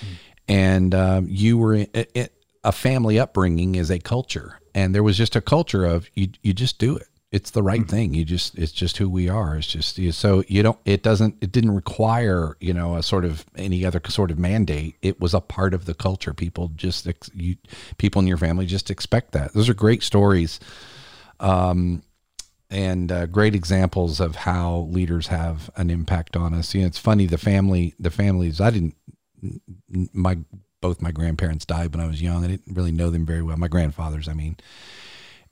Mm. 0.00 0.06
And 0.48 0.94
um, 0.94 1.26
you 1.28 1.58
were 1.58 1.74
in, 1.74 1.86
in, 2.14 2.28
a 2.62 2.72
family 2.72 3.18
upbringing 3.18 3.74
is 3.74 3.90
a 3.90 3.98
culture, 3.98 4.60
and 4.74 4.94
there 4.94 5.02
was 5.02 5.16
just 5.16 5.36
a 5.36 5.40
culture 5.40 5.84
of 5.84 6.08
you. 6.14 6.28
You 6.42 6.52
just 6.52 6.78
do 6.78 6.96
it. 6.96 7.08
It's 7.32 7.50
the 7.50 7.62
right 7.62 7.80
mm. 7.80 7.88
thing. 7.88 8.14
You 8.14 8.24
just 8.24 8.56
it's 8.56 8.72
just 8.72 8.96
who 8.96 9.08
we 9.08 9.28
are. 9.28 9.56
It's 9.56 9.66
just 9.66 9.98
you, 9.98 10.12
so 10.12 10.42
you 10.48 10.62
don't. 10.62 10.78
It 10.84 11.02
doesn't. 11.02 11.36
It 11.40 11.52
didn't 11.52 11.72
require 11.72 12.56
you 12.60 12.72
know 12.72 12.96
a 12.96 13.02
sort 13.02 13.24
of 13.24 13.44
any 13.56 13.84
other 13.84 14.00
sort 14.08 14.30
of 14.30 14.38
mandate. 14.38 14.96
It 15.02 15.20
was 15.20 15.34
a 15.34 15.40
part 15.40 15.74
of 15.74 15.84
the 15.84 15.94
culture. 15.94 16.32
People 16.32 16.72
just 16.74 17.08
you 17.34 17.56
people 17.98 18.20
in 18.20 18.26
your 18.26 18.38
family 18.38 18.66
just 18.66 18.90
expect 18.90 19.32
that. 19.32 19.52
Those 19.52 19.68
are 19.68 19.74
great 19.74 20.02
stories. 20.02 20.60
Um, 21.40 22.02
and 22.70 23.12
uh, 23.12 23.26
great 23.26 23.54
examples 23.54 24.20
of 24.20 24.36
how 24.36 24.88
leaders 24.90 25.28
have 25.28 25.70
an 25.76 25.90
impact 25.90 26.36
on 26.36 26.54
us. 26.54 26.74
You 26.74 26.82
know, 26.82 26.86
it's 26.86 26.98
funny 26.98 27.26
the 27.26 27.38
family, 27.38 27.94
the 27.98 28.10
families. 28.10 28.60
I 28.60 28.70
didn't. 28.70 28.96
My 30.12 30.38
both 30.80 31.00
my 31.00 31.10
grandparents 31.10 31.64
died 31.64 31.94
when 31.94 32.04
I 32.04 32.08
was 32.08 32.22
young. 32.22 32.44
I 32.44 32.48
didn't 32.48 32.76
really 32.76 32.92
know 32.92 33.10
them 33.10 33.26
very 33.26 33.42
well. 33.42 33.56
My 33.56 33.68
grandfathers, 33.68 34.28
I 34.28 34.34
mean, 34.34 34.56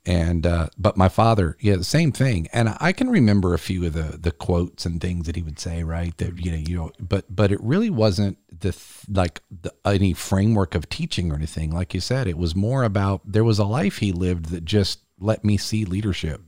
and 0.05 0.45
uh, 0.45 0.69
but 0.77 0.97
my 0.97 1.09
father, 1.09 1.57
yeah, 1.59 1.75
the 1.75 1.83
same 1.83 2.11
thing. 2.11 2.47
And 2.53 2.75
I 2.79 2.91
can 2.91 3.09
remember 3.09 3.53
a 3.53 3.59
few 3.59 3.85
of 3.85 3.93
the 3.93 4.17
the 4.17 4.31
quotes 4.31 4.85
and 4.85 4.99
things 4.99 5.25
that 5.25 5.35
he 5.35 5.41
would 5.41 5.59
say. 5.59 5.83
Right, 5.83 6.15
that 6.17 6.37
you 6.43 6.51
know, 6.51 6.57
you 6.57 6.75
know, 6.75 6.91
but 6.99 7.33
but 7.33 7.51
it 7.51 7.61
really 7.63 7.89
wasn't 7.89 8.37
the 8.51 8.77
like 9.09 9.41
the, 9.49 9.73
any 9.85 10.13
framework 10.13 10.75
of 10.75 10.89
teaching 10.89 11.31
or 11.31 11.35
anything. 11.35 11.71
Like 11.71 11.93
you 11.93 12.01
said, 12.01 12.27
it 12.27 12.37
was 12.37 12.55
more 12.55 12.83
about 12.83 13.21
there 13.25 13.43
was 13.43 13.57
a 13.57 13.65
life 13.65 13.97
he 13.97 14.11
lived 14.11 14.47
that 14.47 14.65
just 14.65 14.99
let 15.19 15.45
me 15.45 15.55
see 15.55 15.85
leadership 15.85 16.41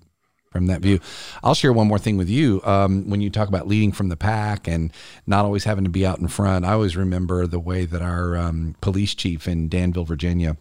from 0.58 0.68
that 0.68 0.82
view. 0.82 1.00
I'll 1.44 1.54
share 1.54 1.72
one 1.72 1.88
more 1.88 2.00
thing 2.00 2.18
with 2.18 2.30
you. 2.30 2.62
Um, 2.64 3.10
when 3.10 3.22
you 3.22 3.30
talk 3.30 3.48
about 3.48 3.68
leading 3.68 3.92
from 3.92 4.10
the 4.10 4.18
pack 4.18 4.68
and 4.68 4.92
not 5.28 5.46
always 5.46 5.66
having 5.66 5.84
to 5.84 5.90
be 5.90 6.06
out 6.06 6.20
in 6.20 6.28
front, 6.28 6.66
I 6.66 6.74
always 6.74 6.98
remember 6.98 7.46
the 7.46 7.60
way 7.60 7.86
that 7.86 8.02
our 8.02 8.36
um, 8.36 8.76
police 8.82 9.14
chief 9.14 9.48
in 9.48 9.70
Danville, 9.70 10.06
Virginia, 10.06 10.58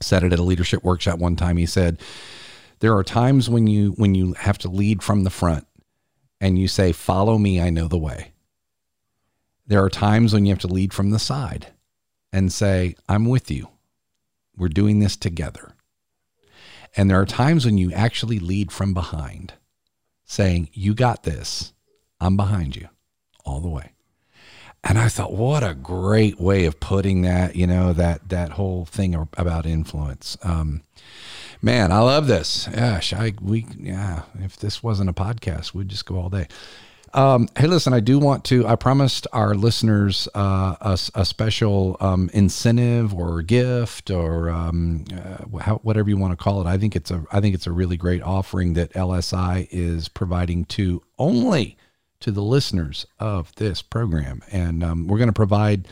said 0.00 0.22
it 0.22 0.32
at 0.32 0.38
a 0.38 0.42
leadership 0.44 0.84
workshop 0.84 1.18
one 1.18 1.36
time. 1.36 1.56
He 1.56 1.66
said, 1.66 2.00
"There 2.80 2.94
are 2.94 3.04
times 3.04 3.48
when 3.48 3.66
you 3.66 3.92
when 3.92 4.14
you 4.14 4.34
have 4.34 4.58
to 4.58 4.68
lead 4.68 5.02
from 5.02 5.24
the 5.24 5.30
front, 5.30 5.66
and 6.40 6.58
you 6.58 6.68
say, 6.68 6.92
"Follow 6.92 7.38
me, 7.38 7.60
I 7.60 7.70
know 7.70 7.88
the 7.88 7.98
way." 7.98 8.32
There 9.66 9.82
are 9.82 9.88
times 9.88 10.34
when 10.34 10.44
you 10.44 10.52
have 10.52 10.60
to 10.60 10.66
lead 10.66 10.92
from 10.92 11.10
the 11.10 11.18
side, 11.18 11.68
and 12.32 12.52
say, 12.52 12.94
"I'm 13.08 13.24
with 13.24 13.50
you. 13.50 13.68
We're 14.54 14.68
doing 14.68 14.98
this 14.98 15.16
together." 15.16 15.74
And 16.96 17.10
there 17.10 17.20
are 17.20 17.26
times 17.26 17.64
when 17.64 17.78
you 17.78 17.92
actually 17.92 18.38
lead 18.38 18.70
from 18.70 18.94
behind, 18.94 19.54
saying, 20.24 20.68
You 20.72 20.94
got 20.94 21.22
this. 21.22 21.72
I'm 22.20 22.36
behind 22.36 22.76
you 22.76 22.88
all 23.44 23.60
the 23.60 23.68
way. 23.68 23.92
And 24.84 24.98
I 24.98 25.08
thought, 25.08 25.32
what 25.32 25.62
a 25.62 25.74
great 25.74 26.40
way 26.40 26.64
of 26.64 26.80
putting 26.80 27.22
that, 27.22 27.54
you 27.54 27.66
know, 27.66 27.92
that 27.92 28.28
that 28.30 28.50
whole 28.50 28.84
thing 28.84 29.14
about 29.14 29.64
influence. 29.64 30.36
Um, 30.42 30.82
man, 31.60 31.92
I 31.92 32.00
love 32.00 32.26
this. 32.26 32.68
Gosh, 32.68 33.12
I 33.12 33.32
we 33.40 33.66
yeah. 33.78 34.22
If 34.40 34.56
this 34.56 34.82
wasn't 34.82 35.10
a 35.10 35.12
podcast, 35.12 35.72
we'd 35.72 35.88
just 35.88 36.06
go 36.06 36.16
all 36.16 36.30
day. 36.30 36.48
Um, 37.14 37.48
hey, 37.58 37.66
listen, 37.66 37.92
I 37.92 38.00
do 38.00 38.18
want 38.18 38.42
to. 38.46 38.66
I 38.66 38.74
promised 38.74 39.26
our 39.34 39.54
listeners 39.54 40.28
uh, 40.34 40.76
a, 40.80 40.98
a, 41.14 41.24
special 41.26 41.98
um, 42.00 42.30
incentive 42.32 43.12
or 43.12 43.42
gift 43.42 44.10
or 44.10 44.48
um, 44.48 45.04
uh, 45.14 45.58
how, 45.58 45.76
whatever 45.78 46.08
you 46.08 46.16
want 46.16 46.32
to 46.32 46.42
call 46.42 46.62
it. 46.62 46.66
I 46.66 46.78
think 46.78 46.96
it's 46.96 47.10
a. 47.10 47.22
I 47.30 47.42
think 47.42 47.54
it's 47.54 47.66
a 47.66 47.72
really 47.72 47.98
great 47.98 48.22
offering 48.22 48.72
that 48.74 48.94
LSI 48.94 49.68
is 49.70 50.08
providing 50.08 50.64
to 50.66 51.02
only 51.18 51.76
to 52.20 52.30
the 52.30 52.42
listeners 52.42 53.04
of 53.18 53.54
this 53.56 53.82
program, 53.82 54.42
and 54.50 54.82
um, 54.82 55.06
we're 55.06 55.18
going 55.18 55.28
to 55.28 55.34
provide 55.34 55.88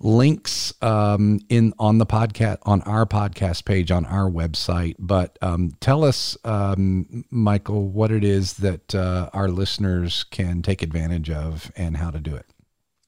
links 0.00 0.72
um, 0.82 1.40
in 1.48 1.72
on 1.78 1.98
the 1.98 2.06
podcast 2.06 2.58
on 2.62 2.80
our 2.82 3.06
podcast 3.06 3.64
page 3.64 3.90
on 3.90 4.04
our 4.06 4.30
website. 4.30 4.96
But 4.98 5.38
um, 5.42 5.72
tell 5.80 6.04
us, 6.04 6.36
um, 6.44 7.24
Michael, 7.30 7.88
what 7.88 8.10
it 8.10 8.24
is 8.24 8.54
that 8.54 8.94
uh, 8.94 9.30
our 9.32 9.48
listeners 9.48 10.24
can 10.24 10.62
take 10.62 10.82
advantage 10.82 11.30
of 11.30 11.70
and 11.76 11.96
how 11.96 12.10
to 12.10 12.18
do 12.18 12.34
it. 12.34 12.46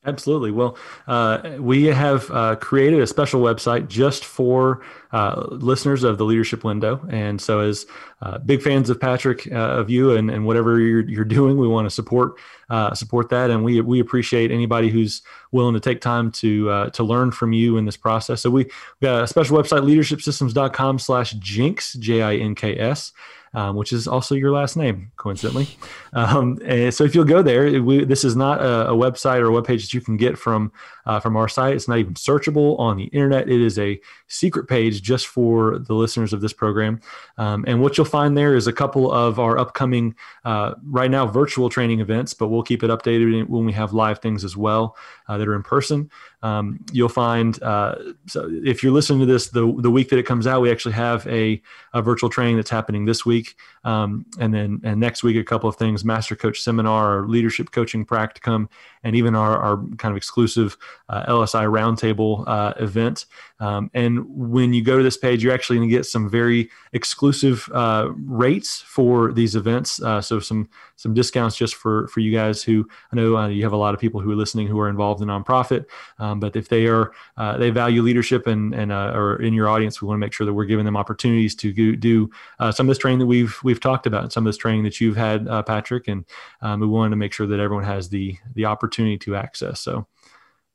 Absolutely. 0.04 0.50
Well, 0.50 0.76
uh, 1.06 1.58
we 1.60 1.84
have 1.84 2.28
uh, 2.32 2.56
created 2.56 3.00
a 3.00 3.06
special 3.06 3.40
website 3.40 3.86
just 3.86 4.24
for 4.24 4.82
uh, 5.12 5.46
listeners 5.50 6.02
of 6.02 6.18
the 6.18 6.24
Leadership 6.24 6.64
Window. 6.64 7.06
And 7.08 7.40
so, 7.40 7.60
as 7.60 7.86
uh, 8.20 8.38
big 8.38 8.62
fans 8.62 8.90
of 8.90 9.00
Patrick, 9.00 9.46
uh, 9.52 9.54
of 9.54 9.90
you, 9.90 10.10
and, 10.16 10.28
and 10.28 10.44
whatever 10.44 10.80
you're, 10.80 11.08
you're 11.08 11.24
doing, 11.24 11.56
we 11.56 11.68
want 11.68 11.86
to 11.86 11.90
support 11.90 12.32
uh, 12.68 12.92
support 12.94 13.28
that. 13.28 13.50
And 13.50 13.62
we 13.62 13.80
we 13.80 14.00
appreciate 14.00 14.50
anybody 14.50 14.88
who's 14.88 15.22
willing 15.52 15.74
to 15.74 15.80
take 15.80 16.00
time 16.00 16.32
to 16.32 16.90
to 16.90 17.04
learn 17.04 17.30
from 17.30 17.52
you 17.52 17.76
in 17.76 17.84
this 17.84 17.96
process. 17.96 18.40
So 18.40 18.50
we, 18.50 18.64
we 18.64 18.70
got 19.02 19.22
a 19.22 19.26
special 19.28 19.56
website, 19.56 19.84
leadershipsystems.com 19.84 20.98
slash 20.98 21.30
jinks, 21.34 21.92
J 21.92 22.22
I 22.22 22.36
N 22.36 22.56
K 22.56 22.76
S 22.76 23.12
um, 23.54 23.76
which 23.76 23.92
is 23.92 24.08
also 24.08 24.34
your 24.34 24.50
last 24.50 24.76
name, 24.76 25.12
coincidentally. 25.16 25.68
Um, 26.12 26.58
so 26.90 27.04
if 27.04 27.14
you'll 27.14 27.24
go 27.24 27.42
there, 27.42 27.82
we, 27.82 28.04
this 28.04 28.24
is 28.24 28.36
not 28.36 28.60
a, 28.60 28.90
a, 28.90 28.94
website 28.94 29.40
or 29.40 29.46
a 29.46 29.52
web 29.52 29.66
page 29.66 29.82
that 29.82 29.94
you 29.94 30.00
can 30.00 30.16
get 30.16 30.38
from 30.38 30.72
uh, 31.06 31.20
from 31.20 31.36
our 31.36 31.48
site. 31.48 31.74
It's 31.74 31.88
not 31.88 31.98
even 31.98 32.14
searchable 32.14 32.78
on 32.78 32.96
the 32.96 33.04
internet. 33.04 33.48
It 33.48 33.60
is 33.60 33.78
a 33.78 34.00
secret 34.28 34.68
page 34.68 35.02
just 35.02 35.26
for 35.26 35.78
the 35.78 35.94
listeners 35.94 36.32
of 36.32 36.40
this 36.40 36.52
program. 36.52 37.00
Um, 37.38 37.64
and 37.66 37.80
what 37.80 37.96
you'll 37.96 38.04
find 38.04 38.36
there 38.36 38.54
is 38.54 38.66
a 38.66 38.72
couple 38.72 39.10
of 39.10 39.38
our 39.38 39.58
upcoming, 39.58 40.14
uh, 40.44 40.74
right 40.84 41.10
now, 41.10 41.26
virtual 41.26 41.68
training 41.68 42.00
events, 42.00 42.34
but 42.34 42.48
we'll 42.48 42.62
keep 42.62 42.82
it 42.82 42.90
updated 42.90 43.48
when 43.48 43.64
we 43.64 43.72
have 43.72 43.92
live 43.92 44.20
things 44.20 44.44
as 44.44 44.56
well 44.56 44.96
uh, 45.28 45.38
that 45.38 45.48
are 45.48 45.54
in 45.54 45.62
person. 45.62 46.10
Um, 46.42 46.84
you'll 46.92 47.08
find 47.08 47.62
uh, 47.62 47.94
so 48.26 48.48
if 48.50 48.82
you're 48.82 48.92
listening 48.92 49.20
to 49.20 49.26
this 49.26 49.48
the 49.48 49.72
the 49.78 49.90
week 49.90 50.08
that 50.10 50.18
it 50.18 50.24
comes 50.24 50.46
out, 50.46 50.60
we 50.60 50.70
actually 50.70 50.94
have 50.94 51.26
a, 51.26 51.62
a 51.92 52.02
virtual 52.02 52.28
training 52.28 52.56
that's 52.56 52.70
happening 52.70 53.04
this 53.04 53.24
week, 53.24 53.56
um, 53.84 54.26
and 54.38 54.52
then 54.52 54.80
and 54.84 55.00
next 55.00 55.22
week 55.22 55.36
a 55.36 55.44
couple 55.44 55.68
of 55.68 55.76
things: 55.76 56.04
master 56.04 56.36
coach 56.36 56.60
seminar, 56.60 57.18
our 57.18 57.26
leadership 57.26 57.70
coaching 57.72 58.04
practicum, 58.04 58.68
and 59.02 59.16
even 59.16 59.34
our, 59.34 59.58
our 59.58 59.76
kind 59.96 60.12
of 60.12 60.16
exclusive 60.16 60.76
uh, 61.08 61.24
LSI 61.26 61.64
roundtable 61.70 62.44
uh, 62.46 62.74
event. 62.78 63.26
Um, 63.62 63.92
and 63.94 64.26
when 64.28 64.72
you 64.74 64.82
go 64.82 64.98
to 64.98 65.04
this 65.04 65.16
page, 65.16 65.44
you're 65.44 65.54
actually 65.54 65.76
going 65.76 65.88
to 65.88 65.96
get 65.96 66.04
some 66.04 66.28
very 66.28 66.68
exclusive 66.92 67.68
uh, 67.72 68.08
rates 68.16 68.82
for 68.84 69.32
these 69.32 69.54
events. 69.54 70.02
Uh, 70.02 70.20
so 70.20 70.40
some 70.40 70.68
some 70.96 71.14
discounts 71.14 71.56
just 71.56 71.76
for 71.76 72.08
for 72.08 72.18
you 72.18 72.32
guys 72.32 72.64
who 72.64 72.88
I 73.12 73.16
know 73.16 73.36
uh, 73.36 73.46
you 73.46 73.62
have 73.62 73.72
a 73.72 73.76
lot 73.76 73.94
of 73.94 74.00
people 74.00 74.20
who 74.20 74.32
are 74.32 74.36
listening 74.36 74.66
who 74.66 74.80
are 74.80 74.88
involved 74.88 75.22
in 75.22 75.28
nonprofit. 75.28 75.84
Um, 76.18 76.40
but 76.40 76.56
if 76.56 76.68
they 76.68 76.86
are 76.88 77.12
uh, 77.36 77.56
they 77.56 77.70
value 77.70 78.02
leadership 78.02 78.48
and 78.48 78.74
and 78.74 78.92
are 78.92 79.36
in 79.40 79.54
your 79.54 79.68
audience, 79.68 80.02
we 80.02 80.08
want 80.08 80.16
to 80.16 80.26
make 80.26 80.32
sure 80.32 80.44
that 80.44 80.54
we're 80.54 80.64
giving 80.64 80.84
them 80.84 80.96
opportunities 80.96 81.54
to 81.56 81.72
do, 81.72 81.94
do 81.94 82.30
some 82.72 82.86
of 82.86 82.88
this 82.88 82.98
training 82.98 83.20
that 83.20 83.26
we've 83.26 83.56
we've 83.62 83.80
talked 83.80 84.08
about, 84.08 84.24
and 84.24 84.32
some 84.32 84.44
of 84.44 84.48
this 84.48 84.58
training 84.58 84.82
that 84.82 85.00
you've 85.00 85.16
had, 85.16 85.46
Patrick. 85.66 86.08
And 86.08 86.24
um, 86.62 86.80
we 86.80 86.88
wanted 86.88 87.10
to 87.10 87.16
make 87.16 87.32
sure 87.32 87.46
that 87.46 87.60
everyone 87.60 87.84
has 87.84 88.08
the 88.08 88.36
the 88.54 88.64
opportunity 88.64 89.18
to 89.18 89.36
access. 89.36 89.80
So 89.80 90.08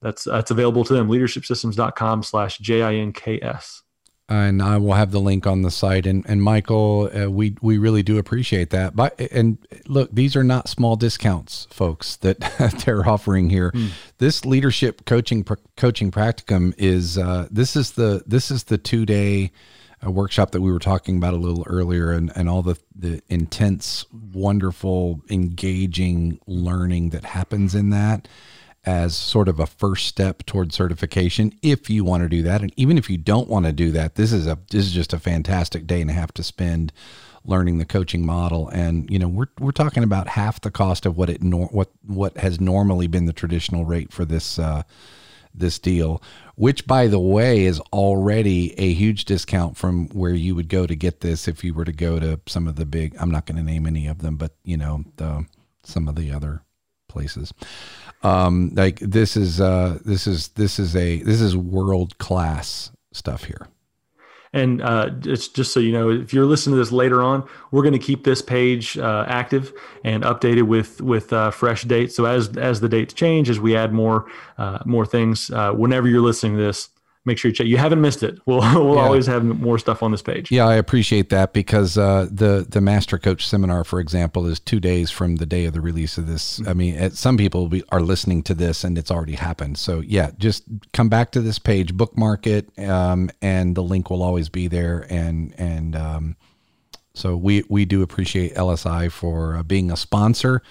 that's 0.01 0.23
that's 0.25 0.51
available 0.51 0.83
to 0.85 0.93
them. 0.93 1.09
Leadershipsystems.com 1.09 2.23
slash 2.23 2.57
J-I-N-K-S. 2.59 3.83
And 4.29 4.61
I 4.61 4.77
will 4.77 4.93
have 4.93 5.11
the 5.11 5.21
link 5.21 5.47
on 5.47 5.61
the 5.61 5.71
site. 5.71 6.05
And 6.05 6.25
and 6.27 6.43
Michael, 6.43 7.09
uh, 7.15 7.31
we 7.31 7.55
we 7.61 7.77
really 7.77 8.03
do 8.03 8.17
appreciate 8.17 8.71
that. 8.71 8.95
But 8.95 9.19
and 9.31 9.57
look, 9.87 10.13
these 10.13 10.35
are 10.35 10.43
not 10.43 10.67
small 10.67 10.97
discounts, 10.97 11.65
folks, 11.71 12.17
that 12.17 12.39
they're 12.85 13.07
offering 13.07 13.49
here. 13.49 13.71
Mm. 13.71 13.91
This 14.17 14.45
leadership 14.45 15.05
coaching 15.05 15.45
coaching 15.77 16.11
practicum 16.11 16.73
is 16.77 17.17
uh, 17.17 17.47
this 17.49 17.77
is 17.77 17.91
the 17.91 18.23
this 18.27 18.51
is 18.51 18.65
the 18.65 18.77
two 18.77 19.05
day 19.05 19.51
a 20.01 20.11
workshop 20.11 20.51
that 20.51 20.61
we 20.61 20.71
were 20.71 20.77
talking 20.77 21.17
about 21.17 21.33
a 21.33 21.37
little 21.37 21.63
earlier 21.65 22.11
and, 22.11 22.31
and 22.35 22.47
all 22.47 22.61
the, 22.61 22.77
the 22.95 23.19
intense, 23.29 24.05
wonderful, 24.11 25.23
engaging 25.31 26.39
learning 26.45 27.09
that 27.09 27.23
happens 27.23 27.73
in 27.73 27.89
that 27.89 28.27
as 28.87 29.17
sort 29.17 29.49
of 29.49 29.59
a 29.59 29.67
first 29.67 30.07
step 30.07 30.45
toward 30.45 30.71
certification 30.71 31.51
if 31.61 31.89
you 31.89 32.05
want 32.05 32.23
to 32.23 32.29
do 32.29 32.41
that. 32.41 32.61
And 32.61 32.71
even 32.77 32.97
if 32.97 33.09
you 33.09 33.17
don't 33.17 33.49
want 33.49 33.65
to 33.65 33.73
do 33.73 33.91
that 33.91 34.15
this 34.15 34.31
is 34.31 34.47
a 34.47 34.57
this 34.71 34.85
is 34.85 34.93
just 34.93 35.11
a 35.11 35.19
fantastic 35.19 35.85
day 35.85 35.99
and 35.99 36.09
a 36.09 36.13
half 36.13 36.31
to 36.33 36.43
spend 36.43 36.93
learning 37.43 37.79
the 37.79 37.85
coaching 37.85 38.25
model. 38.25 38.69
And 38.69 39.09
you 39.11 39.19
know 39.19 39.27
we're 39.27 39.49
we're 39.59 39.71
talking 39.71 40.03
about 40.03 40.29
half 40.29 40.61
the 40.61 40.71
cost 40.71 41.05
of 41.05 41.17
what 41.17 41.29
it 41.29 41.43
nor, 41.43 41.67
what 41.67 41.91
what 42.05 42.37
has 42.37 42.61
normally 42.61 43.07
been 43.07 43.25
the 43.25 43.33
traditional 43.33 43.83
rate 43.83 44.13
for 44.13 44.23
this 44.23 44.57
uh, 44.57 44.83
this 45.53 45.79
deal, 45.79 46.23
which 46.55 46.87
by 46.87 47.07
the 47.07 47.19
way 47.19 47.65
is 47.65 47.81
already 47.91 48.73
a 48.79 48.93
huge 48.93 49.25
discount 49.25 49.75
from 49.75 50.07
where 50.09 50.33
you 50.33 50.55
would 50.55 50.69
go 50.69 50.87
to 50.87 50.95
get 50.95 51.19
this 51.19 51.49
if 51.49 51.61
you 51.61 51.73
were 51.73 51.85
to 51.85 51.91
go 51.91 52.19
to 52.19 52.39
some 52.45 52.69
of 52.69 52.77
the 52.77 52.85
big 52.85 53.17
I'm 53.19 53.31
not 53.31 53.45
going 53.45 53.57
to 53.57 53.63
name 53.63 53.85
any 53.85 54.07
of 54.07 54.19
them, 54.19 54.37
but 54.37 54.53
you 54.63 54.77
know, 54.77 55.03
the 55.17 55.45
some 55.83 56.07
of 56.07 56.15
the 56.15 56.31
other 56.31 56.61
places. 57.07 57.53
Um, 58.23 58.71
like 58.73 58.99
this 58.99 59.37
is 59.37 59.61
uh 59.61 59.99
this 60.03 60.25
is 60.27 60.49
this 60.49 60.79
is 60.79 60.95
a 60.95 61.21
this 61.21 61.41
is 61.41 61.55
world 61.55 62.17
class 62.17 62.91
stuff 63.11 63.43
here. 63.43 63.67
And 64.53 64.81
uh, 64.81 65.09
it's 65.23 65.47
just 65.49 65.73
so 65.73 65.79
you 65.79 65.91
know, 65.91 66.09
if 66.09 66.33
you're 66.33 66.45
listening 66.45 66.75
to 66.75 66.79
this 66.79 66.91
later 66.91 67.21
on, 67.21 67.47
we're 67.71 67.83
going 67.83 67.93
to 67.93 67.99
keep 67.99 68.23
this 68.23 68.41
page 68.41 68.97
uh, 68.97 69.25
active 69.27 69.73
and 70.03 70.23
updated 70.23 70.63
with 70.63 71.01
with 71.01 71.31
uh, 71.33 71.51
fresh 71.51 71.83
dates. 71.83 72.15
So 72.15 72.25
as 72.25 72.55
as 72.57 72.79
the 72.79 72.89
dates 72.89 73.13
change, 73.13 73.49
as 73.49 73.59
we 73.59 73.75
add 73.75 73.93
more 73.93 74.25
uh, 74.57 74.79
more 74.85 75.05
things, 75.05 75.51
uh, 75.51 75.73
whenever 75.73 76.07
you're 76.07 76.21
listening 76.21 76.57
to 76.57 76.63
this, 76.63 76.89
make 77.27 77.37
sure 77.37 77.49
you 77.49 77.55
check. 77.55 77.67
You 77.67 77.77
haven't 77.77 78.01
missed 78.01 78.23
it. 78.23 78.39
We'll 78.47 78.59
we'll 78.73 78.95
yeah. 78.95 79.01
always 79.01 79.27
have 79.27 79.43
more 79.43 79.77
stuff 79.77 80.01
on 80.01 80.11
this 80.11 80.23
page. 80.23 80.49
Yeah, 80.49 80.65
I 80.65 80.75
appreciate 80.75 81.29
that 81.29 81.53
because 81.53 81.97
uh, 81.97 82.27
the 82.31 82.65
the 82.67 82.81
Master 82.81 83.19
Coach 83.19 83.45
Seminar, 83.45 83.83
for 83.83 83.99
example, 83.99 84.47
is 84.47 84.59
two 84.59 84.79
days 84.79 85.11
from 85.11 85.35
the 85.35 85.45
day 85.45 85.65
of 85.65 85.73
the 85.73 85.81
release 85.81 86.17
of 86.17 86.25
this. 86.25 86.65
I 86.67 86.73
mean, 86.73 87.11
some 87.11 87.37
people 87.37 87.67
be, 87.67 87.83
are 87.89 88.01
listening 88.01 88.41
to 88.43 88.55
this 88.55 88.83
and 88.83 88.97
it's 88.97 89.11
already 89.11 89.35
happened. 89.35 89.77
So 89.77 89.99
yeah, 89.99 90.31
just 90.39 90.63
come 90.93 91.09
back 91.09 91.31
to 91.33 91.41
this 91.41 91.59
page, 91.59 91.93
bookmark 91.93 92.47
it, 92.47 92.71
um, 92.79 93.29
and 93.41 93.75
the 93.75 93.83
link 93.83 94.09
will 94.09 94.23
always 94.23 94.49
be 94.49 94.67
there. 94.67 95.05
And 95.09 95.53
and 95.59 95.95
um, 95.95 96.37
so 97.13 97.35
we 97.35 97.63
we 97.69 97.85
do 97.85 98.01
appreciate 98.01 98.55
LSI 98.55 99.11
for 99.11 99.57
uh, 99.57 99.63
being 99.63 99.91
a 99.91 99.97
sponsor 99.97 100.63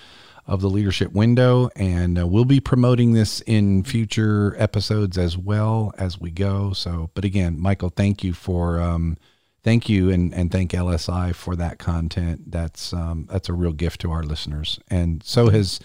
of 0.47 0.61
the 0.61 0.71
leadership 0.71 1.13
window. 1.13 1.69
And 1.77 2.19
uh, 2.19 2.27
we'll 2.27 2.45
be 2.45 2.61
promoting 2.61 3.13
this 3.13 3.41
in 3.43 3.83
future 3.83 4.55
episodes 4.59 5.19
as 5.19 5.37
well 5.37 5.93
as 5.99 6.21
we 6.21 6.31
go. 6.31 6.73
So, 6.73 7.11
but 7.15 7.25
again, 7.25 7.59
Michael, 7.59 7.91
thank 7.91 8.23
you 8.23 8.33
for, 8.33 8.81
um, 8.81 9.19
thank 9.65 9.89
you 9.89 10.11
and, 10.11 10.33
and 10.33 10.53
thank 10.53 10.71
LSI 10.71 11.35
for 11.35 11.57
that 11.57 11.79
content. 11.79 12.51
That's, 12.53 12.93
um, 12.93 13.27
that's 13.31 13.49
a 13.49 13.55
real 13.55 13.73
gift 13.73 14.01
to 14.03 14.13
our 14.13 14.23
listeners. 14.23 14.79
And 14.89 15.23
so 15.25 15.49
has, 15.49 15.81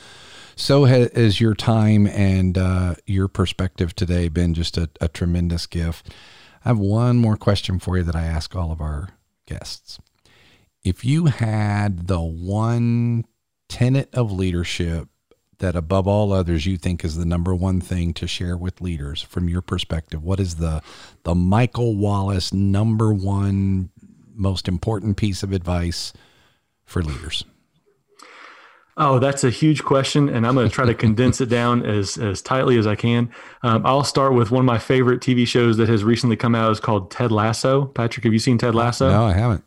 so 0.55 0.85
has 0.85 1.41
your 1.41 1.55
time 1.55 2.05
and 2.05 2.57
uh, 2.57 2.95
your 3.07 3.27
perspective 3.27 3.95
today 3.95 4.29
been 4.29 4.53
just 4.53 4.77
a, 4.77 4.89
a 4.99 5.07
tremendous 5.07 5.65
gift. 5.65 6.09
I 6.63 6.69
have 6.69 6.77
one 6.77 7.17
more 7.17 7.37
question 7.37 7.79
for 7.79 7.97
you 7.97 8.03
that 8.03 8.15
I 8.15 8.25
ask 8.25 8.55
all 8.55 8.71
of 8.71 8.79
our 8.79 9.09
guests. 9.47 9.97
If 10.83 11.03
you 11.03 11.25
had 11.25 12.07
the 12.07 12.19
one 12.19 13.25
tenet 13.71 14.13
of 14.13 14.33
leadership 14.33 15.07
that 15.59 15.77
above 15.77 16.05
all 16.05 16.33
others 16.33 16.65
you 16.65 16.75
think 16.75 17.05
is 17.05 17.15
the 17.15 17.25
number 17.25 17.55
one 17.55 17.79
thing 17.79 18.13
to 18.13 18.27
share 18.27 18.57
with 18.57 18.81
leaders 18.81 19.21
from 19.21 19.47
your 19.47 19.61
perspective 19.61 20.21
what 20.21 20.41
is 20.41 20.55
the 20.55 20.81
the 21.23 21.33
michael 21.33 21.95
wallace 21.95 22.51
number 22.51 23.13
one 23.13 23.89
most 24.35 24.67
important 24.67 25.15
piece 25.15 25.41
of 25.41 25.53
advice 25.53 26.11
for 26.83 27.01
leaders 27.01 27.45
Oh, 28.97 29.19
that's 29.19 29.45
a 29.45 29.49
huge 29.49 29.83
question, 29.85 30.27
and 30.27 30.45
I'm 30.45 30.53
going 30.53 30.67
to 30.67 30.73
try 30.73 30.85
to 30.85 30.93
condense 30.93 31.39
it 31.39 31.45
down 31.45 31.85
as 31.97 32.17
as 32.17 32.41
tightly 32.41 32.77
as 32.77 32.85
I 32.85 32.95
can. 32.95 33.31
Um, 33.63 33.85
I'll 33.85 34.03
start 34.03 34.33
with 34.33 34.51
one 34.51 34.59
of 34.59 34.65
my 34.65 34.77
favorite 34.77 35.21
TV 35.21 35.47
shows 35.47 35.77
that 35.77 35.87
has 35.87 36.03
recently 36.03 36.35
come 36.35 36.53
out. 36.55 36.71
is 36.71 36.81
called 36.81 37.09
Ted 37.09 37.31
Lasso. 37.31 37.85
Patrick, 37.85 38.25
have 38.25 38.33
you 38.33 38.37
seen 38.37 38.57
Ted 38.57 38.75
Lasso? 38.75 39.09
No, 39.09 39.23
I 39.23 39.31
haven't. 39.31 39.63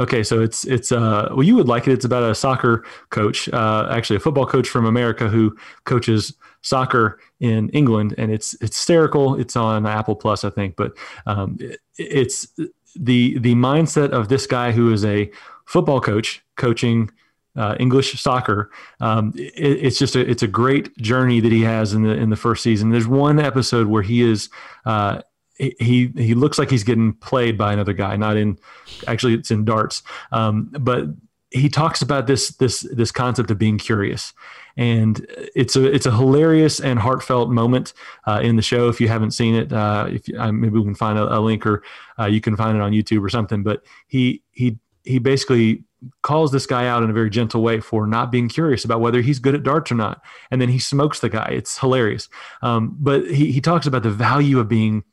Okay, 0.00 0.22
so 0.22 0.40
it's 0.40 0.64
it's 0.64 0.90
uh 0.90 1.28
well 1.30 1.42
you 1.42 1.54
would 1.54 1.68
like 1.68 1.86
it. 1.86 1.92
It's 1.92 2.04
about 2.04 2.22
a 2.22 2.34
soccer 2.34 2.84
coach, 3.10 3.48
uh, 3.50 3.88
actually 3.90 4.16
a 4.16 4.20
football 4.20 4.46
coach 4.46 4.68
from 4.68 4.86
America 4.86 5.28
who 5.28 5.56
coaches 5.84 6.34
soccer 6.62 7.20
in 7.40 7.68
England, 7.70 8.14
and 8.16 8.32
it's 8.32 8.54
it's 8.54 8.76
hysterical. 8.76 9.38
It's 9.38 9.56
on 9.56 9.86
Apple 9.86 10.16
Plus, 10.16 10.44
I 10.44 10.50
think, 10.50 10.76
but 10.76 10.92
um, 11.26 11.58
it, 11.60 11.80
it's 11.98 12.48
the 12.96 13.38
the 13.38 13.54
mindset 13.54 14.10
of 14.10 14.28
this 14.28 14.46
guy 14.46 14.72
who 14.72 14.92
is 14.92 15.04
a 15.04 15.30
football 15.66 16.00
coach 16.00 16.42
coaching 16.56 17.10
uh, 17.56 17.76
English 17.78 18.20
soccer. 18.20 18.70
Um, 19.00 19.32
it, 19.36 19.52
it's 19.56 19.98
just 19.98 20.16
a 20.16 20.20
it's 20.20 20.42
a 20.42 20.48
great 20.48 20.96
journey 20.98 21.40
that 21.40 21.52
he 21.52 21.62
has 21.62 21.92
in 21.92 22.02
the 22.02 22.12
in 22.12 22.30
the 22.30 22.36
first 22.36 22.62
season. 22.62 22.90
There's 22.90 23.06
one 23.06 23.38
episode 23.38 23.88
where 23.88 24.02
he 24.02 24.22
is 24.22 24.48
uh, 24.86 25.20
he 25.56 26.12
he 26.16 26.34
looks 26.34 26.58
like 26.58 26.70
he's 26.70 26.84
getting 26.84 27.12
played 27.14 27.56
by 27.58 27.72
another 27.72 27.92
guy. 27.92 28.16
Not 28.16 28.36
in 28.36 28.58
actually, 29.06 29.34
it's 29.34 29.50
in 29.50 29.64
darts. 29.64 30.02
Um, 30.30 30.70
but 30.78 31.06
he 31.50 31.68
talks 31.68 32.02
about 32.02 32.26
this 32.26 32.48
this 32.56 32.80
this 32.92 33.12
concept 33.12 33.50
of 33.50 33.58
being 33.58 33.78
curious, 33.78 34.32
and 34.76 35.26
it's 35.54 35.76
a 35.76 35.84
it's 35.84 36.06
a 36.06 36.10
hilarious 36.10 36.80
and 36.80 36.98
heartfelt 36.98 37.50
moment 37.50 37.92
uh, 38.26 38.40
in 38.42 38.56
the 38.56 38.62
show. 38.62 38.88
If 38.88 39.00
you 39.00 39.08
haven't 39.08 39.32
seen 39.32 39.54
it, 39.54 39.72
uh, 39.72 40.06
if 40.08 40.22
uh, 40.38 40.50
maybe 40.50 40.78
we 40.78 40.84
can 40.84 40.94
find 40.94 41.18
a, 41.18 41.38
a 41.38 41.40
link 41.40 41.66
or 41.66 41.82
uh, 42.18 42.26
you 42.26 42.40
can 42.40 42.56
find 42.56 42.76
it 42.76 42.80
on 42.80 42.92
YouTube 42.92 43.22
or 43.22 43.28
something. 43.28 43.62
But 43.62 43.82
he 44.06 44.42
he 44.50 44.78
he 45.04 45.18
basically 45.18 45.84
calls 46.22 46.50
this 46.50 46.66
guy 46.66 46.86
out 46.86 47.02
in 47.02 47.10
a 47.10 47.12
very 47.12 47.30
gentle 47.30 47.62
way 47.62 47.80
for 47.80 48.06
not 48.06 48.32
being 48.32 48.48
curious 48.48 48.84
about 48.84 49.00
whether 49.00 49.20
he's 49.20 49.38
good 49.38 49.54
at 49.54 49.62
darts 49.62 49.92
or 49.92 49.94
not. 49.94 50.20
And 50.50 50.60
then 50.60 50.68
he 50.68 50.78
smokes 50.78 51.20
the 51.20 51.28
guy. 51.28 51.50
It's 51.52 51.78
hilarious. 51.78 52.28
Um, 52.60 52.96
but 52.98 53.30
he, 53.30 53.52
he 53.52 53.60
talks 53.60 53.86
about 53.86 54.02
the 54.02 54.10
value 54.10 54.58
of 54.58 54.68
being 54.68 55.04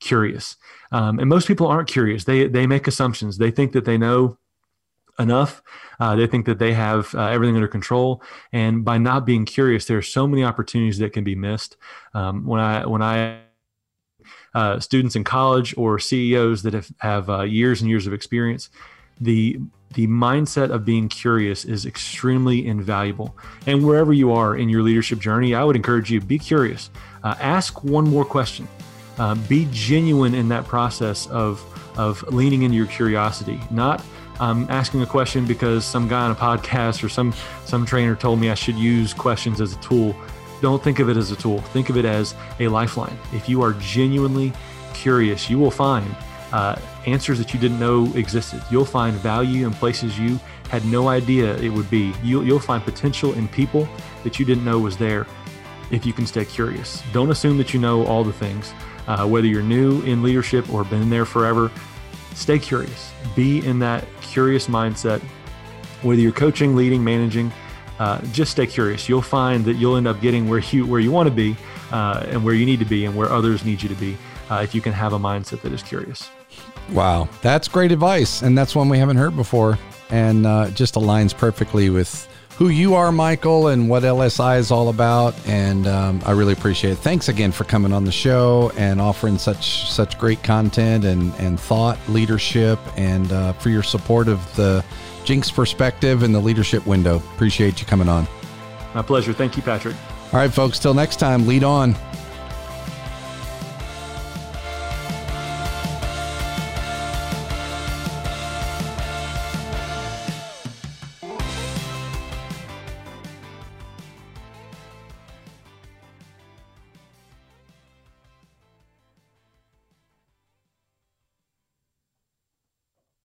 curious. 0.00 0.56
Um, 0.92 1.18
and 1.18 1.28
most 1.28 1.46
people 1.46 1.66
aren't 1.66 1.88
curious. 1.88 2.24
They 2.24 2.48
they 2.48 2.66
make 2.66 2.86
assumptions. 2.86 3.38
They 3.38 3.50
think 3.50 3.72
that 3.72 3.84
they 3.84 3.98
know 3.98 4.38
enough. 5.18 5.62
Uh, 6.00 6.16
they 6.16 6.26
think 6.26 6.46
that 6.46 6.58
they 6.58 6.72
have 6.72 7.14
uh, 7.14 7.26
everything 7.26 7.54
under 7.54 7.68
control, 7.68 8.22
and 8.52 8.84
by 8.84 8.98
not 8.98 9.26
being 9.26 9.44
curious, 9.44 9.84
there 9.84 9.98
are 9.98 10.02
so 10.02 10.26
many 10.26 10.42
opportunities 10.42 10.98
that 10.98 11.12
can 11.12 11.24
be 11.24 11.34
missed. 11.34 11.76
Um, 12.14 12.44
when 12.46 12.60
I 12.60 12.86
when 12.86 13.02
I 13.02 13.40
uh, 14.54 14.80
students 14.80 15.14
in 15.14 15.24
college 15.24 15.74
or 15.76 15.98
CEOs 15.98 16.62
that 16.62 16.74
have 16.74 16.90
have 16.98 17.30
uh, 17.30 17.42
years 17.42 17.80
and 17.80 17.90
years 17.90 18.06
of 18.06 18.12
experience, 18.12 18.70
the 19.20 19.60
the 19.94 20.06
mindset 20.06 20.70
of 20.70 20.84
being 20.84 21.08
curious 21.08 21.64
is 21.64 21.84
extremely 21.84 22.66
invaluable. 22.66 23.36
And 23.66 23.84
wherever 23.84 24.12
you 24.12 24.32
are 24.32 24.56
in 24.56 24.68
your 24.68 24.82
leadership 24.82 25.18
journey, 25.18 25.54
I 25.54 25.64
would 25.64 25.76
encourage 25.76 26.10
you 26.10 26.20
be 26.20 26.38
curious. 26.38 26.90
Uh, 27.24 27.34
ask 27.40 27.82
one 27.82 28.08
more 28.08 28.24
question. 28.24 28.68
Uh, 29.18 29.34
be 29.48 29.68
genuine 29.70 30.34
in 30.34 30.48
that 30.48 30.64
process 30.66 31.26
of 31.28 31.62
of 31.98 32.22
leaning 32.32 32.62
into 32.62 32.76
your 32.76 32.86
curiosity, 32.86 33.60
not 33.70 34.02
um, 34.38 34.66
asking 34.70 35.02
a 35.02 35.06
question 35.06 35.44
because 35.44 35.84
some 35.84 36.08
guy 36.08 36.22
on 36.22 36.30
a 36.30 36.34
podcast 36.34 37.04
or 37.04 37.08
some 37.08 37.34
some 37.64 37.84
trainer 37.84 38.16
told 38.16 38.40
me 38.40 38.50
I 38.50 38.54
should 38.54 38.76
use 38.76 39.12
questions 39.12 39.60
as 39.60 39.74
a 39.74 39.80
tool. 39.80 40.16
Don't 40.62 40.82
think 40.82 40.98
of 40.98 41.08
it 41.08 41.16
as 41.16 41.30
a 41.30 41.36
tool. 41.36 41.60
Think 41.60 41.90
of 41.90 41.96
it 41.96 42.04
as 42.04 42.34
a 42.58 42.68
lifeline. 42.68 43.16
If 43.32 43.48
you 43.48 43.62
are 43.62 43.74
genuinely 43.74 44.52
curious, 44.94 45.48
you 45.48 45.58
will 45.58 45.70
find 45.70 46.14
uh, 46.52 46.76
answers 47.06 47.38
that 47.38 47.54
you 47.54 47.60
didn't 47.60 47.78
know 47.78 48.10
existed. 48.14 48.62
You'll 48.70 48.84
find 48.84 49.14
value 49.16 49.66
in 49.66 49.72
places 49.72 50.18
you 50.18 50.40
had 50.68 50.84
no 50.84 51.08
idea 51.08 51.56
it 51.56 51.70
would 51.70 51.90
be. 51.90 52.12
You'll, 52.22 52.44
you'll 52.44 52.60
find 52.60 52.82
potential 52.82 53.34
in 53.34 53.48
people 53.48 53.88
that 54.22 54.38
you 54.38 54.44
didn't 54.44 54.64
know 54.64 54.78
was 54.78 54.96
there 54.96 55.26
if 55.90 56.06
you 56.06 56.12
can 56.12 56.26
stay 56.26 56.44
curious. 56.44 57.02
Don't 57.12 57.30
assume 57.30 57.58
that 57.58 57.72
you 57.74 57.80
know 57.80 58.04
all 58.06 58.22
the 58.22 58.32
things. 58.32 58.72
Uh, 59.10 59.26
whether 59.26 59.48
you're 59.48 59.60
new 59.60 60.00
in 60.02 60.22
leadership 60.22 60.72
or 60.72 60.84
been 60.84 61.10
there 61.10 61.24
forever, 61.24 61.68
stay 62.36 62.60
curious. 62.60 63.10
Be 63.34 63.58
in 63.66 63.80
that 63.80 64.06
curious 64.20 64.68
mindset. 64.68 65.20
Whether 66.02 66.20
you're 66.20 66.30
coaching, 66.30 66.76
leading, 66.76 67.02
managing, 67.02 67.50
uh, 67.98 68.20
just 68.32 68.52
stay 68.52 68.68
curious. 68.68 69.08
You'll 69.08 69.20
find 69.20 69.64
that 69.64 69.74
you'll 69.74 69.96
end 69.96 70.06
up 70.06 70.20
getting 70.20 70.48
where 70.48 70.60
you 70.60 70.86
where 70.86 71.00
you 71.00 71.10
want 71.10 71.28
to 71.28 71.34
be, 71.34 71.56
uh, 71.90 72.24
and 72.28 72.44
where 72.44 72.54
you 72.54 72.64
need 72.64 72.78
to 72.78 72.84
be, 72.84 73.04
and 73.04 73.16
where 73.16 73.28
others 73.28 73.64
need 73.64 73.82
you 73.82 73.88
to 73.88 73.96
be. 73.96 74.16
Uh, 74.48 74.60
if 74.62 74.76
you 74.76 74.80
can 74.80 74.92
have 74.92 75.12
a 75.12 75.18
mindset 75.18 75.60
that 75.62 75.72
is 75.72 75.82
curious. 75.82 76.30
Wow, 76.92 77.28
that's 77.42 77.66
great 77.66 77.90
advice, 77.90 78.42
and 78.42 78.56
that's 78.56 78.76
one 78.76 78.88
we 78.88 78.98
haven't 78.98 79.16
heard 79.16 79.34
before, 79.34 79.76
and 80.08 80.46
uh, 80.46 80.70
just 80.70 80.94
aligns 80.94 81.36
perfectly 81.36 81.90
with 81.90 82.28
who 82.60 82.68
you 82.68 82.94
are, 82.94 83.10
Michael, 83.10 83.68
and 83.68 83.88
what 83.88 84.02
LSI 84.02 84.58
is 84.58 84.70
all 84.70 84.90
about. 84.90 85.34
And 85.48 85.86
um, 85.86 86.20
I 86.26 86.32
really 86.32 86.52
appreciate 86.52 86.90
it. 86.90 86.96
Thanks 86.96 87.30
again 87.30 87.52
for 87.52 87.64
coming 87.64 87.90
on 87.90 88.04
the 88.04 88.12
show 88.12 88.70
and 88.76 89.00
offering 89.00 89.38
such 89.38 89.90
such 89.90 90.18
great 90.18 90.42
content 90.42 91.06
and 91.06 91.34
and 91.36 91.58
thought 91.58 91.98
leadership, 92.06 92.78
and 92.96 93.32
uh, 93.32 93.54
for 93.54 93.70
your 93.70 93.82
support 93.82 94.28
of 94.28 94.54
the 94.56 94.84
Jinks 95.24 95.50
perspective 95.50 96.22
and 96.22 96.34
the 96.34 96.40
leadership 96.40 96.86
window. 96.86 97.16
Appreciate 97.34 97.80
you 97.80 97.86
coming 97.86 98.10
on. 98.10 98.28
My 98.94 99.02
pleasure. 99.02 99.32
Thank 99.32 99.56
you, 99.56 99.62
Patrick. 99.62 99.96
All 100.32 100.38
right, 100.38 100.52
folks. 100.52 100.78
Till 100.78 100.94
next 100.94 101.16
time. 101.16 101.46
Lead 101.46 101.64
on. 101.64 101.96